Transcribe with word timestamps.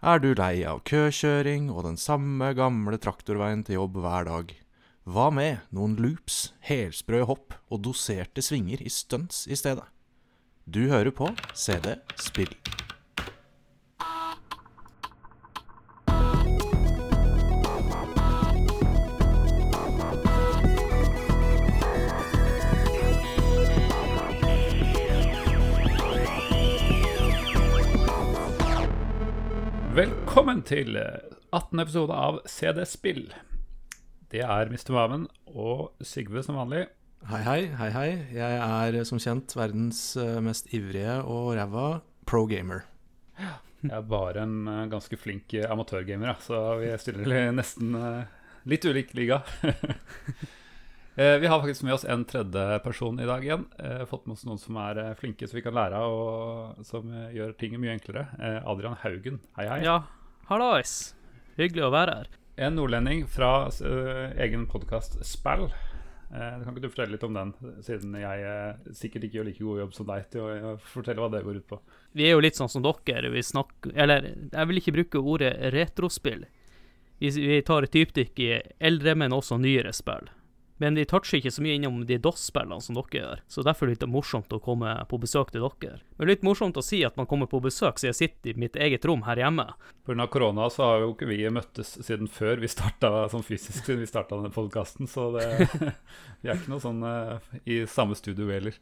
Er 0.00 0.16
du 0.16 0.30
lei 0.32 0.62
av 0.64 0.78
køkjøring 0.88 1.66
og 1.68 1.82
den 1.84 1.98
samme 2.00 2.54
gamle 2.56 2.96
traktorveien 2.96 3.60
til 3.68 3.76
jobb 3.76 3.98
hver 4.00 4.24
dag? 4.24 4.54
Hva 5.04 5.26
med 5.28 5.66
noen 5.76 5.98
loops, 6.00 6.54
helsprø 6.64 7.20
hopp 7.28 7.58
og 7.68 7.82
doserte 7.84 8.40
svinger 8.40 8.80
i 8.80 8.88
stunts 8.88 9.44
i 9.44 9.58
stedet? 9.60 9.84
Du 10.64 10.86
hører 10.88 11.12
på 11.12 11.28
CD 11.52 11.98
Spill. 12.16 12.56
Velkommen 30.30 30.60
til 30.62 30.94
18. 30.94 31.80
episode 31.82 32.14
av 32.14 32.36
CD 32.46 32.84
Spill. 32.86 33.24
Det 34.30 34.44
er 34.46 34.68
Mr. 34.70 34.92
Maven 34.94 35.24
og 35.50 36.04
Sigve 36.06 36.38
som 36.46 36.54
vanlig. 36.54 36.84
Hei, 37.26 37.40
hei, 37.42 37.56
hei, 37.80 37.88
hei. 37.90 38.04
Jeg 38.36 38.60
er 38.62 38.98
som 39.08 39.18
kjent 39.18 39.50
verdens 39.58 39.98
eh, 40.22 40.36
mest 40.46 40.70
ivrige 40.70 41.16
og 41.26 41.48
ræva 41.58 41.88
pro 42.30 42.44
gamer. 42.46 42.84
Jeg 43.42 43.90
er 43.90 44.06
bare 44.06 44.44
en 44.46 44.54
eh, 44.70 44.84
ganske 44.92 45.18
flink 45.18 45.50
eh, 45.58 45.66
amatørgamer, 45.66 46.38
så 46.46 46.62
vi 46.78 46.92
stiller 47.02 47.50
nesten 47.58 47.98
eh, 47.98 48.22
litt 48.70 48.86
ulik 48.86 49.10
liga. 49.18 49.42
Eh, 51.20 51.34
Vi 51.42 51.48
har 51.50 51.58
faktisk 51.60 51.82
med 51.84 51.92
oss 51.96 52.04
en 52.06 52.22
tredje 52.24 52.76
person 52.84 53.18
i 53.20 53.24
dag 53.28 53.42
igjen. 53.44 53.64
Eh, 53.82 54.04
Fått 54.08 54.28
med 54.30 54.36
oss 54.38 54.44
noen 54.46 54.60
som 54.62 54.76
er 54.80 54.96
eh, 55.02 55.08
flinke, 55.18 55.44
så 55.50 55.56
vi 55.58 55.60
kan 55.66 55.74
lære 55.76 55.98
av, 55.98 56.12
og 56.14 56.84
som 56.86 57.10
eh, 57.10 57.32
gjør 57.34 57.50
ting 57.60 57.74
mye 57.82 57.96
enklere. 57.98 58.22
Eh, 58.38 58.60
Adrian 58.70 58.94
Haugen, 59.02 59.40
hei 59.58 59.66
hei. 59.68 59.80
Ja, 59.84 59.96
hallais. 60.50 61.14
Hyggelig 61.58 61.86
å 61.86 61.92
være 61.94 62.16
her. 62.18 62.30
En 62.60 62.74
nordlending 62.76 63.22
fra 63.30 63.68
uh, 63.70 64.32
egen 64.42 64.66
podkast 64.70 65.20
Spell. 65.26 65.68
Uh, 66.30 66.58
kan 66.62 66.72
ikke 66.72 66.82
du 66.82 66.88
fortelle 66.90 67.14
litt 67.14 67.26
om 67.26 67.36
den, 67.36 67.52
siden 67.86 68.16
jeg 68.18 68.42
uh, 68.46 68.90
sikkert 68.94 69.26
ikke 69.26 69.40
gjør 69.40 69.48
like 69.48 69.64
god 69.64 69.82
jobb 69.84 69.94
som 69.96 70.08
deg 70.10 70.26
til 70.34 70.46
å 70.46 70.74
fortelle 70.92 71.22
hva 71.22 71.30
det 71.32 71.44
går 71.46 71.60
ut 71.62 71.68
på? 71.70 71.78
Vi 72.18 72.26
er 72.26 72.34
jo 72.34 72.42
litt 72.42 72.58
sånn 72.58 72.70
som 72.72 72.84
dere. 72.84 73.30
Vi 73.32 73.44
snakker 73.46 73.94
Eller, 73.94 74.32
jeg 74.50 74.70
vil 74.70 74.82
ikke 74.82 74.96
bruke 74.98 75.22
ordet 75.34 75.54
retrospill. 75.74 76.44
Vi, 77.20 77.30
vi 77.30 77.62
tar 77.66 77.86
et 77.86 77.94
dypdykk 77.94 78.42
i 78.42 78.52
eldre, 78.90 79.14
men 79.22 79.36
også 79.36 79.58
nyere 79.60 79.94
spill. 79.94 80.30
Men 80.80 80.96
de 80.96 81.04
toucher 81.04 81.38
ikke 81.38 81.52
så 81.52 81.62
mye 81.64 81.76
innom 81.76 81.98
de 82.08 82.16
DOS-spillene 82.22 82.80
som 82.80 82.96
dere 82.96 83.18
gjør, 83.18 83.42
så 83.52 83.64
derfor 83.66 83.86
er 83.86 83.92
det 83.92 83.98
litt 83.98 84.12
morsomt 84.14 84.54
å 84.56 84.60
komme 84.64 84.94
på 85.10 85.18
besøk 85.20 85.52
til 85.52 85.66
dere. 85.66 86.00
Men 86.16 86.30
litt 86.30 86.46
morsomt 86.46 86.78
å 86.80 86.84
si 86.84 87.02
at 87.04 87.18
man 87.20 87.28
kommer 87.28 87.50
på 87.50 87.60
besøk, 87.60 88.00
så 88.00 88.08
jeg 88.08 88.16
sitter 88.16 88.54
i 88.54 88.62
mitt 88.64 88.78
eget 88.80 89.04
rom 89.08 89.26
her 89.28 89.42
hjemme. 89.42 89.68
Pga. 90.08 90.26
korona 90.32 90.70
så 90.72 90.86
har 90.86 91.04
jo 91.04 91.12
ikke 91.12 91.28
vi 91.28 91.42
møttes 91.52 91.98
siden 92.00 92.30
før 92.32 92.64
vi 92.64 92.72
starta 92.72 93.28
sånn 93.32 93.44
fysisk, 93.44 93.84
siden 93.84 94.00
vi 94.00 94.08
starta 94.08 94.38
denne 94.38 94.54
podkasten, 94.54 95.10
så 95.10 95.28
det, 95.36 95.46
vi 96.40 96.48
er 96.48 96.56
ikke 96.56 96.72
noe 96.72 96.82
sånn 96.82 97.04
eh, 97.04 97.54
i 97.68 97.82
samme 97.84 98.16
studio 98.16 98.48
heller. 98.48 98.80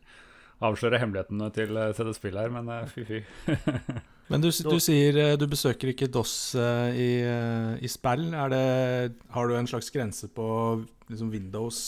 Avslører 0.65 1.03
hemmelighetene 1.03 1.51
til 1.55 1.77
eh, 1.79 1.93
CD 1.95 2.13
Spill 2.17 2.39
her, 2.41 2.51
men 2.55 2.71
eh, 2.75 2.87
fy 2.91 3.05
fy. 3.07 3.21
Men 4.29 4.43
du, 4.45 4.51
du 4.53 4.77
sier 4.77 5.17
eh, 5.17 5.37
du 5.41 5.47
besøker 5.49 5.89
ikke 5.89 6.11
DOS 6.13 6.33
eh, 6.61 6.99
i, 7.01 7.09
eh, 7.25 7.79
i 7.81 7.89
spill. 7.89 8.27
Er 8.37 8.51
det, 8.53 8.65
har 9.33 9.49
du 9.49 9.55
en 9.57 9.71
slags 9.71 9.89
grense 9.95 10.29
på 10.29 10.49
liksom 11.09 11.31
Windows 11.33 11.79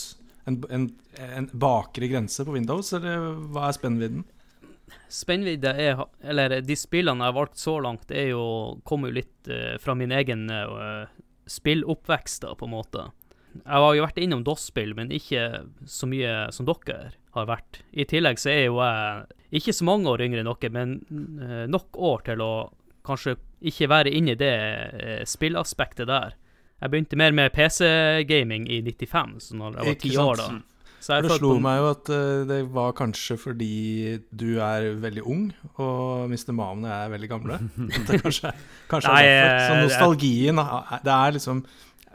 en, 0.49 0.65
en, 0.71 0.91
en 1.21 1.49
bakre 1.53 2.09
grense 2.09 2.45
på 2.45 2.55
Windows, 2.57 2.93
eller 2.97 3.33
hva 3.53 3.69
er 3.69 3.77
spennvidden? 3.77 4.25
Spennvidde 5.11 5.71
er 5.79 6.01
Eller 6.27 6.57
de 6.67 6.77
spillene 6.79 7.23
jeg 7.23 7.31
har 7.31 7.37
valgt 7.37 7.61
så 7.63 7.77
langt, 7.83 8.11
er 8.11 8.33
jo 8.33 8.45
kommer 8.87 9.11
jo 9.11 9.21
litt 9.21 9.51
eh, 9.51 9.77
fra 9.83 9.95
min 9.99 10.15
egen 10.15 10.49
eh, 10.51 11.11
spilloppvekst, 11.51 12.47
da, 12.47 12.55
på 12.59 12.67
en 12.67 12.75
måte. 12.75 13.07
Jeg 13.51 13.83
har 13.83 13.95
jo 13.97 14.05
vært 14.05 14.21
innom 14.23 14.45
DOS-spill, 14.47 14.95
men 14.99 15.11
ikke 15.15 15.65
så 15.89 16.09
mye 16.11 16.35
som 16.55 16.69
dere 16.69 17.13
har 17.35 17.49
vært. 17.51 17.81
I 17.93 18.07
tillegg 18.09 18.39
så 18.43 18.51
er 18.53 18.65
jo 18.69 18.79
jeg 19.51 19.65
ikke 19.65 19.75
så 19.75 19.87
mange 19.89 20.11
år 20.11 20.23
yngre 20.27 20.45
enn 20.45 20.51
dere, 20.53 20.73
men 20.75 20.97
eh, 21.43 21.65
nok 21.71 21.99
år 21.99 22.23
til 22.29 22.45
å 22.45 22.53
kanskje 23.07 23.37
ikke 23.67 23.91
være 23.91 24.13
inne 24.15 24.37
i 24.37 24.41
det 24.41 24.55
eh, 24.55 25.23
spillaspektet 25.29 26.09
der. 26.11 26.37
Jeg 26.81 26.93
begynte 26.93 27.19
mer 27.21 27.35
med 27.37 27.53
PC-gaming 27.53 28.69
i 28.71 28.81
95, 28.87 29.41
så 29.45 29.59
når 29.59 29.81
jeg 29.81 29.89
var 29.91 29.99
ti 30.05 30.13
år 30.17 30.41
da. 30.41 30.51
Så 31.01 31.17
jeg 31.17 31.25
For 31.25 31.33
det 31.33 31.37
slo 31.41 31.51
meg 31.65 31.79
jo 31.81 31.85
at 31.91 32.11
eh, 32.13 32.41
det 32.49 32.59
var 32.77 32.95
kanskje 32.97 33.37
fordi 33.41 33.75
du 34.31 34.49
er 34.61 34.91
veldig 35.01 35.23
ung, 35.25 35.47
og 35.81 36.31
Mr. 36.31 36.53
Mamen 36.53 36.85
og 36.85 36.93
jeg 36.93 37.07
er 37.07 37.15
veldig 37.17 37.31
gamle. 37.31 37.61
Det 38.07 38.21
kanskje, 38.23 38.53
kanskje 38.91 39.15
Nei, 39.15 39.23
er 39.25 39.41
derfor. 39.41 39.65
Så 39.67 39.79
nostalgien 39.87 40.61
Det 41.07 41.15
er 41.17 41.39
liksom 41.39 41.65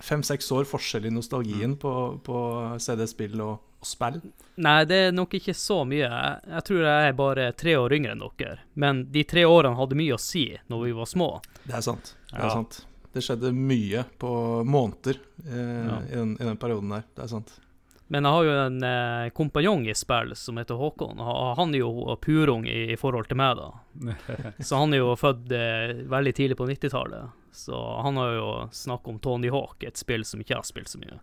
fem-seks 0.02 0.52
år 0.52 0.66
forskjell 0.68 1.06
i 1.06 1.14
nostalgien 1.14 1.72
Mm. 1.76 1.80
på, 1.80 1.94
på 2.24 2.40
CD-spill 2.80 3.40
og, 3.42 3.60
og 3.82 3.86
spill. 3.88 4.22
Nei, 4.58 4.84
det 4.86 4.96
er 5.08 5.12
nok 5.16 5.34
ikke 5.38 5.54
så 5.56 5.82
mye. 5.88 6.10
Jeg, 6.10 6.64
tror 6.68 6.82
jeg 6.84 7.08
er 7.10 7.14
bare 7.14 7.52
tre 7.54 7.76
år 7.80 7.94
yngre 7.96 8.12
enn 8.16 8.24
dere. 8.38 8.60
Men 8.76 9.06
de 9.12 9.24
tre 9.24 9.44
årene 9.46 9.76
hadde 9.78 9.96
mye 10.00 10.16
å 10.16 10.20
si 10.22 10.48
når 10.70 10.84
vi 10.86 10.92
var 10.98 11.06
små. 11.06 11.30
Det 11.66 11.74
er 11.76 11.82
sant. 11.82 12.16
Det 12.32 12.40
Ja. 12.40 12.46
er 12.48 12.50
sant. 12.50 12.86
Det 13.16 13.24
skjedde 13.24 13.54
mye 13.56 14.04
på 14.20 14.64
måneder 14.68 15.16
eh, 15.48 15.86
Ja. 15.88 16.00
i, 16.12 16.16
den, 16.16 16.34
i 16.40 16.44
den 16.44 16.58
perioden 16.58 16.90
der. 16.90 17.04
Det 17.16 17.24
er 17.24 17.28
sant. 17.28 17.54
Men 18.08 18.22
jeg 18.28 18.32
har 18.36 18.44
jo 18.46 18.52
en 18.68 18.84
eh, 18.84 19.30
kompanjong 19.34 19.88
i 19.90 19.94
spill 19.98 20.36
som 20.36 20.58
heter 20.58 20.76
Håkon. 20.78 21.18
Ha- 21.18 21.56
Han 21.58 21.74
er 21.74 21.80
jo 21.80 22.16
purung 22.22 22.68
i, 22.68 22.92
i 22.94 22.98
forhold 23.00 23.28
til 23.32 23.38
meg, 23.40 23.56
da. 23.58 23.72
Så 24.62 24.78
han 24.78 24.94
er 24.94 25.00
jo 25.00 25.16
født 25.18 25.50
eh, 25.56 26.04
veldig 26.12 26.34
tidlig 26.38 26.58
på 26.60 26.68
90-tallet. 26.70 27.32
Så 27.56 27.78
han 28.04 28.18
har 28.20 28.34
jo 28.36 28.48
snakket 28.76 29.14
om 29.14 29.20
Tony 29.24 29.50
Hawk, 29.54 29.84
et 29.88 29.98
spill 29.98 30.26
som 30.28 30.42
ikke 30.44 30.58
har 30.60 30.68
spilt 30.68 30.92
så 30.92 31.00
mye. 31.02 31.18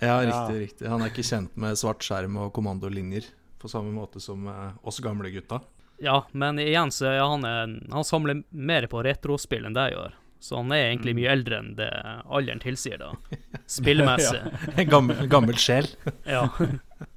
Ja, 0.00 0.22
Ja. 0.24 0.24
riktig, 0.26 0.60
riktig. 0.64 0.88
Han 0.90 1.02
er 1.04 1.12
ikke 1.12 1.22
kjent 1.28 1.56
med 1.60 1.76
svart 1.78 2.02
skjerm 2.02 2.36
og 2.40 2.52
kommandolinjer 2.56 3.28
på 3.62 3.68
samme 3.70 3.92
måte 3.94 4.20
som 4.20 4.46
eh, 4.50 4.72
oss 4.82 4.98
gamle 5.04 5.30
gutta. 5.30 5.60
Ja, 6.02 6.24
men 6.32 6.58
igjen 6.58 6.90
så 6.90 7.06
er 7.12 7.20
han 7.22 7.44
en, 7.46 7.76
Han 7.92 8.02
samler 8.04 8.40
mer 8.50 8.88
på 8.90 9.04
retrospill 9.06 9.64
enn 9.68 9.76
det 9.76 9.84
jeg 9.90 9.98
gjør. 9.98 10.14
Så 10.44 10.56
han 10.58 10.72
er 10.74 10.88
egentlig 10.90 11.14
mye 11.16 11.30
eldre 11.32 11.58
enn 11.62 11.70
det 11.78 11.86
alderen 12.26 12.60
tilsier, 12.60 12.98
da. 13.00 13.12
Spillmessig. 13.70 14.40
En 14.76 14.88
gammel, 14.90 15.22
gammel 15.30 15.56
sjel. 15.56 15.86
ja. 16.28 16.48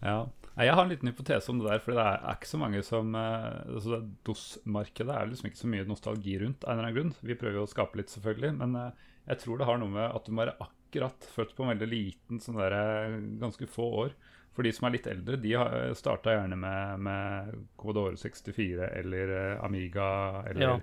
Ja. 0.04 0.28
Nei, 0.58 0.66
Jeg 0.66 0.74
har 0.74 0.88
en 0.88 0.90
liten 0.90 1.12
hypotese 1.12 1.52
om 1.54 1.60
det 1.62 1.68
der, 1.70 1.82
for 1.84 1.94
det 1.94 2.02
er, 2.04 2.24
ikke 2.34 2.50
så 2.50 2.58
mange 2.58 2.80
som 2.86 3.14
eh, 3.14 3.60
altså 3.76 3.92
det 3.94 4.00
DOS-markedet 4.26 5.14
er 5.14 5.30
liksom 5.30 5.52
ikke 5.52 5.60
så 5.60 5.70
mye 5.70 5.86
nostalgi 5.86 6.40
rundt, 6.42 6.66
en 6.66 6.72
eller 6.74 6.88
annen 6.88 6.96
grunn. 6.96 7.12
Vi 7.22 7.38
prøver 7.38 7.60
jo 7.60 7.68
å 7.68 7.70
skape 7.70 8.00
litt, 8.00 8.10
selvfølgelig, 8.10 8.56
men 8.64 8.74
eh, 8.82 9.04
jeg 9.30 9.44
tror 9.44 9.62
det 9.62 9.68
har 9.70 9.78
noe 9.78 9.94
med 9.94 10.08
at 10.08 10.26
du 10.26 10.34
må 10.34 10.42
være 10.42 10.58
akkurat 10.66 11.30
født 11.36 11.54
på 11.54 11.66
en 11.66 11.76
veldig 11.76 11.90
liten, 11.92 12.42
sånn 12.42 12.58
der, 12.58 12.74
eh, 12.74 13.20
ganske 13.44 13.70
få 13.70 13.86
år. 14.08 14.18
For 14.58 14.66
de 14.66 14.72
som 14.74 14.88
er 14.88 14.96
litt 14.96 15.06
eldre, 15.12 15.38
de 15.38 15.52
starta 15.94 16.34
gjerne 16.34 16.58
med, 16.58 17.04
med 17.06 17.52
Commodore 17.78 18.18
64 18.18 18.88
eller 18.98 19.34
Amiga 19.62 20.08
eller 20.50 20.64
Ja. 20.64 20.78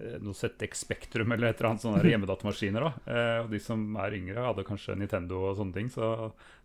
Eh, 0.00 0.16
noe 0.22 0.36
ZX 0.36 0.84
Spektrum 0.86 1.34
eller 1.34 1.50
et 1.50 1.60
eller 1.60 1.70
annet 1.72 1.84
sånne 1.84 2.02
hjemmedatamaskiner. 2.06 2.86
da. 2.86 3.12
Eh, 3.12 3.38
og 3.44 3.52
de 3.52 3.60
som 3.62 3.84
er 4.02 4.16
yngre, 4.18 4.46
hadde 4.48 4.66
kanskje 4.68 4.96
Nintendo 4.98 5.42
og 5.50 5.56
sånne 5.60 5.76
ting. 5.76 5.92
Så, 5.92 6.10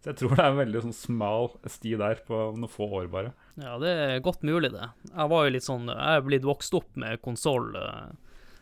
så 0.01 0.11
jeg 0.11 0.21
tror 0.21 0.35
det 0.35 0.45
er 0.45 0.51
en 0.53 0.61
veldig 0.63 0.85
sånn 0.87 0.97
smal 0.97 1.51
sti 1.65 1.95
der 2.01 2.23
på 2.27 2.41
noen 2.55 2.71
få 2.71 2.89
år, 3.01 3.11
bare. 3.13 3.35
Ja, 3.61 3.77
det 3.81 3.93
er 3.93 4.25
godt 4.25 4.43
mulig, 4.47 4.73
det. 4.73 4.89
Jeg 5.11 5.33
var 5.35 5.45
jo 5.45 5.55
litt 5.55 5.67
sånn 5.67 5.87
Jeg 5.91 6.17
er 6.17 6.25
blitt 6.25 6.47
vokst 6.47 6.75
opp 6.77 6.99
med 6.99 7.21
konsoll. 7.23 7.71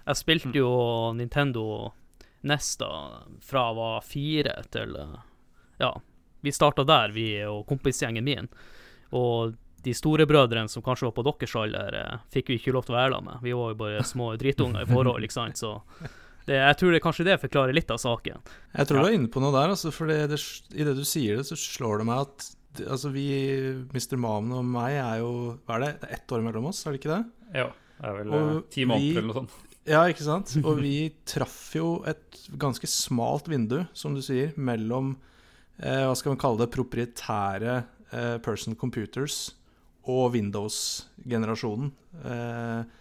Jeg 0.09 0.17
spilte 0.17 0.57
jo 0.57 0.69
Nintendo 1.13 1.65
NES 2.41 2.77
da 2.77 2.91
fra 3.43 3.65
jeg 3.67 3.77
var 3.79 4.05
fire 4.05 4.53
til 4.71 4.95
eh, 4.95 5.17
Ja, 5.79 5.93
vi 6.41 6.53
starta 6.55 6.85
der, 6.87 7.11
vi 7.15 7.31
og 7.47 7.65
kompisgjengen 7.67 8.25
min. 8.25 8.47
Og 9.15 9.57
de 9.83 9.93
storebrødrene 9.95 10.69
som 10.69 10.83
kanskje 10.85 11.07
var 11.09 11.15
på 11.17 11.23
deres 11.27 11.55
alder, 11.55 11.95
eh, 11.99 12.17
fikk 12.33 12.49
vi 12.51 12.57
ikke 12.59 12.73
lov 12.75 12.85
til 12.87 12.95
å 12.95 12.99
være 12.99 13.13
der 13.15 13.21
med. 13.25 13.41
Vi 13.45 13.53
var 13.55 13.71
jo 13.73 13.79
bare 13.79 14.03
små 14.03 14.31
dritunger 14.41 14.81
i 14.83 14.89
forhold, 14.89 15.23
ikke 15.23 15.37
sant. 15.37 15.57
Så 15.61 15.73
det, 16.45 16.57
jeg 16.59 16.77
tror 16.81 16.91
det 16.95 17.01
kanskje 17.03 17.25
det 17.27 17.39
forklarer 17.41 17.75
litt 17.77 17.91
av 17.93 17.99
saken. 18.01 18.39
Jeg 18.75 18.87
tror 18.89 18.97
Ja. 18.97 19.03
du 19.03 19.09
er 19.11 19.17
inne 19.19 19.29
på 19.31 19.41
noe 19.43 19.51
der, 19.55 19.69
altså, 19.75 19.91
for 19.93 20.07
det, 20.09 20.21
det, 20.31 20.39
i 20.75 20.83
det 20.87 20.95
du 20.97 21.03
sier 21.05 21.37
det, 21.37 21.45
så 21.45 21.55
slår 21.59 21.99
det 22.01 22.07
meg 22.09 22.23
at 22.25 22.49
altså, 22.89 23.11
vi, 23.13 23.27
Mr. 23.93 24.17
Mamen 24.17 24.55
og 24.57 24.65
meg, 24.65 24.97
er 25.01 25.19
jo 25.23 25.31
Hva 25.67 25.77
er 25.77 25.85
det? 25.85 25.91
Det 26.01 26.09
er 26.09 26.15
ett 26.19 26.31
år 26.35 26.43
mellom 26.45 26.69
oss, 26.71 26.83
er 26.85 26.95
det 26.95 27.01
ikke 27.03 27.15
det? 27.15 27.23
Ja, 27.63 27.67
det 27.99 28.07
er 28.09 28.17
vel 28.23 28.29
Og 28.33 28.49
eh, 28.55 28.61
ti 28.73 28.85
måneder 28.85 29.05
vi- 29.05 29.17
eller 29.17 29.29
noe 29.33 29.39
sånt. 29.43 29.57
Ja, 29.89 30.03
ikke 30.11 30.21
sant? 30.25 30.51
Og 30.63 30.77
vi 30.83 30.95
traff 31.25 31.71
jo 31.73 32.03
et 32.05 32.37
ganske 32.61 32.85
smalt 32.85 33.47
vindu, 33.49 33.87
som 33.97 34.13
du 34.13 34.21
sier, 34.21 34.51
mellom 34.59 35.15
eh, 35.81 36.03
hva 36.05 36.13
skal 36.19 36.35
man 36.35 36.41
kalle 36.41 36.59
det, 36.61 36.67
proprietære 36.75 37.77
eh, 38.11 38.37
person 38.45 38.75
computers 38.77 39.51
og 40.09 40.33
Windows-generasjonen. 40.35 41.91
Eh, 42.25 42.95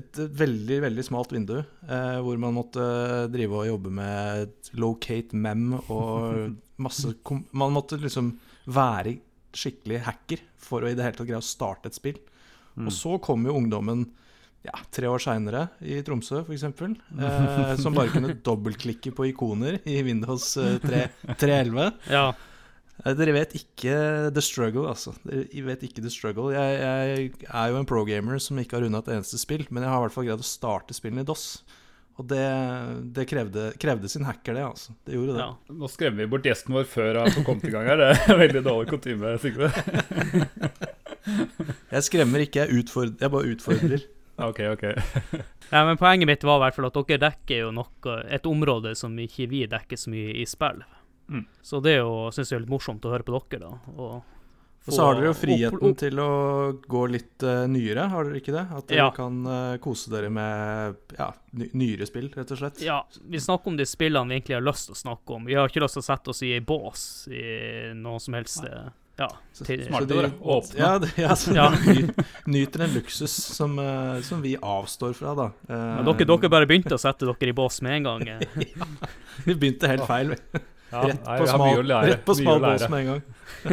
et 0.00 0.20
veldig, 0.38 0.76
veldig 0.84 1.04
smalt 1.06 1.32
vindu, 1.34 1.56
eh, 1.58 2.18
hvor 2.22 2.38
man 2.38 2.54
måtte 2.54 2.84
drive 3.32 3.62
og 3.62 3.70
jobbe 3.72 3.94
med 3.94 4.70
locate 4.78 5.34
mem 5.34 5.72
og 5.80 6.54
masse 6.80 7.16
kom 7.26 7.42
Man 7.50 7.74
måtte 7.74 7.98
liksom 7.98 8.32
være 8.70 9.16
skikkelig 9.50 10.04
hacker 10.06 10.44
for 10.62 10.84
å 10.84 10.90
i 10.90 10.94
det 10.94 11.02
hele 11.02 11.18
tatt 11.18 11.26
greie 11.26 11.42
å 11.42 11.44
starte 11.44 11.90
et 11.90 11.98
spill. 11.98 12.20
Og 12.80 12.92
så 12.94 13.16
kom 13.20 13.42
jo 13.44 13.56
ungdommen 13.58 14.06
ja, 14.62 14.76
tre 14.92 15.08
år 15.08 15.22
seinere 15.22 15.66
i 15.80 15.98
Tromsø, 16.04 16.42
f.eks. 16.44 16.66
Eh, 17.20 17.74
som 17.80 17.96
bare 17.96 18.12
kunne 18.12 18.36
dobbeltklikke 18.44 19.12
på 19.16 19.30
ikoner 19.32 19.80
i 19.88 20.00
Windows 20.06 20.52
eh, 20.60 20.76
3 20.82 21.02
3.11. 21.40 21.90
Ja. 22.12 22.28
Eh, 23.04 23.14
Dere 23.16 23.32
vet 23.36 23.54
ikke 23.56 23.94
the 24.36 24.42
struggle, 24.44 24.86
altså. 24.90 25.14
Dere 25.24 25.66
vet 25.70 25.84
ikke 25.88 26.04
the 26.04 26.12
struggle. 26.12 26.50
Jeg, 26.52 26.80
jeg 26.80 27.34
er 27.48 27.72
jo 27.72 27.80
en 27.80 27.88
pro-gamer 27.88 28.40
som 28.42 28.60
ikke 28.60 28.76
har 28.78 28.84
runda 28.86 29.00
et 29.04 29.12
eneste 29.16 29.40
spill, 29.40 29.64
men 29.70 29.84
jeg 29.86 29.92
har 29.92 30.02
i 30.02 30.08
hvert 30.08 30.16
fall 30.18 30.28
greid 30.28 30.44
å 30.44 30.48
starte 30.50 30.96
spillene 30.96 31.24
i 31.24 31.28
DOS. 31.28 31.46
Og 32.20 32.26
det, 32.28 32.42
det 33.16 33.24
krevde, 33.30 33.70
krevde 33.80 34.08
sin 34.12 34.26
hacker, 34.28 34.58
det, 34.58 34.64
altså. 34.66 34.92
Det 35.08 35.14
gjorde 35.16 35.38
det. 35.38 35.44
ja. 35.46 35.76
Nå 35.80 35.88
skremmer 35.88 36.20
vi 36.20 36.28
bort 36.34 36.44
gjesten 36.44 36.74
vår 36.76 36.84
før 36.90 37.22
han 37.22 37.32
får 37.32 37.46
kommet 37.46 37.64
i 37.64 37.72
gang 37.72 37.88
her. 37.88 38.02
Det 38.02 38.10
er 38.34 38.40
veldig 38.42 38.62
dårlig 38.66 38.90
kutyme, 38.92 39.32
Sigve. 39.40 39.70
Jeg 41.90 42.06
skremmer 42.06 42.42
ikke, 42.44 42.64
jeg, 42.64 42.82
utfordrer, 42.84 43.16
jeg 43.20 43.32
bare 43.36 43.52
utfordrer. 43.54 44.06
Ok, 44.40 44.56
ok. 44.72 44.84
Ja, 45.68 45.82
men 45.84 45.98
Poenget 46.00 46.24
mitt 46.30 46.44
var 46.48 46.56
i 46.56 46.62
hvert 46.62 46.76
fall 46.78 46.86
at 46.88 46.94
dere 46.96 47.18
dekker 47.26 47.58
jo 47.58 47.66
noe, 47.76 48.14
et 48.32 48.46
område 48.48 48.94
som 48.96 49.12
ikke 49.20 49.44
vi 49.50 49.58
dekker 49.68 50.00
så 50.00 50.08
mye 50.08 50.30
i 50.40 50.46
spill. 50.48 50.78
Mm. 51.30 51.46
Så 51.62 51.80
det 51.82 51.92
er 51.94 52.00
jo, 52.02 52.14
synes 52.34 52.50
jeg 52.50 52.56
er 52.58 52.64
litt 52.66 52.72
morsomt 52.74 53.04
å 53.06 53.12
høre 53.14 53.22
på 53.26 53.38
dere, 53.38 53.60
da. 53.60 53.72
Og, 53.96 54.22
Og 54.88 54.94
så 54.96 55.04
har 55.04 55.14
dere 55.18 55.28
jo 55.28 55.34
friheten 55.36 55.76
opp- 55.78 55.90
opp- 55.92 55.98
til 56.00 56.18
å 56.24 56.28
gå 56.88 57.02
litt 57.12 57.44
uh, 57.46 57.66
nyere, 57.70 58.08
har 58.10 58.24
dere 58.26 58.40
ikke 58.40 58.54
det? 58.56 58.64
At 58.78 58.86
dere 58.88 58.98
Ja. 59.04 59.10
kan 59.14 59.36
uh, 59.46 59.76
kose 59.78 60.10
dere 60.10 60.30
med 60.32 60.96
ja, 61.18 61.28
ny, 61.52 61.68
nyere 61.74 62.06
spill, 62.08 62.30
rett 62.34 62.50
og 62.50 62.58
slett. 62.58 62.80
Ja, 62.82 63.02
vi 63.28 63.38
snakker 63.38 63.68
om 63.70 63.76
de 63.76 63.86
spillene 63.86 64.26
vi 64.32 64.40
egentlig 64.40 64.56
har 64.58 64.64
lyst 64.66 64.88
til 64.90 64.96
å 64.96 65.02
snakke 65.04 65.36
om. 65.36 65.44
Vi 65.46 65.54
har 65.54 65.68
ikke 65.68 65.84
lyst 65.84 65.94
til 66.00 66.02
å 66.02 66.08
sette 66.08 66.30
oss 66.34 66.42
i 66.42 66.54
ei 66.56 66.60
bås 66.64 67.28
i 67.30 67.92
noe 67.94 68.18
som 68.18 68.34
helst 68.34 68.64
Nei. 68.64 68.88
Ja. 69.20 69.28
Så- 69.52 69.66
til- 69.68 69.84
så 69.84 70.06
de- 70.08 70.30
Åpne. 70.40 70.78
Ja, 70.80 70.98
det, 70.98 71.10
ja, 71.18 71.34
Ja. 71.52 71.68
nyter 72.46 72.80
en 72.86 72.94
luksus 72.94 73.30
som, 73.30 73.78
eh, 73.78 74.22
som 74.22 74.40
vi 74.40 74.56
avstår 74.56 75.12
fra, 75.14 75.34
da. 75.36 75.44
Eh, 75.68 75.76
Men 76.00 76.04
dere, 76.06 76.24
dere 76.24 76.48
bare 76.48 76.64
begynte 76.66 76.96
å 76.96 76.98
sette 76.98 77.28
dere 77.28 77.50
i 77.50 77.52
bås 77.52 77.82
med 77.82 77.98
en 77.98 78.02
gang. 78.08 78.24
ja, 78.32 78.46
Vi 79.44 79.54
begynte 79.54 79.86
helt 79.92 80.06
feil. 80.08 80.28
vi. 80.32 80.60
Ja, 80.90 81.06
Rett 81.06 81.24
nei, 81.24 81.38
på 81.38 81.46
smal, 81.46 81.82
rett 82.10 82.24
på 82.26 82.34
smal 82.38 82.60
bås 82.66 82.88
med 82.90 83.00
en 83.00 83.10
gang. 83.14 83.24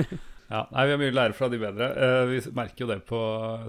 Ja, 0.48 0.62
nei, 0.72 0.86
Vi 0.88 0.92
har 0.94 1.00
mye 1.02 1.12
å 1.12 1.16
lære 1.18 1.36
fra 1.36 1.48
de 1.52 1.58
bedre. 1.60 1.88
Uh, 1.92 2.22
vi 2.30 2.38
merker 2.56 2.86
jo 2.86 2.88
det 2.88 2.96
på 3.10 3.18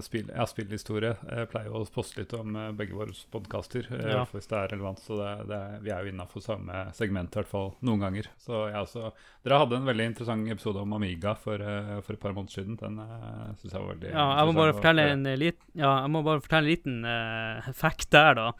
spill, 0.05 0.29
ja, 0.31 0.45
spillhistorie. 0.47 1.09
Jeg 1.27 1.49
pleier 1.51 1.67
jo 1.67 1.81
å 1.81 1.87
poste 1.91 2.21
litt 2.21 2.31
om 2.37 2.55
eh, 2.55 2.69
begge 2.71 2.95
våre 2.95 3.11
podkaster, 3.35 3.83
uh, 3.91 4.05
Ja. 4.07 4.21
hvis 4.31 4.47
det 4.47 4.55
er 4.61 4.71
relevant. 4.71 5.01
Så 5.03 5.17
det, 5.19 5.33
det, 5.49 5.59
er- 5.59 5.83
vi 5.83 5.91
er 5.91 6.07
jo 6.07 6.13
innafor 6.13 6.45
samme 6.45 6.85
segment, 6.95 7.35
i 7.35 7.41
hvert 7.41 7.51
fall 7.51 7.73
noen 7.83 8.05
ganger. 8.05 8.31
Så 8.39 8.61
jeg 8.71 8.79
også, 8.79 9.11
Dere 9.43 9.59
hadde 9.59 9.75
en 9.81 9.91
veldig 9.91 10.07
interessant 10.13 10.53
episode 10.55 10.79
om 10.85 10.95
Amiga 10.95 11.35
for, 11.35 11.59
uh, 11.59 11.97
for 11.99 12.15
et 12.15 12.23
par 12.23 12.31
måneder 12.37 12.61
siden. 12.61 12.79
Den 12.79 12.95
uh, 13.03 13.51
syns 13.59 13.73
jeg 13.75 13.81
var 13.83 13.91
veldig 13.97 14.13
Ja, 14.15 14.27
jeg 14.39 14.47
må 14.47 14.57
bare 14.63 14.77
fortelle 14.79 15.09
en 15.17 15.27
liten, 15.43 15.65
ja, 15.83 15.95
jeg 16.05 16.13
må 16.15 16.23
bare 16.31 16.45
fortelle 16.47 16.63
en 16.63 16.71
liten 16.77 17.01
eh, 17.11 17.73
fact 17.75 18.07
der, 18.15 18.39
da. 18.39 18.51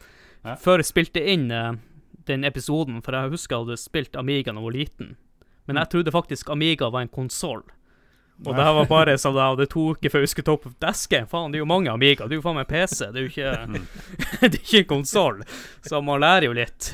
Ja. 0.44 0.54
Før 0.60 0.80
jeg 0.84 0.88
spilte 0.92 1.24
inn 1.24 1.48
eh, 1.52 1.72
den 2.26 2.44
episoden, 2.44 3.00
for 3.02 3.16
jeg 3.16 3.30
husker 3.32 3.56
jeg 3.56 3.66
hadde 3.66 3.80
spilt 3.80 4.16
Amiga 4.16 4.52
da 4.52 4.58
jeg 4.58 4.64
var 4.66 4.76
liten, 4.76 5.12
men 5.66 5.76
jeg 5.80 5.90
trodde 5.92 6.12
faktisk 6.14 6.50
Amiga 6.50 6.90
var 6.90 7.04
en 7.04 7.12
konsoll. 7.12 7.62
Og 8.40 8.54
det 8.56 8.64
her 8.64 8.72
var 8.72 8.86
bare 8.88 9.18
som 9.20 9.36
det 9.58 9.68
to 9.70 9.90
uker 9.92 10.08
før 10.12 10.24
jeg 10.24 10.30
skulle 10.32 10.48
ta 10.48 10.52
opp 10.56 10.68
desken. 10.80 11.26
Faen, 11.28 11.52
det 11.52 11.58
er 11.58 11.64
jo 11.64 11.68
mange 11.68 11.90
Amiga. 11.92 12.24
Det 12.24 12.36
er 12.36 12.40
jo 12.40 12.44
faen 12.46 12.56
meg 12.56 12.70
PC. 12.70 13.10
Det 13.12 13.20
er 13.20 13.26
jo 13.26 13.32
ikke, 13.34 13.50
Mm. 13.68 13.86
det 14.40 14.54
er 14.54 14.60
ikke 14.62 14.78
en 14.78 14.88
konsoll. 14.94 15.42
Så 15.84 16.00
man 16.00 16.20
lærer 16.24 16.48
jo 16.48 16.54
litt. 16.56 16.88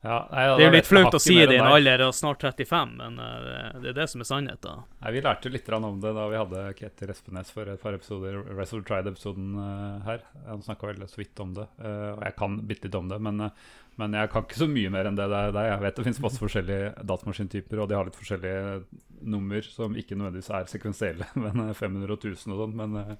Ja, 0.00 0.28
nei, 0.30 0.42
ja, 0.46 0.52
Det 0.54 0.62
er 0.62 0.68
jo 0.68 0.74
litt 0.76 0.86
flaut 0.86 1.14
å 1.16 1.18
si 1.18 1.34
det 1.34 1.56
i 1.56 1.58
en 1.58 1.66
alder 1.72 2.04
av 2.06 2.12
snart 2.14 2.44
35, 2.44 2.92
men 3.00 3.16
eh, 3.18 3.80
det- 3.82 3.88
er 3.90 3.96
det 3.96 4.04
som 4.10 4.20
er 4.22 4.28
sannheten. 4.28 4.84
Nei, 5.02 5.10
Vi 5.12 5.22
lærte 5.22 5.50
litt 5.50 5.68
om 5.74 5.98
det 6.00 6.12
da 6.14 6.28
vi 6.28 6.36
hadde 6.38 6.74
Ketil 6.78 7.10
Espenes 7.10 7.50
for 7.50 7.66
et 7.66 7.82
par 7.82 7.94
episoder, 7.94 8.38
Wrestle 8.54 8.82
Tried-episoden 8.82 9.56
eh, 9.58 10.04
her. 10.06 10.20
Han 10.46 10.62
snakka 10.62 10.86
veldig 10.92 11.08
så 11.10 11.18
vidt 11.18 11.40
om 11.40 11.52
det, 11.54 11.66
eh, 11.82 12.12
og 12.14 12.22
jeg 12.22 12.36
kan 12.36 12.60
bitte 12.60 12.84
litt 12.86 12.94
om 12.94 13.08
det. 13.08 13.18
Men, 13.20 13.50
men 13.98 14.12
jeg 14.12 14.30
kan 14.30 14.46
ikke 14.46 14.60
så 14.62 14.70
mye 14.70 14.90
mer 14.94 15.10
enn 15.10 15.16
det 15.18 15.28
der. 15.34 15.50
Jeg 15.66 15.80
vet 15.82 15.96
det 15.96 16.04
finnes 16.06 16.22
masse 16.22 16.38
forskjellige 16.38 16.94
datamaskintyper, 17.04 17.82
og 17.82 17.88
de 17.88 17.98
har 17.98 18.04
litt 18.06 18.20
forskjellige 18.22 18.84
nummer 19.26 19.62
som 19.66 19.98
ikke 19.98 20.14
nødvendigvis 20.14 20.52
er 20.54 20.70
sekvensielle, 20.70 21.26
men 21.42 21.70
eh, 21.70 21.74
500 21.74 22.14
og 22.14 22.22
1000 22.22 22.54
og 22.54 22.62
sånn. 22.62 22.78
Men 22.78 23.18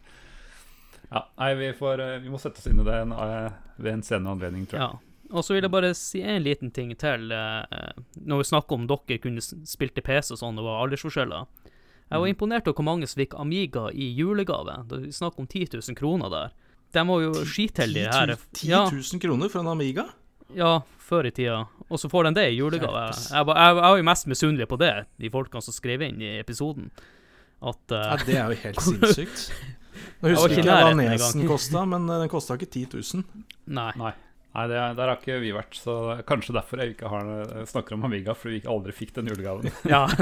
ja, 1.10 1.26
nei, 1.40 1.54
vi, 1.58 1.72
får, 1.74 2.06
vi 2.22 2.30
må 2.30 2.38
sette 2.38 2.62
oss 2.62 2.70
inn 2.70 2.78
i 2.78 2.86
det 2.86 3.02
en, 3.02 3.18
ved 3.82 3.92
en 3.96 4.06
senere 4.06 4.38
anledning, 4.38 4.66
tror 4.70 4.78
jeg. 4.78 4.86
Ja. 4.94 5.04
Og 5.30 5.44
så 5.44 5.52
vil 5.54 5.62
jeg 5.66 5.70
bare 5.70 5.90
si 5.94 6.22
en 6.24 6.42
liten 6.42 6.70
ting 6.72 6.94
til. 6.96 7.30
eh, 7.32 7.90
når 8.24 8.38
vi 8.38 8.44
snakker 8.48 8.72
om 8.78 8.86
dere 8.88 9.18
kunne 9.20 9.40
spilt 9.42 9.94
til 9.94 10.02
PC 10.06 10.32
og 10.32 10.38
sånn, 10.40 10.56
det 10.56 10.64
var 10.64 10.86
aldersforskjeller. 10.86 11.46
Jeg 12.10 12.18
var 12.20 12.26
Mm. 12.26 12.34
imponert 12.34 12.66
over 12.68 12.72
hvor 12.74 12.84
mange 12.84 13.06
som 13.06 13.20
fikk 13.20 13.34
Amiga 13.38 13.90
i 13.92 14.14
julegave. 14.16 14.88
Det 14.88 15.02
vi 15.02 15.10
snakk 15.12 15.38
om 15.38 15.46
10 15.46 15.66
000 15.74 15.94
kroner 15.94 16.30
der. 16.30 16.50
De 16.92 17.04
var 17.04 17.20
jo 17.20 17.32
skiteldige 17.44 18.08
her. 18.10 18.36
10 18.54 18.68
Ja, 18.68 18.88
kroner 19.20 19.50
for 19.50 19.60
en 19.60 19.66
Amiga? 19.68 20.06
ja, 20.56 20.80
før 20.98 21.26
i 21.26 21.30
tida. 21.30 21.66
Og 21.90 21.98
så 22.00 22.08
får 22.08 22.24
de 22.24 22.34
det 22.40 22.52
i 22.54 22.56
julegave. 22.56 23.12
Jeg 23.12 23.44
var, 23.44 23.54
jeg, 23.56 23.74
jeg 23.76 23.82
var 23.82 23.96
jo 23.98 24.02
mest 24.04 24.26
misunnelig 24.26 24.66
på 24.68 24.78
det, 24.78 25.06
de 25.20 25.28
folkene 25.30 25.62
som 25.62 25.72
skrev 25.74 26.00
inn 26.02 26.22
i 26.22 26.38
episoden. 26.40 26.90
At 27.62 27.76
Ja, 27.90 28.14
eh, 28.14 28.24
det 28.24 28.34
er 28.36 28.48
jo 28.48 28.56
helt 28.62 28.80
sinnssykt. 28.88 29.50
Nå 30.22 30.28
Jeg 30.28 30.36
husker 30.36 30.50
ikke 30.50 30.62
ikke 30.62 30.78
hva 30.80 30.94
Nesen 30.96 31.46
kosta, 31.46 31.84
men 31.86 32.08
eh, 32.08 32.18
den 32.20 32.28
kosta 32.32 32.54
ikke 32.56 32.70
10 32.70 32.86
000. 32.94 33.24
Nei. 33.66 33.92
Nei. 33.98 34.12
Nei, 34.58 34.64
det, 34.72 34.78
der 34.98 35.12
har 35.12 35.20
ikke 35.20 35.38
vi 35.42 35.52
vært, 35.54 35.76
så 35.78 35.94
kanskje 36.26 36.56
derfor 36.56 36.82
jeg 36.82 36.96
ikke 36.96 37.10
har, 37.12 37.28
snakker 37.70 37.94
om 37.94 38.06
Amiga, 38.08 38.34
fordi 38.34 38.58
vi 38.58 38.70
aldri 38.72 38.94
fikk 38.96 39.14
den 39.20 39.30
julegaven. 39.30 39.70
Ja. 39.92 40.02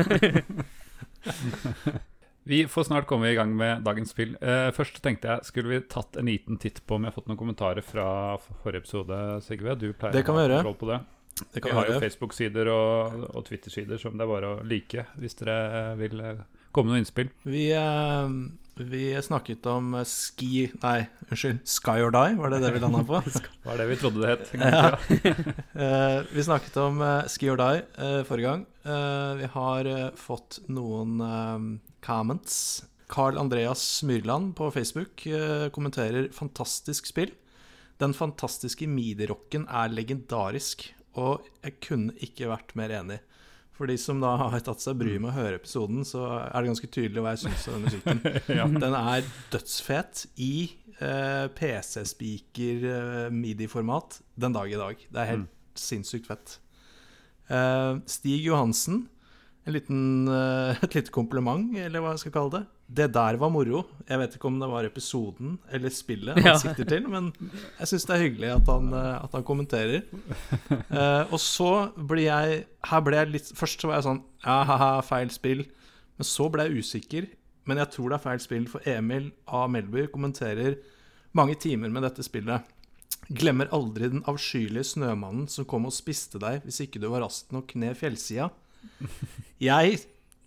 Vi 2.47 2.61
får 2.71 2.85
snart 2.87 3.07
komme 3.11 3.27
i 3.27 3.35
gang 3.35 3.51
med 3.59 3.81
dagens 3.83 4.13
spill. 4.15 4.37
Eh, 4.39 4.69
først 4.71 5.01
tenkte 5.03 5.33
jeg, 5.33 5.47
skulle 5.49 5.73
vi 5.73 5.81
tatt 5.91 6.15
en 6.21 6.29
liten 6.31 6.61
titt 6.63 6.79
på 6.87 6.95
om 6.95 7.03
jeg 7.03 7.11
har 7.11 7.17
fått 7.17 7.27
noen 7.27 7.41
kommentarer 7.41 7.83
fra 7.83 8.05
forrige 8.63 8.85
episode, 8.85 9.19
Sigve? 9.43 9.75
Du 9.75 9.89
pleier 9.99 10.15
Det 10.15 10.23
kan 10.29 10.39
å 10.39 10.45
ha 10.45 10.53
kontroll 10.53 10.77
på 10.79 10.91
det. 10.93 11.01
Det 11.41 11.49
Vi 11.57 11.65
kan 11.65 11.75
har 11.81 11.91
jo. 11.91 11.97
Facebook-sider 12.05 12.71
og, 12.71 13.25
og 13.33 13.49
Twitter-sider 13.49 13.99
som 13.99 14.15
det 14.15 14.23
er 14.23 14.31
bare 14.31 14.53
å 14.53 14.61
like 14.63 15.09
hvis 15.19 15.35
dere 15.41 15.57
vil 15.99 16.23
eh, 16.23 16.45
komme 16.71 16.93
med 16.93 16.95
noen 16.95 17.03
innspill. 17.03 17.35
Vi, 17.51 17.67
eh, 17.75 18.39
vi 18.79 19.23
snakket 19.23 19.67
om 19.67 19.95
eh, 19.95 20.05
ski 20.05 20.67
Nei, 20.83 21.07
unnskyld. 21.31 21.63
Sky 21.65 22.03
or 22.05 22.13
Die, 22.13 22.37
var 22.37 22.53
det 22.53 22.61
det 22.61 22.73
vi 22.75 22.83
landa 22.83 23.01
på? 23.09 23.21
det 23.25 23.43
var 23.65 23.81
det 23.81 23.87
vi 23.89 23.97
trodde 24.01 24.23
det 24.23 24.35
het? 24.35 24.53
Ja. 24.61 24.97
Eh, 25.77 26.23
vi 26.33 26.43
snakket 26.45 26.77
om 26.81 27.01
eh, 27.05 27.27
Ski 27.29 27.51
or 27.53 27.61
Die 27.61 27.83
forrige 28.25 28.49
gang. 28.49 28.63
Vi 29.37 29.49
har 29.53 29.89
fått 30.17 30.61
noen 30.73 31.19
comments. 32.05 32.85
Carl 33.11 33.39
Andreas 33.39 34.03
Myrland 34.07 34.55
på 34.57 34.71
Facebook 34.71 35.27
kommenterer 35.75 36.29
'fantastisk 36.33 37.11
spill'. 37.11 37.35
Den 37.99 38.15
fantastiske 38.15 38.87
midi-rocken 38.87 39.67
er 39.69 39.93
legendarisk, 39.93 40.87
og 41.17 41.45
jeg 41.65 41.81
kunne 41.83 42.15
ikke 42.23 42.49
vært 42.51 42.77
mer 42.79 42.95
enig. 43.03 43.19
For 43.77 43.85
de 43.91 43.97
som 44.01 44.23
da 44.23 44.31
har 44.41 44.61
tatt 44.65 44.81
seg 44.81 44.97
bryet 45.01 45.21
med 45.21 45.31
å 45.35 45.37
høre 45.37 45.57
episoden, 45.59 46.05
så 46.09 46.21
er 46.47 46.57
det 46.57 46.71
ganske 46.71 46.89
tydelig 46.89 47.23
hva 47.23 47.31
jeg 47.35 47.43
syns 47.45 47.69
om 47.69 47.73
den 47.77 47.85
musikken. 47.85 48.19
ja. 48.59 48.65
Den 48.73 48.95
er 48.97 49.23
dødsfet 49.53 50.15
i 50.41 50.73
eh, 50.97 51.47
PC-speaker-midi-format 51.59 54.09
den 54.41 54.53
dag 54.57 54.69
i 54.73 54.81
dag. 54.81 54.97
Det 55.13 55.21
er 55.21 55.33
helt 55.35 55.53
sinnssykt 55.77 56.27
fett. 56.31 56.57
Eh, 57.53 58.01
Stig 58.09 58.49
Johansen, 58.49 59.05
en 59.05 59.16
liten, 59.75 60.29
eh, 60.31 60.79
et 60.85 60.95
lite 60.95 61.11
kompliment, 61.11 61.73
eller 61.77 62.01
hva 62.01 62.13
jeg 62.15 62.21
skal 62.25 62.33
kalle 62.37 62.53
det. 62.55 62.61
Det 62.99 63.07
der 63.17 63.37
var 63.41 63.51
moro. 63.51 63.81
Jeg 64.07 64.19
vet 64.21 64.35
ikke 64.37 64.47
om 64.47 64.61
det 64.61 64.69
var 64.71 64.87
episoden 64.87 65.57
eller 65.75 65.91
spillet 65.91 66.37
han 66.39 66.45
Ja. 66.53 66.55
sikter 66.63 66.87
til, 66.87 67.09
men 67.11 67.33
jeg 67.81 67.89
syns 67.91 68.07
det 68.07 68.15
er 68.15 68.23
hyggelig 68.23 68.53
at 68.61 68.67
han, 68.71 68.93
eh, 68.95 69.25
at 69.25 69.33
han 69.33 69.43
kommenterer. 69.43 70.05
uh, 70.91 71.25
og 71.33 71.41
så 71.43 71.71
blir 71.97 72.29
jeg 72.29 72.67
Her 72.87 73.01
ble 73.03 73.17
jeg 73.17 73.33
litt 73.33 73.51
Først 73.59 73.81
så 73.83 73.89
var 73.91 73.97
jeg 73.99 74.07
sånn 74.07 74.23
Ja, 74.45 74.61
haha, 74.69 75.01
feil 75.03 75.31
spill. 75.35 75.65
Men 76.17 76.25
så 76.25 76.47
ble 76.53 76.69
jeg 76.69 76.79
usikker. 76.85 77.27
Men 77.67 77.79
jeg 77.83 77.91
tror 77.91 78.11
det 78.13 78.21
er 78.21 78.25
feil 78.29 78.39
spill, 78.45 78.67
for 78.71 78.81
Emil 78.87 79.33
A. 79.49 79.67
Melby 79.67 80.07
kommenterer 80.13 80.77
mange 81.35 81.57
timer 81.59 81.91
med 81.91 82.07
dette 82.07 82.23
spillet. 82.23 82.63
Glemmer 83.35 83.67
aldri 83.75 84.09
den 84.13 84.23
avskyelige 84.31 84.87
snømannen 84.95 85.49
som 85.51 85.67
kom 85.67 85.85
og 85.89 85.93
spiste 85.93 86.39
deg 86.39 86.63
hvis 86.63 86.79
ikke 86.87 87.01
du 87.03 87.09
var 87.11 87.25
rask 87.27 87.51
nok 87.53 87.75
ned 87.75 87.97
fjellsida. 87.99 88.47
Jeg 89.63 90.01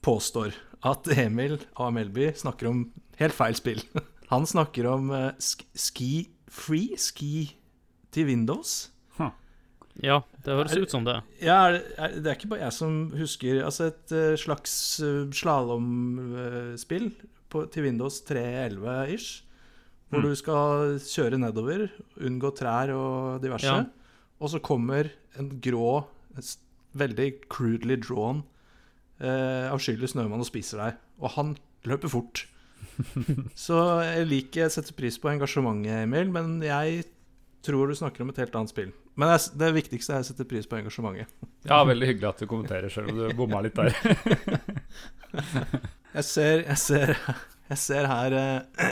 påstår 0.05 0.53
at 0.85 1.07
Emil 1.17 1.57
A. 1.75 1.89
Melby 1.91 2.29
snakker 2.37 2.69
om 2.69 2.85
helt 3.19 3.35
feil 3.35 3.57
spill. 3.57 3.81
Han 4.33 4.45
snakker 4.47 4.85
om 4.91 5.09
uh, 5.11 5.31
sk 5.41 5.65
Ski 5.75 6.11
Free, 6.49 6.95
ski 6.97 7.49
til 8.13 8.25
Windows. 8.29 8.89
ja, 10.01 10.21
det 10.45 10.53
høres 10.55 10.77
ut 10.79 10.89
som 10.93 11.03
det. 11.05 11.17
Ja, 11.43 11.57
er 11.67 11.73
det, 11.75 11.81
er, 11.97 12.13
det 12.23 12.29
er 12.31 12.37
ikke 12.37 12.49
bare 12.53 12.61
jeg 12.63 12.73
som 12.77 12.93
husker 13.19 13.59
Altså 13.67 13.89
et 13.91 14.13
uh, 14.15 14.35
slags 14.39 14.73
uh, 15.03 15.25
slalåmspill 15.35 17.09
til 17.73 17.83
Windows 17.85 18.21
3.11-ish. 18.29 19.43
Hvor 20.09 20.23
Mm. 20.23 20.25
du 20.25 20.35
skal 20.39 20.95
kjøre 21.05 21.37
nedover, 21.37 21.83
unngå 22.17 22.49
trær 22.57 22.89
og 22.95 23.43
diverse. 23.43 23.67
Ja. 23.69 23.83
Og 24.41 24.49
så 24.49 24.57
kommer 24.63 25.11
en 25.37 25.51
grå, 25.61 26.03
veldig 26.97 27.29
crudely 27.51 27.99
drawn, 28.01 28.43
eh, 29.19 29.67
avskyelig 29.69 30.13
snømann 30.13 30.41
og 30.41 30.49
spiser 30.49 30.81
deg. 30.83 31.03
Og 31.21 31.35
han 31.35 31.53
løper 31.89 32.11
fort. 32.11 32.45
Så 33.67 33.77
jeg 34.05 34.27
liker 34.29 34.65
jeg 34.65 34.75
setter 34.75 34.97
pris 34.97 35.19
på 35.19 35.31
engasjementet, 35.31 36.05
Emil, 36.05 36.31
men 36.33 36.59
jeg 36.65 37.03
tror 37.65 37.91
du 37.91 37.97
snakker 37.97 38.23
om 38.23 38.31
et 38.31 38.39
helt 38.41 38.55
annet 38.55 38.71
spill. 38.71 38.91
Men 39.19 39.33
det, 39.33 39.39
det 39.59 39.73
viktigste 39.75 40.15
er 40.15 40.23
å 40.23 40.27
sette 40.29 40.47
pris 40.47 40.67
på 40.69 40.77
engasjementet. 40.79 41.31
Ja, 41.67 41.81
veldig 41.87 42.07
hyggelig 42.07 42.29
at 42.29 42.43
du 42.43 42.47
kommenterer, 42.47 42.91
selv 42.93 43.11
om 43.11 43.19
du 43.19 43.25
bomma 43.35 43.59
litt 43.65 43.75
der. 43.75 43.91
Jeg 46.09 46.25
ser, 46.25 46.63
jeg 46.65 46.77
ser, 46.81 47.11
jeg 47.69 47.77
ser 47.77 48.07
her 48.09 48.33
eh, 48.33 48.85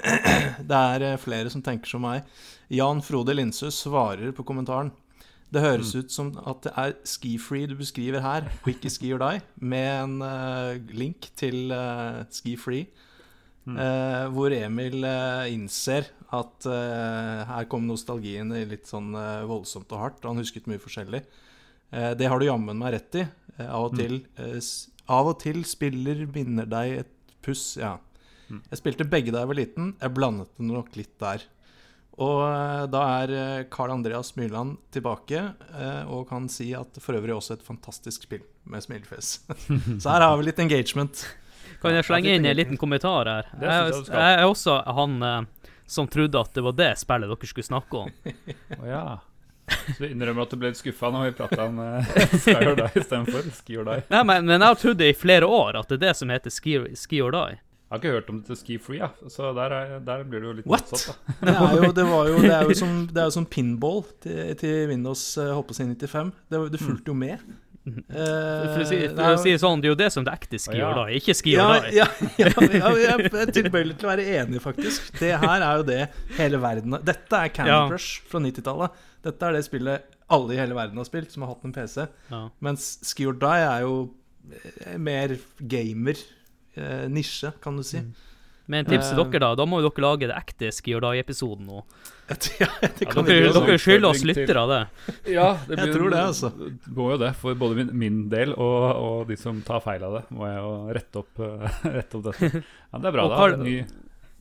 Det 0.69 0.81
er 0.93 1.05
eh, 1.07 1.15
flere 1.17 1.49
som 1.49 1.63
tenker 1.65 1.89
som 1.89 2.03
meg. 2.05 2.27
Jan 2.69 3.01
Frode 3.01 3.33
Linshus 3.33 3.79
svarer 3.87 4.29
på 4.37 4.45
kommentaren. 4.45 4.91
Det 5.53 5.61
høres 5.63 5.93
ut 5.95 6.11
som 6.11 6.33
at 6.43 6.65
det 6.65 6.73
er 6.75 6.93
Skifree 7.07 7.67
du 7.71 7.75
beskriver 7.79 8.19
her, 8.21 8.49
og 8.63 8.67
ikke 8.73 8.89
Ski 8.91 9.13
or 9.15 9.21
Die, 9.23 9.41
med 9.63 9.87
en 10.03 10.15
uh, 10.21 10.75
link 10.91 11.29
til 11.39 11.71
uh, 11.71 12.25
Skifree. 12.29 12.87
uh, 13.67 14.27
hvor 14.31 14.51
Emil 14.55 15.03
eh, 15.03 15.53
innser 15.53 16.05
at 16.31 16.65
eh, 16.67 17.41
her 17.47 17.65
kom 17.71 17.85
nostalgien 17.87 18.51
i 18.55 18.65
litt 18.67 18.87
sånn 18.87 19.13
eh, 19.15 19.45
voldsomt 19.47 19.91
og 19.95 19.99
hardt. 20.01 20.23
og 20.25 20.33
Han 20.33 20.41
husket 20.43 20.67
mye 20.67 20.79
forskjellig. 20.83 21.21
Eh, 21.91 22.11
det 22.19 22.27
har 22.27 22.39
du 22.39 22.47
jammen 22.47 22.75
meg 22.79 22.93
rett 22.97 23.15
i. 23.15 23.23
Eh, 23.57 23.67
av, 23.67 23.85
og 23.89 23.95
til, 23.95 24.17
eh, 24.39 24.59
av 25.07 25.29
og 25.31 25.37
til 25.39 25.63
spiller 25.67 26.25
minner 26.35 26.67
deg 26.67 26.97
et 27.05 27.13
puss, 27.43 27.77
ja. 27.79 27.97
Jeg 28.71 28.79
spilte 28.79 29.07
begge 29.07 29.31
da 29.35 29.41
jeg 29.43 29.51
var 29.51 29.59
liten. 29.59 29.87
Jeg 29.99 30.15
blandet 30.15 30.51
det 30.55 30.67
nok 30.67 30.93
litt 30.95 31.15
der. 31.19 31.43
Og 32.17 32.39
eh, 32.47 32.83
da 32.89 33.01
er 33.21 33.33
eh, 33.37 33.65
Carl 33.69 33.93
Andreas 33.93 34.33
Myrland 34.39 34.79
tilbake 34.93 35.43
eh, 35.53 36.03
og 36.09 36.25
kan 36.29 36.47
si 36.49 36.71
at 36.73 36.97
for 37.01 37.17
øvrig 37.19 37.35
også 37.35 37.59
et 37.59 37.65
fantastisk 37.65 38.25
spill 38.25 38.41
med 38.65 38.81
smilefjes. 38.83 39.35
Så 40.01 40.09
her 40.09 40.25
har 40.25 40.37
vi 40.39 40.47
litt 40.49 40.61
engagement. 40.63 41.21
Kan 41.81 41.93
jeg 41.93 42.07
slenge 42.07 42.33
inn 42.33 42.47
en 42.49 42.57
liten 42.57 42.79
kommentar 42.81 43.29
her? 43.29 43.51
Jeg 43.61 43.93
Jeg, 44.09 44.33
er 44.41 44.45
også 44.47 44.79
han 44.97 45.21
eh, 45.21 45.71
som 45.87 46.09
trodde 46.09 46.41
at 46.41 46.53
det 46.57 46.65
var 46.65 46.75
det 46.75 46.91
spillet 46.99 47.29
dere 47.29 47.49
skulle 47.53 47.69
snakke 47.69 48.05
om. 48.05 48.13
Oh, 48.77 48.85
ja. 48.85 49.19
Så 49.67 50.03
du 50.03 50.09
innrømmer 50.09 50.45
at 50.45 50.51
du 50.51 50.59
ble 50.59 50.69
litt 50.71 50.79
skuffa 50.79 51.09
når 51.11 51.25
vi 51.25 51.31
prata 51.37 51.65
om 51.65 51.79
uh, 51.81 52.11
Sky 52.43 52.69
or 52.69 52.75
Die 52.77 53.01
istedenfor 53.01 53.47
Ski 53.55 53.77
or 53.79 53.87
Die? 53.87 54.03
Nei, 54.13 54.21
men, 54.27 54.45
men 54.47 54.61
jeg 54.61 54.67
har 54.67 54.77
trodd 54.79 54.99
det 55.01 55.09
i 55.11 55.15
flere 55.17 55.49
år 55.49 55.79
at 55.79 55.89
det 55.91 55.97
er 55.97 56.03
det 56.05 56.13
som 56.19 56.31
heter 56.31 56.53
Ski, 56.53 56.75
ski 56.99 57.19
or 57.23 57.35
Die. 57.35 57.57
Jeg 57.87 57.93
har 57.93 58.01
ikke 58.01 58.15
hørt 58.17 58.29
om 58.33 58.39
det 58.41 58.49
til 58.49 58.57
Ski 58.59 58.75
Free, 58.83 58.97
ja. 58.99 59.07
så 59.31 59.53
der, 59.55 59.71
er, 59.71 59.91
der 60.03 60.23
blir 60.27 60.41
det 60.43 60.49
jo 60.49 60.55
litt 60.57 60.65
What? 60.67 60.89
motsatt. 60.91 61.21
Det 61.47 61.53
er 61.53 61.75
jo, 61.79 61.91
det 61.95 62.03
var 62.09 62.27
jo, 62.27 62.41
det 62.43 62.51
er 62.51 62.67
jo 62.67 62.75
som, 62.75 62.97
det 63.07 63.21
er 63.21 63.29
jo 63.29 63.35
som 63.37 63.45
pinball 63.47 64.01
til, 64.23 64.41
til 64.59 64.89
Windows 64.91 65.21
uh, 65.39 65.53
håper 65.55 65.77
jeg 65.79 65.93
95. 65.95 66.33
Det, 66.51 66.59
det 66.73 66.81
fulgte 66.83 67.13
jo 67.13 67.15
med. 67.15 67.45
Eh, 67.87 68.03
For 68.11 68.83
å 68.83 68.87
si, 68.87 68.97
er 69.05 69.13
for 69.15 69.37
å 69.37 69.39
si 69.39 69.53
sånn, 69.61 69.79
det 69.79 69.87
er 69.87 69.93
jo 69.93 69.99
det 70.01 70.09
som 70.11 70.25
det 70.27 70.33
ekte 70.35 70.59
Ski 70.59 70.75
ja. 70.81 70.89
or 70.91 71.11
ikke 71.15 71.35
Ski 71.37 71.53
ja, 71.55 71.67
ja, 71.95 72.07
ja, 72.35 72.49
ja, 72.51 72.91
jeg 73.05 73.29
er 73.31 73.51
tilbøyelig 73.55 73.95
til 74.01 74.09
å 74.09 74.11
være 74.11 74.25
enig, 74.41 74.59
faktisk. 74.63 75.13
Det 75.21 75.31
her 75.39 75.63
er 75.63 75.79
jo 75.79 75.85
det 75.87 76.01
hele 76.35 76.59
verden 76.63 76.97
har 76.97 77.05
Dette 77.07 77.39
er 77.39 77.53
Candy 77.55 77.71
Ja. 77.71 77.81
Crush 77.87 78.27
fra 78.27 78.41
90-tallet. 78.43 79.03
Dette 79.27 79.47
er 79.47 79.55
det 79.55 79.63
spillet 79.67 80.15
alle 80.35 80.55
i 80.55 80.59
hele 80.59 80.75
verden 80.75 80.99
har 80.99 81.07
spilt, 81.07 81.31
som 81.31 81.45
har 81.45 81.53
hatt 81.53 81.63
en 81.67 81.75
PC. 81.75 82.09
Ja. 82.33 82.41
Mens 82.67 82.89
Ski 83.07 83.29
or 83.29 83.37
Die 83.39 83.63
er 83.69 83.85
jo 83.85 83.95
eh, 84.51 84.97
mer 84.99 85.37
gamer. 85.63 86.19
Eh, 86.77 87.05
nisje, 87.11 87.51
kan 87.63 87.77
du 87.79 87.83
si. 87.83 88.01
Men 88.67 88.83
tips 88.83 89.13
til 89.13 89.19
Eh, 89.21 89.29
dere, 89.31 89.39
da. 89.39 89.49
Da 89.55 89.65
må 89.65 89.77
jo 89.79 89.87
dere 89.89 90.03
lage 90.03 90.27
det 90.27 90.35
ekte 90.35 90.69
Ski 90.75 90.91
or 90.97 90.99
Die-episoden 91.05 91.65
nå. 91.69 91.83
ja, 92.59 92.67
det 92.83 93.05
Ja, 93.05 93.07
kan 93.13 93.23
det 93.23 93.37
Dere, 93.37 93.51
dere 93.55 93.77
skylder 93.79 94.09
oss 94.09 94.23
lyttere 94.27 94.63
av 94.65 94.71
det. 94.73 94.79
Ja, 95.37 95.45
det 95.69 95.77
Jeg 95.79 95.93
tror 95.95 96.09
det, 96.11 96.19
altså. 96.19 96.49
Må 96.97 97.05
jo 97.13 97.19
det, 97.21 97.29
for 97.39 97.55
både 97.55 97.77
min, 97.79 97.93
min 97.95 98.17
del 98.33 98.51
og, 98.57 98.83
og 98.99 99.21
de 99.31 99.37
som 99.39 99.61
tar 99.63 99.79
feil 99.85 100.03
av 100.03 100.17
det, 100.19 100.23
må 100.35 100.49
jeg 100.49 100.59
jo 100.59 100.73
rette 100.99 101.21
opp, 101.23 101.39
eh, 101.47 101.79
rette 102.01 102.19
opp 102.19 102.27
dette. 102.27 102.51
Ja, 102.91 102.99
det 102.99 103.07
er 103.07 103.15
bra, 103.15 103.23
Og 103.23 103.31
da. 103.31 103.39
Karl- 103.39 103.63
Ny, 103.63 103.77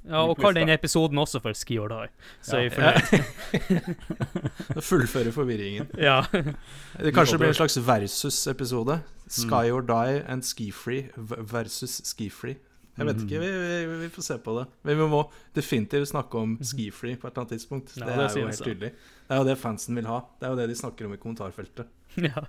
Ja, 0.07 0.21
og 0.29 0.37
kall 0.39 0.55
den 0.55 0.69
episoden 0.71 1.19
også 1.19 1.41
for 1.43 1.53
Ski 1.59 1.79
or 1.83 1.89
Die. 1.89 2.09
Så 2.43 2.57
Ja. 2.57 2.63
jeg 2.63 2.67
er 2.67 2.71
fornøyd. 2.77 3.03
Fullføre 4.89 5.33
forvirringen. 5.35 5.89
Ja. 5.99 6.21
Det 6.33 7.11
kanskje 7.17 7.39
blir 7.41 7.49
en 7.51 7.55
slags 7.59 7.75
versus-episode. 7.87 9.01
Sky 9.29 9.67
or 9.75 9.83
Die 9.83 10.23
and 10.31 10.43
Ski-Free 10.47 11.09
versus 11.51 11.99
Ski-Free. 12.05 12.55
Jeg 12.97 13.07
vet 13.11 13.19
ikke, 13.27 13.41
vi, 13.43 13.49
vi, 13.53 13.97
vi 14.07 14.09
får 14.09 14.23
se 14.25 14.39
på 14.41 14.55
det. 14.57 14.63
Men 14.89 14.97
vi 15.03 15.07
må 15.13 15.19
definitivt 15.59 16.09
snakke 16.09 16.39
om 16.41 16.55
ski-free 16.65 17.19
på 17.21 17.29
et 17.29 17.35
eller 17.35 17.43
annet 17.45 17.53
tidspunkt. 17.59 17.93
Ja, 17.99 18.07
det 18.07 18.15
det 18.17 18.25
er 18.25 18.41
jo 18.41 18.47
helt 18.49 18.65
tydelig. 18.65 18.91
Det 19.29 19.37
er 19.37 19.43
jo 19.43 19.49
det 19.51 19.59
fansen 19.61 19.93
vil 20.01 20.09
ha. 20.09 20.23
Det 20.41 20.49
er 20.49 20.55
jo 20.55 20.61
det 20.63 20.71
de 20.73 20.79
snakker 20.81 21.11
om 21.11 21.13
i 21.13 21.21
kommentarfeltet. 21.21 21.93
ja. 22.17 22.47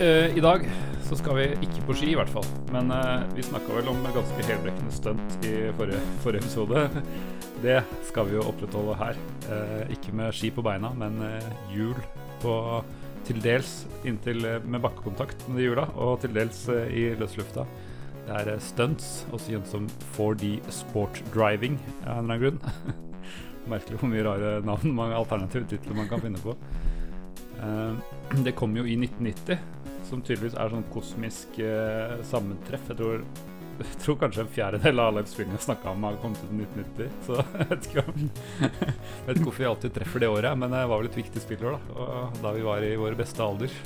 Eh, 0.00 0.36
I 0.36 0.40
dag 0.40 0.62
så 1.02 1.16
skal 1.18 1.34
vi 1.34 1.44
ikke 1.58 1.82
på 1.88 1.94
ski, 1.98 2.12
i 2.12 2.14
hvert 2.14 2.30
fall. 2.30 2.44
Men 2.70 2.92
uh, 2.94 3.24
vi 3.34 3.42
snakka 3.42 3.74
vel 3.74 3.88
om 3.90 4.04
ganske 4.14 4.44
helbrekkende 4.46 4.92
stunt 4.94 5.46
i 5.48 5.72
forrige, 5.74 6.02
forrige 6.22 6.44
episode. 6.44 6.84
Det 7.64 7.80
skal 8.06 8.28
vi 8.28 8.36
jo 8.36 8.44
opprettholde 8.46 8.94
her. 9.00 9.18
Uh, 9.48 9.90
ikke 9.90 10.14
med 10.14 10.36
ski 10.38 10.52
på 10.54 10.62
beina, 10.62 10.92
men 10.94 11.18
hjul 11.72 11.98
på 12.44 12.54
til 13.26 13.42
dels 13.42 13.72
inntil 14.06 14.46
med 14.62 14.84
bakkekontakt 14.84 15.42
med 15.50 15.64
hjula, 15.64 15.88
og 15.98 16.20
til 16.22 16.36
dels 16.36 16.60
i 16.70 17.08
løslufta. 17.18 17.66
Det 18.28 18.38
er 18.38 18.62
stunts, 18.62 19.26
også 19.34 19.56
kjent 19.56 19.72
som 19.72 19.88
4D 20.14 20.60
Sport 20.72 21.24
Driving 21.34 21.80
av 22.06 22.20
en 22.20 22.30
eller 22.30 22.36
annen 22.36 22.44
grunn. 22.44 23.02
Merkelig 23.74 23.98
hvor 23.98 24.14
mye 24.14 24.22
rare 24.24 24.54
navn, 24.62 24.94
mange 24.94 25.18
alternative 25.18 25.66
titler 25.74 25.98
man 25.98 26.08
kan 26.12 26.22
finne 26.22 26.38
på. 26.44 26.54
Eh, 27.58 27.92
det 28.46 28.56
kom 28.58 28.76
jo 28.76 28.86
i 28.86 28.96
1990, 28.96 29.58
som 30.08 30.24
tydeligvis 30.24 30.56
er 30.58 30.72
sånn 30.72 30.88
kosmisk 30.92 31.60
eh, 31.62 32.18
sammentreff. 32.28 32.90
Jeg 32.92 33.00
tror, 33.00 33.24
jeg 33.78 34.02
tror 34.02 34.20
kanskje 34.22 34.44
en 34.44 34.52
fjerdedel 34.52 35.02
av 35.02 35.12
alle 35.12 35.24
spillene 35.30 35.58
jeg 35.58 35.68
snakka 35.68 35.92
om, 35.92 36.06
har 36.08 36.20
kommet 36.22 36.44
ut 36.44 36.52
i 36.52 36.62
1990. 36.64 37.18
Så 37.26 37.40
jeg 37.58 37.70
vet 37.72 37.90
ikke, 37.90 38.06
om, 38.06 38.30
vet 39.26 39.34
ikke 39.34 39.48
hvorfor 39.48 39.64
vi 39.64 39.72
alltid 39.72 39.98
treffer 39.98 40.24
det 40.24 40.32
året, 40.32 40.60
men 40.60 40.74
det 40.74 40.86
var 40.90 41.02
vel 41.02 41.10
et 41.10 41.20
viktig 41.22 41.44
spillår 41.44 41.78
da, 41.90 42.22
da 42.42 42.54
vi 42.56 42.64
var 42.66 42.86
i 42.86 42.96
vår 43.00 43.18
beste 43.18 43.44
alder. 43.44 43.74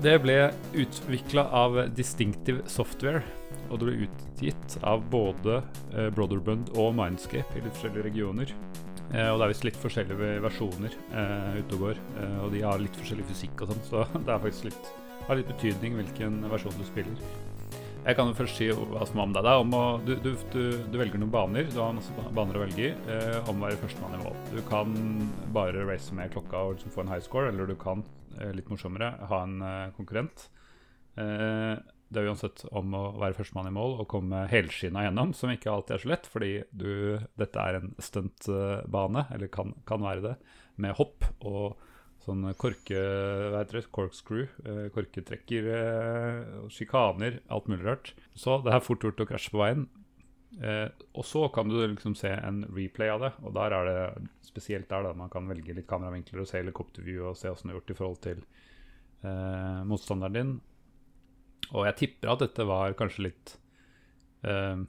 Det 0.00 0.14
ble 0.22 0.34
utvikla 0.80 1.42
av 1.52 1.74
Distinctive 1.92 2.62
Software, 2.72 3.20
og 3.68 3.82
det 3.82 3.88
ble 3.90 4.06
utgitt 4.06 4.76
av 4.86 5.02
både 5.12 5.58
eh, 5.92 6.08
Brotherbund 6.14 6.70
og 6.80 6.94
Mindscape 6.96 7.58
i 7.58 7.60
litt 7.60 7.74
forskjellige 7.74 8.06
regioner. 8.06 8.54
Eh, 9.10 9.26
og 9.26 9.40
det 9.40 9.46
er 9.46 9.52
visst 9.52 9.66
litt 9.66 9.78
forskjellige 9.80 10.34
versjoner 10.44 10.92
eh, 10.94 11.60
ute 11.60 11.76
og 11.76 11.86
går, 11.86 12.02
eh, 12.20 12.36
og 12.44 12.52
de 12.54 12.60
har 12.62 12.82
litt 12.82 12.98
forskjellig 12.98 13.26
fysikk 13.32 13.64
og 13.64 13.72
sånn, 13.72 13.86
så 13.90 14.04
det 14.14 14.28
er 14.30 14.42
faktisk 14.44 14.68
litt, 14.68 14.90
har 15.26 15.40
litt 15.40 15.50
betydning 15.50 15.96
hvilken 15.98 16.44
versjon 16.52 16.76
du 16.78 16.84
spiller. 16.86 17.24
Jeg 18.00 18.16
kan 18.16 18.30
jo 18.30 18.36
først 18.38 18.56
si 18.56 18.70
hva 18.72 19.04
som 19.04 19.18
er 19.18 19.26
om 19.26 19.32
deg. 19.36 19.44
Er 19.44 19.60
om 19.60 19.74
å, 19.76 19.82
du, 20.00 20.14
du, 20.24 20.30
du, 20.54 20.62
du 20.88 20.94
velger 20.96 21.20
noen 21.20 21.34
baner, 21.34 21.66
du 21.68 21.76
har 21.82 21.92
masse 21.92 22.30
baner 22.32 22.56
å 22.56 22.62
velge 22.62 22.86
i, 22.86 22.92
eh, 23.12 23.50
om 23.50 23.60
å 23.60 23.66
være 23.66 23.82
førstemann 23.82 24.16
i 24.16 24.22
mål. 24.22 24.38
Du 24.54 24.62
kan 24.70 24.94
bare 25.52 25.84
race 25.84 26.16
med 26.16 26.32
klokka 26.32 26.64
og 26.64 26.78
liksom 26.78 26.94
få 26.94 27.04
en 27.04 27.12
high 27.12 27.26
score, 27.26 27.50
eller 27.52 27.68
du 27.68 27.76
kan, 27.80 28.06
litt 28.56 28.70
morsommere, 28.72 29.12
ha 29.28 29.42
en 29.44 29.60
konkurrent. 29.98 30.46
Eh, 31.20 31.76
det 32.10 32.20
er 32.20 32.30
uansett 32.32 32.64
om 32.74 32.94
å 32.98 33.04
være 33.20 33.36
førstemann 33.38 33.68
i 33.70 33.74
mål 33.74 34.00
og 34.02 34.08
komme 34.10 34.42
helskinna 34.50 35.04
gjennom, 35.06 35.30
som 35.36 35.52
ikke 35.52 35.70
alltid 35.70 35.94
er 35.94 36.02
så 36.02 36.10
lett, 36.10 36.26
fordi 36.30 36.50
du, 36.74 36.90
dette 37.38 37.62
er 37.62 37.78
en 37.78 37.92
stuntbane, 38.02 39.28
eller 39.34 39.50
kan, 39.54 39.76
kan 39.86 40.02
være 40.02 40.24
det, 40.24 40.34
med 40.80 40.96
hopp 40.98 41.28
og 41.46 41.78
sånn 42.24 42.44
korke, 42.60 42.98
hva 43.52 43.62
heter 43.62 43.78
det, 43.78 43.86
corkscrew, 43.94 44.48
eh, 44.66 44.86
korketrekker, 44.94 45.68
eh, 45.76 46.66
sjikaner, 46.72 47.40
alt 47.48 47.70
mulig 47.70 47.86
rart. 47.86 48.12
Så 48.34 48.58
det 48.64 48.74
er 48.74 48.84
fort 48.84 49.06
gjort 49.06 49.22
å 49.22 49.28
krasje 49.30 49.54
på 49.54 49.62
veien. 49.62 49.86
Eh, 50.60 50.88
og 51.14 51.24
så 51.24 51.46
kan 51.54 51.70
du 51.70 51.78
liksom 51.78 52.16
se 52.18 52.32
en 52.34 52.64
replay 52.74 53.12
av 53.12 53.22
det, 53.22 53.32
og 53.44 53.54
der 53.54 53.76
er 53.76 53.86
det 53.88 54.28
spesielt 54.50 54.90
der 54.90 55.06
da 55.06 55.14
man 55.14 55.30
kan 55.30 55.46
velge 55.48 55.76
litt 55.76 55.88
kameravinkler 55.88 56.42
og 56.42 56.50
se 56.50 56.58
helikopterview 56.58 57.30
og 57.30 57.38
se 57.38 57.52
åssen 57.52 57.70
det 57.70 57.76
er 57.76 57.78
gjort 57.78 57.94
i 57.94 57.98
forhold 58.00 58.20
til 58.26 58.42
motstanderen 59.86 60.32
din. 60.32 60.52
Og 61.76 61.86
jeg 61.86 61.98
tipper 62.00 62.32
at 62.32 62.42
dette 62.42 62.66
var 62.66 62.96
kanskje 62.98 63.28
litt 63.28 63.52
uh, 64.46 64.80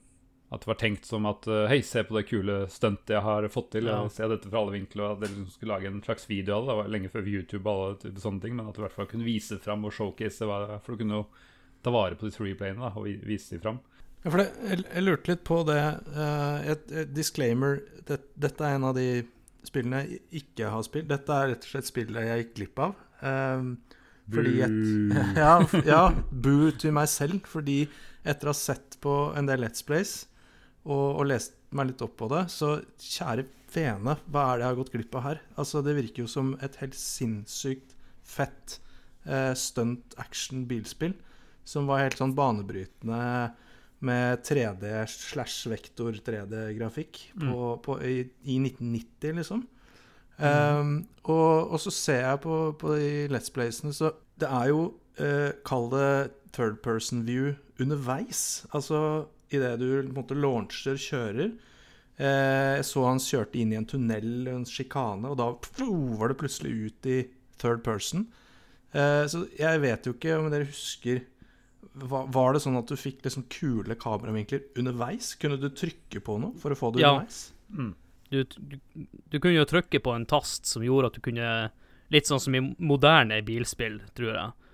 At 0.51 0.63
det 0.63 0.69
var 0.71 0.79
tenkt 0.81 1.05
som 1.09 1.27
at 1.29 1.45
uh, 1.50 1.67
Hei, 1.69 1.81
se 1.85 2.03
på 2.07 2.17
det 2.17 2.25
kule 2.29 2.63
stuntet 2.73 3.15
jeg 3.15 3.25
har 3.25 3.47
fått 3.53 3.71
til. 3.75 3.91
Ja. 3.91 4.01
Se 4.11 4.27
dette 4.31 4.50
fra 4.50 4.63
alle 4.63 4.75
vinkler. 4.77 5.05
Og 5.05 5.13
at 5.15 5.23
dere 5.23 5.35
liksom 5.35 5.53
skulle 5.53 5.75
lage 5.77 5.91
en 5.91 6.01
slags 6.05 6.27
video 6.29 6.57
av 6.57 6.65
det. 6.65 6.71
Det 6.71 6.79
var 6.81 6.91
lenge 6.97 7.13
før 7.13 7.31
YouTube 7.35 7.69
og 7.69 8.03
alle 8.07 8.25
sånne 8.25 8.45
ting. 8.45 8.57
Men 8.57 8.71
at 8.71 8.77
du 8.77 8.81
i 8.81 8.85
hvert 8.88 8.97
fall 8.97 9.09
kunne 9.11 9.27
vise 9.27 9.59
fram 9.61 9.88
og 9.88 9.95
showcase 9.95 10.50
hva 10.50 10.81
For 10.81 10.93
du 10.93 11.03
kunne 11.03 11.21
jo 11.21 11.29
ta 11.81 11.93
vare 11.93 12.17
på 12.17 12.27
disse 12.27 12.43
replayene 12.43 12.83
da, 12.83 12.91
og 12.93 13.07
vise 13.25 13.55
dem 13.55 13.61
fram. 13.63 13.79
Ja, 14.21 14.29
for 14.29 14.38
det, 14.38 14.51
jeg, 14.69 14.83
jeg 14.85 15.05
lurte 15.05 15.31
litt 15.31 15.45
på 15.47 15.61
det. 15.65 15.81
Uh, 16.13 16.57
et, 16.73 16.91
et 16.93 17.13
disclaimer. 17.15 17.79
Det, 18.05 18.19
dette 18.38 18.67
er 18.67 18.77
en 18.77 18.89
av 18.91 18.97
de 18.97 19.23
spillene 19.65 20.03
jeg 20.05 20.43
ikke 20.43 20.69
har 20.73 20.85
spilt. 20.85 21.09
Dette 21.09 21.38
er 21.38 21.51
rett 21.53 21.65
og 21.65 21.73
slett 21.73 21.89
spillet 21.89 22.27
jeg 22.27 22.43
gikk 22.43 22.53
glipp 22.59 22.83
av. 22.85 23.01
Um, 23.21 23.73
fordi 24.33 24.61
et, 24.65 24.77
ja, 25.43 25.55
ja, 25.88 26.03
boo 26.31 26.71
til 26.79 26.95
meg 26.95 27.09
selv. 27.11 27.41
Fordi 27.50 27.83
etter 28.21 28.50
å 28.50 28.53
ha 28.53 28.57
sett 28.57 29.00
på 29.03 29.15
en 29.38 29.50
del 29.50 29.63
Let's 29.65 29.85
Plays 29.85 30.21
og, 30.85 31.21
og 31.21 31.25
lest 31.29 31.57
meg 31.75 31.91
litt 31.91 32.03
opp 32.03 32.17
på 32.19 32.29
det, 32.31 32.45
så 32.51 32.75
kjære 33.00 33.47
vene, 33.71 34.17
hva 34.27 34.45
er 34.45 34.59
det 34.59 34.65
jeg 34.65 34.69
har 34.69 34.79
gått 34.81 34.93
glipp 34.95 35.17
av 35.17 35.25
her? 35.29 35.41
Altså, 35.55 35.81
Det 35.85 35.97
virker 35.97 36.25
jo 36.25 36.31
som 36.31 36.53
et 36.63 36.77
helt 36.81 36.97
sinnssykt 36.97 37.95
fett 38.27 38.79
eh, 39.25 39.53
stunt 39.57 40.15
action 40.21 40.65
bilspill. 40.69 41.15
Som 41.67 41.88
var 41.88 42.01
helt 42.03 42.17
sånn 42.19 42.33
banebrytende 42.35 43.21
med 44.01 44.41
3D 44.41 45.05
slash 45.13 45.69
vektor 45.69 46.17
3D-grafikk 46.25 47.19
på, 47.38 47.57
på, 47.85 47.97
i, 48.01 48.23
i 48.50 48.57
1990, 48.57 49.35
liksom. 49.38 49.61
Um, 50.41 50.93
og, 51.24 51.71
og 51.75 51.79
så 51.83 51.91
ser 51.93 52.24
jeg 52.25 52.39
på, 52.41 52.55
på 52.81 52.95
de 52.98 53.10
Let's 53.29 53.51
Playsene, 53.53 53.93
så 53.93 54.13
det 54.41 54.50
er 54.50 54.71
jo 54.71 54.88
uh, 55.21 55.51
Kall 55.67 55.89
det 55.93 56.31
third 56.55 56.81
person 56.83 57.21
view 57.27 57.53
underveis. 57.79 58.65
Altså 58.74 59.27
idet 59.51 59.77
du 59.79 59.86
på 59.91 60.00
en 60.07 60.15
måte 60.15 60.38
launcher, 60.38 60.98
kjører. 61.00 61.51
Eh, 62.21 62.77
jeg 62.77 62.86
så 62.86 63.05
han 63.07 63.21
kjørte 63.24 63.57
inn 63.60 63.71
i 63.74 63.77
en 63.79 63.88
tunnel, 63.89 64.48
en 64.51 64.65
sjikane, 64.67 65.31
og 65.31 65.38
da 65.39 65.48
pff, 65.57 65.81
var 66.19 66.31
det 66.31 66.38
plutselig 66.41 66.71
ut 66.91 67.07
i 67.10 67.17
third 67.62 67.81
person. 67.86 68.27
Eh, 68.93 69.24
så 69.31 69.45
jeg 69.57 69.81
vet 69.81 70.05
jo 70.07 70.13
ikke 70.13 70.38
om 70.38 70.50
dere 70.51 70.67
husker 70.69 71.24
var, 71.98 72.27
var 72.31 72.53
det 72.53 72.62
sånn 72.63 72.77
at 72.79 72.88
du 72.88 72.95
fikk 73.00 73.25
liksom 73.25 73.48
kule 73.51 73.98
kameravinkler 74.00 74.62
underveis? 74.79 75.33
Kunne 75.39 75.57
du 75.60 75.67
trykke 75.75 76.21
på 76.24 76.38
noe 76.39 76.55
for 76.62 76.71
å 76.71 76.77
få 76.77 76.91
det 76.93 77.01
Ja. 77.03 77.15
underveis? 77.15 77.41
Mm. 77.74 77.93
Du, 78.31 78.43
du, 78.43 78.79
du 79.29 79.38
kunne 79.39 79.57
jo 79.57 79.67
trykke 79.67 80.00
på 80.00 80.15
en 80.15 80.25
tast 80.29 80.69
som 80.69 80.83
gjorde 80.85 81.11
at 81.11 81.19
du 81.19 81.23
kunne 81.25 81.51
Litt 82.11 82.27
sånn 82.27 82.41
som 82.43 82.55
i 82.57 82.59
moderne 82.59 83.38
bilspill, 83.47 84.01
tror 84.19 84.33
jeg. 84.35 84.71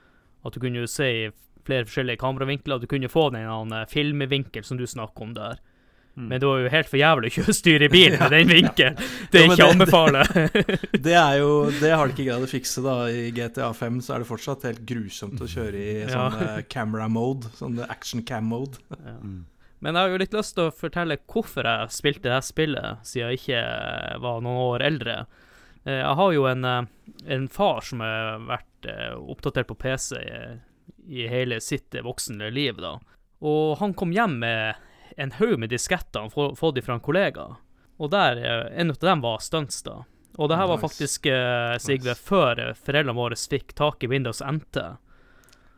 At 0.49 0.55
du 0.55 0.61
kunne 0.63 0.87
se 0.89 1.05
i 1.05 1.25
flere 1.67 1.85
forskjellige 1.85 2.17
kameravinkler. 2.23 2.79
Du 2.81 2.87
kunne 2.89 3.11
få 3.13 3.27
den 3.29 3.43
ene 3.45 3.83
filmvinkel 3.91 4.65
som 4.65 4.79
du 4.79 4.87
snakker 4.89 5.27
om 5.27 5.35
der. 5.35 5.59
Mm. 6.17 6.31
Men 6.31 6.39
det 6.41 6.47
var 6.49 6.61
jo 6.63 6.69
helt 6.73 6.89
for 6.89 6.97
jævlig 6.97 7.29
å 7.43 7.53
styre 7.53 7.89
bil 7.93 8.15
med 8.21 8.33
den 8.33 8.49
vinkelen. 8.49 8.97
Det 9.29 9.43
er 9.43 9.51
ikke 9.51 9.67
å 9.67 9.73
anbefale. 9.75 10.23
Det 11.07 11.13
er 11.13 11.35
jo, 11.43 11.51
det 11.69 11.91
har 11.93 12.09
de 12.09 12.15
ikke 12.15 12.25
greid 12.25 12.45
å 12.47 12.49
fikse, 12.49 12.81
da. 12.81 12.95
I 13.13 13.29
GTA 13.35 13.69
5 13.77 13.99
så 14.01 14.15
er 14.15 14.23
det 14.23 14.29
fortsatt 14.31 14.65
helt 14.65 14.81
grusomt 14.89 15.43
å 15.43 15.49
kjøre 15.51 15.77
i 15.77 15.93
sånn 16.09 16.39
ja. 16.41 16.55
camera 16.73 17.05
mode. 17.11 17.51
Sånn 17.59 17.77
action 17.85 18.25
cam 18.25 18.49
mode. 18.49 18.81
Mm. 18.97 19.43
Men 19.79 19.93
jeg 19.95 20.01
har 20.03 20.09
jo 20.09 20.17
litt 20.23 20.33
lyst 20.33 20.55
til 20.57 20.67
å 20.69 20.73
fortelle 20.73 21.17
hvorfor 21.29 21.67
jeg 21.69 21.91
spilte 21.93 22.31
det 22.31 22.39
spillet, 22.47 23.03
siden 23.05 23.29
jeg 23.29 23.41
ikke 23.41 24.19
var 24.23 24.41
noen 24.41 24.61
år 24.73 24.85
eldre. 24.87 25.17
Eh, 25.85 25.99
Jeg 26.01 26.15
har 26.19 26.31
jo 26.33 26.45
en, 26.49 26.65
eh, 26.65 26.87
en 27.27 27.47
far 27.47 27.81
som 27.81 27.99
har 28.01 28.39
vært 28.47 28.85
eh, 28.89 29.13
oppdatert 29.15 29.67
på 29.67 29.77
PC 29.77 30.17
i, 30.17 30.41
i 31.21 31.27
hele 31.29 31.59
sitt 31.61 31.93
voksne 32.03 32.49
liv, 32.51 32.77
da. 32.81 32.95
Og 33.41 33.77
han 33.77 33.93
kom 33.93 34.11
hjem 34.11 34.39
med 34.39 34.75
en 35.17 35.31
haug 35.37 35.57
med 35.59 35.69
disketter 35.69 36.21
han 36.25 36.29
få- 36.33 36.55
fått 36.57 36.83
fra 36.83 36.95
en 36.97 36.99
kollega. 37.05 37.45
Og 37.99 38.11
der, 38.11 38.37
eh, 38.37 38.79
en 38.81 38.89
av 38.91 38.97
dem 38.99 39.21
var 39.21 39.39
stunts, 39.39 39.83
da. 39.83 40.03
Og 40.37 40.49
det 40.49 40.57
her 40.57 40.67
var 40.67 40.77
faktisk, 40.77 41.25
eh, 41.25 41.77
Sigve, 41.77 42.13
Nice. 42.13 42.21
før 42.25 42.59
eh, 42.59 42.73
foreldrene 42.73 43.15
våre 43.15 43.35
fikk 43.37 43.73
tak 43.73 44.03
i 44.03 44.07
Windows 44.07 44.41
NT. 44.41 44.97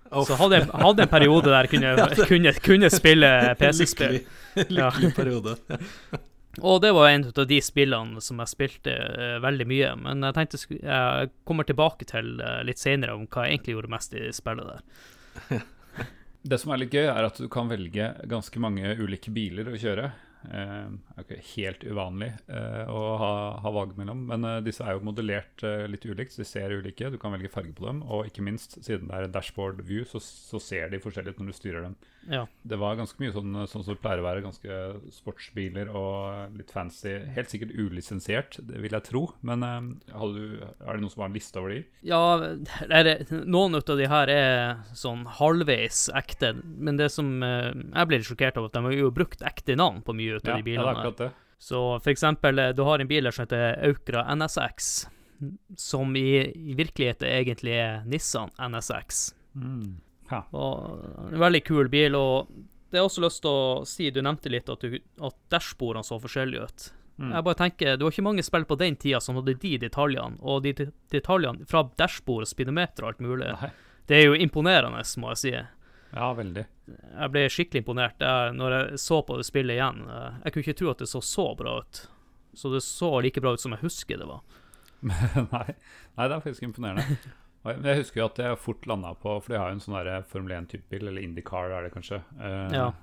Uff. 0.09 0.27
Så 0.27 0.37
hadde 0.39 0.57
jeg 0.57 0.69
hadde 0.73 1.05
en 1.05 1.11
periode 1.11 1.51
der 1.51 1.67
jeg 1.67 1.71
kunne, 1.75 2.07
kunne, 2.31 2.53
kunne 2.65 2.89
spille 2.93 3.29
PC-spill. 3.59 4.19
Lykkelig, 4.57 4.79
lykkelig 4.79 5.13
periode. 5.17 5.55
Og 6.65 6.81
det 6.83 6.91
var 6.91 7.11
en 7.11 7.27
av 7.29 7.45
de 7.47 7.59
spillene 7.63 8.21
som 8.25 8.41
jeg 8.41 8.51
spilte 8.51 8.91
uh, 8.91 9.35
veldig 9.43 9.67
mye. 9.69 9.91
Men 10.01 10.25
jeg 10.27 10.35
tenkte 10.35 10.59
jeg 10.79 11.29
kommer 11.47 11.67
tilbake 11.67 12.07
til 12.09 12.39
uh, 12.41 12.59
litt 12.67 12.81
senere 12.81 13.15
om 13.15 13.27
hva 13.29 13.45
jeg 13.45 13.59
egentlig 13.59 13.77
gjorde 13.77 13.93
mest 13.93 14.17
i 14.17 14.25
spillet 14.35 14.73
der. 14.73 15.61
Det 16.49 16.57
som 16.59 16.73
er 16.73 16.81
litt 16.81 16.95
gøy, 16.95 17.05
er 17.11 17.27
at 17.27 17.37
du 17.37 17.47
kan 17.51 17.69
velge 17.69 18.09
ganske 18.31 18.63
mange 18.63 18.95
ulike 18.99 19.31
biler 19.35 19.69
å 19.69 19.79
kjøre. 19.79 20.09
Eh, 20.47 20.91
er 21.17 21.25
ikke 21.25 21.37
helt 21.49 21.81
uvanlig 21.83 22.29
eh, 22.47 22.87
å 22.87 22.99
ha, 23.19 23.31
ha 23.59 23.71
valg 23.75 23.97
mellom, 23.99 24.21
men 24.29 24.47
eh, 24.47 24.61
disse 24.63 24.85
er 24.85 24.95
jo 24.95 25.03
modellert 25.03 25.65
eh, 25.67 25.83
litt 25.91 26.07
ulikt. 26.07 26.31
så 26.31 26.43
De 26.43 26.47
ser 26.47 26.75
ulike, 26.75 27.09
du 27.11 27.17
kan 27.19 27.35
velge 27.35 27.51
farge 27.51 27.73
på 27.75 27.89
dem. 27.89 27.99
Og 28.07 28.29
ikke 28.29 28.45
minst, 28.47 28.77
siden 28.85 29.09
det 29.09 29.17
er 29.17 29.33
dashboard 29.33 29.83
view, 29.89 30.07
så, 30.07 30.21
så 30.23 30.61
ser 30.63 30.93
de 30.93 31.01
forskjellig 31.03 31.35
ut 31.35 31.43
når 31.43 31.51
du 31.51 31.57
styrer 31.57 31.89
dem. 31.89 31.97
Ja. 32.27 32.43
Det 32.67 32.77
var 32.79 32.97
ganske 32.99 33.21
mye 33.21 33.33
sånn, 33.33 33.55
sånn 33.69 33.83
som 33.85 33.95
det 33.95 34.01
pleier 34.03 34.21
å 34.21 34.25
være, 34.25 34.43
ganske 34.43 34.79
sportsbiler 35.13 35.91
og 35.95 36.55
litt 36.57 36.71
fancy. 36.73 37.15
Helt 37.35 37.51
sikkert 37.51 37.73
ulisensiert, 37.77 38.59
det 38.67 38.81
vil 38.83 38.95
jeg 38.95 39.07
tro. 39.07 39.23
Men 39.45 39.65
eh, 39.65 39.79
du, 40.35 40.41
er 40.59 40.91
det 40.91 41.03
noen 41.03 41.13
som 41.13 41.23
har 41.23 41.31
en 41.31 41.37
liste 41.37 41.61
over 41.61 41.75
de? 41.75 41.81
Ja, 42.05 42.23
det, 43.07 43.15
noen 43.31 43.79
av 43.79 43.85
de 43.89 44.09
her 44.11 44.33
er 44.33 44.81
sånn 44.97 45.25
halvveis 45.39 46.07
ekte, 46.17 46.55
men 46.63 46.99
det 46.99 47.11
som 47.13 47.37
eh, 47.45 47.71
jeg 47.71 48.11
blir 48.11 48.25
sjokkert 48.25 48.59
av, 48.59 48.69
at 48.69 48.77
de 48.77 48.83
har 48.89 48.97
jo 48.97 49.13
brukt 49.15 49.45
ekte 49.45 49.77
navn 49.79 50.03
på 50.05 50.17
mye 50.17 50.39
av 50.39 50.43
Ja, 50.43 50.59
de 50.59 50.75
ja, 50.75 50.83
det 50.83 50.89
er 50.89 50.91
akkurat 50.95 51.23
det. 51.23 51.31
Så 51.59 51.79
for 51.99 52.11
eksempel, 52.13 52.59
eh, 52.59 52.75
du 52.75 52.83
har 52.87 52.99
en 52.99 53.09
bil 53.09 53.31
som 53.31 53.43
heter 53.43 53.79
Aukra 53.89 54.23
NSX, 54.35 55.07
som 55.79 56.15
i, 56.19 56.29
i 56.51 56.75
virkeligheten 56.75 57.27
egentlig 57.27 57.75
er 57.79 58.05
Nissan 58.07 58.51
NSX. 58.59 59.29
Ja. 60.31 60.43
Og 60.53 61.31
en 61.31 61.39
veldig 61.41 61.63
kul 61.65 61.89
bil, 61.89 62.15
og 62.15 62.49
det 62.91 62.99
er 62.99 63.05
også 63.05 63.21
lyst 63.23 63.41
til 63.41 63.49
å 63.51 63.83
si, 63.85 64.09
du 64.13 64.21
nevnte 64.25 64.49
litt 64.49 64.69
at, 64.69 64.81
du, 64.81 64.99
at 65.25 65.35
dashbordene 65.53 66.05
så 66.05 66.17
forskjellige 66.21 66.63
ut. 66.69 66.87
Mm. 67.19 67.33
Jeg 67.35 67.43
bare 67.43 67.59
tenker, 67.59 67.97
Det 67.97 68.05
var 68.05 68.13
ikke 68.15 68.23
mange 68.29 68.43
spill 68.47 68.63
på 68.65 68.77
den 68.79 68.95
tida 68.95 69.19
som 69.21 69.35
hadde 69.35 69.57
de 69.59 69.73
detaljene, 69.81 70.37
og 70.41 70.63
de 70.63 70.71
de- 70.73 70.91
detaljene 71.11 71.65
fra 71.67 71.83
dashbord 71.99 72.47
speedometer 72.47 73.03
og 73.03 73.09
alt 73.13 73.19
mulig. 73.25 73.49
Nei. 73.61 73.71
Det 74.07 74.17
er 74.17 74.25
jo 74.29 74.37
imponerende, 74.39 75.03
må 75.21 75.33
jeg 75.35 75.41
si. 75.43 75.51
Ja, 76.13 76.29
veldig. 76.33 76.63
Jeg 76.89 77.29
ble 77.35 77.43
skikkelig 77.53 77.83
imponert 77.83 78.23
jeg, 78.25 78.53
når 78.57 78.73
jeg 78.77 79.01
så 79.03 79.19
på 79.27 79.35
det 79.37 79.45
spillet 79.45 79.75
igjen. 79.77 79.99
Jeg 80.07 80.53
kunne 80.55 80.63
ikke 80.65 80.77
tro 80.79 80.89
at 80.89 81.03
det 81.03 81.09
så 81.11 81.21
så 81.21 81.45
bra 81.59 81.75
ut. 81.83 81.99
Så 82.57 82.71
det 82.73 82.81
så 82.81 83.11
like 83.21 83.41
bra 83.43 83.51
ut 83.53 83.61
som 83.61 83.75
jeg 83.75 83.83
husker 83.83 84.17
det 84.17 84.25
var. 84.25 84.41
Nei. 85.03 85.75
Nei, 86.17 86.25
det 86.27 86.33
er 86.33 86.41
faktisk 86.41 86.65
imponerende. 86.65 87.05
Jeg 87.65 87.99
husker 87.99 88.21
jo 88.21 88.25
at 88.29 88.39
jeg 88.39 88.57
fort 88.61 88.85
landa 88.87 89.11
på 89.19 89.33
For 89.43 89.51
de 89.53 89.59
har 89.59 89.69
jo 89.69 89.75
en 89.77 89.81
sånn 89.83 90.23
Formel 90.31 90.55
1-type 90.61 90.87
bil, 90.89 91.07
eller 91.09 91.21
Indycar 91.25 91.73
er 91.75 91.83
det 91.87 91.93
kanskje, 91.93 92.21
eh, 92.39 92.73
Ja. 92.77 92.93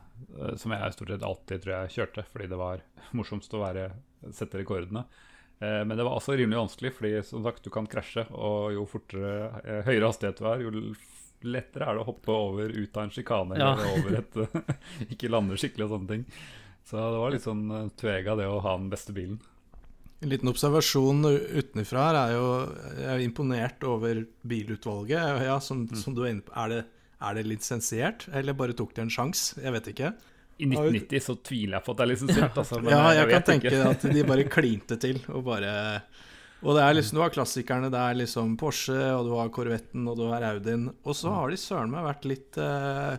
eh, 0.41 0.55
som 0.57 0.73
jeg 0.73 0.93
stort 0.97 1.09
sett 1.13 1.23
alltid 1.23 1.63
tror 1.63 1.75
jeg 1.77 1.95
kjørte, 1.97 2.25
fordi 2.33 2.49
det 2.49 2.57
var 2.59 2.81
morsomst 3.13 3.53
å 3.55 3.61
være, 3.61 3.91
sette 4.33 4.59
rekordene. 4.63 5.05
Eh, 5.61 5.85
men 5.85 5.97
det 5.97 6.05
var 6.05 6.17
også 6.19 6.37
rimelig 6.37 6.59
vanskelig, 6.63 6.93
fordi 6.97 7.13
som 7.25 7.45
sagt, 7.45 7.63
du 7.65 7.71
kan 7.71 7.87
krasje, 7.87 8.27
og 8.33 8.73
jo 8.73 8.87
fortere, 8.89 9.61
eh, 9.65 9.83
høyere 9.85 10.09
hastighet 10.09 10.41
du 10.41 10.47
er, 10.49 10.65
jo 10.65 10.95
lettere 11.47 11.85
er 11.87 11.95
det 11.99 12.01
å 12.03 12.09
hoppe 12.09 12.33
over 12.33 12.73
ut 12.73 12.97
av 12.97 13.03
en 13.05 13.11
sjikane 13.13 13.59
Ja. 13.61 13.75
eller 13.75 13.99
over 14.01 14.17
et 14.19 14.39
Ikke 15.13 15.29
lande 15.31 15.57
skikkelig 15.61 15.85
og 15.85 15.93
sånne 15.99 16.09
ting. 16.09 16.25
Så 16.87 16.97
det 16.97 17.19
var 17.21 17.31
litt 17.35 17.45
sånn 17.45 17.65
eh, 17.71 17.89
tvega, 18.01 18.37
det 18.41 18.47
å 18.49 18.61
ha 18.65 18.77
den 18.79 18.89
beste 18.91 19.13
bilen. 19.13 19.37
En 20.25 20.31
liten 20.33 20.49
observasjon 20.49 21.21
utenfra 21.29 22.07
her 22.09 22.17
er 22.23 22.31
jo 22.37 22.45
Jeg 22.97 23.09
er 23.13 23.25
imponert 23.27 23.83
over 23.85 24.23
bilutvalget. 24.49 25.43
Ja, 25.45 25.59
som, 25.61 25.85
som 25.93 26.15
du 26.17 26.23
er 26.25 26.31
inne 26.33 26.45
på. 26.47 26.55
Er 26.57 26.73
det, 26.73 26.79
er 27.29 27.37
det 27.37 27.45
lisensiert, 27.51 28.25
eller 28.33 28.57
bare 28.57 28.77
tok 28.77 28.95
de 28.97 29.05
en 29.05 29.13
sjanse? 29.13 29.59
Jeg 29.61 29.75
vet 29.77 29.91
ikke. 29.93 30.15
I 30.57 30.65
1990 30.71 31.21
så 31.27 31.35
tviler 31.45 31.77
jeg 31.77 31.85
på 31.85 31.93
at 31.93 31.99
det 32.01 32.05
er 32.07 32.11
lisensiert. 32.15 32.57
Altså, 32.63 32.81
Ja, 32.89 33.03
jeg 33.13 33.19
jeg 33.21 33.33
kan 33.35 33.45
tenke 33.51 33.69
ikke. 33.75 33.91
at 33.93 34.07
de 34.17 34.25
bare 34.33 34.47
klinte 34.49 34.97
til 35.03 35.21
og 35.29 35.45
bare 35.51 35.75
Og 36.65 36.73
det 36.79 36.83
er 36.87 36.97
liksom, 36.97 37.19
du 37.19 37.23
har 37.27 37.35
klassikerne. 37.37 37.91
Det 37.93 38.01
er 38.01 38.17
liksom 38.23 38.57
Porsche, 38.57 38.97
og 39.13 39.29
du 39.29 39.35
har 39.37 39.53
Corvetten, 39.53 40.09
og 40.09 40.17
du 40.17 40.25
har 40.33 40.49
Audien. 40.55 40.89
Og 41.05 41.13
så 41.19 41.29
har 41.35 41.53
de 41.53 41.61
søren 41.61 41.93
meg 41.93 42.09
vært 42.09 42.25
litt 42.33 42.57
eh, 42.57 43.17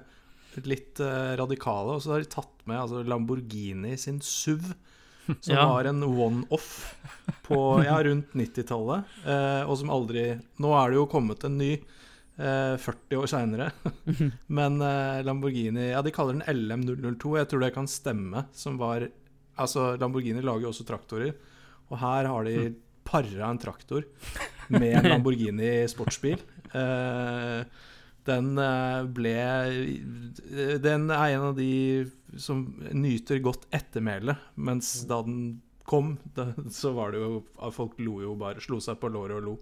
Litt 0.66 0.98
eh, 1.06 1.36
radikale, 1.38 1.94
og 1.94 2.02
så 2.02 2.16
har 2.16 2.24
de 2.26 2.32
tatt 2.34 2.64
med 2.66 2.80
altså, 2.82 3.04
Lamborghini 3.06 3.94
sin 4.02 4.18
SUV. 4.26 4.72
Som 5.28 5.54
Ja. 5.56 5.68
var 5.70 5.86
en 5.90 6.04
one-off 6.04 6.96
på 7.48 7.58
ja, 7.84 7.98
rundt 8.04 8.32
90-tallet. 8.38 9.04
Eh, 9.28 9.64
og 9.68 9.78
som 9.80 9.90
aldri 9.94 10.26
Nå 10.64 10.72
er 10.80 10.90
det 10.94 11.00
jo 11.00 11.06
kommet 11.12 11.44
en 11.48 11.58
ny 11.60 11.72
eh, 11.74 12.76
40 12.80 13.20
år 13.22 13.28
seinere. 13.32 13.70
Men 14.60 14.80
eh, 14.82 15.22
Lamborghini 15.28 15.90
Ja, 15.92 16.02
de 16.06 16.14
kaller 16.16 16.38
den 16.40 16.48
LM002. 16.48 17.38
Jeg 17.42 17.50
tror 17.52 17.64
det 17.66 17.74
kan 17.76 17.88
stemme. 17.92 18.46
Som 18.56 18.80
var 18.82 19.08
Altså, 19.58 19.96
Lamborghini 19.98 20.44
lager 20.46 20.68
jo 20.68 20.72
også 20.74 20.86
traktorer. 20.86 21.34
Og 21.90 21.98
her 21.98 22.28
har 22.30 22.44
de 22.46 22.76
para 23.08 23.48
en 23.50 23.58
traktor 23.58 24.04
med 24.70 24.92
en 25.00 25.08
Lamborghini 25.14 25.72
sportsbil. 25.90 26.38
Eh, 26.76 27.64
den 28.28 28.58
eh, 28.60 29.06
ble 29.18 29.36
Den 30.84 31.08
er 31.14 31.34
en 31.36 31.46
av 31.52 31.56
de 31.58 32.08
som 32.40 32.66
nyter 32.92 33.40
godt 33.44 33.68
ettermæle, 33.74 34.36
mens 34.56 34.92
da 35.10 35.22
den 35.26 35.62
kom, 35.88 36.18
da, 36.36 36.50
så 36.74 36.92
var 36.98 37.16
det 37.16 37.22
jo 37.24 37.42
Folk 37.72 37.96
lo 38.04 38.20
jo 38.26 38.36
bare, 38.40 38.62
slo 38.64 38.82
seg 38.84 39.00
på 39.00 39.12
låret 39.14 39.40
og 39.40 39.46
lo. 39.46 39.56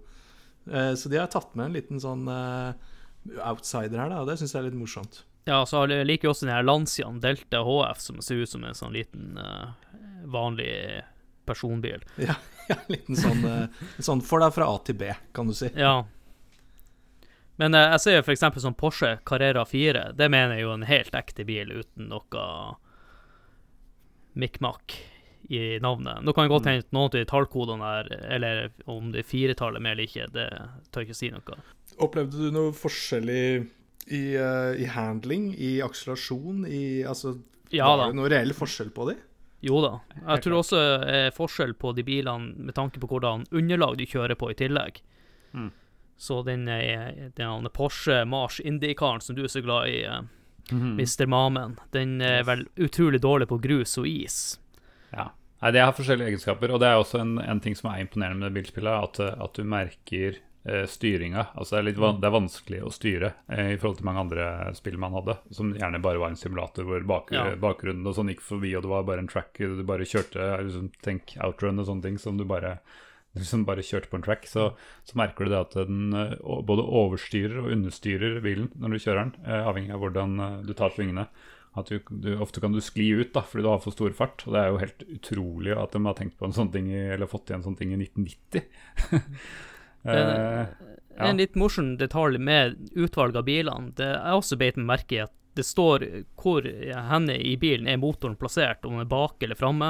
Eh, 0.66 0.92
så 0.98 1.12
de 1.12 1.20
har 1.20 1.30
tatt 1.32 1.54
med 1.54 1.68
en 1.68 1.78
liten 1.78 2.02
sånn 2.02 2.26
eh, 2.32 2.94
outsider 3.38 4.02
her, 4.02 4.10
da, 4.10 4.22
og 4.24 4.30
det 4.30 4.38
syns 4.40 4.56
jeg 4.56 4.64
er 4.64 4.68
litt 4.70 4.80
morsomt. 4.80 5.22
Ja, 5.46 5.60
så 5.62 5.84
jeg 5.86 6.08
liker 6.08 6.26
jo 6.26 6.34
også 6.34 6.48
den 6.48 6.56
her 6.56 6.66
Lancian 6.66 7.20
Delta 7.22 7.62
HF, 7.62 8.02
som 8.02 8.18
ser 8.24 8.42
ut 8.42 8.50
som 8.50 8.66
en 8.66 8.74
sånn 8.74 8.96
liten 8.96 9.38
vanlig 10.26 11.04
personbil. 11.46 12.02
Ja, 12.18 12.34
ja 12.72 12.80
en 12.80 12.90
liten 12.96 13.18
sånn, 13.20 13.46
sånn 14.02 14.24
for 14.26 14.42
deg 14.42 14.50
fra 14.56 14.66
A 14.72 14.80
til 14.82 14.98
B, 14.98 15.12
kan 15.36 15.46
du 15.46 15.54
si. 15.54 15.70
Ja. 15.78 16.00
Men 17.60 17.74
eh, 17.74 17.90
jeg 17.96 18.04
ser 18.04 18.32
eksempel 18.32 18.62
som 18.62 18.76
Porsche 18.76 19.16
Carrera 19.28 19.64
4. 19.64 20.10
Det 20.16 20.30
mener 20.32 20.56
jeg 20.58 20.66
jo 20.66 20.74
en 20.76 20.88
helt 20.88 21.14
ekte 21.16 21.46
bil 21.48 21.72
uten 21.72 22.10
noe 22.12 22.46
mikk-makk 24.36 24.98
i 25.48 25.78
navnet. 25.80 26.24
Nå 26.26 26.34
kan 26.34 26.46
jeg 26.46 26.52
godt 26.52 26.68
hende 26.68 26.84
at 26.84 26.92
noen 26.94 27.08
av 27.08 27.14
de 27.14 27.24
tallkodene 27.30 27.90
her, 27.90 28.10
Eller 28.34 28.62
om 28.90 29.12
det 29.14 29.22
er 29.22 29.28
firetallet 29.30 29.82
med 29.82 29.94
eller 29.94 30.08
ikke, 30.08 30.26
det 30.34 30.48
tør 30.90 31.04
jeg 31.04 31.10
ikke 31.10 31.20
si 31.20 31.30
noe. 31.32 31.58
Opplevde 32.02 32.48
du 32.48 32.50
noe 32.52 32.74
forskjell 32.76 33.30
i, 33.30 33.46
i, 34.10 34.22
eh, 34.34 34.72
i 34.82 34.88
handling, 34.90 35.52
i 35.54 35.78
akselerasjon, 35.86 36.66
i 36.66 37.04
Altså 37.06 37.38
Ja 37.74 37.88
Var 37.88 37.98
da. 38.02 38.10
det 38.10 38.18
noe 38.18 38.30
reell 38.30 38.54
forskjell 38.54 38.92
på 38.94 39.08
de? 39.10 39.16
Jo 39.66 39.80
da. 39.82 39.94
Jeg 40.20 40.44
tror 40.44 40.60
også 40.60 40.78
det 40.78 41.14
er 41.16 41.34
forskjell 41.34 41.72
på 41.80 41.94
de 41.96 42.04
bilene 42.06 42.66
med 42.68 42.74
tanke 42.76 43.00
på 43.02 43.08
hvordan 43.10 43.46
underlag 43.50 43.96
de 43.98 44.06
kjører 44.06 44.36
på 44.38 44.50
i 44.52 44.58
tillegg. 44.58 45.00
Mm. 45.56 45.70
Så 46.16 46.42
den, 46.42 46.68
eh, 46.68 47.30
den 47.36 47.68
Porsche 47.74 48.24
Mars 48.24 48.60
Indy-karen 48.60 49.20
som 49.20 49.36
du 49.36 49.44
er 49.44 49.52
så 49.52 49.60
glad 49.60 49.88
i, 49.88 50.06
mm 50.06 50.28
-hmm. 50.70 50.94
Mr. 51.00 51.26
Mamen, 51.26 51.78
den 51.90 52.20
er 52.20 52.42
vel 52.42 52.66
utrolig 52.76 53.20
dårlig 53.20 53.48
på 53.48 53.58
grus 53.58 53.98
og 53.98 54.06
is. 54.06 54.60
Ja. 55.12 55.30
Nei, 55.62 55.70
Det 55.70 55.80
har 55.80 55.92
forskjellige 55.92 56.28
egenskaper, 56.28 56.70
og 56.70 56.80
det 56.80 56.88
er 56.88 56.98
også 57.00 57.20
en, 57.20 57.38
en 57.38 57.60
ting 57.60 57.76
som 57.76 57.90
er 57.90 58.00
imponerende 58.00 58.44
med 58.46 58.52
bilspillet, 58.52 58.92
at, 58.92 59.20
at 59.20 59.54
du 59.54 59.64
merker 59.64 60.36
eh, 60.64 60.84
styringa. 60.86 61.46
Altså 61.54 61.76
det, 61.76 61.78
er 61.78 61.86
litt 61.88 62.20
det 62.20 62.28
er 62.28 62.34
vanskelig 62.34 62.82
å 62.84 62.92
styre 62.92 63.32
eh, 63.48 63.72
i 63.72 63.78
forhold 63.78 63.96
til 63.96 64.08
mange 64.08 64.20
andre 64.20 64.74
spill 64.76 64.98
man 64.98 65.16
hadde, 65.16 65.38
som 65.50 65.72
gjerne 65.74 66.02
bare 66.04 66.18
var 66.18 66.34
en 66.34 66.36
simulator 66.36 66.84
hvor 66.84 67.00
bak 67.08 67.32
Ja. 67.32 67.48
bakgrunnen 67.56 68.06
og 68.06 68.14
sånn 68.18 68.28
gikk 68.28 68.44
forbi, 68.44 68.74
og 68.76 68.82
det 68.82 68.92
var 68.92 69.08
bare 69.08 69.24
en 69.24 69.32
track 69.32 69.56
du 69.58 69.82
bare 69.86 70.04
kjørte, 70.04 70.50
liksom, 70.68 70.92
tenk 71.02 71.36
outrun 71.40 71.80
og 71.80 71.88
sånne 71.88 72.02
ting, 72.02 72.18
som 72.18 72.36
du 72.36 72.44
bare 72.44 72.78
liksom 73.38 73.66
bare 73.68 73.84
kjørte 73.84 74.10
på 74.12 74.18
en 74.18 74.24
track, 74.26 74.46
så, 74.50 74.70
så 75.06 75.18
merker 75.18 75.46
du 75.46 75.52
det 75.52 75.60
at 75.60 75.76
den 75.78 76.16
eh, 76.16 76.36
både 76.66 76.84
overstyrer 76.84 77.60
og 77.62 77.70
understyrer 77.74 78.40
bilen 78.44 78.70
når 78.80 78.96
du 78.96 79.02
kjører 79.04 79.22
den, 79.22 79.36
eh, 79.46 79.68
avhengig 79.68 79.94
av 79.94 80.02
hvordan 80.02 80.40
eh, 80.40 80.58
du 80.66 80.74
tar 80.78 80.94
svingene. 80.94 81.28
At 81.76 81.90
du, 81.92 82.00
du, 82.08 82.30
ofte 82.40 82.62
kan 82.64 82.72
du 82.72 82.80
skli 82.80 83.10
ut 83.18 83.34
da, 83.34 83.42
fordi 83.44 83.66
du 83.66 83.68
har 83.68 83.82
for 83.84 83.92
stor 83.92 84.14
fart. 84.16 84.46
Og 84.46 84.54
det 84.54 84.60
er 84.62 84.70
jo 84.70 84.80
helt 84.80 85.02
utrolig 85.18 85.74
at 85.76 85.92
de 85.92 86.00
har 86.06 86.16
tenkt 86.16 86.38
på 86.40 86.48
en 86.48 86.56
sånn 86.56 86.72
ting 86.72 86.88
eller 86.94 87.28
fått 87.28 87.50
til 87.50 87.58
en 87.58 87.66
sånn 87.66 87.76
ting 87.78 87.92
i 87.94 88.02
1990. 88.04 88.68
Eh, 90.06 90.66
ja. 91.18 91.24
En 91.26 91.40
litt 91.40 91.56
morsom 91.58 91.96
detalj 91.98 92.38
med 92.38 92.76
utvalget 92.94 93.40
av 93.40 93.46
bilene, 93.48 93.88
det 93.98 94.06
er 94.06 94.36
også 94.36 94.54
beit 94.60 94.76
meg 94.78 94.86
merke 94.86 95.16
i 95.16 95.24
at 95.24 95.32
det 95.58 95.64
står 95.66 96.04
hvor 96.38 96.68
henne 97.10 97.34
i 97.40 97.56
bilen 97.58 97.88
er 97.90 97.98
motoren 97.98 98.36
plassert, 98.38 98.84
om 98.84 98.94
den 98.94 99.02
er 99.02 99.10
bak 99.10 99.42
eller 99.42 99.58
framme. 99.58 99.88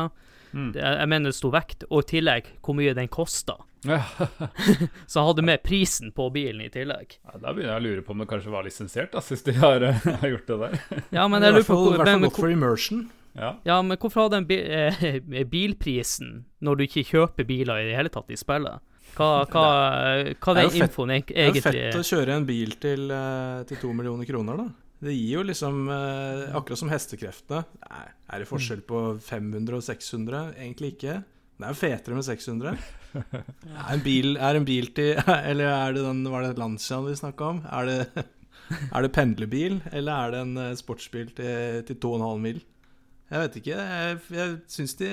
Mm. 0.57 0.71
Det- 0.73 0.83
Jeg 0.83 1.09
mener 1.12 1.29
det 1.31 1.37
sto 1.37 1.51
vekt, 1.53 1.85
og 1.90 2.03
i 2.03 2.07
tillegg 2.16 2.47
hvor 2.64 2.75
mye 2.79 2.95
den 2.97 3.09
kosta. 3.12 3.59
Så 5.12 5.23
hadde 5.27 5.42
med 5.45 5.62
prisen 5.62 6.12
på 6.16 6.31
bilen 6.33 6.64
i 6.64 6.71
tillegg. 6.73 7.19
Ja, 7.25 7.37
Da 7.42 7.53
begynner 7.53 7.77
jeg 7.77 7.83
å 7.83 7.87
lure 7.87 8.03
på 8.07 8.16
om 8.16 8.25
det 8.25 8.29
kanskje 8.33 8.55
var 8.55 8.64
lisensiert, 8.66 9.12
da, 9.12 9.21
hvis 9.21 9.45
de 9.47 9.53
har, 9.61 9.85
eh, 9.85 10.01
har 10.23 10.33
gjort 10.33 10.47
det 10.51 10.59
der. 10.64 11.05
Ja, 11.12 11.29
men 11.29 11.42
jeg 11.45 11.53
lurer 11.59 11.69
på 11.69 11.77
i 11.77 11.83
hvor, 11.85 11.97
hvert 12.01 12.09
fall 12.11 12.21
men, 12.21 12.29
godt 12.31 12.40
for 12.40 12.51
immersion. 12.57 13.05
Ja. 13.37 13.51
ja, 13.69 13.83
men 13.85 13.99
hvorfor 14.01 14.23
hadde 14.25 14.38
den 14.40 14.47
bi 14.49 14.57
eh, 14.64 15.45
bilprisen 15.45 16.47
når 16.64 16.79
du 16.79 16.85
ikke 16.87 17.03
kjøper 17.11 17.45
biler 17.45 17.83
i 17.83 17.90
det 17.90 17.97
hele 17.99 18.09
tatt 18.12 18.31
i 18.33 18.38
spillet? 18.40 18.81
Hva, 19.16 19.29
hva, 19.49 19.64
hva 20.40 20.53
er 20.53 20.66
den 20.66 20.81
infoen 20.83 21.12
egentlig 21.14 21.37
Det 21.37 21.45
er 21.45 21.55
jo 21.55 21.62
fett 21.64 22.01
å 22.01 22.03
kjøre 22.05 22.35
en 22.37 22.47
bil 22.49 22.73
til, 22.81 23.07
eh, 23.12 23.62
til 23.69 23.79
to 23.81 23.92
millioner 23.97 24.29
kroner, 24.29 24.59
da. 24.61 24.66
Det 25.03 25.13
gir 25.13 25.35
jo 25.37 25.43
liksom 25.45 25.89
eh, 25.93 26.55
Akkurat 26.57 26.79
som 26.81 26.89
hestekreftene. 26.93 27.65
Nei, 27.91 28.05
er 28.33 28.41
det 28.43 28.49
forskjell 28.49 28.81
på 28.89 29.01
500 29.21 29.77
og 29.77 29.83
600? 29.85 30.55
Egentlig 30.57 30.95
ikke. 30.95 31.19
Det 31.57 31.65
er 31.67 31.73
jo 31.75 31.81
fetere 31.81 32.17
med 32.17 32.25
600. 32.25 32.79
Er 33.17 33.93
en 33.95 34.03
bil, 34.05 34.35
er 34.37 34.57
en 34.59 34.65
bil 34.69 34.91
til 34.93 35.15
Eller 35.51 35.71
er 35.73 35.95
det 35.97 36.03
den 36.05 36.19
Var 36.29 36.43
det 36.45 36.59
Lancia 36.61 36.99
vi 37.01 37.15
snakka 37.17 37.47
om? 37.55 37.61
Er 37.73 37.87
det, 37.89 38.25
er 38.95 39.07
det 39.07 39.13
pendlerbil, 39.17 39.79
eller 39.93 40.13
er 40.27 40.35
det 40.35 40.41
en 40.45 40.57
eh, 40.61 40.75
sportsbil 40.77 41.31
til, 41.37 41.79
til 41.89 41.97
2,5 42.03 42.43
mil? 42.45 42.59
Jeg 43.33 43.41
vet 43.43 43.57
ikke. 43.63 43.77
Jeg, 43.81 44.19
jeg 44.37 44.59
syns 44.71 44.93
de 45.01 45.09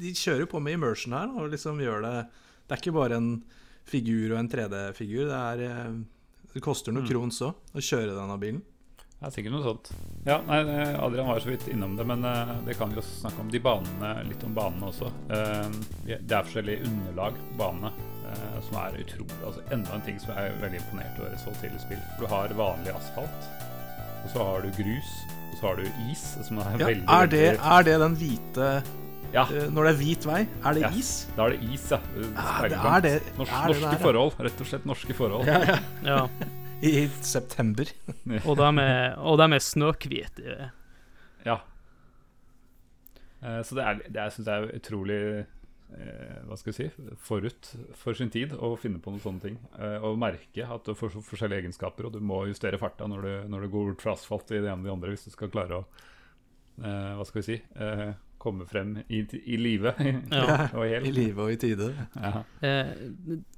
De 0.00 0.12
kjører 0.16 0.46
på 0.48 0.60
med 0.62 0.78
immersion 0.78 1.12
her 1.18 1.34
og 1.36 1.50
liksom 1.52 1.82
gjør 1.82 2.06
det 2.06 2.14
Det 2.30 2.76
er 2.76 2.80
ikke 2.84 2.94
bare 2.96 3.18
en 3.18 3.32
figur 3.90 4.32
og 4.36 4.38
en 4.38 4.48
3D-figur. 4.52 5.26
Det, 5.30 5.66
eh, 5.66 5.94
det 6.54 6.62
koster 6.62 6.94
noen 6.94 7.06
Mm. 7.06 7.10
krons 7.10 7.42
òg 7.42 7.74
å 7.74 7.82
kjøre 7.82 8.14
denne 8.14 8.38
bilen. 8.38 8.62
Det 9.20 9.28
er 9.28 9.32
sikkert 9.34 9.52
noe 9.52 9.64
sånt. 9.66 9.88
Ja, 10.24 10.38
nei, 10.48 10.60
Adrian 10.96 11.26
var 11.28 11.40
så 11.44 11.50
vidt 11.50 11.66
innom 11.68 11.92
det, 11.98 12.06
men 12.08 12.22
eh, 12.24 12.52
det 12.64 12.72
kan 12.78 12.88
vi 12.88 12.96
jo 12.96 13.02
snakke 13.04 13.42
om. 13.42 13.50
De 13.52 13.60
banene, 13.60 14.12
litt 14.24 14.44
om 14.48 14.54
banene 14.56 14.86
også. 14.88 15.10
Eh, 15.28 15.74
det 16.08 16.32
er 16.32 16.46
forskjellige 16.46 16.86
underlag 16.88 17.36
på 17.50 17.58
banene 17.58 17.90
eh, 18.30 18.54
som 18.64 18.78
er 18.80 18.96
utrolig 19.02 19.36
altså 19.44 19.64
Enda 19.76 19.92
en 19.98 20.06
ting 20.06 20.16
som 20.22 20.32
jeg 20.32 20.48
er 20.54 20.56
veldig 20.62 20.80
imponert 20.80 21.20
over 21.20 21.34
så 21.42 21.52
tidlig 21.60 21.82
spill. 21.84 22.00
Du 22.16 22.24
har 22.32 22.54
vanlig 22.56 22.94
asfalt, 22.96 23.50
og 24.24 24.32
så 24.32 24.46
har 24.48 24.64
du 24.64 24.70
grus, 24.78 25.10
og 25.50 25.58
så 25.60 25.66
har 25.68 25.82
du 25.82 26.00
is, 26.08 26.22
som 26.48 26.62
er 26.64 26.70
Ja, 26.70 26.86
veldig 26.86 27.04
er, 27.18 27.30
det, 27.36 27.44
er 27.76 27.86
det 27.90 27.98
den 28.06 28.16
hvite 28.22 28.70
Ja, 29.34 29.44
Når 29.70 29.84
det 29.84 29.90
er 29.92 29.98
hvit 30.00 30.24
vei, 30.26 30.40
er 30.64 30.78
det 30.78 30.86
Ja. 30.86 30.90
is? 30.96 31.10
da 31.36 31.44
er 31.44 31.58
det 31.58 31.68
is, 31.76 31.84
ja. 31.92 32.00
Ja, 32.16 32.56
det 32.64 32.80
er 32.80 33.04
det, 33.04 33.12
Norsk, 33.36 33.52
er 33.52 33.68
det 33.68 33.76
norske 33.76 33.92
der, 33.92 34.02
forhold. 34.06 34.40
Rett 34.48 34.64
og 34.64 34.72
slett 34.72 34.88
norske 34.88 35.18
forhold. 35.20 35.46
Ja, 35.52 35.76
ja. 36.08 36.24
I 36.82 37.06
september. 37.20 37.88
og 38.46 38.56
de 38.60 38.68
er, 38.80 39.16
og 39.18 39.38
de 39.40 39.46
er 39.52 39.62
snøhvite. 39.64 40.70
Ja. 41.46 41.58
Eh, 43.42 43.62
så 43.64 43.76
det, 43.78 43.84
er, 43.86 44.00
det 44.08 44.20
er, 44.22 44.30
synes 44.34 44.48
jeg 44.48 44.62
er 44.66 44.76
utrolig 44.76 45.18
eh, 45.40 46.38
Hva 46.48 46.56
skal 46.60 46.72
vi 46.72 46.76
si 46.76 46.88
forut 47.24 47.70
for 47.96 48.16
sin 48.18 48.32
tid 48.32 48.52
å 48.56 48.74
finne 48.80 49.00
på 49.02 49.12
noen 49.14 49.22
sånne 49.24 49.44
ting. 49.44 49.58
Eh, 49.80 49.98
og 50.04 50.18
merke 50.20 50.66
at 50.66 50.88
du 50.88 50.94
får 50.96 51.14
så 51.16 51.22
forskjellige 51.24 51.64
egenskaper, 51.66 52.08
og 52.08 52.16
du 52.16 52.20
må 52.24 52.42
justere 52.50 52.80
farta 52.80 53.08
når 53.10 53.26
du, 53.28 53.32
når 53.54 53.66
du 53.66 53.72
går 53.74 53.92
bort 53.92 54.04
fra 54.06 54.16
asfalt 54.16 54.52
i 54.52 54.60
det 54.60 54.68
ene 54.72 54.80
og 54.82 54.88
det 54.88 54.96
andre 54.96 55.14
hvis 55.14 55.28
du 55.28 55.34
skal 55.36 55.52
klare 55.52 55.82
å 55.82 55.86
eh, 56.80 57.12
Hva 57.20 57.28
skal 57.28 57.40
vi 57.42 57.46
si 57.50 57.60
eh, 57.80 58.08
komme 58.40 58.64
frem 58.64 58.94
i, 59.12 59.18
i 59.52 59.56
live 59.60 59.92
Ja. 60.32 60.70
og 60.72 60.84
I 60.88 61.12
live 61.12 61.44
og 61.44 61.52
i 61.52 61.58
tide. 61.60 61.90
Ja. 62.16 62.40
Eh, 62.64 62.92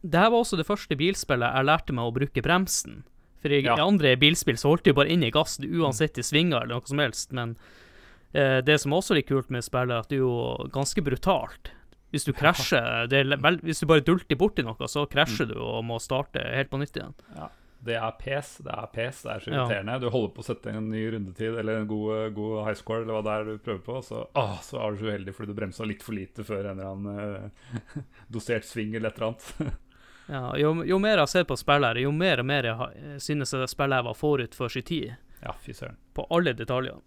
det 0.03 0.19
her 0.19 0.31
var 0.35 0.41
også 0.43 0.59
det 0.59 0.67
første 0.67 0.99
bilspillet 0.99 1.55
jeg 1.59 1.69
lærte 1.71 1.95
meg 1.95 2.09
å 2.11 2.15
bruke 2.17 2.43
bremsen. 2.43 3.03
For 3.43 3.51
i 3.53 3.61
Ja. 3.65 3.75
andre 3.83 4.17
bilspill 4.17 4.57
så 4.57 4.71
holdt 4.71 4.85
du 4.85 4.93
bare 4.95 5.11
inn 5.11 5.23
i 5.27 5.31
gassen 5.35 5.65
uansett 5.67 6.19
i 6.19 6.23
svinger 6.23 6.63
eller 6.63 6.77
noe 6.79 6.87
som 6.87 6.99
helst. 7.03 7.33
Men 7.33 7.57
eh, 8.35 8.61
det 8.63 8.79
som 8.81 8.93
også 8.95 9.13
er 9.13 9.21
litt 9.23 9.29
kult 9.29 9.51
med 9.51 9.65
spillet, 9.67 9.91
er 9.91 9.99
at 10.05 10.09
det 10.09 10.17
er 10.21 10.25
jo 10.25 10.69
ganske 10.73 11.03
brutalt. 11.03 11.73
Hvis 12.13 12.25
du 12.29 12.33
krasjer 12.37 13.09
det 13.09 13.23
er 13.27 13.37
vel, 13.41 13.57
Hvis 13.65 13.81
du 13.81 13.87
bare 13.89 14.01
dulter 14.05 14.37
borti 14.37 14.63
noe, 14.63 14.77
så 14.89 15.07
krasjer 15.09 15.49
du 15.49 15.57
og 15.59 15.83
må 15.85 15.99
starte 16.01 16.39
helt 16.55 16.71
på 16.71 16.79
nytt 16.79 16.95
igjen. 17.01 17.15
Det 17.83 17.97
er 17.99 18.13
pes, 18.15 18.59
det 18.63 18.71
er 18.71 18.87
pes, 18.95 19.23
det 19.25 19.31
er 19.33 19.41
så 19.41 19.51
Ja. 19.51 19.65
irriterende. 19.67 20.01
Du 20.01 20.09
holder 20.11 20.35
på 20.37 20.39
å 20.39 20.45
sette 20.45 20.71
en 20.71 20.89
ny 20.89 21.01
rundetid 21.11 21.59
eller 21.59 21.79
en 21.81 21.87
god, 21.89 22.33
god 22.37 22.65
high 22.67 22.75
score, 22.79 23.03
eller 23.03 23.15
hva 23.17 23.23
det 23.25 23.33
er 23.33 23.45
du 23.45 23.59
prøver 23.59 23.83
på, 23.83 23.97
så, 24.05 24.27
så 24.63 24.79
er 24.79 24.93
du 24.93 24.99
så 25.03 25.09
uheldig 25.11 25.35
fordi 25.35 25.47
du 25.49 25.55
bremsa 25.59 25.85
litt 25.85 26.03
for 26.05 26.13
lite 26.15 26.45
før 26.45 26.71
en 26.71 26.79
eller 26.79 26.93
annen 26.93 27.51
eh, 27.65 28.03
dosert 28.31 28.63
sving 28.65 28.95
eller 28.95 29.09
et 29.11 29.19
eller 29.19 29.33
annet. 29.35 29.73
Ja, 30.33 30.43
jo, 30.57 30.71
jo 30.89 30.97
mer 31.03 31.21
jeg 31.21 31.29
ser 31.29 31.45
på 31.49 31.57
spillet, 31.61 31.99
jo 32.01 32.13
mer 32.17 32.41
og 32.41 32.47
mer 32.49 32.65
jeg 32.71 32.77
har- 32.79 32.95
synes 33.21 33.53
jeg 33.53 33.69
spillet 33.69 33.99
jeg 34.01 34.07
var 34.07 34.15
forut 34.17 34.55
for 34.57 34.73
sin 34.73 34.83
tid. 34.89 35.11
ja, 35.43 35.53
fy 35.61 35.73
søren. 35.77 35.97
På 36.15 36.25
alle 36.31 36.55
detaljer. 36.57 37.01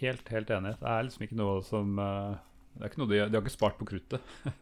Helt, 0.00 0.28
helt 0.28 0.50
enig. 0.50 0.74
Det 0.80 0.88
er 0.88 1.02
liksom 1.06 1.24
ikke 1.26 1.38
noe 1.40 1.62
som 1.66 1.98
eh, 1.98 2.34
Det 2.76 2.84
er 2.84 2.90
ikke 2.92 3.00
noe 3.02 3.10
de, 3.10 3.18
de 3.28 3.36
har 3.36 3.42
ikke 3.42 3.54
spart 3.56 3.78
på 3.80 3.88
kruttet. 3.88 4.20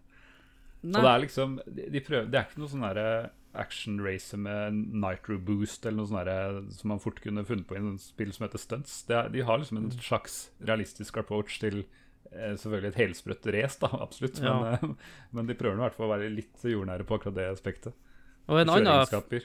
Så 0.81 0.97
det 0.97 1.11
er 1.11 1.21
liksom 1.21 1.59
De, 1.69 2.01
prøver, 2.01 2.31
det 2.33 2.39
er 2.41 2.47
ikke 2.49 2.63
noe 2.63 2.71
sånn 2.73 2.87
derre 2.87 3.31
action 3.61 3.99
racer 4.01 4.39
med 4.39 4.73
nitro 5.03 5.37
boost 5.43 5.85
eller 5.85 5.99
noe 5.99 6.07
sånt 6.09 6.25
der, 6.31 6.61
som 6.73 6.89
man 6.93 7.01
fort 7.03 7.19
kunne 7.21 7.43
funnet 7.45 7.67
på 7.67 7.75
i 7.75 7.81
en 7.83 7.97
spill 7.99 8.31
som 8.33 8.47
heter 8.47 8.63
Stunts. 8.63 9.01
Det 9.09 9.17
er, 9.19 9.29
de 9.35 9.43
har 9.43 9.59
liksom 9.59 9.81
en 9.83 9.91
slags 9.99 10.37
realistisk 10.63 11.19
approach 11.19 11.59
til 11.61 11.81
eh, 11.83 12.00
selvfølgelig 12.31 12.93
et 12.93 13.01
helsprøtt 13.01 13.49
race, 13.55 13.79
da, 13.83 13.91
absolutt. 14.07 14.41
Ja. 14.43 14.55
Men, 14.61 14.95
eh, 14.95 15.17
men 15.37 15.51
de 15.51 15.57
prøver 15.59 15.79
i 15.79 15.85
hvert 15.85 15.99
fall 15.99 16.09
å 16.09 16.13
være 16.15 16.31
litt 16.33 16.67
jordnære 16.67 17.07
på 17.09 17.19
akkurat 17.19 17.39
det 17.39 17.49
aspektet. 17.51 17.97
Og 18.51 18.63
en 18.63 18.73
annen, 18.73 19.43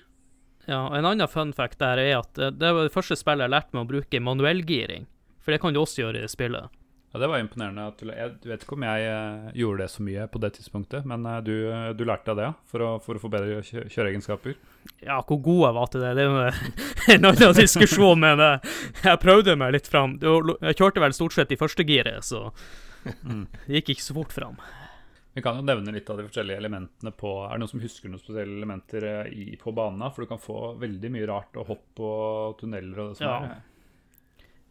ja, 0.66 0.80
og 0.88 0.96
en 0.98 1.06
annen 1.06 1.30
fun 1.30 1.52
fact 1.54 1.78
der 1.82 2.02
er 2.02 2.16
at 2.20 2.40
eh, 2.42 2.54
det 2.54 2.72
var 2.78 2.88
det 2.88 2.94
første 2.94 3.18
spillet 3.20 3.46
jeg 3.46 3.54
lærte 3.54 3.78
meg 3.78 3.86
å 3.86 3.92
bruke 3.94 4.24
manuellgiring. 4.24 5.06
For 5.46 5.54
det 5.54 5.62
kan 5.62 5.76
du 5.76 5.82
også 5.84 6.06
gjøre 6.06 6.24
i 6.26 6.32
spillet. 6.32 6.74
Ja, 7.16 7.20
Det 7.22 7.28
var 7.32 7.40
imponerende. 7.40 7.84
At 7.88 8.02
du, 8.04 8.10
jeg 8.12 8.32
vet 8.44 8.64
ikke 8.66 8.76
om 8.76 8.84
jeg 8.84 9.04
eh, 9.08 9.44
gjorde 9.56 9.86
det 9.86 9.92
så 9.94 10.04
mye 10.04 10.26
på 10.28 10.40
det 10.44 10.50
tidspunktet, 10.58 11.06
men 11.08 11.24
eh, 11.32 11.38
du, 11.48 11.52
eh, 11.72 11.86
du 11.96 12.02
lærte 12.04 12.34
deg 12.36 12.42
det. 12.42 12.50
For 12.68 12.84
å, 12.84 12.90
for 13.00 13.16
å 13.16 13.22
få 13.24 13.30
bedre 13.32 13.62
kjø 13.64 13.86
kjøreegenskaper? 13.94 14.58
Ja, 15.00 15.22
hvor 15.24 15.40
god 15.46 15.62
jeg 15.64 15.78
var 15.78 15.94
til 15.94 16.04
det, 16.04 16.10
det 16.18 16.26
er 16.26 16.28
jo 16.28 16.42
en 17.16 17.30
annen 17.32 17.56
diskusjon, 17.62 18.20
men 18.20 18.44
jeg 19.06 19.22
prøvde 19.24 19.56
meg 19.64 19.72
litt 19.78 19.88
fram. 19.88 20.18
Jeg 20.20 20.76
kjørte 20.82 21.06
vel 21.06 21.16
stort 21.16 21.38
sett 21.40 21.56
i 21.56 21.62
første 21.64 21.88
giret, 21.88 22.28
så 22.28 22.50
Mm. 23.06 23.44
det 23.68 23.76
gikk 23.80 23.92
ikke 23.94 24.02
så 24.02 24.16
fort 24.18 24.32
fram. 24.34 24.56
Vi 25.38 25.42
kan 25.46 25.60
jo 25.60 25.66
nevne 25.68 25.92
litt 25.94 26.08
av 26.10 26.18
de 26.18 26.24
forskjellige 26.26 26.58
elementene 26.58 27.12
på 27.14 27.32
Er 27.46 27.52
det 27.54 27.62
noen 27.62 27.70
som 27.70 27.84
husker 27.84 28.10
noen 28.10 28.22
spesielle 28.24 28.56
elementer 28.58 29.06
i, 29.30 29.44
på 29.62 29.74
banen? 29.78 30.02
For 30.16 30.26
du 30.26 30.30
kan 30.32 30.42
få 30.42 30.72
veldig 30.82 31.12
mye 31.14 31.28
rart 31.30 31.60
og 31.62 31.68
hopp 31.70 32.02
og 32.02 32.56
tunneler 32.64 33.04
og 33.04 33.12
det 33.14 33.20
som 33.20 33.28
Ja. 33.30 33.36
er. 33.46 33.62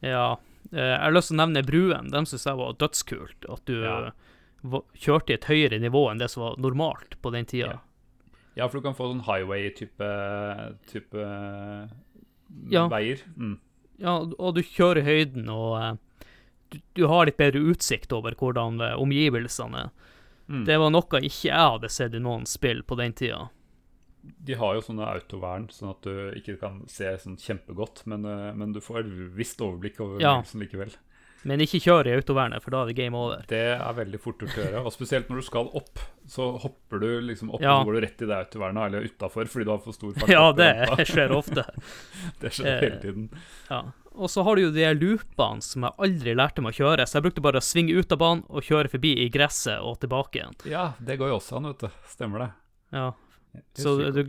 Ja. 0.02 0.24
Eh, 0.72 0.78
Jeg 0.80 1.00
har 1.00 1.12
lyst 1.12 1.28
til 1.32 1.36
å 1.38 1.42
nevne 1.46 1.62
bruen. 1.66 2.10
Den 2.10 2.24
syns 2.26 2.44
jeg 2.46 2.56
var 2.56 2.72
dødskult. 2.80 3.48
At 3.52 3.64
du 3.66 3.82
Ja. 3.82 4.12
kjørte 4.96 5.30
i 5.30 5.34
et 5.34 5.44
høyere 5.50 5.78
nivå 5.80 6.10
enn 6.10 6.18
det 6.18 6.30
som 6.30 6.42
var 6.42 6.56
normalt 6.56 7.20
på 7.22 7.30
den 7.32 7.44
tida. 7.44 7.66
Ja. 7.74 7.78
Ja, 8.56 8.68
for 8.68 8.78
du 8.78 8.82
kan 8.86 8.94
få 8.94 9.10
sånn 9.12 9.24
highway-type 9.26 10.78
type, 10.86 11.90
Ja. 12.70 12.88
veier. 12.88 13.18
Mm. 13.36 13.58
Ja, 13.98 14.18
og 14.38 14.54
du 14.54 14.62
kjører 14.62 14.98
i 14.98 15.02
høyden, 15.08 15.48
og 15.48 15.82
eh, 15.82 16.26
du, 16.70 16.78
du 16.94 17.06
har 17.10 17.26
litt 17.26 17.36
bedre 17.36 17.60
utsikt 17.72 18.12
over 18.12 18.34
hvordan 18.34 18.80
eh, 18.80 18.94
omgivelsene 18.98 19.84
er. 19.86 19.90
Mm. 20.48 20.64
Det 20.68 20.76
var 20.78 20.90
noe 20.92 21.20
ikke 21.24 21.48
jeg 21.48 21.56
hadde 21.56 21.88
sett 21.90 22.14
i 22.14 22.20
noen 22.20 22.44
spill 22.46 22.82
på 22.84 22.96
den 23.00 23.12
tida. 23.16 23.48
De 24.44 24.54
har 24.56 24.74
jo 24.74 24.80
sånne 24.80 25.04
autovern, 25.06 25.66
sånn 25.72 25.90
at 25.90 26.02
du 26.06 26.32
ikke 26.40 26.58
kan 26.60 26.82
se 26.88 27.04
sånn 27.20 27.36
kjempegodt, 27.40 28.06
men, 28.06 28.24
eh, 28.24 28.52
men 28.56 28.72
du 28.72 28.80
får 28.80 29.00
et 29.04 29.10
visst 29.36 29.58
overblikk 29.60 30.00
over 30.00 30.20
Ja. 30.20 30.36
omgivelsen 30.40 30.60
likevel. 30.64 30.94
Men 31.46 31.60
ikke 31.60 31.76
kjør 31.84 32.06
i 32.08 32.14
autovernet, 32.16 32.62
for 32.62 32.70
da 32.72 32.82
er 32.82 32.86
det 32.86 32.96
game 32.96 33.14
over. 33.14 33.42
Det 33.46 33.58
er 33.76 33.92
veldig 33.92 34.18
fort 34.18 34.38
gjort 34.40 34.54
å 34.56 34.62
gjøre. 34.64 34.84
Og 34.86 34.92
spesielt 34.94 35.28
når 35.28 35.42
du 35.42 35.42
skal 35.44 35.66
opp, 35.76 35.98
så 36.26 36.58
hopper 36.58 36.98
du 37.02 37.20
liksom 37.20 37.50
opp 37.52 37.60
Ja. 37.60 37.74
og 37.76 37.82
så 37.84 37.90
går 37.90 37.92
du 38.00 38.00
rett 38.06 38.22
i 38.22 38.26
det 38.30 38.38
autovernet, 38.46 38.86
eller 38.86 39.02
utafor, 39.04 39.44
fordi 39.46 39.64
du 39.66 39.70
har 39.70 39.78
for 39.84 39.92
stor 39.92 40.12
fart. 40.16 40.30
Ja, 40.30 40.52
det 40.96 41.06
skjer 41.06 41.28
ofte. 41.36 41.66
det 42.40 42.50
skjer 42.50 42.66
Eh, 42.66 42.80
hele 42.80 43.00
tiden. 43.02 43.28
Ja. 43.68 43.82
Og 44.16 44.30
så 44.30 44.42
har 44.44 44.54
du 44.56 44.62
jo 44.62 44.70
de 44.70 44.86
loopene 44.94 45.60
som 45.60 45.82
jeg 45.82 45.92
aldri 45.98 46.34
lærte 46.34 46.62
meg 46.62 46.72
å 46.72 46.78
kjøre, 46.80 47.04
så 47.04 47.18
jeg 47.20 47.24
brukte 47.24 47.42
bare 47.42 47.60
å 47.60 47.66
svinge 47.66 47.92
ut 47.98 48.10
av 48.12 48.18
banen 48.18 48.44
og 48.48 48.62
kjøre 48.62 48.88
forbi 48.88 49.12
i 49.26 49.28
gresset 49.28 49.82
og 49.82 49.98
tilbake 50.00 50.38
igjen. 50.40 50.54
Ja, 50.70 50.94
det 50.98 51.18
går 51.18 51.28
jo 51.28 51.36
også 51.40 51.56
an, 51.58 51.64
vet 51.64 51.78
du. 51.80 51.88
Stemmer 52.08 52.38
det. 52.38 52.50
Ja. 52.94 53.10
Så 53.78 53.96
du, 54.12 54.22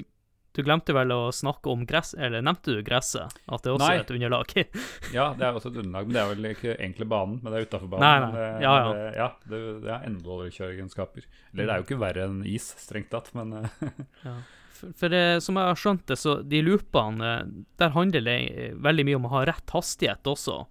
du 0.55 0.63
glemte 0.63 0.93
vel 0.95 1.11
å 1.11 1.31
snakke 1.35 1.67
om 1.71 1.83
gress, 1.87 2.13
eller 2.15 2.43
nevnte 2.45 2.77
du 2.77 2.81
gresset? 2.85 3.33
At 3.51 3.65
det 3.65 3.73
også 3.73 3.89
Nei. 3.89 3.95
er 3.97 4.03
et 4.05 4.11
underlag? 4.15 4.53
Ja, 5.17 5.25
det 5.35 5.47
er 5.47 5.57
også 5.57 5.71
et 5.73 5.79
underlag, 5.81 6.07
men 6.07 6.15
det 6.15 6.21
er 6.21 6.29
vel 6.31 6.49
ikke 6.53 6.75
egentlig 6.77 7.07
banen, 7.11 7.39
men 7.43 7.51
det 7.51 7.59
er 7.59 7.67
utafor 7.67 7.91
banen. 7.91 8.05
Nei, 8.05 8.19
nei. 8.23 8.35
Det- 8.35 8.63
Ja, 8.63 8.75
ja. 8.79 8.91
Det, 8.93 9.07
ja, 9.19 9.29
det, 9.51 9.61
det 9.83 9.91
er 9.95 10.05
enda 10.09 10.23
dårligere 10.23 10.55
kjøreegenskaper. 10.59 11.25
Eller 11.51 11.65
det 11.65 11.73
er 11.73 11.81
jo 11.81 11.87
ikke 11.89 12.03
verre 12.05 12.27
enn 12.29 12.37
is, 12.47 12.69
strengt 12.79 13.11
tatt, 13.11 13.33
men 13.35 13.51
eh, 13.59 13.89
Ja. 14.29 14.37
For, 14.75 14.91
for 14.99 15.11
det, 15.11 15.23
som 15.43 15.55
jeg 15.59 15.71
har 15.71 15.79
skjønt 15.79 16.07
det, 16.11 16.17
så 16.19 16.37
de 16.43 16.63
loopene, 16.63 17.33
eh, 17.33 17.51
der 17.79 17.93
handler 17.95 18.23
det 18.27 18.37
eh, 18.53 18.71
veldig 18.87 19.05
mye 19.09 19.19
om 19.19 19.27
å 19.27 19.33
ha 19.35 19.43
rett 19.51 19.75
hastighet 19.75 20.27
også, 20.31 20.61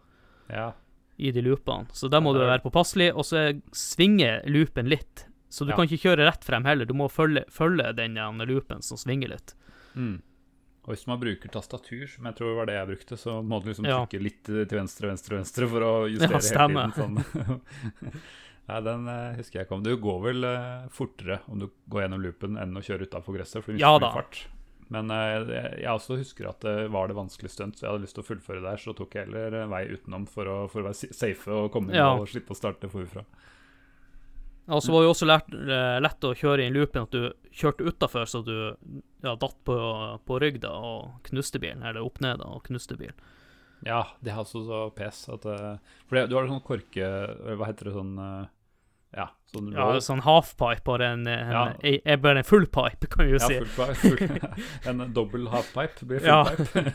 ja. 0.53 0.71
i 1.21 1.33
de 1.33 1.45
loopene. 1.45 1.93
Så 1.93 2.09
der 2.13 2.25
må 2.25 2.33
Ja, 2.33 2.41
du 2.41 2.49
være 2.49 2.65
påpasselig, 2.65 3.13
og 3.13 3.29
så 3.29 3.47
svinger 3.73 3.77
svinge 3.77 4.35
loopen 4.49 4.89
litt. 4.93 5.27
Så 5.55 5.63
du 5.67 5.71
Ja. 5.71 5.77
kan 5.79 5.87
ikke 5.87 6.03
kjøre 6.03 6.27
rett 6.27 6.43
frem 6.47 6.65
heller, 6.67 6.85
du 6.91 6.95
må 6.99 7.07
følge, 7.13 7.45
følge 7.55 7.93
den 7.95 8.17
loopen 8.49 8.83
som 8.83 8.99
svinger 8.99 9.31
litt. 9.37 9.55
Mm. 9.95 10.17
Og 10.85 10.91
hvis 10.93 11.07
man 11.09 11.21
bruker 11.21 11.49
tastatur, 11.49 12.03
som 12.11 12.27
jeg 12.29 12.35
tror 12.37 12.57
var 12.59 12.67
det 12.69 12.75
jeg 12.77 12.89
brukte, 12.91 13.17
så 13.17 13.39
må 13.41 13.63
du 13.63 13.71
liksom 13.71 13.87
Ja. 13.89 14.01
trykke 14.05 14.21
litt 14.21 14.49
eh, 14.51 14.65
til 14.69 14.79
venstre, 14.83 15.09
venstre, 15.09 15.39
venstre 15.39 15.69
for 15.71 15.81
å 15.87 15.93
justere 16.13 16.43
Ja, 16.43 16.67
hele 16.69 16.91
tiden. 16.91 16.99
Sånn. 16.99 17.61
Nei, 18.69 18.81
den 18.81 19.07
eh, 19.13 19.37
husker 19.39 19.61
jeg 19.61 19.67
ikke 19.69 19.77
om. 19.77 19.83
Du 19.85 19.95
går 20.01 20.21
vel 20.25 20.45
eh, 20.49 20.85
fortere 20.93 21.39
om 21.53 21.59
du 21.63 21.67
går 21.93 22.05
gjennom 22.07 22.23
loopen 22.25 22.59
enn 22.61 22.77
å 22.77 22.83
kjøre 22.85 23.07
utafor 23.09 23.37
gresset, 23.39 23.61
for 23.63 23.73
du 23.73 23.77
mister 23.79 23.87
Ja 23.87 23.99
mye 24.01 24.13
fart. 24.17 24.43
Men 24.93 25.11
eh, 25.13 25.33
jeg, 25.53 25.83
jeg 25.85 25.91
også 25.93 26.19
husker 26.21 26.49
at 26.51 26.61
det 26.65 26.77
var 26.93 27.09
det 27.09 27.17
vanskelig 27.17 27.51
stunt, 27.53 27.77
så 27.79 27.87
jeg 27.87 27.93
hadde 27.95 28.05
lyst 28.07 28.17
til 28.19 28.25
å 28.25 28.29
fullføre 28.29 28.65
der. 28.65 28.81
Så 28.81 28.95
tok 28.97 29.17
jeg 29.17 29.29
heller 29.29 29.67
vei 29.73 29.83
utenom 29.93 30.27
for 30.29 30.49
å, 30.49 30.59
for 30.73 30.83
å 30.85 30.89
være 30.91 31.13
safe 31.17 31.49
og 31.53 31.71
komme 31.77 31.93
inn 31.93 32.01
Ja. 32.01 32.11
og 32.17 32.29
slippe 32.29 32.53
å 32.57 32.59
starte 32.61 32.91
forfra. 32.93 33.25
Og 34.67 34.81
så 34.83 34.93
var 34.95 35.03
det 35.03 35.09
jo 35.09 35.13
også 35.13 35.27
lært, 35.29 35.51
eh, 35.53 35.99
lett 36.01 36.25
å 36.25 36.33
kjøre 36.41 36.65
i 36.65 36.73
loopen 36.73 37.03
at 37.05 37.13
du 37.13 37.33
kjørte 37.53 37.85
utafor, 37.85 38.25
så 38.25 38.41
du 38.45 38.55
ja, 39.23 39.35
datt 39.37 39.59
på, 39.69 39.77
på 40.25 40.39
rygg 40.41 40.61
da, 40.63 40.71
og 40.73 41.19
knuste 41.29 41.61
bilen, 41.61 41.83
eller 41.85 42.01
opp 42.05 42.21
ned 42.25 42.41
da, 42.41 42.49
og 42.57 42.65
knuste 42.65 42.97
bilen. 42.97 43.17
Ja, 43.85 44.07
det 44.25 44.33
er 44.33 44.41
også 44.41 44.63
så 44.65 44.79
pes 44.97 45.19
at 45.29 45.45
eh, 45.45 45.75
For 46.09 46.17
det, 46.17 46.31
du 46.31 46.39
har 46.39 46.47
sånn 46.49 46.63
korke 46.65 47.05
Hva 47.59 47.67
heter 47.69 47.91
det 47.91 47.93
sånn 47.93 48.13
eh, 48.23 48.47
Ja, 49.19 49.27
sånn 49.53 49.67
Ja, 49.75 49.89
sånn 50.01 50.23
halfpipe, 50.25 50.81
bare 50.87 51.11
en, 51.13 51.27
en, 51.29 51.53
Ja. 51.53 51.65
en, 51.77 51.99
en, 52.01 52.23
bare 52.25 52.41
en 52.41 52.49
fullpipe, 52.49 53.11
kan 53.13 53.27
vi 53.29 53.35
jo 53.35 53.43
Ja, 53.43 53.51
si. 53.51 53.59
full, 53.77 53.93
full, 54.01 54.49
en 54.89 55.05
dobbel 55.13 55.51
halfpipe 55.53 56.09
blir 56.09 56.25
fullpipe. 56.25 56.87
Ja. 56.89 56.95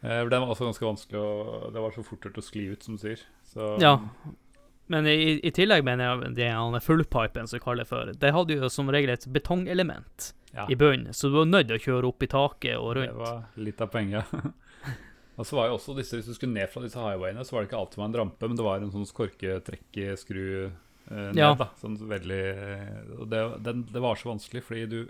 Den 0.32 0.40
var 0.40 0.48
også 0.56 0.64
ganske 0.64 0.86
vanskelig, 0.88 1.20
og 1.20 1.70
det 1.76 1.80
var 1.84 1.92
så 1.94 2.02
fort 2.08 2.24
gjort 2.24 2.38
å 2.40 2.44
skli 2.44 2.62
ut, 2.72 2.82
som 2.82 2.96
du 2.96 3.02
sier. 3.04 3.20
Så, 3.52 3.74
Ja. 3.84 3.98
Men 4.90 5.06
i, 5.06 5.38
i 5.46 5.50
tillegg 5.54 5.84
mener 5.86 6.08
jeg 6.08 6.32
det 6.34 6.48
han 6.50 6.74
fullpipen 6.82 7.46
som 7.46 7.56
vi 7.56 7.62
kaller 7.62 7.84
det 7.86 7.90
for, 7.92 8.10
det 8.24 8.32
hadde 8.34 8.56
jo 8.58 8.70
som 8.72 8.90
regel 8.90 9.12
et 9.14 9.26
betongelement 9.30 10.32
ja, 10.56 10.64
i 10.66 10.74
bunnen, 10.74 11.14
så 11.14 11.30
du 11.30 11.36
var 11.38 11.46
nødt 11.46 11.68
til 11.70 11.76
å 11.78 11.84
kjøre 11.84 12.08
opp 12.10 12.24
i 12.26 12.28
taket 12.32 12.74
og 12.74 12.96
rundt. 12.98 13.12
det 13.14 13.20
var 13.22 13.44
litt 13.62 13.84
av 13.84 13.92
poenget. 13.92 14.32
og 15.38 15.46
så 15.46 15.56
var 15.60 15.70
jo 15.70 15.76
også 15.78 15.94
disse, 15.94 16.18
Hvis 16.18 16.26
du 16.32 16.34
skulle 16.34 16.56
ned 16.56 16.72
fra 16.72 16.82
disse 16.82 16.98
highwayene, 16.98 17.44
så 17.46 17.54
var 17.54 17.62
det 17.62 17.70
ikke 17.70 17.78
alltid 17.84 18.02
var 18.02 18.10
en 18.10 18.18
rampe, 18.24 18.50
men 18.50 18.58
det 18.58 18.66
var 18.66 18.82
en 18.82 18.90
sånn 18.96 19.06
skorketrekkskru 19.12 20.42
eh, 20.66 21.30
ned. 21.30 21.38
Ja. 21.38 21.52
da, 21.54 21.70
sånn 21.80 21.94
veldig, 22.10 22.42
og 23.20 23.30
det, 23.30 23.44
den, 23.70 23.86
det 23.94 24.02
var 24.02 24.18
så 24.18 24.32
vanskelig, 24.32 24.64
fordi 24.66 24.86
du 24.90 25.00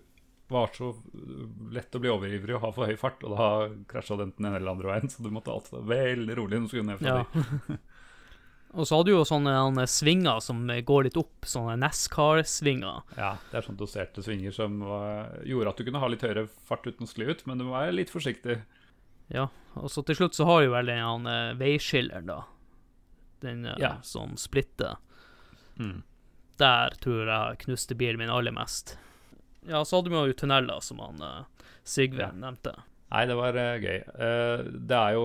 var 0.50 0.72
så 0.74 0.90
lett 1.70 1.94
å 1.94 2.00
bli 2.02 2.10
overivrig 2.10 2.56
og 2.56 2.64
ha 2.64 2.70
for 2.74 2.90
høy 2.90 2.96
fart, 2.98 3.22
og 3.24 3.36
da 3.38 3.48
krasja 3.88 4.16
den 4.18 4.32
den 4.36 4.48
ene 4.50 4.58
eller 4.58 4.72
andre 4.74 4.90
veien, 4.90 5.08
så 5.12 5.22
du 5.22 5.30
måtte 5.32 5.52
alltid 5.54 5.76
være 5.78 5.90
veldig 6.10 6.36
rolig 6.40 6.58
når 6.58 6.66
du 6.66 6.72
skulle 6.74 6.88
ned 6.90 7.00
fra 7.00 7.16
Ja. 7.16 7.24
de. 7.70 7.78
Og 8.78 8.86
så 8.86 8.94
hadde 9.00 9.10
du 9.10 9.16
jo 9.16 9.24
sånne 9.26 9.84
svinger 9.90 10.38
som 10.44 10.60
går 10.86 11.08
litt 11.08 11.16
opp, 11.18 11.42
sånne 11.48 11.74
NASCAR-svinger. 11.82 13.00
Ja, 13.18 13.32
det 13.50 13.56
er 13.58 13.64
sånne 13.66 13.80
doserte 13.80 14.22
svinger 14.22 14.54
som 14.54 14.76
var, 14.86 15.32
gjorde 15.48 15.72
at 15.72 15.80
du 15.80 15.86
kunne 15.88 16.02
ha 16.02 16.10
litt 16.12 16.22
høyere 16.22 16.44
fart 16.68 16.86
uten 16.86 17.02
å 17.06 17.10
skli 17.10 17.26
ut, 17.32 17.42
men 17.50 17.58
du 17.58 17.64
må 17.66 17.74
være 17.74 17.96
litt 17.96 18.12
forsiktig. 18.14 18.60
Ja, 19.34 19.48
og 19.74 19.90
så 19.90 20.04
til 20.06 20.18
slutt 20.20 20.38
så 20.38 20.46
har 20.46 20.62
du 20.62 20.70
vel 20.70 20.86
den 20.90 21.26
eh, 21.30 21.50
veiskilleren, 21.58 22.30
da. 22.30 22.38
Den 23.42 23.66
eh, 23.66 23.74
Ja. 23.82 23.96
som 24.06 24.36
splitter. 24.38 24.98
Mm. 25.80 26.02
Der 26.62 26.94
tror 27.02 27.26
jeg 27.26 27.58
knuste 27.64 27.96
bilen 27.98 28.18
min 28.22 28.30
aller 28.30 28.54
mest. 28.54 28.94
Ja, 29.66 29.82
så 29.84 29.98
hadde 29.98 30.10
vi 30.14 30.22
jo 30.30 30.38
tunneler, 30.44 30.78
som 30.84 30.98
han 31.02 31.18
uh, 31.22 31.66
Sigve 31.84 32.22
Ja. 32.28 32.30
nevnte. 32.32 32.76
Nei, 33.10 33.26
det 33.26 33.34
var 33.34 33.56
gøy. 33.58 33.98
Det 34.86 34.96
er 34.96 35.14
jo 35.16 35.24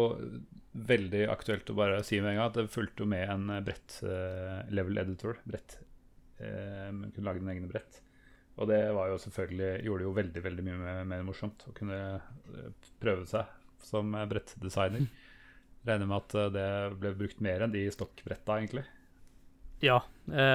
veldig 0.76 1.26
aktuelt 1.32 1.70
å 1.72 1.76
bare 1.78 2.02
si 2.04 2.20
med 2.20 2.34
en 2.34 2.40
gang 2.40 2.50
at 2.50 2.58
det 2.60 2.72
fulgte 2.74 3.06
jo 3.06 3.10
med 3.10 3.30
en 3.32 3.50
eh, 3.54 3.62
brett 3.64 4.00
eh, 4.04 4.64
level 4.76 5.00
editor. 5.06 5.38
Brett. 5.48 5.78
Eh, 6.40 6.90
man 6.92 7.14
kunne 7.16 7.30
lage 7.30 7.44
den 7.44 7.54
egne 7.54 7.70
brett. 7.72 8.02
Og 8.60 8.70
det 8.72 8.82
var 8.96 9.12
jo 9.12 9.20
selvfølgelig 9.20 9.72
gjorde 9.84 10.02
det 10.04 10.08
jo 10.08 10.16
veldig 10.16 10.44
veldig 10.46 10.66
mye 10.68 10.98
mer, 11.08 11.24
morsomt 11.28 11.66
å 11.68 11.74
kunne 11.76 11.98
prøve 13.04 13.26
seg 13.28 13.50
som 13.84 14.14
brettdesigner. 14.32 15.10
Regner 15.86 16.08
med 16.10 16.22
at 16.22 16.54
det 16.56 16.70
ble 17.02 17.12
brukt 17.20 17.42
mer 17.44 17.66
enn 17.66 17.74
de 17.74 17.84
stokkbretta, 17.92 18.56
egentlig. 18.56 18.86
Ja, 19.84 20.00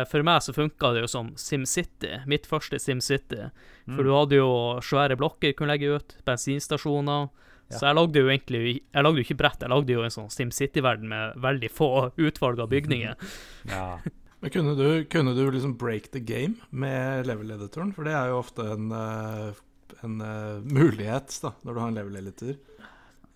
for 0.08 0.24
meg 0.26 0.40
så 0.42 0.54
funka 0.56 0.94
det 0.96 1.04
jo 1.04 1.10
som 1.12 1.28
SimCity. 1.38 2.22
Mitt 2.26 2.48
første 2.48 2.80
SimCity. 2.80 3.50
For 3.84 4.00
Mm. 4.00 4.08
du 4.08 4.10
hadde 4.16 4.40
jo 4.40 4.48
svære 4.80 5.20
blokker 5.20 5.52
kunne 5.52 5.76
legge 5.76 5.92
ut, 6.00 6.16
bensinstasjoner. 6.24 7.28
Ja. 7.70 7.78
Så 7.78 7.86
jeg 7.86 7.94
lagde 7.94 8.18
jo 8.18 8.30
egentlig 8.30 8.60
Jeg 8.82 9.04
lagde 9.06 9.20
jo 9.20 9.26
ikke 9.26 9.38
brett, 9.38 9.60
jeg 9.62 9.70
lagde 9.70 9.94
jo 9.94 10.02
en 10.02 10.14
sånn 10.14 10.30
SimCity-verden 10.34 11.10
med 11.10 11.36
veldig 11.38 11.70
få 11.70 11.90
utvalg 12.18 12.62
av 12.64 12.72
bygninger. 12.72 13.30
Ja. 13.70 14.00
Men 14.40 14.50
kunne 14.54 14.72
du, 14.72 15.04
kunne 15.12 15.34
du 15.36 15.42
liksom 15.52 15.74
break 15.76 16.10
the 16.14 16.20
game 16.24 16.54
med 16.70 17.26
level-editoren? 17.28 17.90
For 17.92 18.08
det 18.08 18.14
er 18.16 18.30
jo 18.32 18.38
ofte 18.40 18.64
en, 18.72 18.86
eh, 18.96 19.58
en 20.00 20.14
eh, 20.24 20.62
mulighet 20.64 21.34
da, 21.42 21.50
når 21.60 21.76
du 21.76 21.80
har 21.82 21.90
en 21.90 21.98
level-editor. 21.98 22.54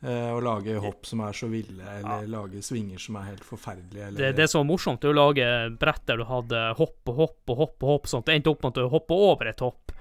Eh, 0.04 0.30
å 0.32 0.40
lage 0.44 0.74
hopp 0.84 1.06
som 1.08 1.22
er 1.24 1.36
så 1.36 1.46
ville, 1.48 1.80
eller 1.80 2.26
lage 2.28 2.60
svinger 2.64 3.00
som 3.00 3.16
er 3.20 3.30
helt 3.30 3.44
forferdelige. 3.44 4.08
Eller, 4.10 4.20
Det, 4.20 4.32
det 4.36 4.48
som 4.52 4.60
var 4.60 4.70
morsomt, 4.72 5.04
er 5.04 5.14
å 5.14 5.16
lage 5.16 5.46
brett 5.80 6.02
der 6.08 6.20
du 6.20 6.26
hadde 6.28 6.64
hopp 6.80 7.12
og 7.12 7.20
hopp 7.22 7.52
og 7.54 7.62
hopp 7.62 7.86
og 7.86 7.92
hopp, 7.92 8.10
sånn 8.10 8.24
at 8.24 8.28
det 8.28 8.36
endte 8.36 8.52
opp 8.52 8.64
med 8.66 8.74
at 8.74 8.80
du 8.82 8.92
hoppa 8.92 9.20
over 9.30 9.48
et 9.48 9.64
hopp. 9.64 9.94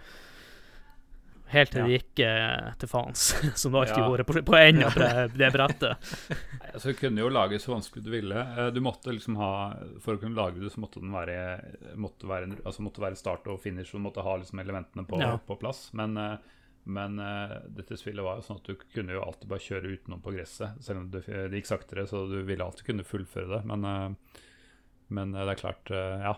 Helt 1.54 1.72
til 1.74 1.84
det 1.86 1.98
gikk 2.00 2.22
eh, 2.26 2.72
til 2.82 2.90
faens, 2.92 3.24
som 3.62 3.72
det 3.76 3.82
alltid 3.84 4.00
Ja. 4.02 4.08
gjorde 4.10 4.26
på, 4.30 4.36
på 4.50 4.56
enden 4.58 4.84
av 4.90 4.98
det, 5.38 5.50
brettet. 5.56 6.08
Altså, 6.74 6.90
du 6.92 6.98
kunne 6.98 7.22
jo 7.22 7.30
lage 7.30 7.60
så 7.62 7.76
vanskelig 7.76 8.04
du 8.04 8.10
ville. 8.14 8.40
Eh, 8.58 8.72
Du 8.74 8.82
måtte 8.82 9.14
liksom 9.14 9.38
ha 9.38 9.52
For 10.02 10.16
å 10.18 10.22
kunne 10.22 10.36
lage 10.40 10.60
det, 10.64 10.72
så 10.74 10.82
måtte 10.82 11.00
den 11.04 11.14
være 11.14 11.38
Måtte 11.96 12.28
være, 12.30 12.50
altså 12.66 12.82
måtte 12.86 13.04
være 13.06 13.20
start 13.20 13.48
og 13.54 13.62
finish, 13.62 13.94
og 13.94 14.02
du 14.02 14.08
måtte 14.10 14.26
ha 14.26 14.36
liksom 14.42 14.60
elementene 14.64 15.06
på, 15.08 15.22
Ja. 15.22 15.36
på 15.38 15.58
plass. 15.62 15.92
Men, 15.94 16.18
eh, 16.18 16.38
men 16.86 17.20
eh, 17.24 17.54
dette 17.78 17.96
spillet 17.96 18.26
var 18.26 18.42
jo 18.42 18.44
sånn 18.48 18.58
at 18.60 18.66
du 18.68 18.76
kunne 18.96 19.14
jo 19.16 19.22
alltid 19.24 19.48
bare 19.48 19.64
kjøre 19.64 19.94
utenom 19.94 20.20
på 20.26 20.34
gresset, 20.36 20.82
selv 20.84 21.00
om 21.00 21.12
det, 21.14 21.22
det 21.30 21.62
gikk 21.62 21.70
saktere, 21.70 22.04
så 22.10 22.26
du 22.28 22.42
ville 22.44 22.66
alltid 22.66 22.90
kunne 22.90 23.06
fullføre 23.08 23.48
det. 23.54 23.62
Men, 23.70 23.86
eh, 23.86 24.42
men 25.14 25.36
eh, 25.36 25.44
det 25.46 25.54
er 25.54 25.60
klart, 25.62 25.92
eh, 25.94 26.24
ja 26.26 26.34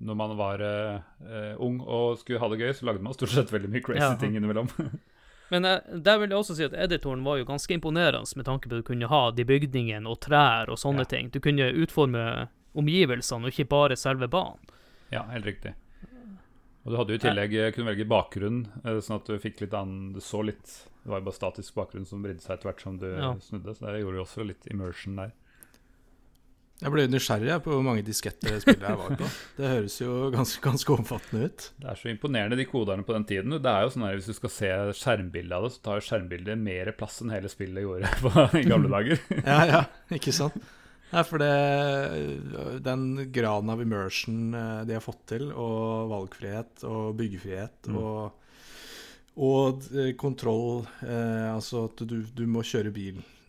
Når 0.00 0.16
man 0.18 0.34
var 0.38 0.60
eh, 0.66 1.00
eh, 1.24 1.54
ung 1.62 1.80
og 1.80 2.18
skulle 2.20 2.40
ha 2.42 2.48
det 2.52 2.58
gøy, 2.60 2.72
så 2.74 2.86
lagde 2.90 3.02
man 3.06 3.14
stort 3.16 3.32
sett 3.34 3.52
veldig 3.54 3.70
mye 3.72 3.82
crazy 3.86 4.02
Ja. 4.04 4.16
ting 4.20 4.34
innimellom. 4.36 4.68
Men 5.50 5.64
eh, 5.66 5.80
der 5.98 6.18
vil 6.22 6.30
jeg 6.30 6.38
også 6.38 6.54
si 6.58 6.64
at 6.68 6.74
editoren 6.78 7.24
var 7.26 7.40
jo 7.40 7.44
ganske 7.48 7.74
imponerende 7.74 8.36
med 8.38 8.46
tanke 8.46 8.68
på 8.70 8.76
at 8.76 8.84
du 8.84 8.86
kunne 8.86 9.08
ha 9.10 9.22
de 9.34 9.42
bygningene 9.48 10.06
og 10.06 10.20
trær 10.22 10.70
og 10.70 10.78
sånne 10.78 11.02
Ja. 11.06 11.10
ting. 11.16 11.30
Du 11.34 11.40
kunne 11.42 11.70
utforme 11.74 12.48
omgivelsene, 12.78 13.48
og 13.48 13.50
ikke 13.50 13.66
bare 13.72 13.96
selve 13.98 14.28
banen. 14.30 14.60
Ja, 15.10 15.24
helt 15.32 15.46
riktig. 15.48 15.72
Og 16.84 16.92
du 16.92 16.96
hadde 16.96 17.12
jo 17.12 17.18
i 17.18 17.24
tillegg 17.24 17.54
eh, 17.58 17.72
kunne 17.74 17.90
velge 17.90 18.06
bakgrunn, 18.08 18.60
eh, 18.84 19.00
sånn 19.04 19.18
at 19.18 19.26
du 19.26 19.34
fikk 19.42 19.58
litt 19.66 19.74
annen 19.76 20.12
Du 20.14 20.20
så 20.24 20.38
litt 20.46 20.70
Det 21.02 21.10
var 21.10 21.18
jo 21.20 21.26
bare 21.26 21.36
statisk 21.36 21.74
bakgrunn 21.76 22.06
som 22.08 22.22
vridde 22.24 22.40
seg 22.44 22.54
etter 22.56 22.70
hvert 22.70 22.80
som 22.86 22.96
du 23.02 23.06
Ja. 23.10 23.34
snudde, 23.42 23.74
så 23.74 23.90
det 23.90 24.00
gjorde 24.04 24.16
jo 24.20 24.24
også 24.24 24.46
litt 24.46 24.66
immersion 24.70 25.16
der. 25.16 25.32
Jeg 26.80 26.92
ble 26.94 27.04
nysgjerrig 27.12 27.58
på 27.64 27.74
hvor 27.74 27.82
mange 27.84 28.02
disketter 28.06 28.56
spillet 28.62 28.86
her 28.88 28.96
var 28.96 29.14
på. 29.20 29.28
Det 29.58 29.68
høres 29.68 29.98
jo 30.00 30.14
ganske, 30.32 30.62
ganske 30.64 30.94
omfattende 30.94 31.50
ut. 31.50 31.66
Det 31.82 31.88
er 31.92 31.98
så 32.00 32.08
imponerende, 32.12 32.56
de 32.56 32.64
koderne 32.70 33.04
på 33.04 33.12
den 33.16 33.26
tiden. 33.28 33.52
Det 33.60 33.68
er 33.74 33.84
jo 33.84 33.92
sånn 33.92 34.06
at 34.08 34.16
Hvis 34.16 34.30
du 34.32 34.36
skal 34.38 34.54
se 34.54 34.70
skjermbildet 35.02 35.56
av 35.58 35.66
det, 35.68 35.72
så 35.76 35.82
tar 35.84 36.00
jo 36.00 36.06
skjermbildet 36.08 36.58
mer 36.64 36.92
plass 36.96 37.20
enn 37.20 37.34
hele 37.34 37.52
spillet 37.52 37.84
gjorde 37.84 38.12
på, 38.24 38.32
i 38.56 38.64
gamle 38.70 38.88
dager. 38.96 39.20
Ja, 39.44 39.58
ja, 39.68 39.82
ikke 40.16 40.32
sant? 40.32 40.56
Nei, 41.10 41.24
for 41.26 41.42
det 41.42 42.80
Den 42.86 43.06
graden 43.34 43.70
av 43.72 43.80
immersion 43.82 44.54
eh, 44.54 44.84
de 44.86 44.94
har 44.94 45.02
fått 45.04 45.24
til, 45.32 45.48
og 45.52 46.08
valgfrihet 46.12 46.84
og 46.88 47.16
byggefrihet 47.18 47.88
Mm. 47.90 47.96
og, 47.98 48.36
og 49.40 49.86
eh, 49.96 50.12
kontroll 50.20 50.84
eh, 51.02 51.48
Altså 51.50 51.86
at 51.88 52.02
du, 52.06 52.20
du 52.36 52.44
må 52.50 52.62
kjøre 52.66 52.92
bil 52.94 53.18
s- 53.18 53.39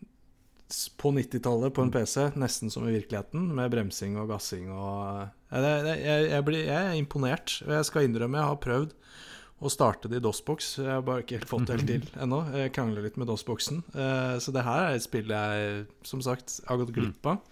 på 1.00 1.12
90-tallet 1.14 1.74
på 1.76 1.84
en 1.84 1.92
PC, 1.92 2.30
nesten 2.40 2.72
som 2.72 2.86
i 2.88 2.94
virkeligheten, 2.94 3.50
med 3.56 3.72
bremsing 3.74 4.16
og 4.20 4.30
gassing 4.32 4.70
og 4.72 5.28
det, 5.52 5.72
det, 5.84 5.96
jeg, 6.00 6.28
jeg, 6.30 6.44
blir, 6.48 6.62
jeg 6.64 6.88
er 6.88 6.96
imponert. 6.96 7.58
Og 7.66 7.74
jeg 7.76 7.88
skal 7.90 8.06
innrømme 8.08 8.40
jeg 8.40 8.48
har 8.48 8.60
prøvd 8.64 8.94
å 9.62 9.70
starte 9.70 10.08
det 10.10 10.18
i 10.18 10.24
DOS-boks. 10.24 10.70
Jeg 10.80 10.90
har 10.90 11.04
bare 11.06 11.22
ikke 11.22 11.38
helt 11.38 11.50
fått 11.50 11.68
det 11.68 11.76
helt 11.76 11.90
til 11.90 12.06
ennå. 12.24 12.40
Jeg 12.56 12.72
krangler 12.74 13.04
litt 13.04 13.18
med 13.20 13.28
DOS-boksen. 13.30 13.82
Eh, 13.94 14.36
Så 14.42 14.54
det 14.56 14.64
her 14.66 14.88
er 14.88 14.96
et 14.96 15.04
spill 15.04 15.28
jeg 15.30 15.84
som 16.08 16.24
sagt 16.24 16.60
har 16.66 16.80
gått 16.80 16.94
glipp 16.96 17.28
av. 17.30 17.42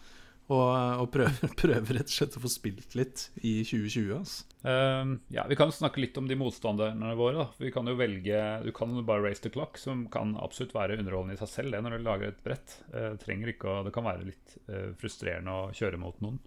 Og, 0.50 0.66
og 1.04 1.06
prøver, 1.14 1.52
prøver 1.62 1.98
rett 2.00 2.10
og 2.10 2.14
slett 2.16 2.36
å 2.38 2.42
få 2.42 2.50
spilt 2.50 2.94
litt 2.98 3.28
i 3.46 3.60
2020. 3.62 4.08
Altså. 4.16 4.46
Ehm, 4.66 5.12
ja, 5.30 5.44
Vi 5.46 5.58
kan 5.58 5.70
snakke 5.70 6.02
litt 6.02 6.18
om 6.18 6.26
de 6.26 6.34
motstanderne 6.40 7.12
våre. 7.18 7.36
da. 7.44 7.46
Vi 7.62 7.70
kan 7.74 7.86
jo 7.86 7.94
velge, 7.98 8.40
Du 8.64 8.72
kan 8.74 8.90
jo 8.96 9.04
bare 9.06 9.22
race 9.28 9.44
the 9.44 9.52
clock, 9.54 9.78
som 9.78 10.08
kan 10.10 10.34
absolutt 10.42 10.74
være 10.74 10.98
underholdende 10.98 11.38
i 11.38 11.42
seg 11.44 11.52
selv 11.54 11.76
det 11.76 11.82
når 11.86 11.98
du 11.98 12.06
lager 12.08 12.32
et 12.32 12.42
brett. 12.42 12.76
Uh, 12.90 13.14
trenger 13.22 13.54
ikke 13.54 13.70
å, 13.70 13.80
Det 13.86 13.94
kan 13.94 14.08
være 14.10 14.26
litt 14.26 14.56
uh, 14.66 14.90
frustrerende 14.98 15.54
å 15.54 15.68
kjøre 15.76 16.02
mot 16.02 16.18
noen. 16.24 16.40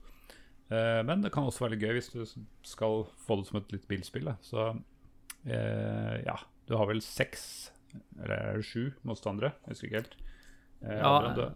Uh, 0.68 1.00
men 1.08 1.24
det 1.24 1.32
kan 1.32 1.48
også 1.48 1.64
være 1.66 1.78
litt 1.78 1.88
gøy 1.88 1.96
hvis 2.02 2.12
du 2.12 2.24
skal 2.68 3.06
få 3.24 3.40
det 3.40 3.48
som 3.48 3.62
et 3.62 3.72
litt 3.78 3.88
bilspill. 3.88 4.28
da. 4.34 4.36
Så 4.44 4.68
eh, 5.46 6.18
ja, 6.26 6.38
du 6.68 6.76
har 6.80 6.88
vel 6.90 7.02
seks, 7.04 7.72
eller 8.20 8.36
er 8.36 8.60
det 8.60 8.68
sju 8.68 8.92
motstandere? 9.08 9.54
Jeg 9.66 9.76
husker 9.76 9.90
ikke 9.90 10.02
helt. 10.02 10.16
Eh, 10.84 11.00
Ja, 11.00 11.50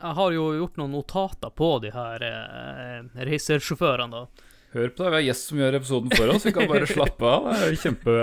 Jeg 0.00 0.16
har 0.18 0.34
jo 0.34 0.48
gjort 0.58 0.80
noen 0.80 0.96
notater 0.96 1.52
på 1.54 1.68
de 1.84 1.92
her 1.94 2.24
eh, 2.26 3.22
racersjåførene, 3.28 4.24
da. 4.24 4.50
Hør 4.74 4.88
på 4.90 5.04
det, 5.04 5.10
vi 5.10 5.14
har 5.14 5.22
gjest 5.28 5.50
som 5.50 5.60
gjør 5.60 5.76
episoden 5.78 6.10
for 6.18 6.30
oss. 6.32 6.44
Vi 6.48 6.52
kan 6.54 6.66
bare 6.66 6.86
slappe 6.90 7.28
av. 7.30 7.44
Det 7.52 7.68
er 7.68 7.76
kjempe, 7.78 8.14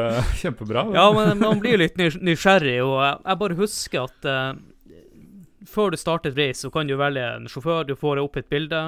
kjempebra. 0.42 0.84
Ja, 0.92 1.06
men 1.16 1.40
man 1.40 1.62
blir 1.64 1.78
jo 1.78 1.80
litt 1.86 1.96
nysgjerrig, 1.96 2.76
og 2.84 2.98
jeg, 3.00 3.38
bare 3.40 3.58
husker 3.60 4.04
at 4.04 4.28
eh, 4.28 4.50
før 5.72 5.94
du 5.94 6.00
starter 6.02 6.34
et 6.34 6.42
race, 6.42 6.60
så 6.66 6.74
kan 6.74 6.92
du 6.92 6.98
velge 7.00 7.24
en 7.24 7.48
sjåfør, 7.48 7.88
du 7.88 7.96
får 7.96 8.20
opp 8.20 8.36
et 8.42 8.52
bilde, 8.52 8.84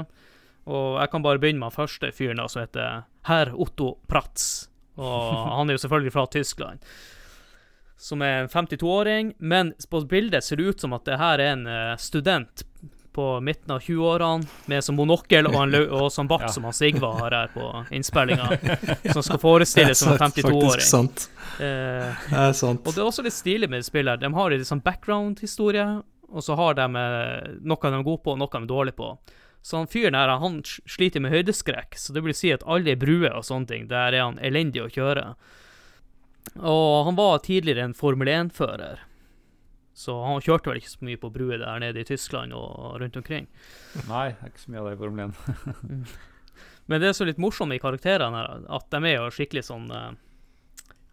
og 0.67 0.99
jeg 0.99 1.11
kan 1.13 1.23
bare 1.23 1.39
begynne 1.39 1.63
med 1.63 1.71
den 1.71 1.77
første 1.77 2.11
fyren 2.15 2.43
da, 2.43 2.49
som 2.51 2.65
heter 2.65 3.07
herr 3.29 3.53
Otto 3.55 3.93
Pratz. 4.11 4.67
Og 4.99 5.31
han 5.55 5.71
er 5.71 5.77
jo 5.77 5.85
selvfølgelig 5.85 6.15
fra 6.17 6.27
Tyskland. 6.35 6.83
Som 7.95 8.27
er 8.27 8.43
en 8.43 8.51
52-åring, 8.51 9.33
men 9.39 9.71
på 9.87 10.03
bildet 10.11 10.43
ser 10.43 10.59
det 10.59 10.67
ut 10.67 10.83
som 10.83 10.99
at 10.99 11.07
det 11.07 11.21
her 11.21 11.39
er 11.39 11.55
en 11.55 11.67
eh, 11.71 11.95
student 11.95 12.67
på 13.13 13.25
midten 13.45 13.71
av 13.75 13.79
20-årene 13.85 14.47
med 14.71 14.83
som 14.83 14.95
monokkel 14.97 15.47
og, 15.49 15.55
en 15.61 15.71
lø- 15.73 15.89
og 16.01 16.07
sånn 16.13 16.27
bart 16.27 16.47
Ja. 16.47 16.53
som 16.55 16.63
han 16.67 16.73
Sigva 16.73 17.11
har 17.19 17.31
her 17.37 17.51
på 17.53 17.67
innspillinga, 17.93 18.47
som 19.13 19.21
skal 19.23 19.39
forestilles 19.41 19.99
som 20.01 20.13
en 20.13 20.19
52-åring. 20.19 20.81
sant. 20.87 21.29
Eh, 21.59 22.09
Det 22.29 22.41
er 22.47 22.53
sant. 22.57 22.81
og 22.85 22.93
det 22.95 23.01
er 23.03 23.07
også 23.11 23.23
litt 23.23 23.37
stilig 23.37 23.69
med 23.69 23.85
spillet. 23.85 24.19
De 24.19 24.33
har 24.33 24.49
litt 24.51 24.67
sånn 24.67 24.81
background-historie, 24.83 25.87
og 26.33 26.41
så 26.41 26.55
har 26.57 26.73
de 26.81 26.89
eh, 26.89 27.55
noe 27.61 27.77
de 27.85 27.93
er 27.99 28.03
gode 28.09 28.23
på, 28.25 28.33
og 28.33 28.39
noe 28.41 28.49
de 28.51 28.63
er 28.63 28.69
dårlige 28.73 28.97
på. 28.97 29.11
Så 29.63 29.77
han 29.77 29.87
fyren 29.87 30.15
her, 30.17 30.27
han 30.41 30.57
sliter 30.65 31.21
med 31.23 31.31
høydeskrekk, 31.31 31.95
så 31.95 32.11
det 32.11 32.23
vil 32.25 32.33
si 32.35 32.49
at 32.51 32.65
alle 32.67 32.97
bruer 32.99 33.31
og 33.37 33.45
sånne 33.47 33.69
ting, 33.69 33.85
der 33.87 34.11
er 34.17 34.25
han 34.25 34.39
elendig 34.43 34.81
å 34.83 34.89
kjøre. 34.91 35.35
Og 36.59 37.05
han 37.07 37.15
var 37.15 37.39
tidligere 37.45 37.85
en 37.87 37.93
Formel 37.95 38.27
1-fører, 38.27 38.99
så 39.93 40.15
han 40.25 40.41
kjørte 40.41 40.71
vel 40.71 40.79
ikke 40.81 40.91
så 40.91 41.05
mye 41.05 41.21
på 41.21 41.29
bruer 41.33 41.61
der 41.61 41.81
nede 41.83 42.01
i 42.01 42.07
Tyskland 42.07 42.53
og 42.57 42.99
rundt 43.01 43.17
omkring. 43.19 43.47
Nei, 44.07 44.27
det 44.33 44.41
er 44.41 44.53
ikke 44.53 44.63
så 44.65 44.73
mye 44.73 44.81
av 44.81 44.89
det 44.89 44.95
i 44.95 45.01
Formel 45.01 45.25
1. 45.29 46.13
Men 46.89 47.01
det 47.01 47.09
er 47.09 47.15
så 47.15 47.27
litt 47.27 47.41
morsomt 47.41 47.75
i 47.75 47.79
karakterene 47.79 48.41
her, 48.41 48.65
at 48.75 48.89
de 48.91 49.01
er 49.07 49.19
jo 49.19 49.31
skikkelig 49.31 49.63
sånn 49.69 49.87
eh, 49.93 50.09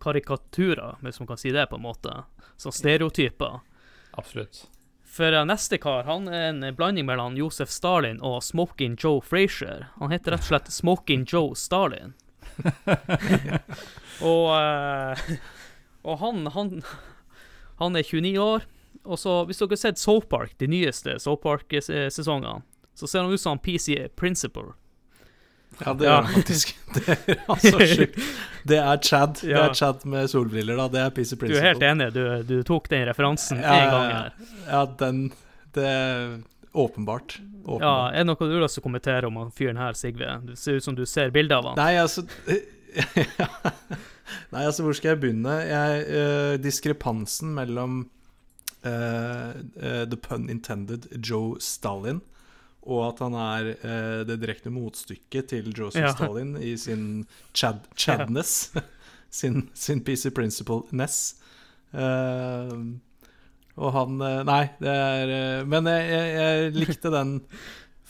karikaturer, 0.02 0.98
hvis 1.04 1.20
man 1.20 1.30
kan 1.30 1.40
si 1.40 1.52
det 1.54 1.68
på 1.70 1.78
en 1.78 1.84
måte. 1.84 2.22
Sånn 2.58 2.74
stereotyper. 2.74 3.60
Absolutt. 4.18 4.64
For 5.10 5.30
eh, 5.30 5.46
neste 5.46 5.78
kar 5.82 6.08
han 6.08 6.26
er 6.32 6.48
en 6.48 6.66
blanding 6.74 7.06
mellom 7.06 7.38
Josef 7.38 7.70
Stalin 7.70 8.18
og 8.24 8.40
Smoking 8.46 8.96
Joe 8.98 9.20
Frazier. 9.22 9.90
Han 10.00 10.14
heter 10.14 10.34
rett 10.34 10.48
og 10.48 10.50
slett 10.54 10.72
Smoking 10.74 11.28
Joe 11.28 11.54
Stalin. 11.58 12.16
og 14.32 14.46
eh, 14.56 15.38
og 16.08 16.20
han, 16.22 16.46
han 16.54 16.80
Han 17.80 17.96
er 17.96 18.04
29 18.06 18.36
år. 18.44 18.66
Og 19.04 19.16
så, 19.18 19.38
hvis 19.48 19.58
dere 19.62 19.72
har 19.72 19.80
sett 19.80 19.98
Soap 20.02 20.28
Park, 20.28 20.52
de 20.60 20.66
nyeste 20.68 21.14
Soap 21.22 21.42
Park-sesongene, 21.46 22.60
så 22.94 23.08
ser 23.08 23.24
han 23.24 23.32
ut 23.32 23.40
som 23.40 23.58
PC 23.58 24.08
Principal. 24.18 24.72
Ja, 25.80 25.94
det 25.94 26.04
Ja. 26.04 26.16
er 26.18 26.26
faktisk 26.34 26.74
Det 26.98 27.14
er 27.14 27.44
altså 27.48 27.78
sjukt. 27.86 28.18
Det 28.68 28.76
er 28.82 28.98
Chad. 29.06 29.38
Det 29.40 29.54
er 29.56 29.72
Chad 29.78 30.02
med 30.04 30.28
solbriller, 30.28 30.76
da. 30.76 30.88
Det 30.92 31.00
er 31.06 31.10
PC 31.16 31.36
Du 31.38 31.46
er 31.56 31.68
helt 31.70 31.82
enig, 31.86 32.10
du, 32.12 32.24
du 32.44 32.56
tok 32.66 32.88
den 32.90 33.06
referansen 33.08 33.62
Ja, 33.62 33.78
gang 33.88 34.10
her. 34.12 34.32
Ja, 34.66 34.82
den 35.00 35.22
Det 35.72 35.86
er 35.86 36.40
åpenbart. 36.74 37.38
Ja. 37.80 38.10
Er 38.10 38.18
det 38.20 38.26
noe 38.26 38.36
du 38.50 38.52
har 38.58 38.64
lyst 38.66 38.76
til 38.76 38.82
å 38.82 38.88
kommentere 38.90 39.26
om 39.30 39.36
han 39.40 39.50
fyren 39.54 39.78
her, 39.80 39.94
Sigve? 39.98 40.36
Det 40.50 40.58
ser 40.58 40.76
ut 40.80 40.84
som 40.84 40.94
du 40.98 41.06
ser 41.06 41.30
bilde 41.34 41.54
av 41.56 41.70
han. 41.70 41.78
Nei, 41.80 41.94
altså 42.02 42.26
Nei, 44.52 44.64
altså, 44.66 44.84
hvor 44.86 44.96
skal 44.96 45.14
jeg 45.14 45.20
begynne? 45.24 45.58
Jeg, 45.68 46.06
eh, 46.08 46.54
diskrepansen 46.62 47.54
mellom 47.56 48.02
eh, 48.84 49.50
eh, 49.80 50.04
the 50.08 50.16
pun 50.16 50.48
intended 50.52 51.08
Joe 51.20 51.56
Stalin 51.60 52.20
og 52.88 53.02
at 53.10 53.18
han 53.20 53.34
er 53.36 53.66
eh, 53.74 54.22
det 54.28 54.38
direkte 54.40 54.70
motstykket 54.72 55.50
til 55.52 55.68
Joseph 55.76 56.06
Ja. 56.06 56.14
Stalin 56.16 56.54
i 56.56 56.76
sin 56.80 57.26
chad 57.54 57.84
chadness. 57.96 58.72
sin, 59.30 59.68
sin 59.74 60.00
PC 60.04 60.32
Principle-ness. 60.34 61.36
Eh, 61.92 62.72
og 63.80 63.92
han 63.94 64.16
eh, 64.24 64.40
Nei, 64.48 64.62
det 64.80 64.92
er 64.94 65.64
Men 65.66 65.88
jeg, 65.90 66.08
jeg, 66.10 66.32
jeg 66.38 66.74
likte 66.78 67.10
den 67.14 67.36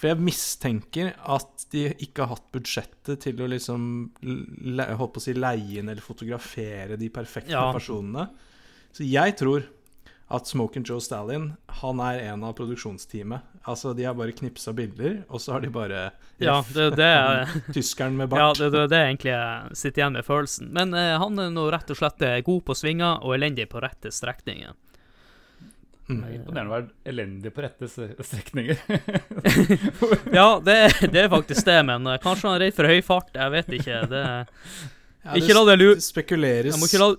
For 0.01 0.09
jeg 0.09 0.23
mistenker 0.25 1.11
at 1.29 1.67
de 1.75 1.83
ikke 2.01 2.25
har 2.25 2.31
hatt 2.39 2.47
budsjettet 2.55 3.21
til 3.27 3.43
å 3.45 3.49
liksom 3.53 3.83
le, 4.25 4.87
holdt 4.97 5.13
på 5.13 5.21
å 5.21 5.25
si 5.27 5.35
leie 5.37 5.83
inn 5.83 5.91
eller 5.93 6.01
fotografere 6.05 6.97
de 7.01 7.11
perfekte 7.13 7.53
Ja. 7.53 7.67
personene. 7.77 8.31
Så 8.97 9.05
jeg 9.05 9.37
tror 9.37 9.67
at 10.31 10.47
Smoke 10.47 10.79
and 10.79 10.87
Joe 10.87 11.01
Stalin 11.03 11.57
Han 11.83 11.99
er 12.01 12.21
en 12.33 12.45
av 12.47 12.55
produksjonsteamet. 12.55 13.43
Altså, 13.67 13.93
De 13.95 14.05
har 14.07 14.15
bare 14.15 14.33
knipsa 14.33 14.73
bilder, 14.73 15.25
og 15.29 15.41
så 15.43 15.53
har 15.53 15.61
de 15.61 15.69
bare 15.75 16.13
Ja, 16.41 16.63
det, 16.73 16.95
det 16.97 17.05
er 17.05 17.51
tyskeren 17.75 18.17
med 18.17 18.33
Ja, 18.33 18.53
det, 18.57 18.71
det, 18.73 18.87
det 18.91 18.97
er 18.99 19.09
egentlig 19.11 19.35
jeg 19.35 19.77
sitter 19.77 20.01
igjen 20.05 20.17
med 20.17 20.25
følelsen. 20.25 20.71
Men 20.73 20.95
eh, 20.95 21.19
han 21.21 21.39
er 21.39 21.51
nå 21.53 21.67
rett 21.75 21.91
og 21.93 21.99
slett 21.99 22.23
eh, 22.23 22.41
god 22.47 22.65
på 22.65 22.77
svinger 22.79 23.21
og 23.21 23.35
elendig 23.37 23.69
på 23.69 23.83
rette 23.85 24.09
strekninger. 24.15 24.73
Mm. 26.11 26.23
er 26.27 26.35
imponerende 26.35 26.70
å 26.70 26.75
være 26.75 27.12
elendig 27.12 27.53
på 27.55 27.62
rette 27.64 27.88
strekninger. 28.27 28.79
Ja, 30.38 30.61
det, 30.64 30.77
det 31.12 31.25
er 31.27 31.29
faktisk 31.33 31.66
det, 31.68 31.79
men 31.87 32.07
eh, 32.11 32.18
kanskje 32.23 32.49
han 32.49 32.57
er 32.59 32.64
redd 32.66 32.77
for 32.77 32.90
høy 32.90 33.01
fart. 33.07 33.31
Jeg 33.37 33.55
vet 33.57 33.75
ikke. 33.81 34.01
Det, 34.11 34.23
Ja, 35.20 35.35
ikke 35.37 35.53
la 35.57 35.66
det 35.68 35.75
lure 35.83 36.01
spekuleres 36.01 36.79
ikke 36.81 37.01
la 37.03 37.11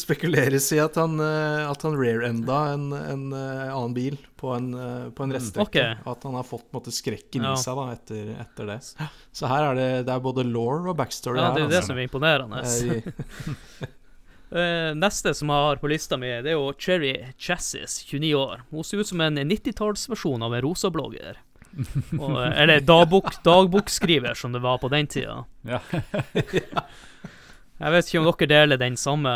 spekuleres 0.00 0.68
i 0.72 0.78
at 0.78 0.94
han, 1.00 1.18
eh, 1.20 1.64
at 1.66 1.82
han 1.82 1.96
rear-enda 1.98 2.58
en, 2.76 2.84
en 2.94 3.24
eh, 3.34 3.64
annen 3.74 3.94
bil 3.96 4.18
på 4.40 4.52
en, 4.54 4.68
på 5.12 5.24
en 5.26 5.34
reststrekke. 5.34 5.82
Okay. 5.82 6.10
At 6.12 6.22
han 6.24 6.36
har 6.38 6.46
fått 6.46 6.68
måte, 6.72 6.92
skrekken 6.94 7.44
Ja. 7.44 7.52
i 7.54 7.60
seg 7.60 7.76
da, 7.76 7.88
etter, 7.96 8.28
etter 8.40 8.70
det. 8.70 8.78
Så 9.36 9.50
her 9.50 9.66
er 9.72 9.80
det, 9.80 9.88
det 10.08 10.14
er 10.14 10.22
både 10.24 10.46
law 10.48 10.86
og 10.88 10.94
backstory. 10.96 11.42
Ja, 11.42 11.50
det 11.56 11.66
er 11.66 11.72
det 11.74 11.80
altså. 11.82 11.92
som 11.92 11.98
er 12.00 12.06
imponerende. 12.08 13.90
Eh, 14.50 14.60
Eh, 14.60 14.94
neste 14.98 15.32
som 15.34 15.50
jeg 15.50 15.66
har 15.66 15.78
på 15.78 15.88
lista 15.90 16.16
mi, 16.18 16.30
det 16.42 16.52
er 16.52 16.58
jo 16.58 16.72
Cherry 16.78 17.14
Chassis, 17.38 18.00
29 18.10 18.34
år. 18.34 18.64
Hun 18.70 18.84
ser 18.84 18.98
ut 18.98 19.06
som 19.06 19.20
en 19.22 19.38
90-tallsversjon 19.38 20.42
av 20.42 20.54
en 20.54 20.64
rosablogger. 20.64 21.38
Og, 22.18 22.34
eh, 22.34 22.62
eller 22.62 22.82
dagbok, 22.82 23.30
dagbokskriver, 23.46 24.34
som 24.34 24.52
det 24.52 24.62
var 24.64 24.80
på 24.82 24.90
den 24.90 25.06
tida. 25.06 25.44
Ja. 25.62 25.80
Jeg 27.80 27.92
vet 27.94 28.08
ikke 28.10 28.20
om 28.20 28.26
dere 28.28 28.48
deler 28.50 28.80
den 28.80 28.96
samme 29.00 29.30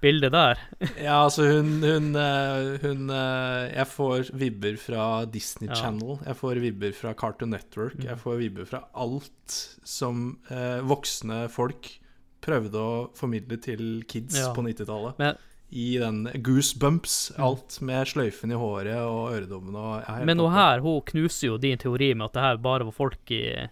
bildet 0.00 0.32
der. 0.32 0.60
ja, 1.02 1.18
altså 1.26 1.44
hun, 1.50 1.82
hun, 1.84 2.14
eh, 2.16 2.78
hun 2.80 3.10
Jeg 3.10 3.86
får 3.90 4.30
vibber 4.32 4.78
fra 4.80 5.08
Disney 5.28 5.68
Ja. 5.68 5.74
Channel. 5.82 6.20
Jeg 6.24 6.38
får 6.38 6.62
vibber 6.62 6.94
fra 6.96 7.12
Cartoon 7.12 7.52
Network. 7.52 7.98
Mm. 7.98 8.06
Jeg 8.06 8.22
får 8.22 8.38
vibber 8.40 8.70
fra 8.70 8.84
alt 8.94 9.58
som 9.84 10.38
eh, 10.48 10.78
voksne 10.86 11.48
folk 11.52 11.98
prøvde 12.42 12.74
å 12.80 13.10
formidle 13.16 13.56
til 13.60 14.02
kids 14.08 14.38
Ja. 14.38 14.52
på 14.54 14.62
90-tallet. 14.64 15.36
I 15.72 15.98
den 15.98 16.24
goosebumps, 16.42 17.32
Mm. 17.36 17.44
alt 17.44 17.80
med 17.80 18.06
sløyfen 18.08 18.50
i 18.50 18.56
håret 18.58 18.96
og 18.96 19.30
øredommene 19.36 19.76
og 19.76 20.24
Men 20.26 20.38
hun 20.38 20.50
her 20.52 20.80
hun 20.80 21.00
knuser 21.02 21.46
jo 21.46 21.58
din 21.58 21.78
teori 21.78 22.12
med 22.14 22.24
at 22.26 22.32
det 22.32 22.42
her 22.42 22.56
bare 22.56 22.84
var 22.84 22.92
folk 22.92 23.30
i, 23.30 23.68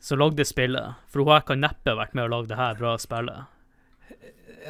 som 0.00 0.18
lagde 0.18 0.44
spillet. 0.44 0.94
For 1.08 1.22
hun 1.22 1.28
her 1.32 1.40
kan 1.46 1.60
neppe 1.60 1.86
ha 1.94 1.94
vært 1.94 2.14
med 2.14 2.24
å 2.24 2.28
lage 2.30 2.48
det 2.48 2.56
her 2.56 2.74
bra 2.74 2.96
spillet. 2.98 3.44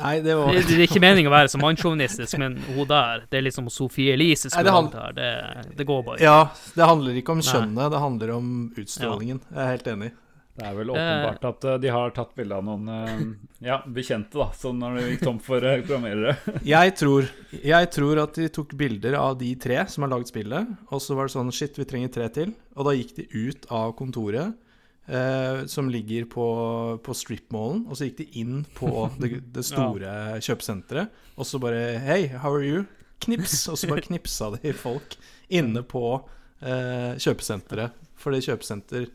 Nei, 0.01 0.21
det 0.25 0.35
var 0.37 0.53
Det, 0.53 0.63
det 0.69 0.77
er 0.79 0.87
ikke 0.87 1.01
meningen 1.05 1.29
å 1.29 1.35
være 1.35 1.51
så 1.53 1.59
mannssjåvinistisk, 1.61 2.39
men 2.39 2.57
hun 2.57 2.87
der 2.89 3.25
Det 3.31 3.39
er 3.39 3.43
liksom 3.45 3.69
Sofie 3.71 4.15
Elise 4.15 4.49
som 4.51 4.65
det 4.65 4.73
har 4.73 5.13
det. 5.13 5.77
Det, 5.77 5.87
går 5.87 6.03
bare 6.05 6.17
ikke. 6.17 6.23
Ja, 6.25 6.49
det 6.77 6.87
handler 6.89 7.13
ikke 7.21 7.35
om 7.35 7.39
Nei. 7.43 7.49
skjønnet, 7.49 7.91
det 7.93 8.01
handler 8.01 8.31
om 8.37 8.73
utstrålingen. 8.77 9.41
Jeg 9.53 9.59
er 9.59 9.71
helt 9.77 9.85
enig. 9.93 10.13
Det 10.53 10.67
er 10.69 10.75
vel 10.77 10.91
åpenbart 10.93 11.45
at 11.49 11.65
uh, 11.65 11.75
de 11.81 11.89
har 11.93 12.11
tatt 12.13 12.35
bilde 12.37 12.57
av 12.59 12.65
noen 12.67 12.89
uh, 12.93 13.21
ja, 13.65 13.79
bekjente, 13.89 14.37
da, 14.37 14.51
sånn 14.57 14.83
når 14.83 14.99
de 14.99 15.05
gikk 15.07 15.23
tom 15.25 15.39
for 15.41 15.65
programmerere. 15.65 16.35
jeg, 16.75 16.93
tror, 17.01 17.31
jeg 17.57 17.89
tror 17.95 18.21
at 18.27 18.37
de 18.37 18.51
tok 18.53 18.75
bilder 18.77 19.17
av 19.17 19.39
de 19.41 19.55
tre 19.61 19.79
som 19.89 20.05
har 20.05 20.13
laget 20.13 20.33
spillet, 20.35 20.75
og 20.93 21.01
så 21.01 21.17
var 21.17 21.29
det 21.31 21.35
sånn 21.37 21.55
Shit, 21.57 21.81
vi 21.81 21.87
trenger 21.89 22.13
tre 22.13 22.29
til. 22.37 22.53
Og 22.77 22.89
da 22.89 22.93
gikk 22.99 23.15
de 23.17 23.27
ut 23.33 23.65
av 23.73 23.95
kontoret, 23.97 24.59
som 25.67 25.89
ligger 25.91 26.29
på, 26.31 26.45
på 27.03 27.15
stripmallen, 27.19 27.81
og 27.91 27.99
så 27.99 28.07
gikk 28.07 28.21
de 28.21 28.27
inn 28.39 28.61
på 28.77 29.09
det, 29.19 29.41
det 29.53 29.65
store 29.67 30.07
ja. 30.37 30.37
kjøpesenteret, 30.47 31.25
og 31.35 31.49
så 31.49 31.59
bare 31.61 31.99
Hei, 32.05 32.21
how 32.39 32.55
are 32.55 32.63
you? 32.63 32.85
Knips! 33.25 33.65
Og 33.73 33.81
så 33.81 33.91
bare 33.91 34.05
knipsa 34.07 34.53
de 34.55 34.73
folk 34.79 35.17
inne 35.51 35.83
på 35.83 36.21
kjøpesenteret. 36.63 37.99
For 38.23 38.31
det 38.31 38.45
kjøpesenter 38.47 39.11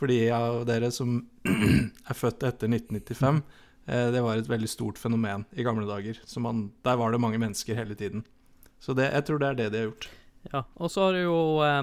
for 0.00 0.08
de 0.08 0.30
av 0.32 0.62
dere 0.64 0.88
som 0.94 1.18
er 2.10 2.16
født 2.16 2.46
etter 2.48 2.70
1995, 2.72 3.42
eh, 3.86 4.06
det 4.14 4.22
var 4.24 4.40
et 4.40 4.48
veldig 4.48 4.70
stort 4.72 4.98
fenomen 4.98 5.44
i 5.52 5.66
gamle 5.66 5.84
dager. 5.88 6.16
Man, 6.40 6.70
der 6.86 6.96
var 6.96 7.12
det 7.12 7.20
mange 7.20 7.40
mennesker 7.42 7.76
hele 7.76 7.96
tiden. 7.98 8.24
Så 8.80 8.96
det, 8.96 9.10
jeg 9.12 9.26
tror 9.28 9.42
det 9.42 9.50
er 9.50 9.58
det 9.58 9.68
de 9.74 9.82
har 9.82 9.90
gjort. 9.90 10.08
Ja, 10.54 10.62
og 10.80 10.88
så 10.88 11.10
har 11.10 11.18
jo 11.20 11.34
eh, 11.60 11.82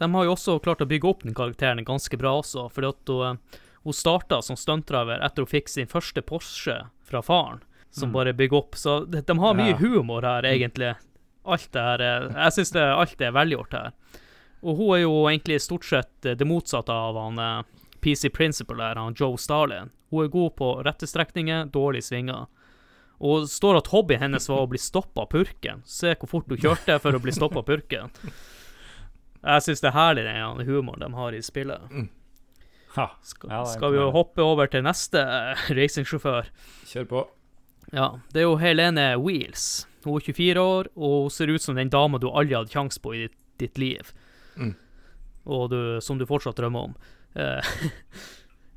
De 0.00 0.08
har 0.10 0.24
jo 0.26 0.32
også 0.32 0.56
klart 0.58 0.82
å 0.82 0.88
bygge 0.90 1.06
opp 1.06 1.22
den 1.22 1.36
karakteren 1.38 1.84
ganske 1.86 2.18
bra 2.18 2.34
også, 2.40 2.66
fordi 2.74 2.90
at 2.90 3.12
hun, 3.14 3.38
eh, 3.38 3.60
hun 3.86 3.94
starta 3.94 4.40
som 4.42 4.58
stuntdriver 4.58 5.22
etter 5.22 5.46
hun 5.46 5.52
fikk 5.52 5.70
sin 5.70 5.90
første 5.90 6.26
Porsche 6.26 6.80
fra 7.06 7.22
faren, 7.22 7.62
som 7.94 8.10
mm. 8.10 8.16
bare 8.18 8.34
bygger 8.34 8.58
opp. 8.58 8.74
Så 8.80 9.04
de, 9.06 9.22
de 9.22 9.38
har 9.38 9.58
mye 9.58 9.76
ja. 9.76 9.78
humor 9.78 10.26
her, 10.26 10.50
egentlig. 10.50 10.96
Alt 11.42 11.70
det 11.74 11.82
her 11.82 12.02
Jeg 12.02 12.54
syns 12.54 12.76
alt 12.78 13.22
er 13.22 13.38
velgjort 13.38 13.78
her. 13.78 13.94
Og 14.62 14.78
hun 14.78 14.94
er 14.96 15.02
jo 15.02 15.14
egentlig 15.26 15.58
stort 15.62 15.86
sett 15.86 16.26
eh, 16.26 16.36
det 16.38 16.46
motsatte 16.46 16.94
av 16.94 17.18
han 17.18 17.38
eh, 17.42 17.82
PC 18.02 18.30
Principal 18.34 18.78
der, 18.78 19.00
han 19.00 19.16
Joe 19.18 19.38
Stalin. 19.38 19.90
Hun 20.10 20.24
er 20.24 20.32
god 20.32 20.56
på 20.58 20.72
rette 20.86 21.06
strekninger, 21.08 21.66
dårlige 21.74 22.06
svinger. 22.10 22.46
Og 23.22 23.44
det 23.44 23.52
står 23.52 23.78
at 23.78 23.92
hobbyen 23.92 24.24
hennes 24.24 24.48
var 24.50 24.64
å 24.64 24.70
bli 24.70 24.80
stoppa 24.82 25.24
av 25.24 25.30
purken. 25.30 25.84
Se 25.86 26.14
hvor 26.18 26.30
fort 26.30 26.50
hun 26.50 26.58
kjørte 26.58 26.98
for 27.02 27.14
å 27.14 27.20
bli 27.22 27.34
stoppa 27.34 27.62
av 27.62 27.68
purken. 27.68 28.10
Jeg 29.42 29.66
syns 29.66 29.82
det 29.82 29.90
er 29.90 29.96
herlig 29.98 30.26
den 30.26 30.66
humoren 30.66 31.02
de 31.02 31.10
har 31.14 31.34
i 31.34 31.42
spillet. 31.42 31.86
Mm. 31.90 32.08
Ha, 32.96 33.06
skal, 33.24 33.50
ja, 33.54 33.62
skal, 33.70 33.94
vi 33.94 34.02
jo 34.02 34.10
hoppe 34.12 34.44
over 34.44 34.68
til 34.68 34.82
neste 34.84 35.22
uh, 35.26 35.62
racingsjåfør? 35.74 36.50
Kjør 36.90 37.08
på. 37.08 37.22
Ja, 37.94 38.10
det 38.34 38.42
er 38.42 38.50
jo 38.50 38.58
Helene 38.60 39.06
Wheels. 39.22 39.86
Hun 40.04 40.18
er 40.18 40.26
24 40.26 40.66
år, 40.74 40.90
og 40.98 41.16
hun 41.24 41.32
ser 41.32 41.50
ut 41.50 41.62
som 41.62 41.78
den 41.78 41.90
dama 41.94 42.18
du 42.20 42.28
aldri 42.28 42.58
hadde 42.58 42.74
kjangs 42.74 42.98
på 43.02 43.14
i 43.14 43.24
ditt, 43.24 43.38
ditt 43.62 43.80
liv 43.80 44.12
og 45.44 45.70
du, 45.72 45.80
som 46.04 46.20
du 46.20 46.26
fortsatt 46.28 46.58
drømmer 46.58 46.90
om. 46.90 46.94
Eh, 47.34 47.72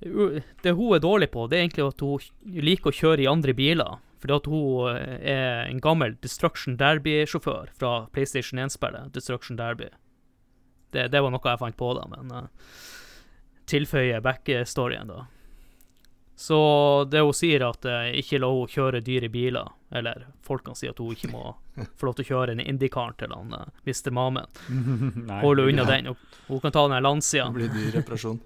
det 0.64 0.74
hun 0.76 0.96
er 0.96 1.04
dårlig 1.04 1.30
på, 1.34 1.48
det 1.48 1.58
er 1.58 1.68
egentlig 1.68 1.88
at 1.88 2.04
hun 2.06 2.64
liker 2.66 2.92
å 2.92 3.00
kjøre 3.00 3.26
i 3.26 3.30
andre 3.32 3.56
biler. 3.58 4.02
Fordi 4.24 4.38
at 4.40 4.48
hun 4.50 4.98
er 5.22 5.68
en 5.68 5.82
gammel 5.84 6.16
Destruction 6.24 6.80
Derby-sjåfør 6.80 7.70
fra 7.78 7.94
PlayStation 8.16 8.62
1-spillet 8.64 9.14
Destruction 9.14 9.60
Derby. 9.60 9.92
Det, 10.96 11.10
det, 11.14 11.22
var 11.22 11.34
noe 11.34 11.44
jeg 11.44 11.62
fant 11.62 11.78
på, 11.78 11.92
da, 11.98 12.06
men 12.10 12.32
uh, 12.32 12.48
tilføyer 13.70 14.24
backstoryen, 14.26 15.12
da. 15.12 15.26
Så 16.36 16.58
det 17.12 17.22
hun 17.22 17.34
sier, 17.34 17.64
at 17.64 17.86
uh, 17.88 18.10
ikke 18.12 18.42
la 18.44 18.50
henne 18.52 18.72
kjøre 18.72 19.02
dyre 19.04 19.30
biler. 19.32 19.70
Eller 19.96 20.26
folk 20.44 20.66
kan 20.66 20.76
si 20.76 20.90
at 20.92 21.00
hun 21.00 21.14
ikke 21.16 21.32
må 21.32 21.54
få 21.98 22.10
lov 22.10 22.18
til 22.18 22.26
å 22.26 22.32
kjøre 22.34 22.56
en 22.56 22.64
Indicaren 22.64 23.16
til 23.20 23.32
han 23.32 23.54
uh, 23.56 23.62
eh, 23.64 23.86
Mr. 23.88 24.12
Mamen. 24.16 24.50
Hold 25.46 25.64
henne 25.64 25.72
unna 25.72 25.88
den. 25.88 26.12
Hun 26.50 26.64
kan 26.64 26.76
ta 26.76 26.88
den 26.92 27.04
Lancia. 27.04 27.48
Det 27.48 27.60
blir 27.60 27.72
dyr 27.72 28.02
reparasjon. 28.02 28.42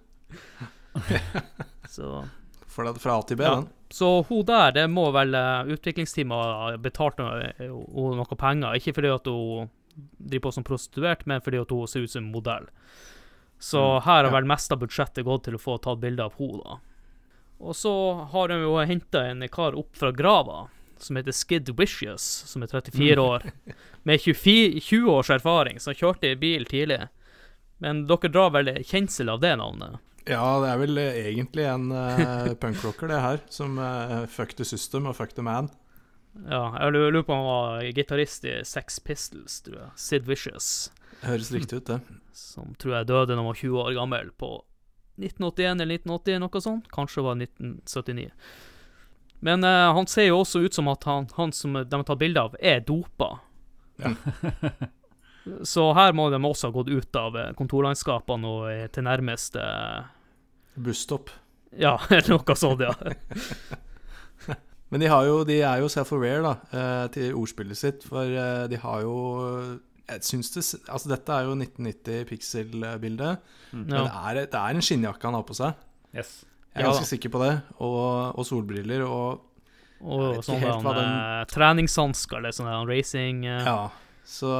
så 1.95 2.23
For 2.69 2.85
det 2.85 3.01
fra 3.01 3.17
A 3.17 3.25
til 3.25 3.39
B, 3.39 3.43
ja. 3.47 3.57
den. 3.57 3.69
Så 3.89 4.09
hun 4.29 4.45
der, 4.45 4.71
det 4.75 4.85
må 4.93 5.07
vel 5.15 5.33
uh, 5.33 5.65
utviklingsteamet 5.65 6.53
ha 6.61 6.73
betalt 6.77 7.17
henne 7.23 7.71
noe 8.19 8.37
penger. 8.37 8.77
Ikke 8.77 8.93
fordi 8.99 9.15
at 9.15 9.29
hun 9.33 9.71
driver 9.97 10.45
på 10.45 10.51
som 10.59 10.67
prostituert, 10.67 11.25
men 11.25 11.41
fordi 11.41 11.63
at 11.63 11.73
hun 11.73 11.89
ser 11.89 12.05
ut 12.05 12.13
som 12.13 12.29
modell. 12.29 12.69
Så 13.59 13.81
mm, 13.81 14.05
her 14.05 14.23
har 14.23 14.31
vel 14.31 14.47
mest 14.47 14.71
av 14.71 14.79
budsjettet 14.79 15.25
gått 15.25 15.49
til 15.49 15.57
å 15.57 15.59
få 15.59 15.79
tatt 15.81 15.99
bilde 15.99 16.29
av 16.29 16.37
henne, 16.37 16.61
da. 16.61 16.77
Og 17.59 17.75
så 17.75 17.93
har 18.31 18.51
de 18.51 18.61
jo 18.61 18.75
henta 18.87 19.25
en 19.27 19.43
kar 19.51 19.75
opp 19.77 19.97
fra 19.99 20.11
grava 20.15 20.67
som 20.99 21.15
heter 21.15 21.31
Skid 21.31 21.69
Vicious, 21.79 22.23
som 22.47 22.63
er 22.63 22.67
34 22.67 23.15
mm. 23.15 23.23
år, 23.23 23.45
med 24.03 24.21
24, 24.21 24.79
20 24.79 25.11
års 25.11 25.29
erfaring, 25.29 25.79
som 25.79 25.95
kjørte 25.95 26.31
i 26.31 26.37
bil 26.39 26.65
tidlig. 26.67 27.05
Men 27.79 28.05
dere 28.09 28.31
drar 28.31 28.51
vel 28.55 28.71
kjensel 28.83 29.31
av 29.31 29.39
det 29.43 29.55
navnet? 29.61 29.99
Ja, 30.27 30.59
det 30.61 30.69
er 30.69 30.81
vel 30.81 30.99
egentlig 30.99 31.65
en 31.65 31.89
uh, 31.95 32.51
punkrocker, 32.59 33.09
det 33.09 33.21
her, 33.23 33.39
som 33.49 33.79
uh, 33.79 34.25
fuck 34.29 34.55
the 34.59 34.67
system 34.67 35.07
og 35.09 35.15
fuck 35.17 35.33
the 35.37 35.45
man. 35.45 35.71
Ja, 36.45 36.75
jeg 36.83 36.93
lurer 36.93 37.23
på 37.25 37.33
om 37.33 37.39
han 37.41 37.49
var 37.49 37.87
gitarist 37.95 38.45
i 38.45 38.59
Sex 38.67 38.99
Pistols, 39.03 39.61
tror 39.65 39.79
jeg. 39.79 39.91
Sid 39.99 40.27
Vicious. 40.29 40.67
Høres 41.23 41.51
riktig 41.55 41.81
ut, 41.81 41.89
det. 41.89 41.99
Som 42.35 42.75
tror 42.79 42.99
jeg 42.99 43.09
døde 43.09 43.31
da 43.33 43.39
han 43.39 43.47
var 43.47 43.57
20 43.57 43.81
år 43.81 43.95
gammel, 43.97 44.29
på 44.37 44.51
1981 45.19 45.83
eller 45.83 45.99
1980, 45.99 46.39
noe 46.43 46.61
sånt. 46.63 46.89
Kanskje 46.93 47.21
det 47.21 47.25
var 47.27 47.41
1979. 47.43 48.29
Men 49.39 49.63
uh, 49.63 49.91
han 49.95 50.07
ser 50.07 50.29
jo 50.29 50.41
også 50.41 50.63
ut 50.65 50.75
som 50.75 50.89
at 50.91 51.05
han, 51.07 51.27
han 51.37 51.53
som 51.55 51.77
de 51.79 51.99
har 51.99 52.07
tatt 52.07 52.19
bilde 52.19 52.41
av, 52.43 52.55
er 52.59 52.83
dopa. 52.85 53.37
Ja. 53.99 54.15
Så 55.65 55.85
her 55.97 56.13
må 56.13 56.27
de 56.29 56.37
også 56.45 56.69
ha 56.69 56.75
gått 56.75 56.91
ut 56.91 57.15
av 57.17 57.33
eh, 57.39 57.53
kontorlandskapene 57.57 58.49
og 58.51 58.65
eh, 58.69 58.83
til 58.93 59.05
nærmeste 59.07 59.63
Busstopp. 60.77 61.31
Ja, 61.79 61.95
eller 62.11 62.35
noe 62.35 62.55
sånt, 62.59 62.83
ja. 62.83 62.93
Men 64.91 65.01
de, 65.01 65.07
jo, 65.07 65.39
de, 65.47 65.61
er 65.63 65.81
jo 65.81 65.89
self-aware 65.89 66.43
da, 66.43 66.53
til 67.13 67.33
ordspillet 67.39 67.77
sitt, 67.79 68.05
for 68.05 68.29
de 68.69 68.77
har 68.83 69.01
jo 69.05 69.17
jeg 70.09 70.25
syns 70.25 70.51
det 70.53 70.63
Altså, 70.89 71.11
dette 71.11 71.35
er 71.35 71.47
jo 71.47 71.55
1990 71.57 72.25
pixel-bilde. 72.29 73.35
Mm. 73.71 73.83
Men 73.83 73.95
det 73.95 74.05
er, 74.07 74.41
det 74.45 74.61
er, 74.61 74.75
en 74.77 74.85
skinnjakke 74.85 75.29
han 75.29 75.37
har 75.37 75.45
på 75.47 75.57
seg. 75.57 75.85
Yes. 76.15 76.39
Jeg 76.73 76.81
er 76.81 76.85
ja, 76.85 76.91
ganske 76.91 77.09
sikker 77.09 77.33
på 77.33 77.41
det. 77.43 77.53
Og, 77.77 78.35
og 78.35 78.47
solbriller. 78.47 79.05
Og, 79.05 79.45
og 79.99 80.43
sånne 80.45 80.77
den... 80.85 81.09
uh, 81.15 81.41
treningshansker 81.51 82.39
eller 82.39 82.55
sånn 82.55 82.71
racing 82.87 83.43
uh... 83.47 83.65
Ja. 83.67 83.79
Så, 84.29 84.53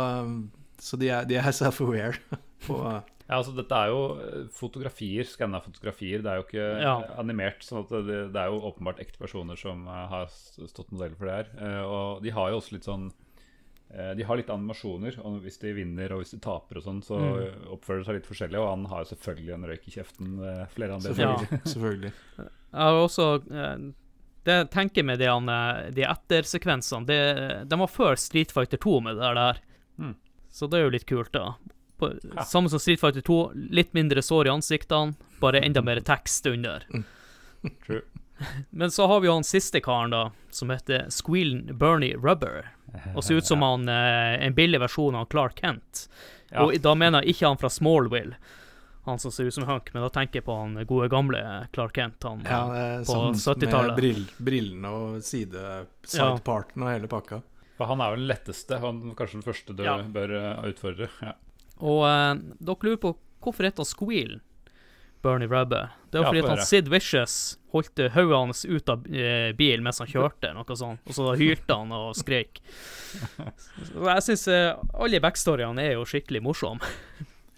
så, 0.82 0.98
de 1.00 1.12
er, 1.14 1.30
er 1.30 1.54
self-aware. 1.54 2.18
ja, 2.70 3.02
altså 3.38 3.54
Dette 3.54 3.78
er 3.78 3.92
jo 3.94 4.48
fotografier, 4.58 5.28
skanna 5.30 5.62
fotografier. 5.62 6.24
Det 6.26 6.32
er 6.32 6.42
jo 6.42 6.48
ikke 6.48 6.68
ja. 6.82 6.96
animert. 7.22 7.62
Så 7.66 7.86
det, 7.92 8.04
det, 8.34 8.42
er 8.42 8.50
jo 8.50 8.64
åpenbart 8.72 9.02
ekte 9.04 9.22
personer 9.22 9.60
som 9.62 9.86
har 9.86 10.30
stått 10.34 10.90
modell 10.90 11.14
for 11.14 11.30
det 11.30 11.38
her. 11.38 11.84
Og 11.86 12.24
de 12.26 12.34
har 12.34 12.50
jo 12.50 12.62
også 12.62 12.78
litt 12.78 12.90
sånn 12.90 13.12
Eh, 13.12 13.29
de 13.90 14.24
har 14.24 14.38
litt 14.38 14.50
animasjoner, 14.54 15.16
og 15.26 15.40
hvis 15.42 15.58
de 15.64 15.72
vinner 15.74 16.12
og 16.14 16.22
hvis 16.22 16.36
de 16.36 16.38
taper, 16.44 16.78
og 16.78 16.86
sånn, 16.86 17.00
så 17.02 17.18
mm. 17.18 17.64
oppfører 17.74 18.04
de 18.04 18.06
seg 18.06 18.20
litt 18.20 18.28
forskjellig. 18.30 18.60
Og 18.62 18.68
han 18.70 18.84
har 18.92 19.08
selvfølgelig 19.10 19.56
en 19.56 19.66
røyk 19.72 19.88
i 19.90 19.94
kjeften 19.96 20.36
ved 20.44 20.60
flere 20.76 21.00
anledninger. 21.00 21.48
Ja, 21.50 21.62
selvfølgelig. 21.72 22.12
Jeg 22.38 22.86
har 22.86 23.00
også 23.00 23.28
eh, 23.50 23.88
Det 24.46 24.58
jeg 24.60 24.70
tenker 24.76 25.08
med 25.10 25.24
de, 25.24 25.32
de 25.98 26.06
ettersekvensene, 26.06 27.10
det, 27.10 27.20
de 27.72 27.82
var 27.82 27.90
før 27.90 28.20
Street 28.22 28.54
Fighter 28.54 28.78
2 28.78 29.00
med 29.08 29.18
det 29.18 29.34
der. 29.42 29.62
Mm. 29.98 30.16
Så 30.54 30.70
det 30.70 30.80
er 30.80 30.86
jo 30.86 30.94
litt 30.94 31.10
kult, 31.10 31.34
da. 31.34 31.56
På, 32.00 32.14
ja. 32.14 32.46
Samme 32.48 32.70
som 32.70 32.82
Street 32.82 33.02
Fighter 33.02 33.26
2, 33.26 33.40
litt 33.74 33.98
mindre 33.98 34.22
sår 34.24 34.48
i 34.48 34.54
ansiktene, 34.54 35.18
bare 35.42 35.66
enda 35.66 35.82
mer 35.90 36.02
tekst 36.06 36.46
under. 36.50 36.86
True. 37.86 38.06
Men 38.70 38.92
så 38.92 39.08
har 39.08 39.20
vi 39.20 39.30
jo 39.30 39.34
han 39.34 39.48
siste 39.48 39.82
karen, 39.82 40.14
da, 40.14 40.32
som 40.50 40.70
heter 40.70 41.10
Squeal 41.10 41.74
Bernie 41.74 42.18
Rubber. 42.18 42.72
Og 43.16 43.24
ser 43.24 43.42
ut 43.42 43.48
som 43.48 43.62
han 43.68 43.90
eh, 43.90 44.40
en 44.46 44.56
billig 44.56 44.80
versjon 44.82 45.16
av 45.16 45.30
Clark 45.32 45.60
Kent. 45.60 46.08
Ja. 46.50 46.66
Og 46.66 46.74
da 46.82 46.96
mener 46.98 47.22
jeg 47.24 47.36
ikke 47.36 47.52
han 47.52 47.62
fra 47.62 47.70
Smallville, 47.70 48.40
han 49.06 49.22
som 49.22 49.32
ser 49.32 49.50
ut 49.50 49.54
som 49.54 49.66
Hunk, 49.66 49.94
men 49.94 50.04
da 50.04 50.10
tenker 50.14 50.42
jeg 50.42 50.46
på 50.46 50.56
han 50.58 50.76
gode 50.90 51.08
gamle 51.10 51.40
Clark 51.74 51.96
Kent 51.96 52.26
han, 52.28 52.42
ja, 52.46 52.64
på 53.06 53.10
sånn 53.10 53.38
70-tallet. 53.38 53.94
Med 53.94 54.02
brill, 54.02 54.26
brillene 54.38 54.92
og 54.94 55.22
side, 55.26 55.86
sideparten 56.06 56.86
og 56.86 56.92
hele 56.94 57.10
pakka. 57.10 57.42
For 57.80 57.90
han 57.90 58.04
er 58.04 58.12
vel 58.14 58.26
den 58.26 58.32
letteste, 58.34 58.82
han 58.82 59.00
kanskje 59.18 59.40
den 59.40 59.46
første 59.46 59.78
du 59.78 59.86
ja. 59.86 59.96
bør 60.04 60.36
utfordre. 60.68 61.08
Ja. 61.24 61.38
Og 61.80 62.04
uh, 62.04 62.36
dere 62.60 62.90
lurer 62.90 63.02
på 63.02 63.14
hvorfor 63.40 63.70
heter 63.70 63.86
han 63.86 63.88
Squeal? 63.88 64.34
Bernie 65.22 65.50
Rubber. 65.50 65.90
Det 66.12 66.22
var 66.22 66.30
fordi 66.32 66.44
at 66.44 66.50
han 66.50 66.66
Sid 66.66 66.90
Vicious 66.90 67.38
holdt 67.74 68.02
hodet 68.16 68.38
hans 68.38 68.64
ut 68.66 68.90
av 68.90 69.06
eh, 69.14 69.52
bilen 69.58 69.84
mens 69.86 70.02
han 70.02 70.10
kjørte, 70.10 70.54
noe 70.56 70.78
sånt. 70.80 71.04
Og 71.06 71.18
så 71.18 71.34
hyrte 71.38 71.76
han 71.76 71.92
og 71.94 72.16
skrek. 72.18 72.62
Så 73.12 74.08
jeg 74.08 74.26
syns 74.26 74.48
eh, 74.50 74.72
alle 74.98 75.22
backstoryene 75.24 75.86
er 75.86 76.00
jo 76.00 76.08
skikkelig 76.10 76.42
morsomme. 76.46 76.94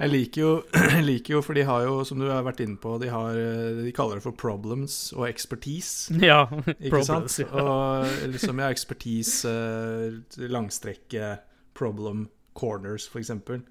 Jeg 0.02 0.10
liker, 0.10 0.42
jo, 0.42 0.52
jeg 0.96 1.04
liker 1.06 1.36
jo, 1.36 1.42
for 1.46 1.58
de 1.58 1.64
har 1.68 1.86
jo, 1.86 2.00
som 2.08 2.22
du 2.22 2.26
har 2.32 2.42
vært 2.46 2.64
inne 2.64 2.80
på, 2.82 2.96
de, 3.02 3.12
har, 3.14 3.38
eh, 3.38 3.84
de 3.86 3.94
kaller 3.96 4.18
det 4.18 4.26
for 4.26 4.38
problems 4.38 5.12
og 5.18 5.28
expertise. 5.30 6.16
Ja, 6.32 6.48
ikke 6.74 6.96
problems, 6.96 7.38
sant? 7.38 7.44
Ja. 7.46 7.62
Og 7.62 8.32
liksom, 8.34 8.62
ja, 8.64 8.72
expertise, 8.74 9.52
eh, 9.52 10.48
langstrekke, 10.50 11.36
problem, 11.78 12.26
corners, 12.58 13.06
for 13.08 13.22
eksempel. 13.22 13.62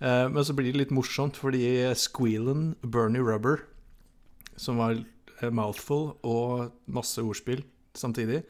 Eh, 0.00 0.26
men 0.32 0.44
så 0.44 0.56
blir 0.56 0.72
det 0.72 0.86
litt 0.86 0.94
morsomt, 0.96 1.36
fordi 1.36 1.64
Squealen 1.94 2.74
Bernie 2.82 3.22
Rubber 3.24 3.66
som 4.60 4.80
var 4.80 5.00
mouthful 5.48 6.10
og 6.26 6.70
masse 6.92 7.22
ordspill 7.22 7.62
samtidig. 7.96 8.42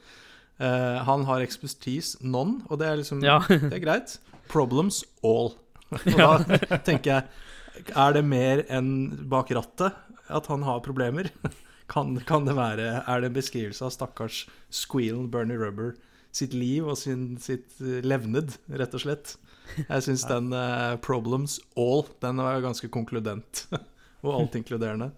Eh, 0.60 0.96
han 1.06 1.24
har 1.28 1.44
expertise 1.44 2.18
none, 2.20 2.60
og 2.68 2.80
det 2.80 2.88
er 2.88 3.00
liksom 3.00 3.22
Ja. 3.24 3.38
Det 3.48 3.72
er 3.78 3.84
greit. 3.84 4.18
Problems 4.50 5.04
all. 5.22 5.54
Og 5.90 6.04
da 6.14 6.78
tenker 6.86 7.10
jeg 7.10 7.94
Er 7.96 8.12
det 8.14 8.22
mer 8.22 8.60
enn 8.70 9.26
bak 9.30 9.48
rattet 9.50 9.96
at 10.30 10.46
han 10.46 10.62
har 10.62 10.82
problemer? 10.84 11.30
Kan, 11.90 12.20
kan 12.22 12.44
det 12.46 12.54
være 12.54 13.02
Er 13.02 13.20
det 13.20 13.30
en 13.30 13.34
beskrivelse 13.34 13.82
av 13.82 13.90
stakkars 13.90 14.44
Squealen 14.70 15.26
Bernie 15.30 15.58
Rubber 15.58 15.96
sitt 16.30 16.52
liv 16.54 16.86
og 16.86 16.94
sin, 16.94 17.32
sitt 17.42 17.74
eh, 17.82 17.98
levned, 18.06 18.54
rett 18.70 18.94
og 18.94 19.02
slett? 19.02 19.32
Jeg 19.78 20.06
syns 20.06 20.26
den 20.28 20.52
uh, 20.54 20.96
Problems 21.04 21.58
all, 21.78 22.04
den 22.22 22.42
var 22.42 22.60
ganske 22.64 22.90
konkludent. 22.92 23.66
og 24.24 24.36
altinkluderende. 24.42 25.12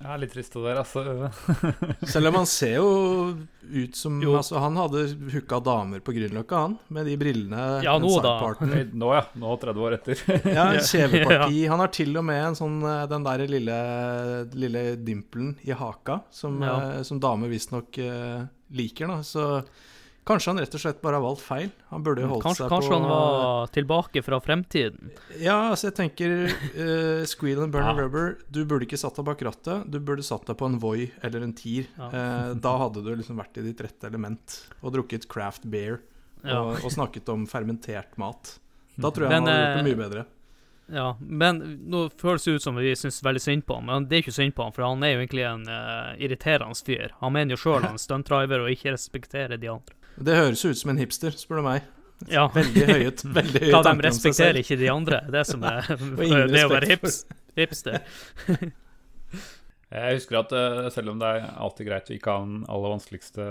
Ja, 0.00 0.14
litt 0.16 0.30
trist 0.32 0.54
det 0.56 0.62
der, 0.64 0.78
altså. 0.80 1.28
Selv 2.12 2.30
om 2.30 2.38
han 2.38 2.46
ser 2.48 2.78
jo 2.78 2.92
ut 3.68 3.98
som 3.98 4.14
Jo. 4.24 4.32
Altså, 4.38 4.56
han 4.62 4.78
hadde 4.80 5.02
hooka 5.34 5.58
damer 5.60 6.00
på 6.00 6.14
Grünerløkka, 6.16 6.62
han, 6.64 6.78
med 6.88 7.04
de 7.10 7.18
brillene. 7.20 7.66
Ja, 7.84 7.98
nå 8.00 8.14
da. 8.24 8.32
Nå, 9.02 9.10
ja. 9.12 9.26
Nå 9.36 9.52
30 9.60 9.84
år 9.84 9.98
etter. 9.98 10.22
Ja, 10.48 10.70
kjeveparti. 10.80 11.66
Han 11.68 11.84
har 11.84 11.92
til 11.92 12.16
og 12.16 12.24
med 12.30 12.40
en 12.46 12.56
sånn, 12.56 12.80
eh, 12.88 13.04
den 13.12 13.28
der 13.28 13.44
lille, 13.52 13.76
lille 14.56 14.86
dimpelen 15.04 15.52
i 15.68 15.76
haka, 15.76 16.22
som, 16.32 16.56
Ja. 16.64 16.78
eh, 16.94 17.02
som 17.04 17.20
damer 17.20 17.52
visstnok 17.52 18.00
uh, 18.00 18.48
liker. 18.72 19.12
Da. 19.12 19.20
Så 19.20 19.46
kanskje 20.30 20.52
han 20.52 20.62
rett 20.62 20.76
og 20.78 20.82
slett 20.82 21.00
bare 21.02 21.18
har 21.18 21.24
valgt 21.24 21.42
feil. 21.44 21.68
Han 21.90 22.04
burde 22.06 22.24
holdt 22.30 22.44
Kanskje, 22.46 22.64
seg 22.64 22.72
kanskje 22.72 22.92
på 22.92 22.98
han 23.00 23.08
var 23.10 23.72
tilbake 23.74 24.22
fra 24.26 24.38
fremtiden. 24.44 25.10
Ja, 25.42 25.58
altså 25.72 25.90
jeg 25.90 25.96
tenker 25.98 26.34
uh, 26.48 27.26
Squeal 27.28 27.64
and 27.66 27.74
Burner 27.74 27.92
Ja. 27.92 28.06
Rubber 28.06 28.36
Du 28.48 28.62
burde 28.64 28.86
ikke 28.88 29.00
satt 29.00 29.18
deg 29.18 29.26
bak 29.28 29.42
rattet. 29.50 29.86
Du 29.90 29.98
burde 29.98 30.24
satt 30.26 30.46
deg 30.48 30.58
på 30.60 30.70
en 30.70 30.78
Voi 30.82 31.10
eller 31.26 31.44
en 31.46 31.54
Tier. 31.58 31.90
Ja. 31.98 32.08
Uh, 32.14 32.50
da 32.56 32.76
hadde 32.86 33.04
du 33.04 33.12
liksom 33.12 33.40
vært 33.42 33.60
i 33.60 33.66
ditt 33.66 33.82
rette 33.84 34.08
element 34.08 34.60
og 34.80 34.94
drukket 34.96 35.28
craft 35.30 35.68
beer 35.70 36.00
Ja. 36.40 36.62
og, 36.62 36.84
og 36.86 36.92
snakket 36.94 37.28
om 37.28 37.46
fermentert 37.50 38.16
mat. 38.20 38.56
Da 38.96 39.10
tror 39.10 39.26
jeg 39.26 39.32
Men, 39.34 39.42
han 39.44 39.50
hadde 39.50 39.64
gjort 39.64 39.74
det 39.74 39.80
eh, 39.80 39.88
mye 39.90 40.02
bedre. 40.04 40.26
Ja, 40.90 41.16
men 41.20 41.60
nå 41.86 42.08
føles 42.18 42.44
det 42.44 42.56
ut 42.58 42.64
som 42.64 42.78
vi 42.80 42.90
syns 42.98 43.20
veldig 43.22 43.42
synd 43.42 43.66
på 43.66 43.76
ham. 43.78 43.86
Men 43.86 44.08
det 44.10 44.16
er 44.16 44.24
ikke 44.24 44.34
synd 44.34 44.56
på 44.56 44.66
ham, 44.66 44.74
for 44.74 44.86
han 44.86 45.04
er 45.06 45.14
jo 45.14 45.20
egentlig 45.22 45.44
en 45.46 45.62
uh, 45.70 46.16
irriterende 46.18 46.74
fyr. 46.86 47.14
Han 47.20 47.36
mener 47.36 47.54
jo 47.54 47.60
sjøl 47.62 47.84
han 47.86 47.98
er 47.98 48.02
stuntdriver 48.02 48.64
og 48.64 48.72
ikke 48.74 48.94
respekterer 48.96 49.60
de 49.60 49.70
andre. 49.70 49.96
Det 50.20 50.36
høres 50.36 50.62
ut 50.64 50.78
som 50.78 50.92
en 50.92 51.00
hipster, 51.00 51.34
spør 51.36 51.60
du 51.60 51.66
meg. 51.70 51.88
Ja, 52.28 52.44
Veldig 52.52 52.84
høyet. 52.90 53.24
Veldig 53.38 53.62
høyet 53.62 53.72
ja, 53.72 53.82
de 53.86 54.06
respekterer 54.06 54.60
ikke 54.60 54.76
de 54.80 54.90
andre. 54.92 55.22
Det 55.32 55.44
som 55.48 55.64
er 55.70 55.88
ingen 56.26 56.52
det 56.52 56.66
å 56.66 56.72
være 56.74 56.90
hips, 56.92 57.22
hipster. 57.56 58.02
Jeg 59.90 60.18
husker 60.20 60.42
at 60.42 60.52
eh, 60.54 60.84
selv 60.94 61.14
om 61.14 61.22
det 61.22 61.30
er 61.34 61.48
alltid 61.58 61.88
greit 61.88 62.10
å 62.12 62.14
ikke 62.14 62.34
ha 62.34 62.44
den 62.44 62.60
aller 62.70 62.92
vanskeligste 62.94 63.46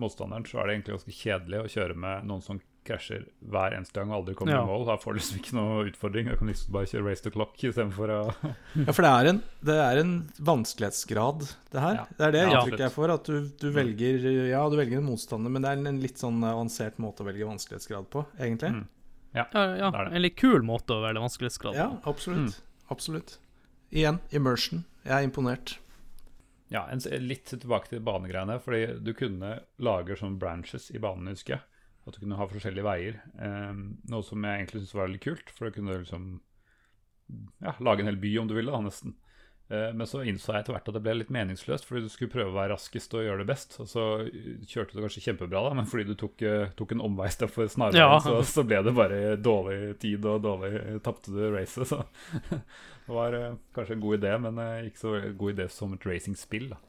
motstanderen, 0.00 0.46
så 0.48 0.62
er 0.62 0.70
det 0.70 0.78
egentlig 0.78 0.96
ganske 0.96 1.16
kjedelig 1.18 1.60
å 1.60 1.72
kjøre 1.74 1.98
med 2.06 2.30
noen 2.30 2.44
som 2.44 2.60
krasjer 2.84 3.24
hver 3.50 3.74
eneste 3.76 3.96
gang 3.98 4.10
og 4.12 4.18
aldri 4.20 4.34
kommer 4.38 4.52
Ja. 4.54 4.62
i 4.64 4.66
mål. 4.68 4.84
Da 4.86 4.96
får 5.00 5.12
du 5.14 5.18
liksom 5.18 5.38
ikke 5.40 5.54
noe 5.56 5.84
utfordring. 5.90 6.28
Da 6.30 6.36
kan 6.36 6.48
liksom 6.50 6.72
bare 6.76 6.86
kjøre 6.90 7.04
race 7.10 7.22
to 7.24 7.30
clock 7.34 7.56
istedenfor 7.64 8.12
å 8.14 8.18
Ja, 8.86 8.92
for 8.92 9.02
det 9.06 9.10
er, 9.12 9.28
en, 9.32 9.42
det 9.64 9.76
er 9.86 10.00
en 10.02 10.12
vanskelighetsgrad, 10.38 11.46
det 11.72 11.80
her. 11.84 11.94
Ja. 12.00 12.06
Det 12.18 12.26
er 12.28 12.32
det 12.36 12.42
Ja, 12.42 12.48
inntrykket 12.50 12.82
jeg 12.84 12.90
absolutt. 12.90 12.96
får. 12.96 13.14
At 13.14 13.24
du, 13.24 13.48
du 13.60 13.70
velger 13.74 14.26
Ja, 14.50 14.64
du 14.70 14.76
velger 14.76 14.98
en 14.98 15.08
motstander, 15.08 15.50
men 15.50 15.62
det 15.62 15.70
er 15.72 15.80
en, 15.80 15.86
en 15.92 16.00
litt 16.00 16.18
sånn 16.20 16.42
avansert 16.44 16.98
måte 17.02 17.24
å 17.24 17.28
velge 17.28 17.46
vanskelighetsgrad 17.48 18.10
på, 18.10 18.24
egentlig. 18.38 18.72
Mm. 18.74 18.84
Ja, 19.34 19.46
ja, 19.52 19.90
Det 19.90 19.98
er 19.98 20.04
det. 20.10 20.12
en 20.14 20.22
litt 20.22 20.36
kul 20.38 20.62
måte 20.62 20.94
å 20.94 21.02
velge 21.02 21.20
vanskelighetsgrad 21.24 21.74
Ja, 21.74 21.88
på. 22.04 22.14
Mm. 22.30 22.52
Absolutt. 22.94 23.38
Igjen, 23.90 24.20
immersion. 24.30 24.84
Jeg 25.04 25.12
er 25.18 25.26
imponert. 25.26 25.78
Ja, 26.72 26.86
en, 26.90 26.98
litt 27.22 27.46
tilbake 27.50 27.88
til 27.90 28.00
banegreiene. 28.00 28.56
Fordi 28.62 28.98
du 29.04 29.12
kunne 29.14 29.60
lage 29.78 30.16
sånne 30.18 30.38
branches 30.40 30.90
i 30.94 30.98
banen, 31.02 31.28
husker 31.34 31.56
jeg. 31.58 31.62
At 32.06 32.12
du 32.16 32.20
kunne 32.20 32.36
ha 32.36 32.46
forskjellige 32.50 32.84
veier. 32.84 33.20
Eh, 33.40 33.74
noe 34.12 34.22
som 34.26 34.44
jeg 34.44 34.60
egentlig 34.60 34.82
syntes 34.82 34.94
var 34.98 35.06
veldig 35.08 35.22
kult. 35.24 35.52
For 35.56 35.66
da 35.68 35.74
kunne 35.76 35.94
du 35.94 36.02
liksom 36.04 36.26
ja, 37.64 37.72
lage 37.80 38.04
en 38.04 38.10
hel 38.12 38.20
by 38.20 38.34
om 38.42 38.48
du 38.50 38.56
ville, 38.58 38.72
da, 38.74 38.80
nesten. 38.84 39.14
Eh, 39.72 39.94
men 39.96 40.04
så 40.06 40.20
innså 40.28 40.52
jeg 40.52 40.60
etter 40.66 40.74
hvert 40.76 40.88
at 40.90 40.96
det 40.98 41.00
ble 41.06 41.14
litt 41.22 41.30
meningsløst, 41.32 41.86
fordi 41.88 42.02
du 42.04 42.10
skulle 42.12 42.34
prøve 42.34 42.52
å 42.52 42.56
være 42.58 42.74
raskest 42.74 43.14
og 43.16 43.24
gjøre 43.24 43.40
det 43.40 43.48
best. 43.48 43.78
Og 43.80 43.88
så 43.88 44.04
eh, 44.26 44.50
kjørte 44.68 44.98
du 44.98 45.00
kanskje 45.00 45.22
kjempebra, 45.24 45.62
da, 45.64 45.72
men 45.78 45.88
fordi 45.88 46.04
du 46.10 46.14
tok, 46.20 46.44
eh, 46.44 46.66
tok 46.76 46.92
en 46.92 47.04
omvei 47.08 47.30
istedenfor 47.32 47.70
snarveien, 47.72 48.04
Ja. 48.04 48.18
så, 48.20 48.36
så 48.44 48.66
ble 48.68 48.82
det 48.84 48.92
bare 49.00 49.22
dårlig 49.40 49.78
tid 50.04 50.28
og 50.28 50.42
dårlig 50.44 50.98
Tapte 51.06 51.32
du 51.32 51.40
racet, 51.56 51.88
så 51.88 52.02
det 53.06 53.16
var 53.16 53.38
kanskje 53.76 53.96
en 53.96 54.04
god 54.04 54.18
idé, 54.20 54.34
men 54.44 54.60
ikke 54.90 55.00
så 55.06 55.14
god 55.40 55.56
idé 55.56 55.70
som 55.72 55.96
et 55.96 56.04
racingspill. 56.12 56.68
da. 56.76 56.82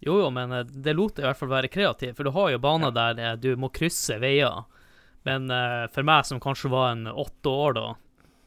Jo, 0.00 0.18
jo, 0.20 0.30
men 0.30 0.52
eh, 0.52 0.64
det 0.64 0.94
lot 0.96 1.14
deg 1.16 1.24
i 1.24 1.28
hvert 1.28 1.38
fall 1.40 1.52
være 1.52 1.70
kreativ, 1.72 2.14
for 2.16 2.26
du 2.28 2.32
har 2.34 2.50
jo 2.52 2.60
baner 2.62 2.92
der 2.94 3.20
eh, 3.22 3.36
du 3.40 3.54
må 3.56 3.70
krysse 3.72 4.18
veier. 4.22 4.64
Men 5.24 5.46
uh, 5.48 5.86
for 5.88 6.04
meg 6.04 6.26
som 6.28 6.36
kanskje 6.42 6.68
var 6.68 6.90
en 6.92 7.06
åtte 7.08 7.48
år 7.48 7.76
da, 7.78 7.84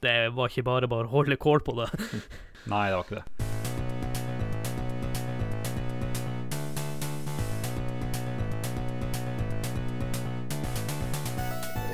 det 0.06 0.18
var 0.38 0.52
ikke 0.52 0.62
bare 0.68 0.90
bare 0.92 1.10
å 1.10 1.14
holde 1.16 1.40
kål 1.42 1.64
på 1.66 1.74
det. 1.80 1.88
Nei, 2.72 2.84
det 2.92 3.00
var 3.00 3.08
ikke 3.08 3.22
det. 3.24 4.38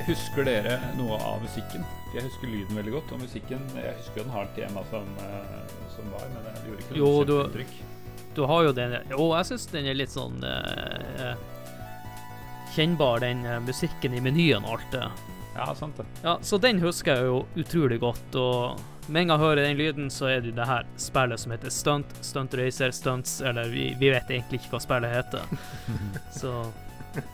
Husker 0.04 0.44
dere 0.44 0.76
noe 0.98 1.16
av 1.16 1.40
musikken? 1.40 1.84
Jeg 2.12 2.26
husker 2.26 2.50
lyden 2.50 2.76
veldig 2.76 2.92
godt. 2.98 3.14
Og 3.16 3.22
musikken, 3.24 3.62
jeg 3.78 3.96
husker 4.02 4.20
den 4.20 4.32
har 4.34 4.44
et 4.50 4.56
tema 4.58 4.82
som, 4.90 5.06
som 5.94 6.10
var, 6.12 6.26
men 6.34 6.44
det 6.44 6.66
gjorde 6.68 6.84
ikke 6.84 6.98
noe 6.98 7.24
du- 7.24 7.34
kjempeinntrykk. 7.38 7.74
Du 7.80 8.03
har 8.50 8.64
jo 8.66 8.72
den 8.74 8.96
Og 9.14 9.36
jeg 9.38 9.46
syns 9.52 9.66
den 9.70 9.86
er 9.86 9.96
litt 9.98 10.12
sånn 10.12 10.42
eh, 10.44 11.34
Kjennbar, 12.74 13.22
den 13.22 13.44
eh, 13.46 13.60
musikken 13.62 14.16
i 14.16 14.22
menyen 14.24 14.66
og 14.66 14.78
alt 14.78 14.96
det. 14.96 15.04
Ja, 15.54 15.68
sant 15.78 16.00
det. 16.00 16.06
Ja, 16.24 16.38
så 16.42 16.58
den 16.58 16.80
husker 16.82 17.14
jeg 17.14 17.28
jo 17.30 17.36
utrolig 17.62 18.00
godt, 18.02 18.34
og 18.34 18.80
med 19.06 19.22
en 19.22 19.28
gang 19.28 19.38
jeg 19.38 19.44
hører 19.44 19.62
den 19.62 19.78
lyden, 19.78 20.10
så 20.10 20.26
er 20.32 20.40
det 20.40 20.50
jo 20.50 20.56
det 20.56 20.66
her 20.66 20.86
spillet 20.98 21.42
som 21.42 21.52
heter 21.54 21.70
Stunt, 21.70 22.14
Stunt 22.24 22.56
Racer, 22.58 22.90
Stunts, 22.90 23.36
eller 23.44 23.68
vi, 23.70 23.92
vi 24.00 24.10
vet 24.10 24.32
egentlig 24.32 24.62
ikke 24.62 24.74
hva 24.74 24.80
spillet 24.82 25.12
heter. 25.12 25.54
Så 26.40 26.54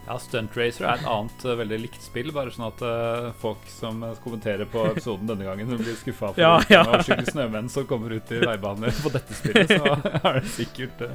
Ja, 0.07 0.17
Stunt 0.21 0.57
Racer 0.59 0.85
er 0.89 0.99
et 1.01 1.07
annet 1.09 1.45
uh, 1.47 1.53
veldig 1.61 1.79
likt 1.85 2.03
spill, 2.05 2.31
bare 2.35 2.53
sånn 2.55 2.67
at 2.69 2.83
uh, 2.85 3.29
folk 3.41 3.63
som 3.71 4.03
eh, 4.07 4.17
kommenterer 4.25 4.69
på 4.71 4.83
episoden 4.91 5.29
denne 5.31 5.47
gangen, 5.47 5.71
blir 5.81 5.97
skuffa 6.01 6.33
for 6.35 6.41
Ja, 6.43 6.57
ja. 6.73 6.83
skyldig 7.05 7.31
snømenn 7.31 7.71
som 7.73 7.87
kommer 7.91 8.13
ut 8.17 8.33
i 8.35 8.41
veibaner 8.43 8.93
på 9.03 9.13
dette 9.15 9.37
spillet, 9.39 9.71
så 9.77 9.95
har 10.25 10.41
det 10.41 10.51
sikkert 10.53 11.05
uh, 11.07 11.15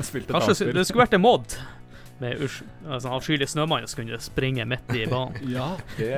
spilt 0.00 0.26
et 0.28 0.32
kanskje 0.32 0.50
annet 0.50 0.60
spill. 0.62 0.72
det 0.80 0.86
skulle 0.88 1.04
vært 1.04 1.18
en 1.20 1.24
mod 1.24 1.56
med 2.20 2.42
altså, 2.44 3.14
avskyelig 3.16 3.46
snømann 3.48 3.86
som 3.88 4.02
kunne 4.02 4.18
springe 4.20 4.66
midt 4.68 4.90
i 4.96 5.06
banen. 5.08 5.38
Ja, 5.56 5.70
det, 5.96 6.10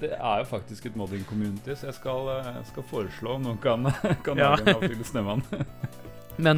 det 0.00 0.14
er 0.16 0.44
jo 0.44 0.46
faktisk 0.52 0.86
et 0.88 0.96
modding 0.96 1.26
community, 1.28 1.74
så 1.76 1.90
jeg 1.90 1.98
skal, 1.98 2.30
skal 2.70 2.86
foreslå 2.92 3.34
om 3.36 3.44
noen 3.48 3.60
kan, 3.60 3.90
kan 4.24 4.40
Ja. 4.40 4.54
lage 4.54 4.70
en 4.70 4.78
avskyelig 4.78 5.10
snømann. 5.12 5.44
Men 6.40 6.56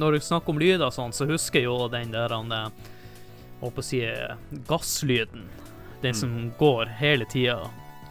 når 0.00 0.16
du 0.16 0.24
snakker 0.26 0.50
om 0.50 0.58
lyder 0.58 0.88
og 0.88 0.94
sånn, 0.96 1.12
så 1.14 1.28
husker 1.28 1.60
jeg 1.62 1.68
jo 1.68 1.86
den 1.92 2.10
der 2.10 2.32
han 2.34 2.50
eh, 2.50 2.90
Holdt 3.64 3.78
på 3.78 3.82
å 3.84 3.86
si 3.86 4.02
eh, 4.04 4.34
gasslyden. 4.68 5.46
Den 6.04 6.12
Mm. 6.12 6.20
som 6.20 6.52
går 6.60 6.90
hele 7.00 7.24
tida. 7.24 7.70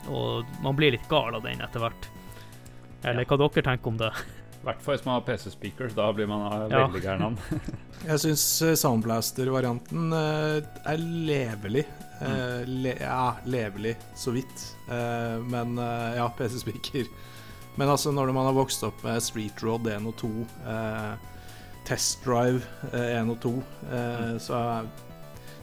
Og 0.10 0.46
man 0.64 0.76
blir 0.76 0.92
litt 0.96 1.06
gal 1.10 1.36
av 1.38 1.44
den 1.46 1.62
etter 1.62 1.80
hvert. 1.84 2.08
Eller 3.04 3.26
hva 3.30 3.38
dere 3.38 3.62
tenker 3.64 3.88
om 3.92 3.98
det? 4.00 4.10
I 4.64 4.66
hvert 4.66 4.82
fall 4.82 4.96
hvis 4.96 5.06
man 5.06 5.18
har 5.20 5.26
PC-speakers, 5.28 5.94
da 5.94 6.08
blir 6.16 6.28
man 6.28 6.46
eh, 6.48 6.70
Ja. 6.74 6.88
veldig 6.88 7.02
gæren 7.04 7.22
av 7.28 7.36
den. 7.38 7.62
Jeg 8.10 8.20
syns 8.24 8.80
Soundblaster-varianten 8.82 10.14
eh, 10.14 10.64
er 10.94 10.98
levelig. 11.04 11.86
Mm. 12.24 12.68
le 12.84 12.92
ja, 13.02 13.36
levelig, 13.46 13.96
så 14.16 14.32
vidt. 14.32 14.62
Men 14.88 15.76
ja, 16.16 16.28
PC-speaker. 16.38 17.06
Men 17.76 17.90
altså, 17.90 18.12
når 18.16 18.32
man 18.32 18.46
har 18.48 18.54
vokst 18.56 18.84
opp 18.88 19.02
med 19.04 19.20
Street 19.26 19.60
Rod 19.66 19.88
1 19.92 20.06
og 20.08 20.16
2, 20.22 20.30
eh, 20.72 21.16
Test 21.84 22.24
Drive 22.24 22.62
eh, 22.94 23.18
1 23.20 23.32
og 23.34 23.40
2, 23.44 23.52
eh, 23.92 24.38
så 24.40 24.54
er- 24.56 24.92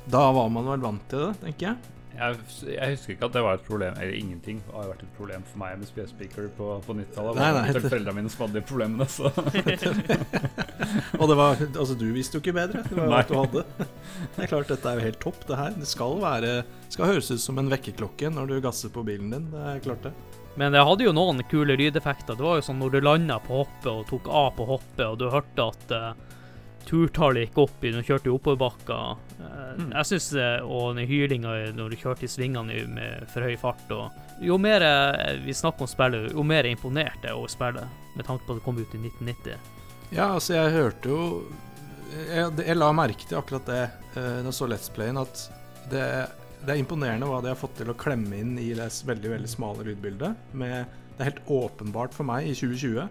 da 0.07 0.27
var 0.33 0.53
man 0.53 0.69
vel 0.73 0.85
vant 0.85 1.09
til 1.11 1.27
det, 1.27 1.33
tenker 1.45 1.73
jeg. 1.73 1.97
Jeg, 2.21 2.37
jeg 2.67 2.93
husker 2.93 3.15
ikke 3.15 3.29
at 3.31 3.37
det 3.37 3.43
var 3.47 3.57
et 3.57 3.63
problem, 3.65 3.95
eller 3.97 4.17
ingenting 4.19 4.59
har 4.75 4.91
vært 4.91 5.05
et 5.07 5.13
problem 5.17 5.45
for 5.49 5.61
meg 5.63 5.79
med 5.81 5.93
PS-speaker 5.95 6.51
på, 6.57 6.67
på 6.85 6.97
90-tallet. 6.99 7.39
Det 7.39 7.47
var 7.47 7.57
nei, 7.57 7.83
foreldrene 7.87 8.17
mine 8.19 8.33
som 8.33 8.43
hadde 8.45 8.59
de 8.59 8.65
problemene, 8.69 9.07
så 9.09 9.31
Og 11.21 11.31
det 11.31 11.37
var, 11.39 11.63
altså 11.71 11.97
du 11.97 12.05
visste 12.13 12.37
jo 12.37 12.43
ikke 12.43 12.57
bedre. 12.59 12.83
Det 12.85 12.99
var 12.99 13.07
jo 13.07 13.17
alt 13.17 13.31
du 13.31 13.39
hadde. 13.39 13.65
Det 14.35 14.45
er 14.45 14.51
klart, 14.53 14.69
dette 14.69 14.91
er 14.91 15.01
jo 15.01 15.07
helt 15.07 15.23
topp, 15.23 15.41
det 15.49 15.61
her. 15.63 15.79
Det 15.79 15.89
skal 15.89 16.19
være 16.21 16.53
skal 16.91 17.13
høres 17.13 17.31
ut 17.31 17.41
som 17.41 17.63
en 17.63 17.71
vekkerklokke 17.71 18.33
når 18.35 18.51
du 18.51 18.61
gasser 18.65 18.93
på 18.93 19.07
bilen 19.07 19.33
din. 19.33 19.49
Det 19.55 19.65
er 19.73 19.83
klart 19.87 20.11
det. 20.11 20.15
Men 20.61 20.75
det 20.75 20.83
hadde 20.85 21.07
jo 21.07 21.15
noen 21.15 21.41
kule 21.49 21.77
lydeffekter. 21.79 22.37
Det 22.37 22.45
var 22.45 22.59
jo 22.59 22.67
sånn 22.67 22.81
når 22.83 22.97
du 22.97 23.01
landa 23.07 23.39
på 23.41 23.63
hoppet 23.63 23.91
og 23.93 24.05
tok 24.11 24.29
av 24.29 24.51
på 24.59 24.67
hoppet, 24.75 25.07
og 25.07 25.21
du 25.21 25.29
hørte 25.31 25.69
at 25.71 25.95
uh, 25.95 26.11
turtallet 26.91 27.47
gikk 27.49 27.61
opp 27.63 27.85
når 27.87 28.03
du 28.03 28.09
kjørte 28.11 28.31
i 28.31 28.35
oppoverbakker. 28.35 29.17
Eh, 29.39 29.57
Mm. 29.71 29.93
Jeg 29.95 30.07
syns 30.09 30.25
det, 30.35 30.49
Og 30.67 30.97
den 30.97 31.07
hylinga 31.07 31.53
når 31.77 31.93
du 31.93 31.97
kjørte 31.97 32.27
i 32.27 32.29
svingene 32.29 32.81
med 32.91 33.29
for 33.31 33.47
høy 33.47 33.57
fart. 33.57 33.85
Og 33.95 34.43
jo 34.43 34.59
mer 34.59 34.83
eh, 34.83 35.39
vi 35.45 35.55
snakker 35.55 35.87
om 35.87 35.91
spillet, 35.91 36.33
jo 36.35 36.43
mer 36.43 36.67
imponert 36.67 37.23
jeg 37.23 37.31
er 37.31 37.39
over 37.39 37.49
spillet, 37.49 37.87
med 38.17 38.27
tanke 38.27 38.45
på 38.45 38.53
at 38.57 38.59
det 38.59 38.65
kom 38.67 38.81
ut 38.81 38.97
i 38.99 38.99
1990. 38.99 39.71
Ja, 40.11 40.33
altså 40.35 40.57
jeg 40.59 40.75
hørte 40.75 41.09
jo 41.09 41.23
jeg, 42.11 42.51
jeg 42.67 42.77
la 42.77 42.91
merke 42.93 43.27
til 43.29 43.39
akkurat 43.39 43.69
det 43.71 43.83
eh, 43.87 44.41
da 44.43 44.49
jeg 44.51 44.57
så 44.59 44.67
Let's 44.67 44.91
Playen, 44.93 45.21
at 45.23 45.45
det, 45.93 46.05
det 46.65 46.75
er 46.75 46.81
imponerende 46.83 47.29
hva 47.31 47.39
de 47.45 47.53
har 47.53 47.59
fått 47.59 47.79
til 47.79 47.93
å 47.93 47.99
klemme 47.99 48.43
inn 48.43 48.57
i 48.59 48.73
det 48.75 48.91
veldig 49.07 49.37
veldig 49.37 49.51
smale 49.51 49.87
lydbildet. 49.87 50.51
Med, 50.59 50.91
det 51.15 51.23
er 51.23 51.31
helt 51.31 51.53
åpenbart 51.61 52.17
for 52.17 52.27
meg 52.27 52.51
i 52.51 52.57
2020 52.59 53.07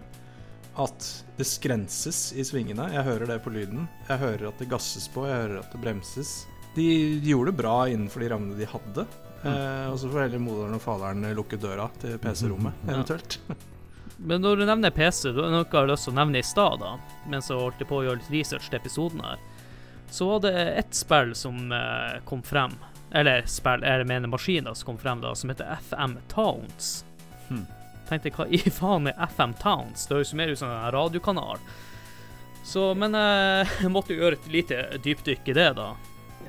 at 0.78 1.06
det 1.36 1.46
skrenses 1.48 2.32
i 2.38 2.44
svingene. 2.46 2.86
Jeg 2.94 3.04
hører 3.06 3.26
det 3.26 3.40
på 3.44 3.50
lyden. 3.54 3.88
Jeg 4.08 4.18
hører 4.22 4.48
at 4.52 4.58
det 4.62 4.68
gasses 4.70 5.08
på, 5.12 5.26
jeg 5.26 5.42
hører 5.46 5.58
at 5.64 5.72
det 5.72 5.80
bremses. 5.82 6.34
De, 6.76 6.84
de 7.20 7.32
gjorde 7.32 7.50
det 7.50 7.58
bra 7.62 7.74
innenfor 7.90 8.22
de 8.22 8.28
rammene 8.30 8.58
de 8.60 8.68
hadde. 8.70 9.06
Eh, 9.42 9.86
og 9.90 9.96
så 9.98 10.10
får 10.12 10.26
heller 10.26 10.42
moderen 10.44 10.76
og 10.76 10.82
faderen 10.84 11.24
lukke 11.34 11.58
døra 11.60 11.88
til 12.02 12.18
PC-rommet, 12.22 12.76
Ja. 12.86 12.94
eventuelt. 12.94 13.38
Men 14.20 14.42
når 14.44 14.56
du 14.60 14.66
nevner 14.68 14.92
PC, 14.92 15.30
du 15.32 15.40
har 15.40 15.48
noe 15.48 15.64
jeg 15.64 15.72
har 15.72 15.88
lyst 15.88 16.04
til 16.04 16.12
å 16.12 16.18
nevne 16.18 16.42
i 16.42 16.44
stad, 16.44 16.82
mens 17.32 17.48
jeg 17.48 17.56
holdt 17.56 17.80
på 17.88 17.98
å 17.98 18.04
gjøre 18.04 18.20
litt 18.20 18.30
research 18.34 18.68
til 18.68 18.76
episoden 18.76 19.22
her, 19.24 19.40
så 20.12 20.26
var 20.28 20.42
det 20.44 20.52
ett 20.76 20.92
spill 20.98 21.32
som 21.38 21.72
eh, 21.72 22.18
kom 22.28 22.42
frem, 22.44 22.74
eller 23.16 23.46
spill, 23.48 23.80
jeg 23.86 24.06
mener 24.10 24.28
maskiner 24.28 24.76
som 24.76 24.90
kom 24.92 24.98
frem 25.00 25.22
da, 25.24 25.32
som 25.34 25.48
heter 25.50 25.72
FM 25.88 26.18
Towns. 26.28 26.90
Hmm. 27.48 27.64
Tenkte 28.10 28.32
hva 28.34 28.48
i 28.50 28.58
faen 28.80 29.06
er 29.06 29.16
FM 29.30 29.54
Towns? 29.62 30.08
Det 30.08 30.18
høres 30.18 30.34
mer 30.34 30.50
ut 30.50 30.58
som 30.58 30.72
en 30.72 30.90
radiokanal. 30.92 31.62
Så, 32.66 32.90
men 32.98 33.14
eh, 33.14 33.70
jeg 33.80 33.90
måtte 33.96 34.14
jo 34.14 34.24
gjøre 34.24 34.40
et 34.40 34.48
lite 34.52 34.80
dypdykk 35.04 35.52
i 35.52 35.56
det, 35.56 35.68
da. 35.78 35.92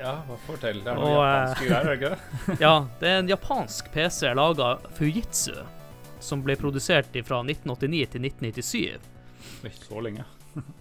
Ja, 0.01 0.16
hva 0.26 0.38
fortell. 0.47 0.82
Det 0.82 0.91
er 0.91 0.97
noe 0.97 1.14
Og, 1.14 1.22
eh, 1.28 1.53
greier, 1.62 1.78
er 1.78 1.88
det 1.88 1.95
ikke 1.99 2.12
det? 2.16 2.57
Ja, 2.66 2.74
det 2.99 3.14
er 3.14 3.22
en 3.22 3.30
japansk 3.32 3.91
PC 3.93 4.34
laga 4.38 4.74
Fujitsu, 4.97 5.55
som 6.20 6.41
ble 6.45 6.57
produsert 6.57 7.14
fra 7.28 7.41
1989 7.45 8.03
til 8.16 8.26
1997. 8.26 9.09
Ikke 9.62 9.86
så 9.86 10.01
lenge. 10.01 10.26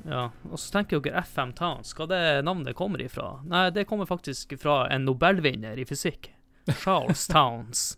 Ja, 0.09 0.25
og 0.51 0.59
så 0.59 0.73
tenker 0.75 0.99
dere 1.05 1.23
FM 1.23 1.53
Towns, 1.59 1.93
hva 1.95 2.09
det 2.11 2.21
navnet 2.43 2.75
kommer 2.79 3.03
ifra? 3.05 3.37
Nei, 3.47 3.69
det 3.71 3.85
kommer 3.87 4.09
faktisk 4.09 4.57
fra 4.59 4.83
en 4.91 5.05
nobelvinner 5.07 5.79
i 5.79 5.87
fysikk, 5.87 6.33
Charles 6.83 7.29
Towns. 7.31 7.93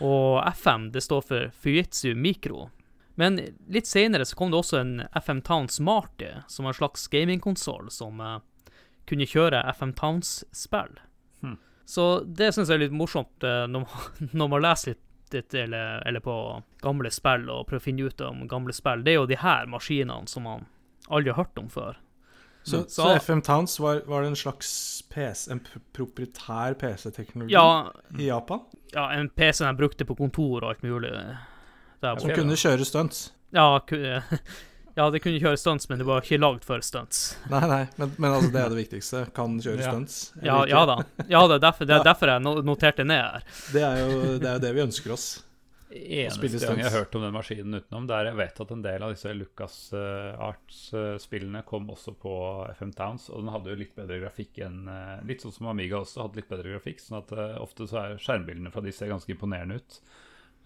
Og 0.00 0.40
FM, 0.56 0.90
det 0.92 1.02
står 1.04 1.24
for 1.28 1.50
Fujitsu 1.62 2.14
Micro. 2.14 2.68
Men 3.20 3.36
litt 3.68 3.86
senere 3.86 4.24
så 4.24 4.36
kom 4.36 4.52
det 4.52 4.60
også 4.62 4.78
en 4.80 4.94
FM 5.12 5.42
Towns 5.44 5.80
Marty, 5.80 6.30
som 6.48 6.64
var 6.64 6.72
en 6.72 6.78
slags 6.78 7.08
gamingkonsoll 7.12 7.90
som 7.92 8.20
uh, 8.20 8.38
kunne 9.08 9.28
kjøre 9.28 9.60
FM 9.76 9.92
Towns-spill. 9.98 10.94
Hmm. 11.42 11.58
Så 11.84 12.06
det 12.24 12.54
syns 12.54 12.70
jeg 12.70 12.80
er 12.80 12.84
litt 12.86 12.96
morsomt 12.96 13.44
uh, 13.44 13.66
når, 13.68 13.84
man, 13.84 14.30
når 14.40 14.52
man 14.54 14.64
leser 14.64 14.96
litt 15.30 15.54
eller, 15.54 16.00
eller 16.08 16.24
på 16.24 16.36
gamle 16.82 17.10
spill 17.12 17.44
og 17.52 17.66
prøver 17.68 17.82
å 17.82 17.84
finne 17.84 18.08
ut 18.08 18.24
om 18.24 18.46
gamle 18.50 18.74
spill. 18.74 19.04
Det 19.04 19.12
er 19.12 19.20
jo 19.20 19.28
de 19.30 19.38
her 19.42 19.68
maskinene 19.70 20.30
som 20.30 20.48
man 20.48 20.64
aldri 21.10 21.34
har 21.34 21.44
hørt 21.44 21.60
om 21.60 21.68
før. 21.70 22.00
Så, 22.62 22.76
Mm. 22.76 22.88
så 22.88 23.08
FM 23.16 23.40
Towns 23.42 23.78
var, 23.80 24.02
var 24.06 24.22
det 24.22 24.28
en 24.28 24.36
slags 24.36 25.02
PC, 25.08 25.50
en 25.50 25.60
proprietær 25.96 26.74
PC-teknologi 26.78 27.52
Ja, 27.54 27.90
i 28.18 28.26
Japan? 28.28 28.60
ja, 28.92 29.06
en 29.16 29.28
PC 29.28 29.64
de 29.64 29.72
brukte 29.78 30.04
på 30.04 30.14
kontor 30.18 30.62
og 30.64 30.68
alt 30.74 30.82
mulig. 30.82 31.10
Der 32.02 32.18
Som 32.20 32.30
kunne 32.30 32.56
kjøre 32.56 32.84
stunts? 32.84 33.32
Ja, 33.52 33.80
ja, 34.96 35.10
det 35.10 35.22
kunne 35.22 35.40
kjøre 35.40 35.56
stunts, 35.58 35.88
men 35.88 35.98
det 35.98 36.06
var 36.06 36.20
ikke 36.20 36.38
lagd 36.40 36.64
for 36.64 36.80
stunts. 36.84 37.36
Nei, 37.50 37.60
nei, 37.66 37.82
men, 37.96 38.12
men 38.18 38.30
altså, 38.32 38.52
det 38.52 38.60
er 38.62 38.68
det 38.68 38.78
viktigste. 38.84 39.24
Kan 39.34 39.58
kjøre 39.60 39.82
stunts. 39.82 40.32
Ja, 40.42 40.64
ja 40.68 40.84
da. 40.86 40.98
Ja, 41.28 41.46
det 41.48 41.58
er 41.60 41.64
derfor, 41.70 41.84
det 41.88 41.96
er 41.96 42.04
derfor 42.04 42.28
jeg 42.34 42.64
noterte 42.64 43.04
ned 43.04 43.20
her. 43.24 43.44
Det 43.72 43.82
er 43.82 44.00
jo 44.04 44.38
det, 44.38 44.48
er 44.56 44.58
det 44.66 44.74
vi 44.76 44.84
ønsker 44.84 45.12
oss. 45.16 45.44
Eneste 45.90 46.60
gang 46.66 46.78
jeg 46.78 46.86
har 46.86 47.00
hørt 47.00 47.14
om 47.18 47.24
den 47.26 47.34
maskinen 47.34 47.74
utenom, 47.80 48.04
det 48.06 48.14
er 48.14 48.28
jeg 48.30 48.38
vet 48.38 48.60
at 48.62 48.70
en 48.76 48.82
del 48.84 49.02
av 49.02 49.10
disse 49.14 49.32
Lucas 49.34 49.76
Arts-spillene 49.94 51.62
kom 51.66 51.88
også 51.90 52.14
på 52.20 52.32
FM 52.76 52.92
Towns, 52.96 53.28
og 53.30 53.42
den 53.42 53.52
hadde 53.54 53.72
jo 53.72 53.78
litt 53.80 53.94
bedre 53.98 54.20
grafikk 54.22 54.60
enn 54.66 54.88
eh, 54.90 55.20
Litt 55.28 55.42
sånn 55.44 55.54
som 55.54 55.70
Amiga 55.72 56.00
også 56.00 56.24
hadde 56.26 56.40
litt 56.40 56.50
bedre 56.50 56.74
grafikk, 56.76 57.02
sånn 57.02 57.20
at 57.22 57.32
eh, 57.34 57.56
ofte 57.62 57.88
så 57.90 58.00
er 58.04 58.18
skjermbildene 58.22 58.72
fra 58.74 58.82
de 58.84 58.92
ser 58.94 59.10
ganske 59.12 59.32
imponerende 59.34 59.80
ut. 59.80 59.98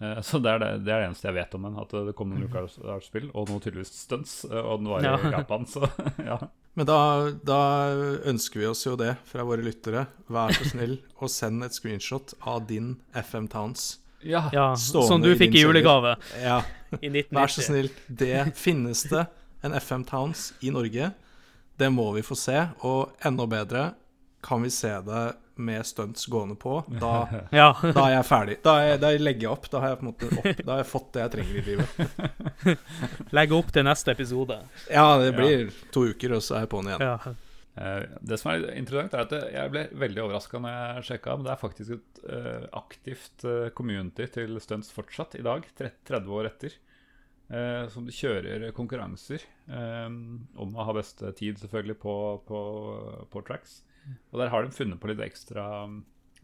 Eh, 0.03 0.21
så 0.27 0.41
det 0.43 0.51
er 0.53 0.61
det, 0.63 0.69
det 0.85 0.93
er 0.93 1.01
det 1.03 1.09
eneste 1.09 1.29
jeg 1.29 1.37
vet 1.39 1.57
om 1.57 1.67
den, 1.69 1.79
at 1.81 1.97
det 2.09 2.15
kom 2.19 2.31
noen 2.31 2.45
Lucas 2.45 2.77
Arts-spill, 2.83 3.29
og 3.33 3.49
noe 3.51 3.63
tydeligvis 3.63 3.93
stunts, 4.05 4.37
og 4.51 4.79
den 4.83 4.91
var 4.93 5.05
Ja. 5.09 5.17
i 5.17 5.33
Japan, 5.39 5.67
så 5.69 5.89
ja. 6.31 6.39
Men 6.75 6.89
da, 6.89 6.99
da 7.47 7.59
ønsker 8.27 8.59
vi 8.59 8.67
oss 8.67 8.81
jo 8.83 8.97
det 8.99 9.13
fra 9.29 9.45
våre 9.47 9.63
lyttere. 9.63 10.09
Vær 10.27 10.51
så 10.57 10.65
snill 10.73 10.97
og 11.23 11.29
send 11.31 11.63
et 11.63 11.71
screenshot 11.77 12.33
av 12.43 12.65
din 12.67 12.97
FM 13.15 13.47
Towns. 13.47 14.01
Ja, 14.25 14.43
Ja, 14.53 14.65
Stående 14.79 15.07
Som 15.07 15.21
du 15.23 15.31
fikk 15.39 15.55
i 15.55 15.61
julegave 15.63 16.15
Ja, 16.41 16.59
i 17.01 17.09
1990. 17.11 17.31
vær 17.37 17.53
så 17.53 17.61
snill. 17.65 17.89
Det 18.07 18.41
finnes 18.57 19.03
det 19.11 19.25
en 19.65 19.73
FM 19.77 20.03
Towns 20.09 20.51
i 20.65 20.69
Norge. 20.73 21.11
Det 21.77 21.89
må 21.91 22.09
vi 22.15 22.21
få 22.23 22.35
se. 22.39 22.59
Og 22.87 23.11
enda 23.25 23.45
bedre, 23.49 23.89
kan 24.45 24.61
vi 24.63 24.69
se 24.73 24.91
det 25.05 25.23
med 25.57 25.85
stunts 25.87 26.25
gående 26.27 26.55
på. 26.59 26.81
Da, 26.99 27.13
Ja. 27.55 27.69
da 27.81 28.05
er 28.09 28.13
jeg 28.17 28.25
ferdig. 28.27 28.57
Da, 28.63 28.73
er, 28.83 28.97
da 29.01 29.11
legger 29.17 29.47
jeg 29.47 29.51
opp. 29.53 29.69
Da 29.71 29.79
har 29.83 29.93
jeg 29.93 29.99
på 30.01 30.05
en 30.05 30.11
måte 30.11 30.29
opp, 30.33 30.61
Da 30.65 30.71
har 30.73 30.81
jeg 30.83 30.89
fått 30.91 31.09
det 31.15 31.23
jeg 31.23 31.33
trenger 31.35 31.55
i 31.55 31.65
livet. 31.69 31.89
Legge 33.37 33.55
opp 33.57 33.71
til 33.75 33.85
neste 33.87 34.11
episode. 34.15 34.57
Ja, 34.91 35.07
det 35.21 35.31
blir 35.37 35.69
to 35.95 36.05
uker, 36.11 36.35
og 36.37 36.43
så 36.45 36.57
er 36.59 36.65
jeg 36.65 36.71
på'n 36.75 36.89
igjen. 36.91 37.05
Ja. 37.05 37.35
Eh, 37.75 38.03
Det 38.21 38.37
som 38.39 38.53
er 38.53 38.69
interessant, 38.77 39.13
er 39.13 39.25
at 39.25 39.51
jeg 39.51 39.71
ble 39.73 39.85
veldig 39.99 40.23
overraska 40.23 40.61
når 40.63 40.75
jeg 40.75 41.07
sjekka, 41.09 41.35
men 41.35 41.47
det 41.47 41.53
er 41.53 41.61
faktisk 41.61 41.95
et 41.97 42.21
uh, 42.23 42.67
aktivt 42.79 43.45
eh, 43.47 43.69
community 43.75 44.27
til 44.31 44.55
stunts 44.63 44.93
fortsatt 44.95 45.35
i 45.39 45.43
dag, 45.45 45.67
30 45.75 46.35
år 46.39 46.51
etter. 46.53 46.77
Uh, 47.45 47.85
som 47.93 48.07
kjører 48.09 48.71
konkurranser 48.73 49.43
um, 49.69 50.47
om 50.57 50.71
å 50.73 50.85
ha 50.87 50.95
beste 50.97 51.29
tid, 51.37 51.59
selvfølgelig, 51.61 51.99
på, 52.01 52.15
på, 52.47 52.61
på 53.29 53.43
tracks. 53.45 53.83
Og 54.31 54.39
der 54.41 54.49
har 54.53 54.65
de 54.65 54.73
funnet 54.73 55.01
på 55.01 55.11
litt 55.11 55.21
ekstra, 55.21 55.67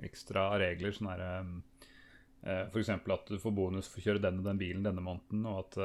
ekstra 0.06 0.52
regler. 0.62 0.94
sånn 0.94 1.10
der, 1.10 1.24
um, 1.42 1.56
uh, 2.44 2.68
F.eks. 2.68 2.92
at 2.94 3.34
du 3.34 3.40
får 3.42 3.56
bonus 3.58 3.90
for 3.90 4.04
å 4.04 4.06
kjøre 4.10 4.22
den 4.28 4.44
og 4.44 4.52
den 4.52 4.62
bilen 4.62 4.86
denne 4.86 5.02
måneden, 5.02 5.48
og 5.50 5.64
at 5.64 5.82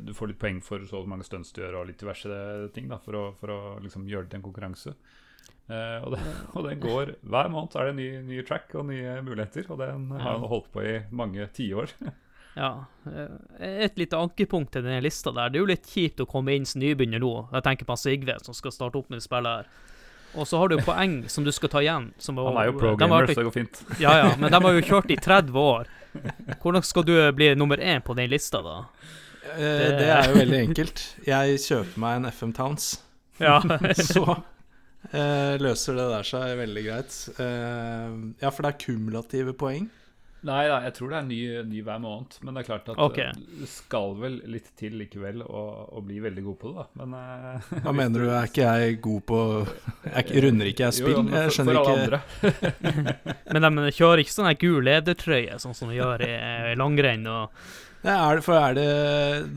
du 0.00 0.14
får 0.16 0.30
litt 0.30 0.38
poeng 0.40 0.62
for 0.64 0.80
så 0.88 1.02
mange 1.04 1.26
stunts 1.28 1.52
du 1.52 1.60
gjør, 1.60 1.82
og 1.82 1.88
litt 1.90 2.00
diverse 2.00 2.28
ting 2.72 2.86
da, 2.88 2.96
for 3.04 3.18
å, 3.18 3.24
for 3.36 3.52
å 3.52 3.58
liksom 3.84 4.06
gjøre 4.08 4.24
det 4.24 4.32
til 4.32 4.40
en 4.40 4.46
konkurranse. 4.46 4.94
Uh, 5.68 6.00
og, 6.00 6.14
det, 6.14 6.20
og 6.56 6.64
det 6.64 6.70
går 6.80 7.10
Hver 7.28 7.50
måned 7.52 7.74
er 7.76 7.84
det 7.84 7.90
en 7.92 7.98
ny, 8.00 8.06
ny 8.24 8.38
track 8.48 8.72
og 8.80 8.86
nye 8.88 9.18
muligheter, 9.20 9.66
og 9.68 9.82
den 9.82 10.06
har 10.14 10.38
han 10.38 10.46
holdt 10.48 10.70
på 10.72 10.84
i 10.84 10.94
mange 11.12 11.44
tiår. 11.52 11.92
ja. 12.62 12.70
Eh, 13.04 13.84
Et 13.84 14.00
lite 14.00 14.16
ankepunkt 14.16 14.72
til 14.72 14.86
denne 14.86 15.02
lista 15.04 15.34
der. 15.36 15.52
Det 15.52 15.60
er 15.60 15.66
jo 15.66 15.68
litt 15.68 15.90
kjipt 15.92 16.24
å 16.24 16.28
komme 16.30 16.56
inn 16.56 16.64
som 16.68 16.80
nybegynner 16.80 17.20
nå. 17.20 17.34
Jeg 17.52 17.66
tenker 17.68 17.88
på 17.90 17.98
Sigve 18.00 18.38
som 18.46 18.56
skal 18.56 18.72
starte 18.74 19.00
opp 19.00 19.12
med 19.12 19.20
det 19.20 19.28
spillet 19.28 19.60
her. 19.60 19.70
Og 20.38 20.48
så 20.48 20.60
har 20.60 20.72
du 20.72 20.80
poeng 20.84 21.20
som 21.32 21.44
du 21.44 21.52
skal 21.52 21.72
ta 21.72 21.84
igjen. 21.84 22.10
Som 22.20 22.40
Han 22.40 22.56
er 22.60 22.68
jo 22.70 22.76
pro-gamer, 22.80 23.28
så 23.28 23.40
det 23.40 23.48
går 23.48 23.56
fint. 23.60 23.84
Ja, 24.04 24.16
ja, 24.22 24.34
men 24.40 24.52
de 24.52 24.60
har 24.64 24.76
jo 24.76 24.84
kjørt 24.88 25.12
i 25.12 25.20
30 25.20 25.56
år. 25.60 25.88
Hvordan 26.62 26.84
skal 26.84 27.04
du 27.04 27.14
bli 27.36 27.52
nummer 27.56 27.80
én 27.80 28.04
på 28.04 28.16
den 28.16 28.28
lista, 28.32 28.60
da? 28.64 28.82
Eh, 29.56 29.98
Det 29.98 30.08
er 30.12 30.28
jo 30.30 30.38
veldig 30.38 30.60
enkelt. 30.68 31.04
Jeg 31.26 31.58
kjøper 31.64 32.00
meg 32.04 32.16
en 32.20 32.30
FM 32.32 32.52
Towns. 32.56 32.88
Ja. 33.40 33.60
Så 34.12 34.24
eh, 35.12 35.54
løser 35.62 35.94
det 35.98 36.08
der 36.14 36.26
seg 36.26 36.56
veldig 36.58 36.82
greit. 36.88 37.14
Eh, 37.38 38.18
ja, 38.42 38.50
for 38.50 38.64
det 38.66 38.74
er 38.74 38.82
kumulative 38.84 39.54
poeng. 39.58 39.88
Nei, 40.46 40.68
nei, 40.70 40.76
jeg 40.84 40.92
tror 40.94 41.08
det 41.10 41.16
er 41.18 41.24
ny, 41.26 41.38
ny 41.66 41.80
hver 41.82 41.98
måned. 41.98 42.36
Men 42.46 42.54
det 42.54 42.60
er 42.62 42.66
klart 42.68 42.90
at 42.92 43.00
Ok. 43.02 43.16
eh, 43.24 43.32
du 43.58 43.64
skal 43.66 44.12
vel 44.20 44.36
litt 44.46 44.68
til 44.78 44.94
likevel 45.00 45.42
å, 45.42 45.98
bli 46.06 46.20
veldig 46.22 46.44
god 46.46 46.58
på 46.60 46.70
det, 46.70 46.76
da. 46.84 46.84
Men 47.00 47.16
uh, 47.18 47.72
Hva 47.82 47.94
mener 47.98 48.22
du, 48.22 48.28
er 48.30 48.46
ikke 48.46 48.68
jeg 48.68 49.00
god 49.02 49.24
på 49.32 49.40
jeg, 50.12 50.44
Runder 50.46 50.70
ikke 50.70 50.86
jeg 50.86 50.96
spill? 51.00 51.16
jo, 51.18 51.24
Jeg 51.34 51.50
for, 51.50 51.56
skjønner 51.56 51.80
alle 51.80 51.96
ikke 51.96 51.98
andre. 51.98 53.26
Men 53.58 53.78
de 53.82 53.92
kjører 53.98 54.22
ikke 54.22 54.36
sånn 54.36 54.52
gul 54.62 54.78
ledertrøye, 54.86 55.58
sånn 55.58 55.74
som 55.74 55.90
de 55.90 55.98
gjør 55.98 56.22
i 56.28 56.32
i 56.70 56.78
langrenn. 56.78 57.26
og 57.34 57.50
Nei, 58.04 58.14
er 58.14 58.36
det, 58.38 58.42
For 58.46 58.54
er 58.54 58.74
det, 58.78 58.84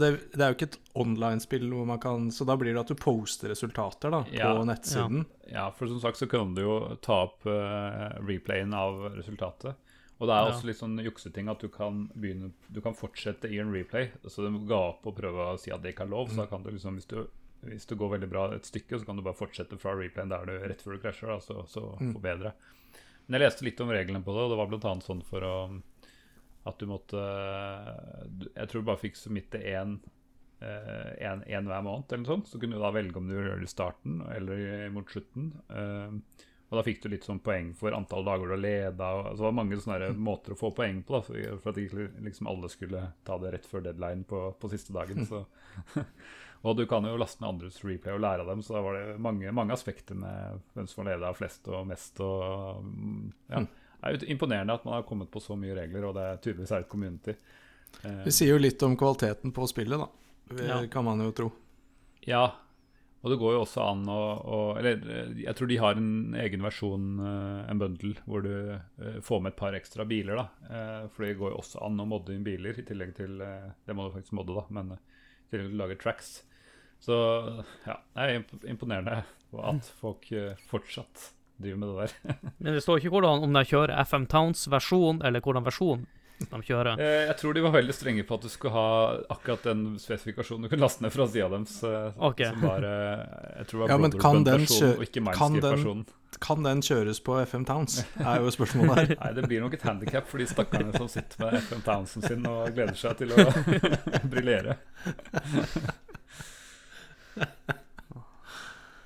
det 0.02 0.08
Det 0.34 0.42
er 0.42 0.50
jo 0.54 0.56
ikke 0.58 0.68
et 0.72 0.78
online-spill 0.98 1.68
hvor 1.70 1.86
man 1.86 2.00
kan 2.02 2.30
Så 2.34 2.46
da 2.50 2.56
blir 2.58 2.74
det 2.74 2.82
at 2.82 2.90
du 2.90 2.96
poster 2.98 3.52
resultater 3.54 4.10
da 4.14 4.24
Ja. 4.34 4.50
på 4.56 4.64
nettsiden. 4.66 5.26
Ja, 5.52 5.68
for 5.76 5.88
som 5.92 6.00
sagt 6.02 6.18
så 6.18 6.28
kan 6.32 6.56
du 6.56 6.62
jo 6.64 6.76
ta 7.06 7.24
opp 7.28 7.46
uh, 7.46 8.18
replayen 8.26 8.74
av 8.74 9.12
resultatet. 9.18 9.76
Og 10.22 10.28
det 10.30 10.34
er 10.36 10.46
Ja. 10.46 10.52
også 10.54 10.66
litt 10.70 10.78
sånn 10.82 10.98
jukseting 11.04 11.50
at 11.50 11.60
du 11.60 11.68
kan 11.70 12.08
begynne 12.16 12.52
Du 12.72 12.82
kan 12.82 12.94
fortsette 12.94 13.50
i 13.52 13.60
en 13.60 13.72
replay. 13.74 14.12
Så 14.28 14.42
du 14.46 14.60
ga 14.68 14.90
opp 14.90 15.06
og 15.06 15.16
prøve 15.18 15.54
å 15.54 15.60
si 15.60 15.72
at 15.72 15.82
det 15.82 15.94
ikke 15.96 16.06
er 16.08 16.14
lov. 16.14 16.30
Så 16.30 16.38
da 16.38 16.46
kan 16.48 16.64
du 16.64 16.72
liksom, 16.72 16.96
hvis 16.98 17.08
du, 17.08 17.28
hvis 17.66 17.86
du 17.86 17.96
går 17.96 18.18
veldig 18.18 18.30
bra 18.30 18.48
et 18.56 18.66
stykke, 18.66 19.00
så 19.00 19.06
kan 19.06 19.16
du 19.18 19.22
bare 19.22 19.38
fortsette 19.38 19.78
fra 19.80 19.94
replayen 19.94 20.30
der 20.30 20.46
du 20.46 20.58
rett 20.68 20.82
før 20.82 20.98
du 20.98 21.00
krasjer, 21.06 21.28
da, 21.28 21.40
så, 21.40 21.66
så 21.68 21.98
Mm. 22.00 22.14
forbedre. 22.14 22.54
Men 23.28 23.40
jeg 23.40 23.46
leste 23.52 23.64
litt 23.66 23.80
om 23.82 23.90
reglene 23.90 24.24
på 24.24 24.34
det, 24.34 24.42
og 24.42 24.50
det 24.50 24.58
var 24.82 24.92
annet 24.92 25.06
sånn 25.06 25.22
for 25.24 25.42
å 25.42 25.82
at 26.70 26.78
du 26.78 26.86
måtte 26.86 27.22
Jeg 28.54 28.70
tror 28.70 28.84
du 28.84 28.90
bare 28.92 29.02
fikk 29.02 29.16
submitte 29.18 29.62
én 29.62 30.00
en, 30.62 31.42
en 31.42 31.68
hver 31.68 31.82
måned, 31.82 32.06
eller 32.12 32.22
noe 32.22 32.30
sånt. 32.36 32.50
Så 32.52 32.60
kunne 32.62 32.78
du 32.78 32.84
da 32.84 32.92
velge 32.94 33.18
om 33.18 33.26
du 33.26 33.34
gjør 33.34 33.58
det 33.58 33.66
i 33.66 33.72
starten 33.72 34.20
eller 34.30 34.92
mot 34.94 35.10
slutten. 35.10 35.48
Eh, 35.74 36.46
og 36.72 36.78
da 36.80 36.84
fikk 36.88 37.02
du 37.04 37.10
litt 37.12 37.26
sånn 37.28 37.42
poeng 37.44 37.74
for 37.76 37.92
antall 37.92 38.24
dager 38.24 38.48
du 38.48 38.54
har 38.56 38.62
leda. 38.62 39.08
Altså, 39.10 39.42
det 39.42 39.48
var 39.50 39.58
mange 39.58 39.80
sånne 39.82 40.12
måter 40.16 40.54
å 40.54 40.60
få 40.60 40.70
poeng 40.76 41.02
på, 41.04 41.18
da, 41.18 41.24
for, 41.26 41.74
at 41.74 41.82
ikke 41.82 42.06
liksom 42.24 42.48
alle 42.48 42.70
skulle 42.72 43.02
ta 43.28 43.36
det 43.42 43.52
rett 43.58 43.68
før 43.68 43.84
deadline 43.90 44.24
på, 44.30 44.46
på 44.62 44.72
siste 44.72 44.96
dagen. 44.96 45.28
Og 46.62 46.78
du 46.78 46.86
kan 46.88 47.04
jo 47.10 47.18
laste 47.18 47.42
ned 47.42 47.56
andres 47.56 47.82
replay 47.84 48.14
og 48.14 48.22
lære 48.22 48.46
av 48.46 48.52
dem, 48.54 48.62
så 48.64 48.78
da 48.78 48.86
var 48.86 48.96
det 49.00 49.18
mange, 49.20 49.52
mange 49.52 49.74
aspekter 49.74 50.16
med 50.16 50.62
hvem 50.76 50.88
som 50.88 51.02
har 51.02 51.16
leda 51.16 51.34
flest 51.34 51.68
og 51.74 51.88
mest. 51.90 52.22
og 52.22 52.86
mm, 52.86 53.24
ja. 53.50 53.64
Er 54.04 54.18
imponerende 54.26 54.74
at 54.74 54.86
man 54.86 54.96
har 54.98 55.04
kommet 55.08 55.30
på 55.32 55.42
så 55.44 55.56
mye 55.60 55.76
regler, 55.78 56.06
og 56.10 56.16
det 56.18 56.24
er 56.26 56.38
tydeligvis 56.42 56.72
er 56.74 56.86
et 56.86 56.90
community. 56.90 57.36
Eh, 58.04 58.24
Det 58.26 58.34
sier 58.34 58.56
jo 58.56 58.58
litt 58.64 58.82
om 58.84 58.96
kvaliteten 58.98 59.54
på 59.54 59.68
spillet, 59.70 60.00
da. 60.00 60.08
Det 60.56 60.68
Ja. 60.68 60.86
kan 60.88 61.06
man 61.06 61.20
jo 61.22 61.32
tro. 61.32 61.52
Ja, 62.28 62.52
og 63.24 63.30
det 63.30 63.38
går 63.40 63.54
jo 63.54 63.62
også 63.62 63.82
an 63.92 64.06
å, 64.10 64.22
å 64.42 64.78
Eller 64.80 64.98
eh, 65.06 65.34
jeg 65.46 65.56
tror 65.56 65.68
de 65.70 65.78
har 65.78 65.96
en 65.96 66.34
egen 66.34 66.62
versjon, 66.62 67.06
eh, 67.20 67.70
en 67.72 67.78
bundle, 67.80 68.16
hvor 68.26 68.42
du 68.44 68.50
eh, 68.74 69.20
får 69.22 69.42
med 69.42 69.54
et 69.54 69.58
par 69.58 69.74
ekstra 69.74 70.06
biler. 70.08 70.36
da. 70.36 71.08
For 71.14 71.24
det 71.26 71.38
går 71.38 71.52
jo 71.54 71.58
også 71.62 71.86
an 71.86 72.00
å 72.02 72.08
modde 72.08 72.34
inn 72.34 72.44
biler, 72.44 72.74
i 72.78 72.84
tillegg 72.84 73.14
til 73.16 73.38
Det 73.38 73.94
må 73.96 74.10
du 74.10 74.16
faktisk 74.20 74.34
modde, 74.34 74.56
da, 74.56 74.66
men 74.70 74.92
i 74.98 74.98
tillegg 75.52 75.70
til 75.70 75.78
å 75.80 75.84
lage 75.86 76.00
tracks. 76.02 76.44
Så 77.02 77.14
ja, 77.88 77.98
det 78.16 78.22
er 78.22 78.44
imponerende 78.70 79.24
at 79.58 79.84
folk 80.00 80.28
fortsatt 80.70 81.32
driver 81.64 81.84
med 81.84 81.92
det 81.92 82.08
der. 82.08 82.40
Men 82.64 82.74
det 82.78 82.82
står 82.86 83.02
ikke 83.02 83.14
hvordan 83.18 83.46
om 83.48 83.54
de 83.60 83.64
kjører 83.70 83.94
FM 84.06 84.26
Towns-versjon, 84.32 85.22
eller 85.28 85.44
hvordan 85.46 85.66
versjon 85.68 86.04
de 86.42 86.58
kjører. 86.66 86.98
Eh, 86.98 87.28
Jeg 87.30 87.36
tror 87.38 87.54
de 87.54 87.62
var 87.62 87.74
veldig 87.76 87.94
strenge 87.94 88.24
på 88.26 88.34
at 88.40 88.42
du 88.42 88.50
skulle 88.50 88.74
ha 88.74 88.86
akkurat 89.30 89.68
den 89.68 89.84
spesifikasjonen 90.02 90.66
du 90.66 90.72
kunne 90.72 90.82
laste 90.82 91.04
ned 91.06 91.14
fra 91.14 91.28
sida 91.30 91.50
deres. 91.54 91.76
Okay. 92.18 92.48
Som 92.50 92.64
var 92.66 92.88
eh, 92.88 93.28
Jeg 93.60 93.68
tror 93.70 93.84
var 93.84 93.94
Ja, 93.94 93.98
men 94.02 94.16
kan 94.18 94.42
den 94.48 94.66
og 94.66 95.06
ikke 95.06 95.22
kan 95.38 95.60
den-. 95.62 96.02
Kan 96.42 96.64
den 96.66 96.82
kjøres 96.82 97.20
på 97.22 97.36
FM 97.46 97.66
Towns? 97.70 98.00
er 98.26 98.42
jo 98.42 98.50
spørsmålet 98.56 98.96
her. 99.04 99.14
Nei, 99.22 99.32
det 99.38 99.46
blir 99.52 99.62
nok 99.62 99.76
et 99.78 99.86
handikap 99.86 100.26
for 100.32 100.42
de 100.42 100.48
stakkarene 100.50 100.96
som 100.98 101.12
sitter 101.12 101.44
med 101.46 101.60
FM 101.62 101.84
Townsen 101.86 102.26
sin 102.26 102.48
og 102.50 102.72
gleder 102.74 102.98
seg 102.98 103.20
til 103.22 103.36
å 103.36 103.46
briljere. 104.34 104.80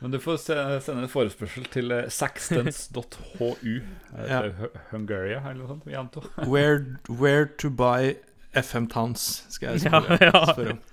Men 0.05 0.11
du 0.11 0.19
får 0.19 0.37
sende 0.37 1.01
en 1.01 1.09
forespørsel 1.09 1.63
til 1.73 1.89
saxtens.hu. 2.13 3.01
saxtons.hu. 3.01 3.71
Er 4.13 4.27
Ja. 4.29 4.67
Hungaria 4.91 5.39
eller 5.39 5.63
noe 5.63 5.67
sånt? 5.71 5.87
Vi 5.87 5.95
antar. 5.97 6.27
Where, 6.53 6.99
where 7.09 7.47
to 7.57 7.71
buy 7.73 8.13
FM 8.53 8.85
Towns, 8.85 9.45
skal 9.49 9.71
jeg 9.71 9.81
spørre, 9.87 10.17
ja. 10.21 10.43
spørre 10.51 10.75
om. 10.75 10.83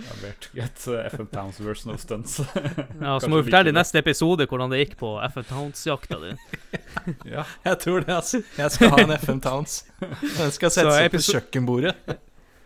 Ja, 0.00 0.14
where 0.22 0.32
to 0.40 0.48
get 0.56 0.86
eh, 0.88 1.04
FM 1.12 1.28
Towns 1.34 1.60
version 1.60 1.92
of 1.92 2.00
stunts. 2.00 2.40
Ja, 3.02 3.18
Så 3.20 3.28
må 3.28 3.42
vi 3.42 3.50
fortelle 3.50 3.74
i 3.74 3.76
neste 3.76 4.00
episode 4.00 4.46
hvordan 4.48 4.72
det 4.72 4.80
gikk 4.86 4.96
på 5.04 5.12
FM 5.34 5.44
Towns-jakta 5.50 6.22
di. 6.24 6.32
ja. 7.36 7.44
Jeg 7.68 7.78
tror 7.84 8.08
det, 8.08 8.16
altså. 8.16 8.40
Jeg 8.56 8.70
skal 8.70 8.94
ha 8.96 9.04
en 9.04 9.12
FM 9.18 9.44
Towns. 9.44 9.82
Den 10.00 10.56
skal 10.56 10.72
settes 10.72 10.96
opp 11.04 11.18
på 11.18 11.24
kjøkkenbordet. 11.28 12.16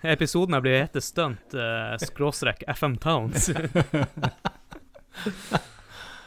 Episoden 0.06 0.54
her 0.54 0.62
blir 0.62 0.84
hete 0.84 1.02
Stunt 1.02 1.58
uh, 1.58 1.98
skråstrek 1.98 2.62
FM 2.78 2.94
Towns. 3.02 3.50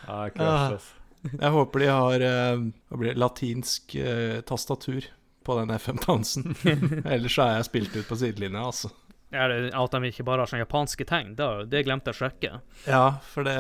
Ja. 0.08 0.78
Jeg 1.24 1.51
håper 1.56 1.84
de 1.84 1.88
har 1.88 2.24
uh, 2.28 2.64
blir 2.99 3.20
latinsk 3.20 3.95
uh, 3.95 4.41
tastatur 4.47 5.08
på 5.43 5.56
den 5.60 5.72
FM-dansen. 5.76 6.56
Ellers 7.14 7.36
så 7.36 7.45
er 7.45 7.56
jeg 7.58 7.70
spilt 7.70 7.95
ut 7.95 8.10
på 8.10 8.18
sidelinja, 8.20 8.66
altså. 8.68 8.91
Er 9.34 9.49
det 9.49 9.72
at 9.74 9.95
de 9.95 10.12
ikke 10.12 10.26
bare 10.28 10.43
har 10.43 10.51
sånne 10.51 10.66
japanske 10.66 11.08
tegn? 11.10 11.34
Da, 11.39 11.64
det 11.66 11.86
glemte 11.88 12.12
jeg 12.12 12.18
å 12.18 12.22
sjekke. 12.22 12.51
Ja, 12.86 13.06
for 13.26 13.47
det 13.47 13.56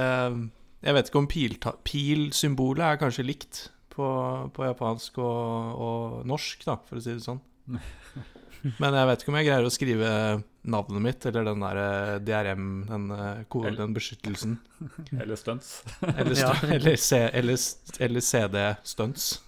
Jeg 0.83 0.95
vet 0.97 1.09
ikke 1.09 1.21
om 1.23 1.29
pilsymbolet 1.31 1.83
pil-symbolet 1.87 2.85
er 2.85 2.99
kanskje 3.01 3.25
likt 3.25 3.61
på, 3.93 4.05
på 4.53 4.65
japansk 4.67 5.17
og, 5.23 5.81
og 5.87 6.27
norsk, 6.29 6.65
da, 6.67 6.77
for 6.87 6.99
å 6.99 7.03
si 7.03 7.15
det 7.15 7.25
sånn. 7.25 7.41
Men 8.81 8.95
jeg 8.95 9.09
vet 9.09 9.23
ikke 9.23 9.33
om 9.33 9.39
jeg 9.39 9.49
greier 9.49 9.67
å 9.67 9.73
skrive 9.73 10.11
navnet 10.63 11.01
mitt 11.03 11.25
eller 11.27 11.43
den 11.49 11.59
der 11.63 11.79
eh, 11.81 12.19
DRM, 12.23 12.67
den, 12.87 13.07
den, 13.11 13.75
den 13.79 13.93
beskyttelsen. 13.95 14.57
Eller 15.21 15.35
stunts. 15.35 15.83
Eller, 16.01 16.35
Ja. 16.39 16.53
eller, 16.63 16.95
eller, 17.33 17.57
eller 17.99 18.19
CD 18.23 18.61
Stunts. 18.83 19.43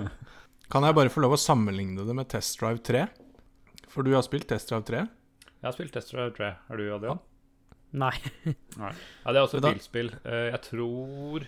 Kan 0.70 0.84
jeg 0.86 0.94
bare 0.94 1.10
få 1.10 1.22
lov 1.24 1.34
å 1.34 1.40
sammenligne 1.40 2.04
det 2.06 2.14
med 2.14 2.28
Test 2.30 2.60
Drive 2.60 2.78
3? 2.86 3.06
For 3.90 4.06
du 4.06 4.12
har 4.14 4.22
spilt 4.22 4.46
Test 4.52 4.68
Drive 4.70 4.84
3? 4.86 5.00
Jeg 5.60 5.66
har 5.66 5.74
spilt 5.74 5.92
Test 5.96 6.12
Drive 6.14 6.30
3. 6.36 6.50
Har 6.68 6.78
du, 6.78 6.84
Adrian? 6.94 7.18
Nei. 7.90 8.12
Nei. 8.78 8.92
Ja, 9.24 9.32
det 9.32 9.40
er 9.40 9.42
også 9.48 9.58
et 9.58 9.66
bilspill. 9.66 10.12
Eh, 10.22 10.50
Jeg 10.52 10.60
tror 10.68 11.42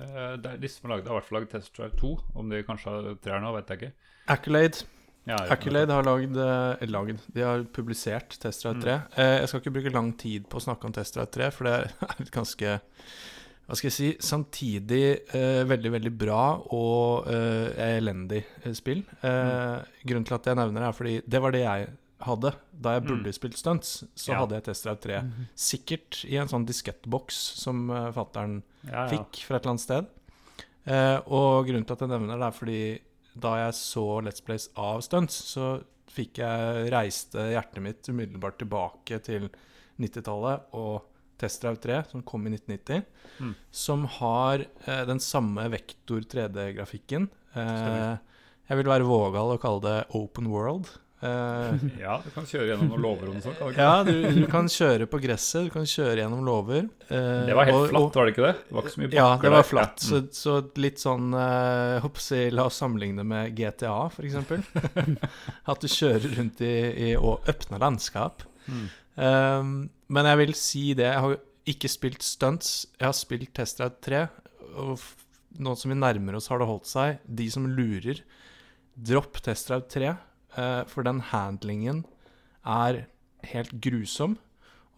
De 0.00 0.08
det 0.42 0.56
er 0.64 0.72
som 0.72 0.88
har 0.88 0.96
lagd 0.96 1.04
det, 1.06 1.12
har 1.12 1.14
i 1.14 1.20
hvert 1.20 1.28
fall 1.28 1.38
lagd 1.42 1.52
Test 1.52 1.76
Drive 1.76 1.94
2. 2.00 2.10
Om 2.40 2.50
de 2.50 2.62
kanskje 2.66 2.90
har 2.96 3.12
treer 3.22 3.44
nå, 3.44 3.52
vet 3.54 3.70
jeg 3.70 3.78
ikke. 3.84 3.92
Accolade. 4.34 4.82
Ja, 5.28 5.36
Accolade 5.52 5.92
har 5.92 6.02
lagd, 6.06 6.36
eh, 6.36 6.86
lagd 6.88 7.18
De 7.34 7.42
har 7.44 7.64
publisert 7.76 8.38
Test 8.40 8.62
Drive 8.64 8.80
3. 8.82 8.94
Mm. 9.16 9.34
jeg 9.40 9.48
skal 9.50 9.60
ikke 9.60 9.74
bruke 9.74 9.92
lang 9.92 10.12
tid 10.18 10.46
på 10.48 10.56
å 10.58 10.64
snakke 10.64 10.88
om 10.88 10.94
Test 10.96 11.14
Drive 11.14 11.28
3, 11.36 11.50
for 11.52 11.68
det 11.68 11.74
er 11.76 11.92
et 12.24 12.32
ganske 12.34 12.72
Hva 13.68 13.76
skal 13.78 13.90
jeg 13.90 13.96
si 13.98 14.08
Samtidig 14.24 15.02
eh, 15.36 15.62
veldig, 15.68 15.92
veldig 15.98 16.12
bra 16.18 16.44
og 16.74 17.28
eh, 17.30 17.96
elendig 17.98 18.40
eh, 18.64 18.72
spill. 18.74 19.04
Eh, 19.22 19.76
Grunnen 20.08 20.26
til 20.26 20.38
at 20.38 20.48
jeg 20.50 20.58
nevner 20.58 20.80
det, 20.80 20.88
er 20.88 20.96
fordi 20.96 21.16
det 21.36 21.42
var 21.44 21.54
det 21.54 21.60
jeg 21.66 21.90
hadde 22.20 22.50
da 22.72 22.96
jeg 22.96 23.04
burde 23.06 23.32
spilt 23.32 23.56
stunts. 23.56 23.92
Så 24.18 24.32
Ja. 24.32 24.40
hadde 24.42 24.56
jeg 24.58 24.64
Test 24.66 24.84
Drive 24.84 25.00
3. 25.04 25.20
Sikkert 25.56 26.24
i 26.28 26.36
en 26.40 26.48
sånn 26.50 26.66
diskettboks 26.68 27.36
som 27.60 27.86
uh, 27.92 28.08
fattern 28.16 28.58
ja, 28.84 29.04
ja. 29.04 29.06
fikk 29.12 29.44
fra 29.46 29.56
et 29.56 29.62
eller 29.64 29.76
annet 29.76 29.84
sted. 29.84 30.10
Eh, 30.90 31.18
og 31.28 31.68
grunnen 31.68 31.84
til 31.86 31.94
at 31.96 32.02
jeg 32.04 32.10
nevner 32.10 32.40
det, 32.40 32.46
er 32.48 32.56
fordi 32.56 32.80
da 33.40 33.54
jeg 33.64 33.76
så 33.78 34.04
Let's 34.24 34.42
Plays 34.44 34.68
av 34.78 35.00
stunts, 35.06 35.36
så 35.54 35.78
fikk 36.10 36.40
jeg 36.42 36.88
reiste 36.92 37.44
hjertet 37.52 37.82
mitt 37.84 38.08
umiddelbart 38.10 38.58
tilbake 38.60 39.20
til 39.26 39.48
90-tallet 40.00 40.72
og 40.78 41.06
Test 41.40 41.62
Drive 41.62 41.80
3, 41.80 42.00
som 42.10 42.24
kom 42.26 42.46
i 42.48 42.54
1990, 42.56 43.04
Mm. 43.40 43.54
som 43.72 44.02
har 44.18 44.60
eh, 44.84 45.04
den 45.08 45.20
samme 45.24 45.62
vektor 45.72 46.20
3D-grafikken. 46.28 47.30
Eh, 47.56 48.16
jeg 48.68 48.76
vil 48.76 48.90
være 48.90 49.06
vågal 49.08 49.54
å 49.54 49.60
kalle 49.62 49.80
det 49.86 49.94
open 50.18 50.50
world. 50.52 50.90
Eh, 51.20 51.82
ja, 52.00 52.14
du 52.24 52.30
kan 52.32 52.46
kjøre 52.48 52.70
gjennom 52.70 52.88
noen 52.94 53.02
låver 53.04 53.28
og 53.28 53.34
ikke? 53.44 53.74
ja, 53.76 53.90
du, 54.06 54.12
du 54.38 54.46
kan 54.48 54.70
kjøre 54.72 55.04
på 55.12 55.18
gresset, 55.20 55.66
du 55.66 55.72
kan 55.74 55.84
kjøre 55.84 56.14
gjennom 56.22 56.46
låver. 56.46 56.86
Uh, 57.10 57.44
Det 57.44 57.56
var 57.58 57.68
helt 57.68 57.76
og- 57.76 57.82
og- 57.82 57.90
flatt, 57.90 58.14
var 58.16 58.24
det 58.30 58.32
ikke 58.32 58.46
det? 58.46 58.52
Det 58.70 58.76
var 58.78 58.86
ikke 58.86 58.94
så 58.94 59.02
mye 59.02 59.10
ja, 59.18 59.26
det 59.42 59.50
var 59.52 59.66
flatt. 59.68 60.00
Så, 60.00 60.20
så 60.32 60.54
litt 60.80 61.02
sånn 61.02 61.26
uh, 61.36 61.98
hoppsi, 62.00 62.40
La 62.56 62.64
oss 62.70 62.80
sammenligne 62.80 63.26
med 63.28 63.52
GTA, 63.58 63.98
f.eks. 64.08 64.38
At 65.70 65.84
du 65.84 65.88
kjører 65.92 66.38
rundt 66.38 66.64
i, 66.64 66.72
i 67.10 67.16
og 67.20 67.44
åpner 67.52 67.82
landskap. 67.84 68.46
Mm. 68.70 68.86
Um, 69.20 69.74
men 70.08 70.30
jeg 70.32 70.40
vil 70.40 70.54
si 70.56 70.84
det. 70.96 71.10
Jeg 71.10 71.20
har 71.26 71.36
ikke 71.68 71.92
spilt 71.92 72.24
stunts. 72.24 72.86
Jeg 72.98 73.10
har 73.10 73.16
spilt 73.18 73.52
Test 73.60 73.80
Ride 73.84 74.00
3. 74.08 74.22
Og 74.80 75.04
nå 75.60 75.76
som 75.76 75.92
vi 75.92 75.98
nærmer 76.00 76.38
oss, 76.40 76.48
har 76.48 76.62
det 76.62 76.70
holdt 76.70 76.88
seg. 76.88 77.20
De 77.28 77.50
som 77.52 77.68
lurer, 77.68 78.24
dropp 78.96 79.36
Test 79.44 79.68
Ride 79.70 79.88
3. 79.92 80.16
eh, 80.56 80.82
for 80.90 81.06
den 81.06 81.20
handlingen 81.30 82.04
er 82.66 83.04
helt 83.52 83.72
grusom. 83.82 84.38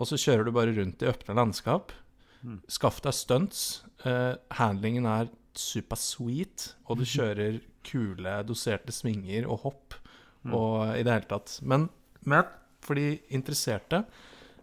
Og 0.01 0.09
så 0.09 0.19
kjører 0.19 0.45
du 0.49 0.53
bare 0.55 0.75
rundt 0.75 1.03
i 1.03 1.11
åpne 1.11 1.37
landskap. 1.39 1.93
Mm. 2.43 2.61
Skaff 2.69 3.01
deg 3.05 3.15
stunts. 3.15 3.83
Eh, 4.05 4.35
handlingen 4.59 5.07
er 5.07 5.29
super 5.55 5.97
sweet, 6.01 6.73
og 6.89 6.99
du 6.99 7.05
kjører 7.15 7.61
kule, 7.87 8.39
doserte 8.49 8.93
svinger 8.95 9.49
og 9.51 9.61
hopp 9.67 9.99
Mm. 10.43 10.55
og 10.59 10.97
i 10.99 11.05
det 11.07 11.13
hele 11.13 11.29
tatt. 11.31 11.53
Men, 11.63 11.85
men 12.27 12.43
for 12.83 12.99
de 12.99 13.21
interesserte 13.31 14.01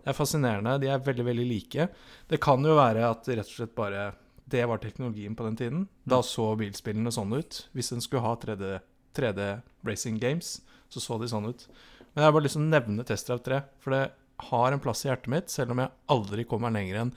Det 0.04 0.10
er 0.12 0.18
fascinerende. 0.18 0.74
De 0.82 0.90
er 0.92 1.00
veldig, 1.00 1.24
veldig 1.24 1.46
like. 1.48 1.86
Det 2.28 2.40
kan 2.44 2.60
jo 2.68 2.74
være 2.76 3.06
at 3.08 3.30
rett 3.32 3.46
og 3.48 3.54
slett 3.54 3.72
bare 3.78 4.10
det 4.52 4.66
var 4.68 4.82
teknologien 4.84 5.38
på 5.40 5.46
den 5.48 5.56
tiden. 5.56 5.86
Da 6.04 6.20
så 6.20 6.50
bilspillene 6.60 7.14
sånn 7.16 7.32
ut. 7.32 7.62
Hvis 7.72 7.94
en 7.96 8.02
skulle 8.04 8.26
ha 8.26 8.34
3D, 8.36 8.74
3D 9.16 9.46
Racing 9.88 10.20
Games, 10.20 10.58
så 10.90 11.02
så 11.04 11.18
de 11.22 11.28
sånn 11.32 11.50
ut. 11.50 11.68
Men 12.14 12.24
jeg 12.24 12.28
har 12.28 12.34
bare 12.36 12.46
lyst 12.48 12.58
til 12.58 12.66
å 12.66 12.72
nevne 12.74 13.06
Test 13.06 13.28
Drive 13.30 13.44
3, 13.46 13.62
for 13.84 13.96
det 13.96 14.04
har 14.50 14.72
en 14.76 14.80
plass 14.82 15.06
i 15.06 15.10
hjertet 15.10 15.32
mitt, 15.34 15.50
selv 15.54 15.72
om 15.76 15.82
jeg 15.84 15.92
aldri 16.16 16.46
kommer 16.50 16.72
lenger 16.74 17.02
enn 17.04 17.14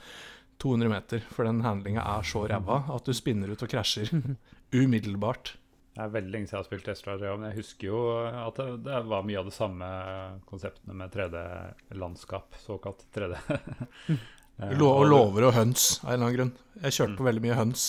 200 0.62 0.91
meter, 0.93 1.23
for 1.33 1.47
den 1.49 1.62
handlinga 1.64 2.03
er 2.18 2.23
så 2.27 2.45
ræva 2.51 2.83
at 2.95 3.07
du 3.09 3.12
spinner 3.16 3.51
ut 3.51 3.62
og 3.64 3.70
krasjer 3.73 4.11
umiddelbart. 4.83 5.55
Det 5.93 6.01
er 6.01 6.12
veldig 6.14 6.31
lenge 6.33 6.49
siden 6.49 6.57
jeg 6.57 6.62
har 6.62 6.68
spilt 6.70 6.87
Test 6.89 7.05
Drive 7.05 7.20
3, 7.20 7.33
men 7.37 7.49
jeg 7.51 7.59
husker 7.61 7.89
jo 7.89 8.03
at 8.47 8.61
det, 8.61 8.68
det 8.87 9.01
var 9.11 9.27
mye 9.29 9.41
av 9.43 9.49
de 9.51 9.53
samme 9.57 9.89
konseptene 10.49 10.95
med 10.97 11.12
3D-landskap, 11.16 12.55
såkalt 12.66 13.05
3D. 13.16 13.37
Eh, 14.61 14.75
og 14.77 14.83
og- 15.01 15.07
lover 15.09 15.47
og 15.49 15.55
høns, 15.57 15.97
av 16.05 16.11
en 16.12 16.12
eller 16.12 16.27
annen 16.27 16.35
grunn. 16.37 16.51
Jeg 16.85 16.93
kjørte 16.95 17.16
på 17.16 17.25
veldig 17.25 17.41
mye 17.43 17.55
høns. 17.57 17.85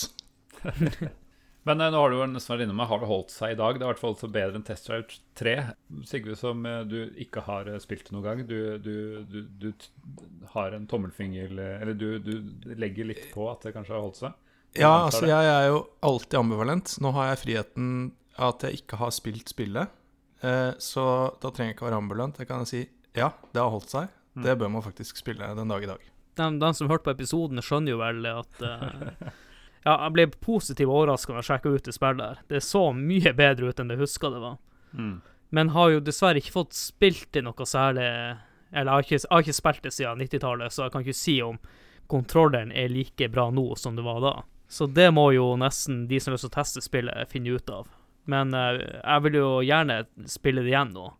Men 1.64 1.80
eh, 1.80 1.90
nå 1.92 2.00
har 2.00 2.12
du 2.12 2.18
jo 2.18 2.26
nesten 2.28 2.54
vært 2.54 2.66
inne 2.66 2.76
med, 2.76 2.88
har 2.90 3.00
det 3.00 3.08
holdt 3.08 3.32
seg 3.32 3.54
i 3.54 3.58
dag? 3.58 3.78
Det 3.78 3.84
er 3.84 3.88
i 3.88 3.92
hvert 3.94 4.02
fall 4.02 4.16
så 4.20 4.28
bedre 4.32 4.58
enn 4.58 4.66
Test 4.66 4.88
Drive 4.88 5.18
3. 5.40 5.54
Sigve, 6.08 6.36
som 6.38 6.64
eh, 6.68 6.82
du 6.88 6.98
ikke 7.24 7.44
har 7.46 7.70
eh, 7.72 7.80
spilt 7.82 8.10
noen 8.12 8.26
gang, 8.26 8.42
du, 8.48 8.58
du, 8.84 8.96
du, 9.24 9.40
du 9.64 9.70
har 10.52 10.76
en 10.76 10.86
tommelfinger 10.90 11.56
Eller 11.56 11.96
du, 11.96 12.18
du 12.20 12.74
legger 12.76 13.08
litt 13.08 13.30
på 13.32 13.48
at 13.50 13.64
det 13.64 13.72
kanskje 13.76 13.96
har 13.96 14.04
holdt 14.04 14.20
seg? 14.20 14.40
Ja, 14.74 14.92
altså 15.06 15.28
jeg 15.30 15.46
er 15.46 15.68
jo 15.70 15.84
alltid 16.02 16.40
ambivalent. 16.40 16.96
Nå 17.02 17.12
har 17.14 17.30
jeg 17.30 17.42
friheten 17.44 17.90
at 18.42 18.64
jeg 18.66 18.82
ikke 18.82 18.98
har 18.98 19.12
spilt 19.14 19.52
spillet. 19.52 19.92
Eh, 20.44 20.72
så 20.82 21.04
da 21.40 21.48
trenger 21.48 21.72
jeg 21.72 21.78
ikke 21.78 21.88
være 21.88 22.00
ambulant. 22.02 22.40
Jeg 22.42 22.50
kan 22.50 22.66
si 22.68 22.82
ja, 23.14 23.30
det 23.54 23.62
har 23.62 23.70
holdt 23.70 23.92
seg. 23.92 24.10
Mm. 24.34 24.42
Det 24.48 24.56
bør 24.58 24.72
man 24.74 24.82
faktisk 24.82 25.20
spille 25.20 25.46
den 25.54 25.70
dag 25.70 25.86
i 25.86 25.88
dag. 25.92 26.10
de, 26.34 26.46
de 26.58 26.70
som 26.74 26.90
hørte 26.90 27.06
på 27.06 27.14
episoden, 27.14 27.62
skjønner 27.62 27.94
jo 27.94 28.00
vel 28.02 28.26
at 28.26 28.64
Ja, 29.84 29.98
jeg 30.06 30.12
ble 30.16 30.26
positivt 30.40 30.88
overraska 30.88 31.32
når 31.34 31.42
jeg 31.42 31.48
sjekka 31.50 31.74
ut 31.74 31.84
det 31.84 31.94
spillet. 31.94 32.18
der. 32.18 32.38
Det 32.48 32.62
så 32.64 32.82
mye 32.96 33.32
bedre 33.36 33.68
ut 33.68 33.80
enn 33.80 33.88
det 33.88 33.98
huska 34.00 34.30
det 34.32 34.40
var. 34.40 34.56
Mm. 34.96 35.20
Men 35.50 35.68
har 35.74 35.90
jo 35.90 36.00
dessverre 36.00 36.40
ikke 36.40 36.52
fått 36.54 36.72
spilt 36.72 37.28
det 37.32 37.42
noe 37.44 37.66
særlig 37.68 38.06
Eller 38.72 38.88
jeg 38.90 38.94
har 38.94 39.02
ikke, 39.02 39.18
jeg 39.20 39.30
har 39.30 39.42
ikke 39.44 39.54
spilt 39.60 39.82
det 39.82 39.92
siden 39.92 40.18
90-tallet, 40.18 40.72
så 40.72 40.82
jeg 40.84 40.92
kan 40.92 41.02
ikke 41.04 41.14
si 41.14 41.34
om 41.42 41.58
kontrolleren 42.10 42.72
er 42.72 42.88
like 42.90 43.28
bra 43.30 43.50
nå 43.50 43.76
som 43.78 43.94
det 43.96 44.02
var 44.02 44.20
da. 44.20 44.32
Så 44.68 44.86
det 44.90 45.10
må 45.14 45.28
jo 45.34 45.52
nesten 45.60 46.08
de 46.08 46.18
som 46.20 46.32
har 46.32 46.36
lyst 46.38 46.48
til 46.48 46.50
å 46.50 46.56
teste 46.56 46.82
spillet, 46.82 47.28
finne 47.30 47.54
ut 47.54 47.70
av. 47.70 47.86
Men 48.26 48.50
uh, 48.56 48.80
jeg 48.80 49.22
vil 49.26 49.34
jo 49.38 49.50
gjerne 49.62 50.00
spille 50.26 50.64
det 50.64 50.72
igjen 50.72 50.90
nå. 50.96 51.10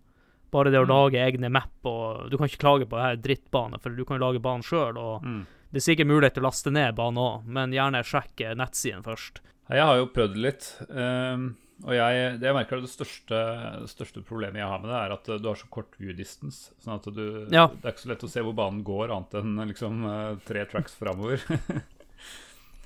Bare 0.51 0.71
det 0.71 0.79
å 0.81 0.87
Mm. 0.87 0.91
lage 0.95 1.19
egne 1.23 1.51
map 1.51 1.87
og 1.91 2.31
Du 2.31 2.37
kan 2.39 2.47
ikke 2.49 2.63
klage 2.63 2.87
på 2.89 2.97
det 2.97 3.05
her 3.05 3.17
drittbanen, 3.17 3.81
for 3.81 3.91
du 3.91 4.05
kan 4.05 4.19
jo 4.19 4.25
lage 4.27 4.41
banen 4.43 4.63
sjøl, 4.63 4.97
og 4.99 5.23
Mm. 5.23 5.47
Det 5.75 5.81
er 5.83 5.87
sikkert 5.89 6.07
mulighet 6.13 6.37
til 6.39 6.45
å 6.45 6.47
laste 6.47 6.71
ned 6.71 6.95
banen 6.95 7.19
òg, 7.19 7.45
men 7.51 7.75
gjerne 7.75 8.05
sjekke 8.07 8.55
nettsiden 8.55 9.03
først. 9.03 9.41
Jeg 9.75 9.83
har 9.83 9.99
jo 9.99 10.07
prøvd 10.15 10.35
det 10.37 10.43
litt. 10.45 10.69
ehm, 10.95 11.49
og 11.83 11.91
jeg, 11.97 12.39
det 12.39 12.47
jeg 12.47 12.55
merker 12.55 12.81
det 12.85 12.89
største, 12.93 13.39
det 13.83 13.89
største 13.91 14.23
problemet 14.25 14.61
jeg 14.63 14.69
har 14.71 14.79
med 14.85 14.93
det, 14.93 15.01
er 15.01 15.15
at 15.17 15.31
du 15.43 15.49
har 15.51 15.59
så 15.59 15.67
kort 15.75 15.97
view 15.99 16.15
distance. 16.15 16.71
Sånn 16.85 16.95
at 17.01 17.09
du, 17.17 17.25
Ja. 17.51 17.67
Det 17.67 17.83
er 17.89 17.93
ikke 17.97 18.05
så 18.07 18.13
lett 18.13 18.23
å 18.25 18.31
se 18.31 18.45
hvor 18.47 18.55
banen 18.55 18.85
går, 18.87 19.11
annet 19.11 19.35
enn 19.43 19.57
liksom 19.73 20.05
eh, 20.07 20.37
tre 20.47 20.63
tracks 20.71 20.95
framover. 20.95 21.43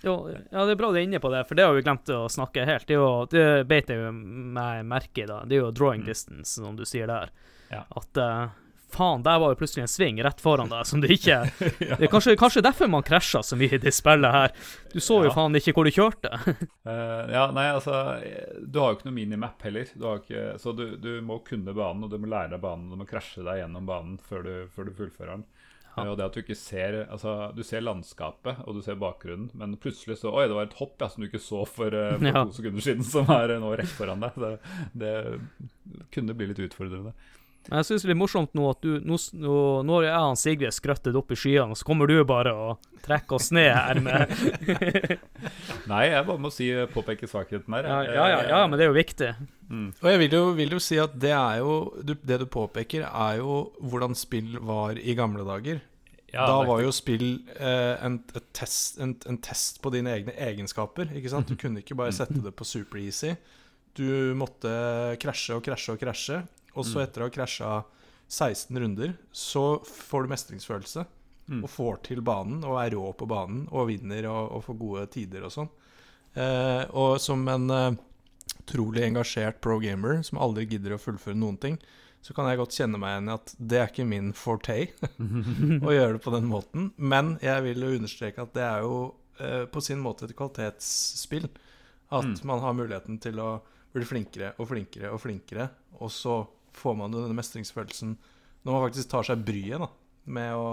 Jo, 0.01 0.29
ja, 0.31 0.63
det 0.65 0.77
er 0.77 0.79
bra 0.79 0.93
du 0.95 0.97
er 1.01 1.03
inne 1.09 1.19
på 1.19 1.31
det, 1.33 1.41
for 1.49 1.59
det 1.59 1.65
har 1.67 1.73
vi 1.75 1.83
glemt 1.83 2.11
å 2.15 2.29
snakke 2.31 2.63
helt. 2.69 2.85
Det, 2.87 2.95
jo, 2.95 3.07
det 3.33 3.65
beit 3.67 3.89
jeg 3.91 4.13
meg 4.15 4.85
merke 4.87 5.25
i, 5.25 5.27
da. 5.27 5.41
Det 5.43 5.57
er 5.57 5.65
jo 5.65 5.73
drawing 5.75 6.05
Mm. 6.05 6.07
distance, 6.07 6.53
som 6.55 6.77
du 6.79 6.85
sier 6.87 7.11
der. 7.11 7.33
Ja. 7.73 7.81
At 7.99 8.17
eh, 8.23 8.45
faen, 8.93 9.23
der 9.27 9.39
var 9.43 9.53
jo 9.53 9.59
plutselig 9.61 9.85
en 9.85 9.91
sving 9.93 10.21
rett 10.25 10.41
foran 10.41 10.71
deg 10.73 10.87
som 10.89 11.03
du 11.03 11.09
ikke 11.13 11.39
Ja. 11.89 11.97
Det 11.99 12.07
er 12.09 12.13
kanskje, 12.13 12.37
kanskje 12.41 12.63
derfor 12.65 12.89
man 12.91 13.05
krasja 13.07 13.43
så 13.45 13.57
mye 13.59 13.77
i 13.77 13.81
det 13.83 13.93
spillet 13.95 14.33
her. 14.35 14.55
Du 14.93 14.99
så 15.01 15.21
jo 15.25 15.29
Ja. 15.31 15.35
faen 15.37 15.57
ikke 15.59 15.75
hvor 15.77 15.85
du 15.89 15.93
kjørte. 15.95 16.31
uh, 16.89 17.25
ja, 17.37 17.45
nei, 17.55 17.69
altså 17.75 17.95
eh, 18.23 18.59
Du 18.65 18.81
har 18.81 18.93
jo 18.93 18.99
ikke 18.99 19.11
noe 19.11 19.19
minimap 19.19 19.63
heller. 19.69 19.89
Du 19.95 20.09
har 20.09 20.23
ikke, 20.23 20.47
så 20.63 20.73
du, 20.77 20.97
du 20.97 21.13
må 21.25 21.41
kunne 21.47 21.75
banen, 21.77 22.05
og 22.07 22.11
du 22.11 22.19
må 22.19 22.31
lære 22.33 22.55
deg 22.57 22.65
banen. 22.65 22.89
og 22.91 22.97
Du 22.99 23.03
må 23.05 23.09
krasje 23.09 23.45
deg 23.47 23.63
gjennom 23.63 23.89
banen 23.89 24.19
før 24.29 24.45
du, 24.47 24.53
før 24.75 24.89
du 24.91 24.95
fullfører 24.99 25.35
den. 25.37 25.47
Ja. 25.97 26.05
Eh, 26.05 26.11
og 26.13 26.19
det 26.19 26.27
at 26.29 26.37
Du 26.37 26.43
ikke 26.43 26.55
ser 26.59 26.99
Altså, 27.09 27.37
du 27.57 27.63
ser 27.67 27.83
landskapet 27.83 28.61
og 28.67 28.77
du 28.79 28.83
ser 28.85 28.99
bakgrunnen, 29.01 29.49
men 29.59 29.77
plutselig 29.83 30.19
så 30.21 30.31
Oi, 30.35 30.47
det 30.51 30.55
var 30.59 30.69
et 30.69 30.77
hopp 30.79 31.01
ja, 31.03 31.09
som 31.11 31.23
du 31.25 31.29
ikke 31.31 31.43
så 31.43 31.65
for, 31.69 31.95
eh, 31.95 32.15
for 32.19 32.39
to 32.51 32.59
sekunder 32.61 32.85
siden, 32.85 33.07
som 33.15 33.31
er 33.35 33.57
nå 33.61 33.73
rett 33.81 33.95
foran 33.99 34.23
deg. 34.23 34.39
Det, 34.39 34.53
det 35.05 35.15
kunne 36.15 36.37
bli 36.39 36.51
litt 36.53 36.63
utfordrende. 36.69 37.15
Men 37.69 37.83
jeg 37.83 37.89
syns 37.89 38.05
det 38.05 38.09
er 38.09 38.13
litt 38.15 38.21
morsomt 38.23 38.55
nå 38.57 38.65
at 38.71 38.81
du 38.85 38.95
Nå, 39.05 39.19
nå, 39.37 39.57
nå 39.85 39.99
har 39.99 40.07
jeg 40.07 40.21
og 40.25 40.39
Sigve 40.41 40.71
skrøttet 40.73 41.17
opp 41.19 41.35
i 41.35 41.39
skyene, 41.39 41.75
og 41.75 41.79
så 41.81 41.89
kommer 41.89 42.09
du 42.09 42.17
bare 42.29 42.55
og 42.57 42.89
trekker 43.05 43.37
oss 43.37 43.51
ned 43.55 43.69
her 43.73 44.01
med 44.05 44.33
Nei, 45.91 46.03
jeg 46.09 46.25
bare 46.29 46.41
må 46.41 46.51
si 46.53 46.69
påpeke 46.93 47.29
svakheten 47.29 47.77
her. 47.77 47.89
Ja, 47.89 48.01
ja, 48.05 48.27
ja, 48.33 48.41
ja, 48.51 48.63
men 48.69 48.81
det 48.81 48.87
er 48.87 48.91
jo 48.91 48.97
viktig. 48.97 49.31
Mm. 49.69 49.87
Og 50.01 50.09
jeg 50.11 50.23
vil 50.25 50.35
jo, 50.39 50.43
vil 50.57 50.75
jo 50.77 50.81
si 50.83 50.99
at 51.01 51.15
det 51.21 51.33
er 51.37 51.61
jo 51.61 51.77
du, 52.05 52.15
Det 52.17 52.41
du 52.43 52.47
påpeker, 52.51 53.07
er 53.09 53.39
jo 53.41 53.61
hvordan 53.81 54.17
spill 54.19 54.59
var 54.65 54.99
i 55.01 55.17
gamle 55.19 55.47
dager. 55.49 55.81
Ja, 56.29 56.45
da 56.45 56.59
var 56.69 56.83
jo 56.85 56.91
spill 56.93 57.39
eh, 57.57 57.95
en, 58.05 58.19
et 58.37 58.49
test, 58.57 58.99
en, 59.01 59.15
en 59.29 59.39
test 59.41 59.81
på 59.81 59.93
dine 59.95 60.13
egne 60.13 60.35
egenskaper. 60.37 61.09
Ikke 61.17 61.33
sant? 61.33 61.49
Du 61.49 61.57
kunne 61.57 61.81
ikke 61.81 61.97
bare 61.97 62.13
sette 62.21 62.41
det 62.45 62.53
på 62.57 62.69
super 62.69 63.01
easy. 63.01 63.33
Du 63.97 64.35
måtte 64.39 64.71
krasje 65.23 65.57
og 65.57 65.65
krasje 65.65 65.97
og 65.97 66.03
krasje. 66.03 66.43
Og 66.79 66.87
så 66.87 67.01
Mm. 67.01 67.05
etter 67.05 67.21
å 67.25 67.29
ha 67.29 67.35
krasja 67.35 67.71
16 68.29 68.79
runder, 68.79 69.15
så 69.33 69.83
får 69.85 70.23
du 70.27 70.29
mestringsfølelse. 70.35 71.07
Mm. 71.49 71.63
Og 71.65 71.71
får 71.73 72.03
til 72.05 72.21
banen, 72.21 72.63
og 72.65 72.77
er 72.77 72.91
rå 72.93 73.13
på 73.17 73.27
banen, 73.27 73.67
og 73.73 73.89
vinner 73.89 74.27
og, 74.29 74.51
og 74.53 74.65
får 74.67 74.79
gode 74.79 75.07
tider 75.15 75.47
og 75.49 75.51
sånn. 75.55 75.71
Eh, 76.37 76.85
og 76.93 77.17
som 77.25 77.41
en 77.49 77.71
eh, 77.73 77.97
engasjert 79.09 79.61
pro 79.65 79.79
gamer 79.81 80.23
som 80.23 80.39
aldri 80.39 80.67
gidder 80.69 80.93
å 80.95 81.01
fullføre 81.01 81.35
noen 81.37 81.57
ting, 81.59 81.79
så 82.21 82.35
kan 82.35 82.49
jeg 82.51 82.59
godt 82.59 82.75
kjenne 82.77 82.99
meg 83.01 83.15
igjen 83.15 83.31
i 83.31 83.35
at 83.39 83.55
det 83.59 83.79
er 83.81 83.89
ikke 83.89 84.07
min 84.07 84.33
forte 84.37 84.77
å 85.89 85.95
gjøre 85.95 86.19
det 86.19 86.23
på 86.25 86.35
den 86.35 86.49
måten. 86.51 86.91
Men 86.99 87.39
jeg 87.41 87.63
vil 87.65 87.81
jo 87.87 87.95
understreke 87.97 88.43
at 88.45 88.53
det 88.53 88.65
er 88.67 88.83
jo 88.85 89.15
eh, 89.41 89.65
på 89.71 89.81
sin 89.81 90.01
måte 90.05 90.27
et 90.29 90.37
kvalitetsspill. 90.37 91.49
At 92.11 92.25
Mm. 92.25 92.45
man 92.45 92.61
har 92.61 92.73
muligheten 92.75 93.19
til 93.21 93.37
å 93.41 93.61
bli 93.95 94.05
flinkere 94.05 94.53
og 94.59 94.69
flinkere 94.69 95.11
og 95.13 95.21
flinkere. 95.21 95.71
Og 96.01 96.11
så 96.11 96.47
får 96.81 96.97
man 96.99 97.15
jo 97.15 97.25
denne 97.25 97.37
mestringsfølelsen 97.39 98.17
når 98.67 98.75
man 98.75 98.85
faktisk 98.89 99.11
tar 99.13 99.27
seg 99.29 99.45
bryet 99.47 99.81
da, 99.85 99.89
med 100.35 100.55
å, 100.59 100.71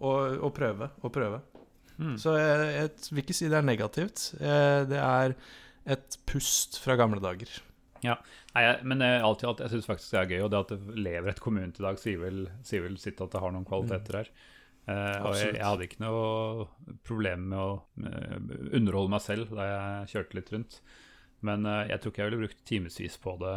å, 0.00 0.12
å 0.46 0.50
prøve 0.56 0.90
og 1.00 1.12
prøve. 1.14 1.40
Mm. 2.00 2.14
Så 2.20 2.32
jeg, 2.38 2.68
jeg 2.76 2.92
vil 3.12 3.24
ikke 3.24 3.36
si 3.36 3.48
det 3.52 3.58
er 3.58 3.66
negativt. 3.66 4.22
Eh, 4.40 4.84
Det 4.88 5.00
er 5.00 5.34
et 5.90 6.16
pust 6.28 6.78
fra 6.80 6.96
gamle 7.00 7.20
dager. 7.20 7.50
Nei, 8.54 8.62
jeg, 8.64 8.78
men 8.88 9.02
alt 9.04 9.42
i 9.44 9.48
alt, 9.48 9.60
jeg 9.60 9.74
syns 9.74 9.88
faktisk 9.90 10.14
det 10.14 10.20
er 10.22 10.30
gøy. 10.32 10.44
Og 10.46 10.52
det 10.54 10.62
at 10.62 10.72
det 10.72 11.02
lever 11.02 11.32
et 11.34 11.42
kommune 11.44 11.74
i 11.74 11.84
dag, 11.84 11.98
sier 12.00 12.22
vel, 12.22 12.46
sier 12.64 12.86
vel 12.86 12.96
sitt 13.02 13.20
at 13.20 13.34
det 13.34 13.42
har 13.42 13.52
noen 13.52 13.66
kvaliteter 13.68 14.22
her. 14.22 14.32
Eh, 14.88 15.18
og 15.28 15.36
jeg, 15.36 15.52
jeg 15.58 15.66
hadde 15.66 15.86
ikke 15.86 16.00
noe 16.06 16.96
problem 17.06 17.44
med 17.52 17.60
å 17.60 17.70
underholde 18.80 19.12
meg 19.12 19.24
selv 19.26 19.52
da 19.54 19.68
jeg 19.68 20.10
kjørte 20.14 20.38
litt 20.40 20.52
rundt. 20.56 20.80
Men 21.46 21.66
eh, 21.66 21.90
jeg 21.92 22.00
tror 22.00 22.12
ikke 22.12 22.22
jeg 22.22 22.30
ville 22.30 22.46
brukt 22.46 22.64
timevis 22.68 23.20
på 23.20 23.36
det. 23.40 23.54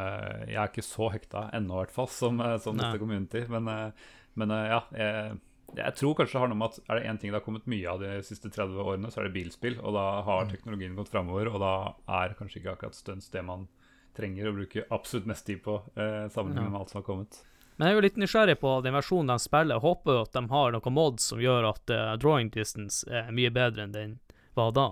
Jeg 0.50 0.60
er 0.60 0.70
ikke 0.72 0.86
så 0.88 1.10
hekta 1.14 1.48
ennå, 1.56 1.78
i 1.78 1.84
hvert 1.84 1.96
fall, 1.96 2.12
som, 2.12 2.40
eh, 2.44 2.60
som 2.64 2.80
dette 2.80 3.02
community. 3.02 3.44
Men, 3.52 3.68
eh, 3.72 4.14
men 4.40 4.56
ja. 4.56 4.82
Jeg, 4.98 5.40
jeg 5.74 5.96
tror 5.98 6.18
kanskje 6.18 6.38
det 6.38 6.42
har 6.44 6.52
noe 6.52 6.60
med 6.60 6.74
at 6.74 6.92
er 6.92 7.00
det 7.00 7.06
én 7.10 7.20
ting 7.20 7.32
det 7.32 7.40
har 7.40 7.46
kommet 7.46 7.70
mye 7.70 7.90
av 7.90 8.02
de 8.04 8.18
siste 8.26 8.52
30 8.52 8.82
årene, 8.84 9.10
så 9.10 9.22
er 9.22 9.30
det 9.30 9.38
bilspill. 9.38 9.80
Og 9.82 9.96
da 9.96 10.06
har 10.28 10.52
teknologien 10.52 10.98
gått 10.98 11.10
framover, 11.14 11.50
og 11.50 11.64
da 11.64 11.74
er 12.22 12.36
kanskje 12.38 12.62
ikke 12.62 12.76
akkurat 12.76 12.98
stunts 12.98 13.32
det 13.34 13.42
man 13.46 13.66
trenger 14.14 14.50
å 14.50 14.54
bruke 14.54 14.86
absolutt 14.94 15.26
mest 15.30 15.48
tid 15.50 15.64
på, 15.66 15.80
eh, 15.98 16.30
sammenlignet 16.30 16.72
med 16.72 16.80
alt 16.80 16.94
som 16.94 17.02
har 17.02 17.08
kommet. 17.08 17.42
Men 17.76 17.88
jeg 17.88 17.94
er 17.94 17.98
jo 17.98 18.06
litt 18.06 18.20
nysgjerrig 18.22 18.60
på 18.62 18.72
den 18.86 18.94
versjonen 18.94 19.34
de 19.34 19.42
spiller. 19.42 19.80
Jeg 19.80 19.86
håper 19.88 20.22
at 20.22 20.36
de 20.36 20.44
har 20.52 20.76
noen 20.76 20.94
mods 20.94 21.26
som 21.32 21.42
gjør 21.42 21.72
at 21.72 21.90
uh, 21.90 22.14
drawing 22.22 22.52
distance 22.54 23.02
er 23.10 23.32
mye 23.34 23.50
bedre 23.50 23.88
enn 23.88 23.96
den 23.96 24.20
var 24.54 24.76
da. 24.78 24.90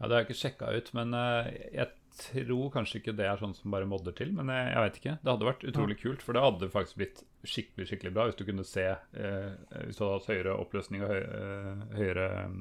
Ja, 0.00 0.08
Det 0.08 0.10
har 0.10 0.18
jeg 0.24 0.26
ikke 0.26 0.40
sjekka 0.40 0.72
ut, 0.74 0.90
men 0.98 1.14
uh, 1.14 1.46
jeg 1.70 1.92
tror 2.18 2.70
kanskje 2.74 2.98
ikke 3.00 3.14
det 3.16 3.26
er 3.26 3.40
sånn 3.40 3.54
som 3.56 3.70
bare 3.74 3.86
modder 3.88 4.12
til. 4.18 4.32
Men 4.36 4.48
jeg, 4.52 4.68
jeg 4.74 4.84
vet 4.86 4.98
ikke. 5.00 5.14
Det 5.22 5.32
hadde 5.32 5.48
vært 5.48 5.64
utrolig 5.70 5.96
kult, 6.02 6.22
for 6.22 6.32
det 6.36 6.42
hadde 6.44 6.68
faktisk 6.74 6.96
blitt 7.00 7.22
skikkelig 7.44 7.88
skikkelig 7.90 8.12
bra 8.14 8.26
hvis 8.28 8.38
du 8.38 8.44
kunne 8.46 8.64
se 8.68 8.84
eh, 8.86 9.50
Hvis 9.86 9.96
du 9.98 10.04
hadde 10.04 10.14
hatt 10.20 10.30
høyere 10.30 10.56
oppløsning 10.62 11.02
og 11.02 11.10
høy, 11.10 11.22
eh, 11.22 11.82
høyere 11.98 12.26
um, 12.46 12.60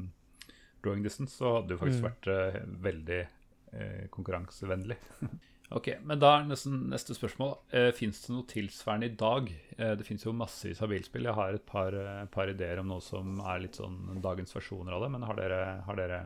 drawing 0.83 1.03
distance, 1.05 1.35
så 1.37 1.57
hadde 1.57 1.67
det 1.69 1.77
jo 1.77 1.83
faktisk 1.83 2.01
Mm. 2.01 2.09
vært 2.09 2.27
eh, 2.33 2.61
veldig 2.89 3.21
eh, 3.21 4.03
konkurransevennlig. 4.17 4.97
Ok, 5.71 5.85
men 6.03 6.19
da 6.19 6.33
er 6.35 6.47
nesten 6.49 6.89
neste 6.91 7.15
spørsmål. 7.15 7.53
Eh, 7.71 7.93
Fins 7.95 8.17
det 8.25 8.33
noe 8.33 8.43
tilsvarende 8.43 9.07
i 9.07 9.13
dag? 9.15 9.45
Eh, 9.77 9.93
det 9.95 10.03
fins 10.03 10.25
jo 10.25 10.33
massevis 10.35 10.81
av 10.83 10.89
bilspill. 10.91 11.23
Jeg 11.29 11.37
har 11.37 11.55
et 11.55 11.63
par, 11.65 11.95
eh, 11.95 12.25
par 12.27 12.51
ideer 12.51 12.81
om 12.81 12.89
noe 12.91 12.99
som 12.99 13.37
er 13.39 13.61
litt 13.63 13.79
sånn 13.79 14.17
dagens 14.19 14.51
versjoner 14.51 14.91
av 14.97 15.05
det. 15.05 15.09
Men 15.13 15.23
har 15.29 15.39
dere, 15.39 15.61
har 15.87 15.95
dere 15.95 16.17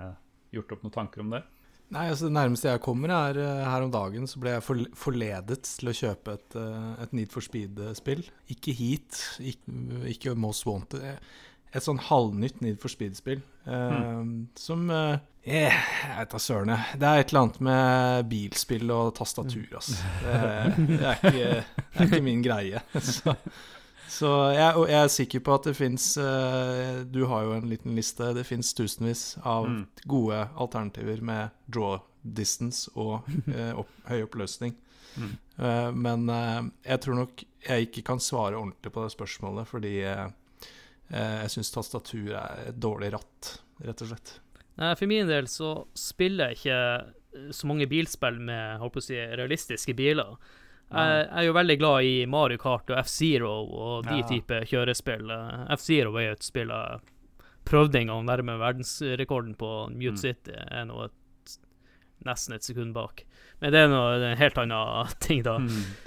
gjort 0.55 0.73
opp 0.73 0.81
noen 0.87 0.95
tanker 0.97 1.21
om 1.21 1.29
det? 1.35 1.43
Nei, 1.93 2.07
altså 2.09 2.25
Det 2.27 2.33
nærmeste 2.35 2.71
jeg 2.71 2.81
kommer, 2.81 3.11
er 3.13 3.37
eh, 3.39 3.65
her 3.69 3.83
om 3.85 3.91
dagen 3.93 4.25
så 4.27 4.39
ble 4.41 4.55
jeg 4.55 4.63
forledet 4.97 5.59
til 5.67 5.91
å 5.91 5.93
kjøpe 5.95 6.33
et, 6.39 6.55
eh, 6.59 6.87
et 7.05 7.13
Need 7.13 7.31
for 7.31 7.45
Speed-spill. 7.45 8.23
Ikke 8.51 8.73
Heat, 8.75 9.19
ikke, 9.39 9.75
ikke 10.15 10.33
Most 10.35 10.65
Wanted. 10.65 11.03
eh, 11.03 11.19
Et 11.75 11.83
sånn 11.83 11.99
halvnytt 11.99 12.61
Need 12.63 12.79
for 12.81 12.87
Speed-spill. 12.89 13.41
eh, 13.67 14.23
Som 14.57 14.89
eh, 14.89 15.17
eh, 15.45 15.77
Jeg 16.09 16.17
vet 16.17 16.31
da 16.33 16.41
søren. 16.41 16.73
Det 16.97 17.03
er 17.09 17.19
et 17.21 17.29
eller 17.33 17.41
annet 17.45 17.61
med 17.69 18.29
bilspill 18.33 18.89
og 18.95 19.13
tastatur, 19.19 19.67
altså. 19.75 19.99
Det, 20.23 20.89
det, 20.89 20.99
er, 21.05 21.15
ikke, 21.21 21.63
det 21.93 22.01
er 22.01 22.09
ikke 22.09 22.23
min 22.25 22.41
greie. 22.45 22.81
Så, 23.11 23.35
så 24.15 24.29
jeg, 24.55 24.71
og 24.79 24.85
jeg 24.89 25.01
er 25.03 25.11
sikker 25.11 25.43
på 25.43 25.53
at 25.57 25.67
det 25.67 25.75
fins 25.77 26.05
Du 27.11 27.21
har 27.27 27.43
jo 27.45 27.53
en 27.57 27.67
liten 27.69 27.95
liste. 27.97 28.31
Det 28.37 28.45
fins 28.47 28.71
tusenvis 28.77 29.25
av 29.43 29.67
Mm. 29.67 29.81
gode 30.07 30.39
alternativer 30.55 31.21
med 31.21 31.49
draw 31.67 31.99
distance 32.23 32.89
og 32.95 33.27
uh, 33.47 33.73
opp, 33.81 33.91
høy 34.09 34.23
oppløsning. 34.25 34.73
Mm. 35.15 35.35
Uh, 35.59 35.91
men 35.95 36.29
eh, 36.29 36.61
jeg 36.89 37.01
tror 37.05 37.15
nok 37.21 37.43
jeg 37.67 37.85
ikke 37.87 38.01
kan 38.09 38.19
svare 38.19 38.57
ordentlig 38.59 38.91
på 38.91 39.03
det 39.05 39.13
spørsmålet, 39.13 39.67
fordi 39.69 39.93
eh, 40.03 40.25
eh, 41.09 41.35
jeg 41.45 41.53
syns 41.55 41.71
tastatur 41.73 42.33
er 42.37 42.65
et 42.69 42.79
dårlig 42.81 43.13
ratt, 43.15 43.51
rett 43.85 44.03
og 44.03 44.11
slett. 44.11 44.33
Nei, 44.77 44.91
For 44.99 45.07
min 45.09 45.29
del 45.29 45.47
så 45.49 45.71
spiller 45.97 46.51
jeg 46.51 46.59
ikke 46.59 46.81
eh, 47.39 47.47
så 47.55 47.67
mange 47.71 47.87
bilspill 47.89 48.37
med 48.43 48.79
håper 48.83 49.01
å 49.01 49.05
si, 49.07 49.17
realistiske 49.39 49.95
biler. 49.97 50.35
Jeg 50.91 51.27
jeg 51.27 51.37
er 51.41 51.45
jo 51.47 51.53
veldig 51.57 51.77
glad 51.79 52.03
i 52.05 52.25
Mario 52.29 52.57
Kart 52.61 52.89
og 52.93 52.97
F-Zero 53.03 53.51
og 53.65 54.05
de 54.05 54.17
Ja. 54.21 54.27
type 54.29 54.61
kjørespill. 54.69 55.29
Eh, 55.31 55.73
F-Zero 55.75 56.15
er 56.17 56.27
jo 56.27 56.31
et 56.37 56.43
spill 56.43 56.69
jeg 56.69 56.99
prøvde 57.65 57.95
en 57.99 58.07
gang, 58.07 58.25
nærme 58.27 58.59
verdensrekorden 58.61 59.55
på 59.57 59.89
Mute 59.89 60.11
Mm. 60.13 60.17
City. 60.17 60.51
er 60.53 60.85
nå 60.85 61.05
et, 61.05 61.57
nesten 62.25 62.53
et 62.55 62.61
sekund 62.63 62.93
bak. 62.93 63.23
Men 63.61 63.71
det 63.71 63.79
er 63.81 63.87
noe 63.87 64.19
det 64.19 64.27
er 64.27 64.31
en 64.31 64.37
helt 64.37 64.57
annen 64.57 65.07
ting, 65.19 65.41
da. 65.43 65.57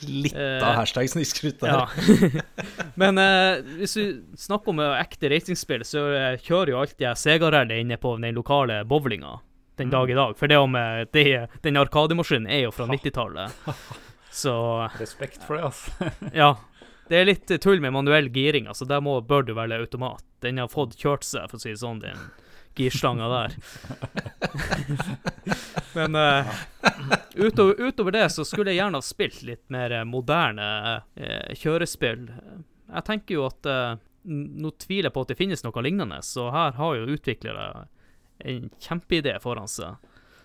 Litt 0.06 0.34
Eh, 0.34 0.62
av 0.62 0.76
hashtag 0.76 1.08
snikskryt 1.10 1.58
der. 1.58 1.68
Ja. 1.68 2.42
Men 2.96 3.18
eh, 3.18 3.62
hvis 3.80 3.96
vi 3.96 4.06
snakker 4.36 4.68
om 4.68 4.80
eh, 4.80 5.00
ekte 5.02 5.28
racingspill, 5.30 5.82
så 5.84 6.06
eh, 6.14 6.36
kjører 6.38 6.68
jo 6.74 6.80
alltid 6.80 7.00
jeg 7.08 7.16
Sega-rally 7.16 7.80
inne 7.80 7.96
på 7.98 8.14
den 8.20 8.34
lokale 8.34 8.84
bowlinga 8.84 9.40
den 9.78 9.90
dag 9.90 10.10
i 10.10 10.14
dag. 10.14 10.36
For 10.38 10.46
det 10.50 10.56
om 10.58 10.74
eh, 10.76 11.04
det, 11.12 11.48
den 11.62 11.76
arkademaskinen 11.76 12.46
er 12.50 12.64
jo 12.68 12.70
fra 12.70 12.86
90-tallet. 12.86 13.50
Så 14.38 14.54
Respekt 15.00 15.42
for 15.42 15.58
det, 15.58 15.64
altså. 15.64 16.10
ja. 16.42 16.52
Det 17.08 17.16
er 17.16 17.24
litt 17.26 17.50
tull 17.64 17.80
med 17.80 17.94
manuell 17.96 18.28
giring. 18.30 18.68
altså 18.68 18.84
Der 18.84 19.00
må, 19.02 19.16
bør 19.24 19.42
du 19.42 19.54
velge 19.56 19.80
automat. 19.80 20.22
Den 20.44 20.60
har 20.60 20.68
fått 20.70 20.94
kjørt 21.00 21.24
seg, 21.26 21.48
for 21.50 21.58
å 21.58 21.62
si 21.62 21.72
det 21.72 21.80
sånn, 21.80 22.02
den 22.04 22.20
girslanga 22.78 23.28
der. 23.32 23.56
Men 25.96 26.14
uh, 26.14 26.50
utover, 27.34 27.80
utover 27.88 28.14
det 28.14 28.28
så 28.30 28.44
skulle 28.46 28.70
jeg 28.70 28.82
gjerne 28.82 29.00
ha 29.00 29.06
spilt 29.06 29.40
litt 29.48 29.64
mer 29.72 29.94
eh, 29.96 30.04
moderne 30.06 30.68
uh, 31.00 31.48
kjørespill. 31.58 32.28
Jeg 32.92 33.06
tenker 33.08 33.38
jo 33.40 33.48
at 33.48 33.66
uh, 33.66 33.96
Nå 34.28 34.74
tviler 34.76 35.08
jeg 35.08 35.14
på 35.14 35.22
at 35.24 35.30
det 35.32 35.38
finnes 35.38 35.62
noe 35.64 35.82
lignende, 35.82 36.18
så 36.26 36.50
her 36.52 36.74
har 36.76 36.96
jo 36.98 37.14
utviklere 37.14 37.86
en 38.44 38.66
kjempeidé 38.82 39.38
foran 39.40 39.70
seg 39.70 39.96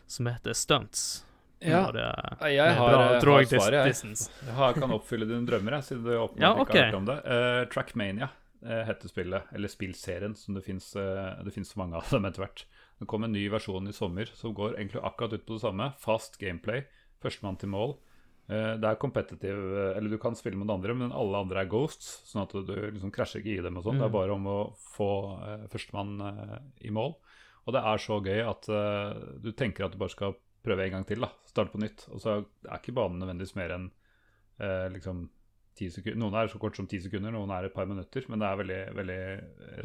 som 0.07 0.29
heter 0.29 0.55
Stunts. 0.55 1.25
Ja, 1.63 1.81
Når, 1.87 1.99
eh, 2.03 2.53
jeg 2.53 2.77
har, 2.77 2.95
bra 3.23 3.35
har 3.39 3.49
svaret, 3.49 3.89
jeg. 4.03 4.29
Jeg 4.47 4.77
kan 4.77 4.95
oppfylle 4.95 5.27
dine 5.29 5.47
drømmer, 5.47 5.77
jeg, 5.79 5.87
siden 5.89 6.05
du 6.05 6.13
åpenbart 6.17 6.43
Ja, 6.43 6.53
ikke 6.61 6.77
har 6.77 6.89
hørt 6.89 6.99
om 6.99 7.09
det. 7.09 7.17
Uh, 7.25 7.59
Trackmania 7.73 8.29
uh, 8.29 8.81
heter 8.89 9.11
spillet, 9.11 9.51
eller 9.55 9.71
spillserien, 9.71 10.37
som 10.39 10.57
det 10.57 10.63
fins 10.65 10.93
uh, 10.95 11.79
mange 11.79 11.99
av 11.99 12.09
dem 12.11 12.29
etter 12.29 12.45
hvert. 12.45 12.65
Det 12.99 13.09
kom 13.09 13.25
en 13.25 13.35
ny 13.35 13.45
versjon 13.51 13.87
i 13.89 13.95
sommer 13.95 14.29
som 14.35 14.55
går 14.55 14.77
egentlig 14.77 15.03
akkurat 15.03 15.35
ut 15.35 15.45
på 15.45 15.57
det 15.57 15.63
samme. 15.65 15.91
Fast 16.01 16.39
gameplay, 16.41 16.85
førstemann 17.23 17.59
til 17.59 17.71
mål. 17.73 17.97
Eh, 18.51 18.73
det 18.75 18.87
er 18.87 18.99
competitive, 18.99 19.83
eller 19.95 20.11
du 20.11 20.17
kan 20.19 20.35
spille 20.35 20.59
mot 20.59 20.69
andre, 20.71 20.93
men 20.99 21.15
alle 21.15 21.41
andre 21.45 21.63
er 21.63 21.69
ghosts, 21.71 22.21
sånn 22.27 22.43
at 22.43 22.53
du 22.67 22.73
liksom 22.75 23.11
krasjer 23.15 23.39
ikke 23.41 23.55
i 23.55 23.63
dem 23.65 23.79
og 23.79 23.85
sånn. 23.87 24.01
Det 24.01 24.07
er 24.07 24.13
bare 24.13 24.35
om 24.35 24.49
å 24.51 24.57
få 24.93 25.09
førstemann 25.71 26.19
i 26.83 26.91
mål. 26.93 27.15
Og 27.63 27.75
det 27.75 27.83
er 27.91 28.03
så 28.03 28.19
gøy 28.23 28.41
at 28.43 28.67
du 29.43 29.51
tenker 29.55 29.87
at 29.87 29.95
du 29.95 29.99
bare 30.01 30.13
skal 30.13 30.35
prøve 30.63 30.87
en 30.87 30.97
gang 30.97 31.07
til. 31.07 31.23
da, 31.23 31.31
Starte 31.49 31.73
på 31.73 31.81
nytt. 31.83 32.07
Og 32.13 32.21
så 32.23 32.39
er 32.39 32.77
ikke 32.77 32.95
banen 32.97 33.21
nødvendigvis 33.21 33.55
mer 33.59 33.75
enn 33.77 33.87
eh, 34.59 34.89
liksom 34.93 35.25
ti 35.77 35.89
sekunder. 35.93 36.19
Noen 36.21 36.37
er 36.37 36.51
så 36.51 36.61
kort 36.61 36.77
som 36.77 36.87
ti 36.89 36.99
sekunder, 37.01 37.33
noen 37.33 37.51
er 37.55 37.67
et 37.67 37.75
par 37.75 37.89
minutter. 37.89 38.25
Men 38.29 38.41
det 38.41 38.49
er 38.49 38.61
veldig, 38.61 38.81
veldig 38.99 39.21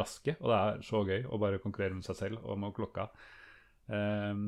raske, 0.01 0.37
og 0.41 0.53
det 0.53 0.59
er 0.59 0.83
så 0.89 1.05
gøy 1.09 1.29
å 1.29 1.41
bare 1.41 1.63
konkurrere 1.63 1.97
med 1.97 2.07
seg 2.07 2.19
selv 2.19 2.45
og 2.45 2.61
med 2.61 2.77
klokka. 2.77 3.09
Eh, 3.89 4.45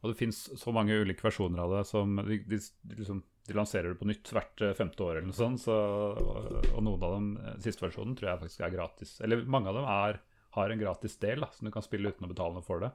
og 0.00 0.12
det 0.12 0.16
fins 0.16 0.46
så 0.56 0.72
mange 0.72 0.96
ulike 0.96 1.24
versjoner 1.26 1.60
av 1.60 1.74
det 1.74 1.82
som 1.90 2.16
de, 2.24 2.38
de, 2.48 2.58
liksom, 2.96 3.20
de 3.46 3.56
lanserer 3.56 3.92
det 3.92 4.00
på 4.00 4.08
nytt 4.08 4.30
hvert 4.32 4.62
eh, 4.64 4.76
femte 4.76 5.04
år 5.04 5.18
eller 5.18 5.28
noe 5.28 5.36
sånt. 5.36 5.60
Så, 5.66 5.76
og, 5.76 6.56
og 6.72 6.84
noen 6.86 7.04
av 7.04 7.16
dem, 7.18 7.30
eh, 7.36 7.58
siste 7.66 7.84
versjonen, 7.84 8.16
tror 8.18 8.32
jeg 8.32 8.42
faktisk 8.46 8.64
er 8.64 8.74
gratis. 8.74 9.14
Eller 9.24 9.44
mange 9.44 9.70
av 9.70 9.76
dem 9.76 9.88
er, 9.92 10.20
har 10.56 10.72
en 10.72 10.82
gratis 10.82 11.18
del 11.22 11.44
da, 11.44 11.50
som 11.54 11.68
du 11.68 11.74
kan 11.74 11.84
spille 11.84 12.10
uten 12.10 12.26
å 12.26 12.32
betale 12.32 12.56
noe 12.56 12.66
for 12.66 12.82
det. 12.82 12.90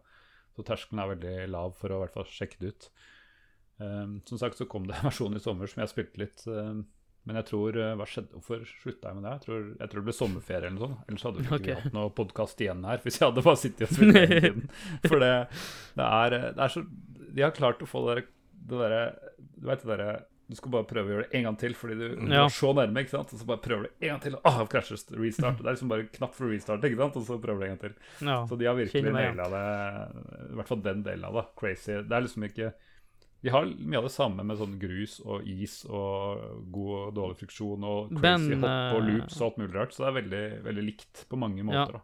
Så 0.55 0.65
terskelen 0.65 1.03
er 1.03 1.11
veldig 1.13 1.35
lav 1.51 1.75
for 1.79 1.91
å 1.91 1.99
i 1.99 2.05
hvert 2.05 2.15
fall 2.15 2.27
sjekke 2.31 2.61
det 2.61 2.73
ut. 2.73 2.89
Um, 3.75 4.19
som 4.23 4.39
sagt 4.39 4.59
så 4.59 4.67
kom 4.71 4.85
det 4.87 4.95
en 4.95 5.07
versjon 5.09 5.35
i 5.35 5.43
sommer 5.43 5.71
som 5.71 5.83
jeg 5.83 5.91
spilte 5.91 6.21
litt. 6.21 6.45
Um, 6.47 6.85
men 7.25 7.39
jeg 7.39 7.47
tror 7.49 7.77
eh, 7.81 7.95
Hva 7.97 8.05
skjedde? 8.05 8.37
Hvorfor 8.37 8.61
slutta 8.69 9.09
jeg 9.09 9.17
med 9.17 9.25
det? 9.25 9.31
Jeg 9.33 9.43
tror, 9.47 9.63
jeg 9.79 9.91
tror 9.91 10.01
det 10.01 10.05
ble 10.07 10.15
sommerferie 10.15 10.69
eller 10.69 10.75
noe 10.75 10.89
sånt. 10.91 11.07
Ellers 11.09 11.25
hadde 11.25 11.39
vi 11.39 11.45
ikke 11.47 11.57
okay. 11.57 11.77
hatt 11.79 11.95
noe 11.97 12.13
podkast 12.19 12.61
igjen 12.61 12.85
her 12.85 13.01
hvis 13.01 13.17
jeg 13.17 13.25
hadde 13.25 13.45
bare 13.47 13.61
sittet 13.61 13.87
og 13.87 13.95
spilt 13.95 14.19
hele 14.19 14.41
tiden. 14.43 14.67
For 15.09 15.23
det, 15.23 15.31
det, 15.97 16.05
er, 16.05 16.37
det 16.45 16.67
er 16.67 16.75
så 16.75 16.83
De 16.85 17.45
har 17.45 17.55
klart 17.57 17.81
å 17.81 17.89
få 17.89 18.03
det 18.05 18.11
derre 18.13 18.27
det 18.65 18.81
derre 18.81 19.01
Du 19.57 19.67
vet 19.69 19.81
det 19.81 19.91
derre 19.91 20.11
Du 20.45 20.53
skal 20.53 20.69
bare 20.75 20.85
prøve 20.85 21.09
å 21.09 21.13
gjøre 21.15 21.25
det 21.25 21.37
en 21.39 21.45
gang 21.47 21.55
til 21.57 21.73
fordi 21.73 21.95
du, 21.97 22.03
du 22.21 22.31
Ja. 22.31 22.43
er 22.45 22.53
så 22.53 22.69
nærme, 22.77 23.01
ikke 23.01 23.15
sant? 23.15 23.31
Og 23.33 23.39
så 23.41 23.45
bare 23.49 23.61
prøver 23.63 23.87
du 23.87 24.05
en 24.05 24.09
gang 24.11 24.19
til, 24.21 24.35
og 24.37 24.41
ah, 24.45 24.59
krasjer 24.69 24.99
restart. 25.17 25.57
Det 25.57 25.65
er 25.65 25.71
liksom 25.73 25.89
bare 25.89 26.05
knapp 26.13 26.35
for 26.37 26.51
restart, 26.53 26.83
ikke 26.85 26.99
sant? 27.01 27.15
Og 27.17 27.25
så 27.25 27.37
prøver 27.41 27.59
du 27.59 27.65
en 27.65 27.71
gang 27.73 27.79
til. 27.81 27.95
Ja. 28.27 28.35
Så 28.45 28.57
de 28.59 28.67
har 28.69 28.75
virkelig 28.77 29.13
naila 29.15 29.47
det, 29.55 29.63
i 30.51 30.57
hvert 30.59 30.67
fall 30.69 30.83
den 30.85 31.01
delen 31.07 31.25
av 31.25 31.39
det. 31.39 31.45
Crazy. 31.57 31.95
Det 32.05 32.13
er 32.19 32.27
liksom 32.27 32.45
ikke 32.49 32.73
De 33.45 33.51
har 33.53 33.65
mye 33.65 33.97
av 33.99 34.05
det 34.07 34.13
samme 34.13 34.41
med 34.45 34.57
sånn 34.57 34.77
grus 34.81 35.19
og 35.21 35.45
is 35.45 35.83
og 35.85 36.45
god 36.73 36.93
og 36.99 37.09
dårlig 37.17 37.35
friksjon 37.43 37.83
og 37.85 38.13
crazy 38.15 38.55
Men, 38.55 38.63
hopp 38.63 38.95
og 38.95 39.01
eh, 39.01 39.09
loops 39.11 39.35
og 39.41 39.47
alt 39.49 39.57
mulig 39.61 39.75
rart. 39.75 39.93
Så 39.93 40.01
det 40.01 40.07
er 40.11 40.15
veldig, 40.21 40.45
veldig 40.65 40.85
likt 40.87 41.25
på 41.29 41.37
mange 41.41 41.65
måter. 41.65 41.99
da. 41.99 42.01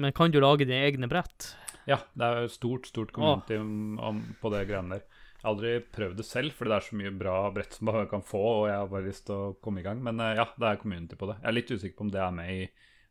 Men 0.00 0.12
kan 0.16 0.32
du 0.32 0.38
lage 0.40 0.64
dine 0.64 0.80
egne 0.86 1.08
brett? 1.10 1.50
Ja, 1.88 1.98
det 2.16 2.28
er 2.28 2.48
stort, 2.52 2.86
stort 2.88 3.12
community 3.12 3.56
om, 3.60 3.98
om, 4.00 4.22
på 4.40 4.52
det 4.52 4.66
greiene 4.68 4.96
der. 5.00 5.04
Jeg 5.40 5.46
har 5.46 5.54
aldri 5.54 5.70
prøvd 5.96 6.18
det 6.20 6.24
selv, 6.28 6.52
fordi 6.52 6.68
det 6.68 6.76
er 6.76 6.84
så 6.84 6.96
mye 7.00 7.10
bra 7.16 7.34
brett 7.54 7.72
som 7.78 7.88
man 7.88 8.06
kan 8.10 8.20
få, 8.28 8.40
og 8.58 8.66
jeg 8.68 8.76
har 8.76 8.90
bare 8.92 9.06
lyst 9.06 9.24
til 9.30 9.38
å 9.40 9.52
komme 9.64 9.80
i 9.80 9.84
gang. 9.86 10.02
Men 10.04 10.20
eh, 10.20 10.34
ja, 10.36 10.44
det 10.60 10.68
er 10.68 10.80
community 10.82 11.16
på 11.16 11.30
det. 11.30 11.38
Jeg 11.40 11.48
er 11.48 11.56
litt 11.56 11.70
usikker 11.72 11.96
på 11.96 12.04
om 12.04 12.10
det 12.12 12.20
er 12.20 12.34
med 12.36 12.50
i 12.52 12.66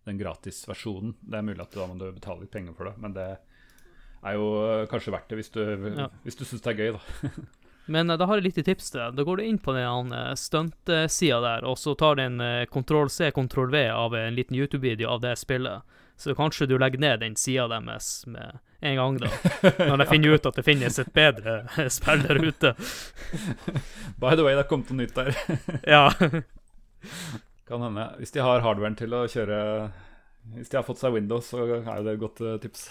den 0.05 0.19
gratisversjonen. 0.21 1.15
Det 1.25 1.39
er 1.39 1.47
mulig 1.47 1.63
at 1.65 1.73
da 1.73 1.88
må 1.89 1.97
du 1.97 2.05
betale 2.13 2.45
litt 2.45 2.53
penger 2.53 2.75
for 2.77 2.86
det, 2.91 2.93
men 3.01 3.15
det 3.17 3.25
er 3.34 4.38
jo 4.38 4.45
eh, 4.67 4.84
kanskje 4.91 5.15
verdt 5.15 5.34
det 5.34 5.39
hvis 5.41 5.49
du, 5.57 5.61
Ja. 5.97 6.05
hvis 6.27 6.38
du 6.38 6.45
syns 6.45 6.61
det 6.67 6.75
er 6.75 6.84
gøy, 6.84 6.99
da. 6.99 7.32
Men 7.89 8.13
eh, 8.13 8.19
da 8.21 8.27
har 8.30 8.38
jeg 8.38 8.45
litt 8.45 8.61
tips 8.67 8.91
til 8.93 9.01
deg. 9.01 9.15
Da 9.17 9.25
går 9.25 9.39
du 9.41 9.43
inn 9.49 9.57
på 9.65 9.73
den 9.73 10.13
stuntsida 10.38 11.39
der, 11.41 11.65
og 11.65 11.80
så 11.82 11.95
tar 11.97 12.19
du 12.19 12.21
en 12.27 12.38
kontroll 12.69 13.09
C, 13.09 13.32
kontroll 13.34 13.71
V 13.73 13.88
av 13.89 14.13
en 14.13 14.38
liten 14.38 14.53
YouTube-video 14.59 15.09
av 15.09 15.23
det 15.25 15.34
spillet. 15.41 15.82
Så 16.20 16.36
kanskje 16.36 16.67
du 16.67 16.76
legger 16.78 16.99
ned 16.99 17.22
den 17.22 17.36
sida 17.39 17.70
deres 17.72 18.26
med 18.28 18.59
en 18.82 18.95
gang, 18.95 19.17
da. 19.20 19.30
Når 19.89 20.03
jeg 20.03 20.09
finner 20.09 20.36
ut 20.36 20.47
at 20.49 20.57
det 20.59 20.65
finnes 20.67 20.99
et 20.99 21.11
bedre 21.15 21.53
eh, 21.78 21.88
spill 21.95 22.26
der 22.26 22.39
ute. 22.43 22.74
By 24.22 24.36
the 24.36 24.43
way, 24.43 24.51
det 24.55 24.65
har 24.65 24.67
kommet 24.72 24.91
noe 24.91 25.05
nytt 25.05 25.15
der. 25.15 25.32
Ja. 25.88 26.09
Kan 27.70 27.86
hende. 27.88 28.09
Hvis 28.20 28.36
de 28.36 28.43
har 28.43 28.63
hardwaren 28.65 28.97
til 28.99 29.15
å 29.15 29.24
kjøre 29.32 29.59
Hvis 30.57 30.72
de 30.72 30.80
har 30.80 30.84
fått 30.88 30.99
seg 30.99 31.15
Windows, 31.15 31.51
så 31.53 31.63
er 31.63 31.88
jo 31.88 32.05
det 32.07 32.15
et 32.17 32.24
godt 32.24 32.43
eh, 32.43 32.59
tips. 32.63 32.88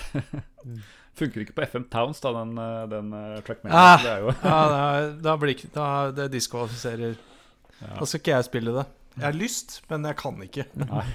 Funker 1.19 1.45
ikke 1.45 1.57
på 1.57 1.69
FM 1.69 1.89
Towns, 1.93 2.21
da, 2.25 2.33
den, 2.37 2.57
eh, 2.65 2.83
den 2.93 3.13
uh. 3.13 3.73
Ah. 3.73 3.97
Det 4.01 4.13
er 4.13 4.25
jo 4.25 4.35
Ja, 4.41 4.59
det, 4.73 4.81
er, 4.81 5.13
da 5.29 5.37
blir 5.41 5.57
ikke, 5.57 5.73
da, 5.75 5.89
det 6.17 6.31
diskvalifiserer. 6.37 7.17
ja. 7.81 7.95
Da 7.97 8.09
skal 8.09 8.23
ikke 8.23 8.37
jeg 8.37 8.49
spille 8.49 8.77
det. 8.81 8.89
Jeg 9.19 9.27
har 9.27 9.35
lyst, 9.35 9.81
men 9.91 10.05
jeg 10.07 10.17
kan 10.21 10.45
ikke. 10.45 10.69
Nei, 10.79 11.07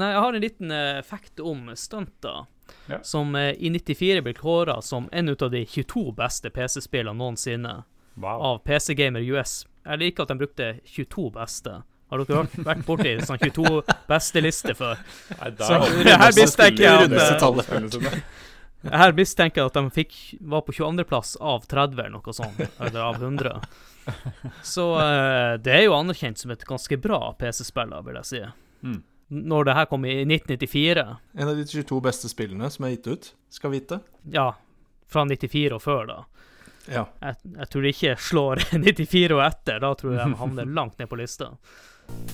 jeg 0.00 0.20
har 0.24 0.32
en 0.32 0.40
liten 0.40 0.70
uh, 0.72 1.02
fact 1.04 1.40
om 1.40 1.70
stunter. 1.76 2.46
Ja. 2.86 3.02
Som 3.04 3.34
eh, 3.36 3.52
i 3.58 3.68
94 3.70 4.22
ble 4.24 4.32
kåra 4.34 4.78
som 4.82 5.08
en 5.12 5.28
av 5.28 5.50
de 5.52 5.64
22 5.66 6.12
beste 6.16 6.50
PC-spillene 6.50 7.18
noensinne 7.18 7.82
Wow. 8.14 8.40
av 8.40 8.58
PC 8.58 8.94
Gamer 8.94 9.20
US. 9.20 9.66
Jeg 9.84 9.98
liker 9.98 10.24
at 10.24 10.32
de 10.32 10.36
brukte 10.40 10.66
22 10.84 11.30
beste. 11.32 11.78
Har 12.12 12.20
dere 12.20 12.42
hørt, 12.42 12.56
vært 12.60 12.82
borti 12.84 13.12
sånn 13.24 13.40
22 13.40 13.78
beste-liste 14.08 14.74
før? 14.76 15.00
Nei, 15.38 15.52
Så 15.56 15.78
der 15.80 15.94
vi 15.96 16.16
her 16.22 16.34
mistenker 16.36 16.84
jeg 16.84 17.06
at, 17.08 18.02
eh. 18.12 18.18
Her 18.92 19.14
mistenker 19.16 19.62
jeg 19.62 19.70
at 19.72 19.78
de 19.78 19.94
fikk, 19.96 20.18
var 20.40 20.66
på 20.66 20.74
22.-plass 20.76 21.38
av 21.40 21.64
30, 21.70 21.96
eller 22.02 22.12
noe 22.18 22.36
sånt. 22.36 22.60
Eller 22.82 23.00
av 23.00 23.16
100. 23.16 23.62
Så 24.66 24.90
uh, 24.98 25.56
det 25.62 25.72
er 25.72 25.86
jo 25.86 25.96
anerkjent 25.96 26.42
som 26.42 26.52
et 26.52 26.66
ganske 26.68 27.00
bra 27.00 27.30
PC-spill, 27.40 27.96
vil 28.04 28.20
jeg 28.20 28.28
si. 28.28 28.42
Mm. 28.84 29.00
Når 29.32 29.64
det 29.64 29.74
her 29.78 29.86
kom 29.88 30.04
i 30.04 30.16
1994, 30.26 31.04
En 31.40 31.48
av 31.48 31.56
de 31.56 31.64
22 31.64 32.00
beste 32.04 32.28
spillene 32.28 32.68
som 32.70 32.84
er 32.84 32.90
gitt 32.96 33.06
ut, 33.08 33.30
skal 33.48 33.72
vite. 33.72 34.00
ja, 34.30 34.50
fra 35.12 35.24
94 35.28 35.72
og 35.76 35.82
før, 35.84 36.06
da. 36.08 36.18
Ja. 36.90 37.06
Jeg, 37.22 37.36
jeg 37.56 37.68
tror 37.70 37.82
det 37.84 37.90
ikke 37.94 38.12
slår 38.18 38.60
94 38.82 39.34
og 39.36 39.42
etter. 39.46 39.80
Da 39.84 39.94
tror 39.94 40.14
jeg 40.16 40.26
de 40.32 40.38
havner 40.40 40.68
langt 40.78 40.98
ned 41.00 41.08
på 41.08 41.16
lista. 41.20 41.52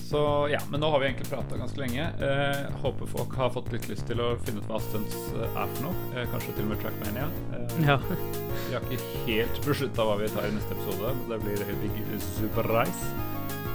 Så 0.09 0.21
ja, 0.51 0.57
men 0.71 0.81
nå 0.81 0.89
har 0.91 0.99
vi 0.99 1.05
egentlig 1.07 1.29
prata 1.29 1.55
ganske 1.59 1.77
lenge. 1.79 2.07
Eh, 2.25 2.63
håper 2.81 3.05
folk 3.11 3.35
har 3.37 3.51
fått 3.53 3.69
litt 3.71 3.85
lyst 3.91 4.07
til 4.09 4.19
å 4.19 4.31
finne 4.43 4.59
ut 4.63 4.67
hva 4.71 4.79
stunts 4.81 5.15
eh, 5.37 5.45
er 5.53 5.69
for 5.75 5.85
noe. 5.85 6.07
Eh, 6.17 6.25
kanskje 6.33 6.55
til 6.57 6.65
og 6.65 6.71
med 6.73 6.81
Trackmania. 6.83 7.27
Eh, 7.53 7.75
Ja. 7.85 7.99
Vi 8.69 8.75
har 8.75 8.83
ikke 8.91 9.21
helt 9.27 9.61
beslutta 9.65 10.03
hva 10.05 10.17
vi 10.19 10.27
tar 10.29 10.45
i 10.45 10.51
neste 10.53 10.75
episode. 10.75 11.13
Det 11.29 11.37
blir 11.45 11.61
en 11.63 11.79
big 11.81 12.19
surprise. 12.21 13.13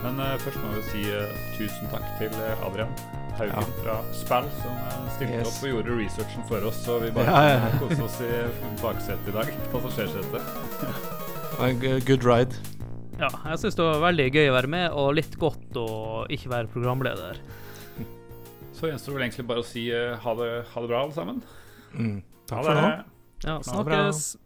Men 0.05 0.19
uh, 0.21 0.35
først 0.45 0.61
må 0.61 0.71
vi 0.77 0.83
si 0.91 1.03
uh, 1.09 1.31
tusen 1.57 1.89
takk 1.93 2.05
til 2.21 2.33
eh, 2.45 2.65
Adrian 2.67 2.91
Haugen 3.39 3.55
Ja. 3.57 3.63
fra 3.81 3.95
Spell, 4.15 4.49
som 4.61 4.75
uh, 4.85 5.07
stilte 5.17 5.39
Yes. 5.41 5.49
opp 5.49 5.63
og 5.65 5.71
gjorde 5.73 5.97
researchen 5.99 6.45
for 6.51 6.67
oss, 6.69 6.83
så 6.85 6.99
vi 7.03 7.09
bare 7.17 7.33
Ja, 7.33 7.57
ja, 7.57 7.71
kose 7.81 8.03
oss 8.05 8.19
i 8.23 8.31
baksetet 8.83 9.31
i 9.33 9.35
dag. 9.35 9.51
Passasjersetet. 9.73 10.43
Good 12.09 12.25
ride. 12.27 12.55
ja 13.19 13.29
jeg 13.47 13.59
syns 13.63 13.77
det 13.79 13.85
var 13.87 14.01
veldig 14.03 14.27
gøy 14.35 14.49
å 14.51 14.55
være 14.59 14.71
med, 14.75 14.87
og 14.93 15.13
litt 15.17 15.37
godt 15.41 15.77
å 15.81 15.89
ikke 16.35 16.51
være 16.53 16.71
programleder. 16.75 17.41
Så 18.77 18.91
gjenstår 18.91 19.17
vel 19.17 19.27
egentlig 19.29 19.47
bare 19.49 19.63
å 19.65 19.67
si 19.67 19.87
ha, 19.95 20.35
det, 20.39 20.51
ha 20.75 20.83
det 20.85 20.91
bra, 20.91 21.03
alle 21.07 21.15
sammen. 21.17 21.43
Mm. 21.95 22.17
Ha 22.51 22.51
Takk 22.51 22.65
for 22.67 22.75
det. 22.75 22.83
nå. 22.85 22.89
Ja, 23.45 23.55
Ha 23.55 23.59
det 23.59 23.85
bra. 23.89 24.03
snakkes. 24.13 24.37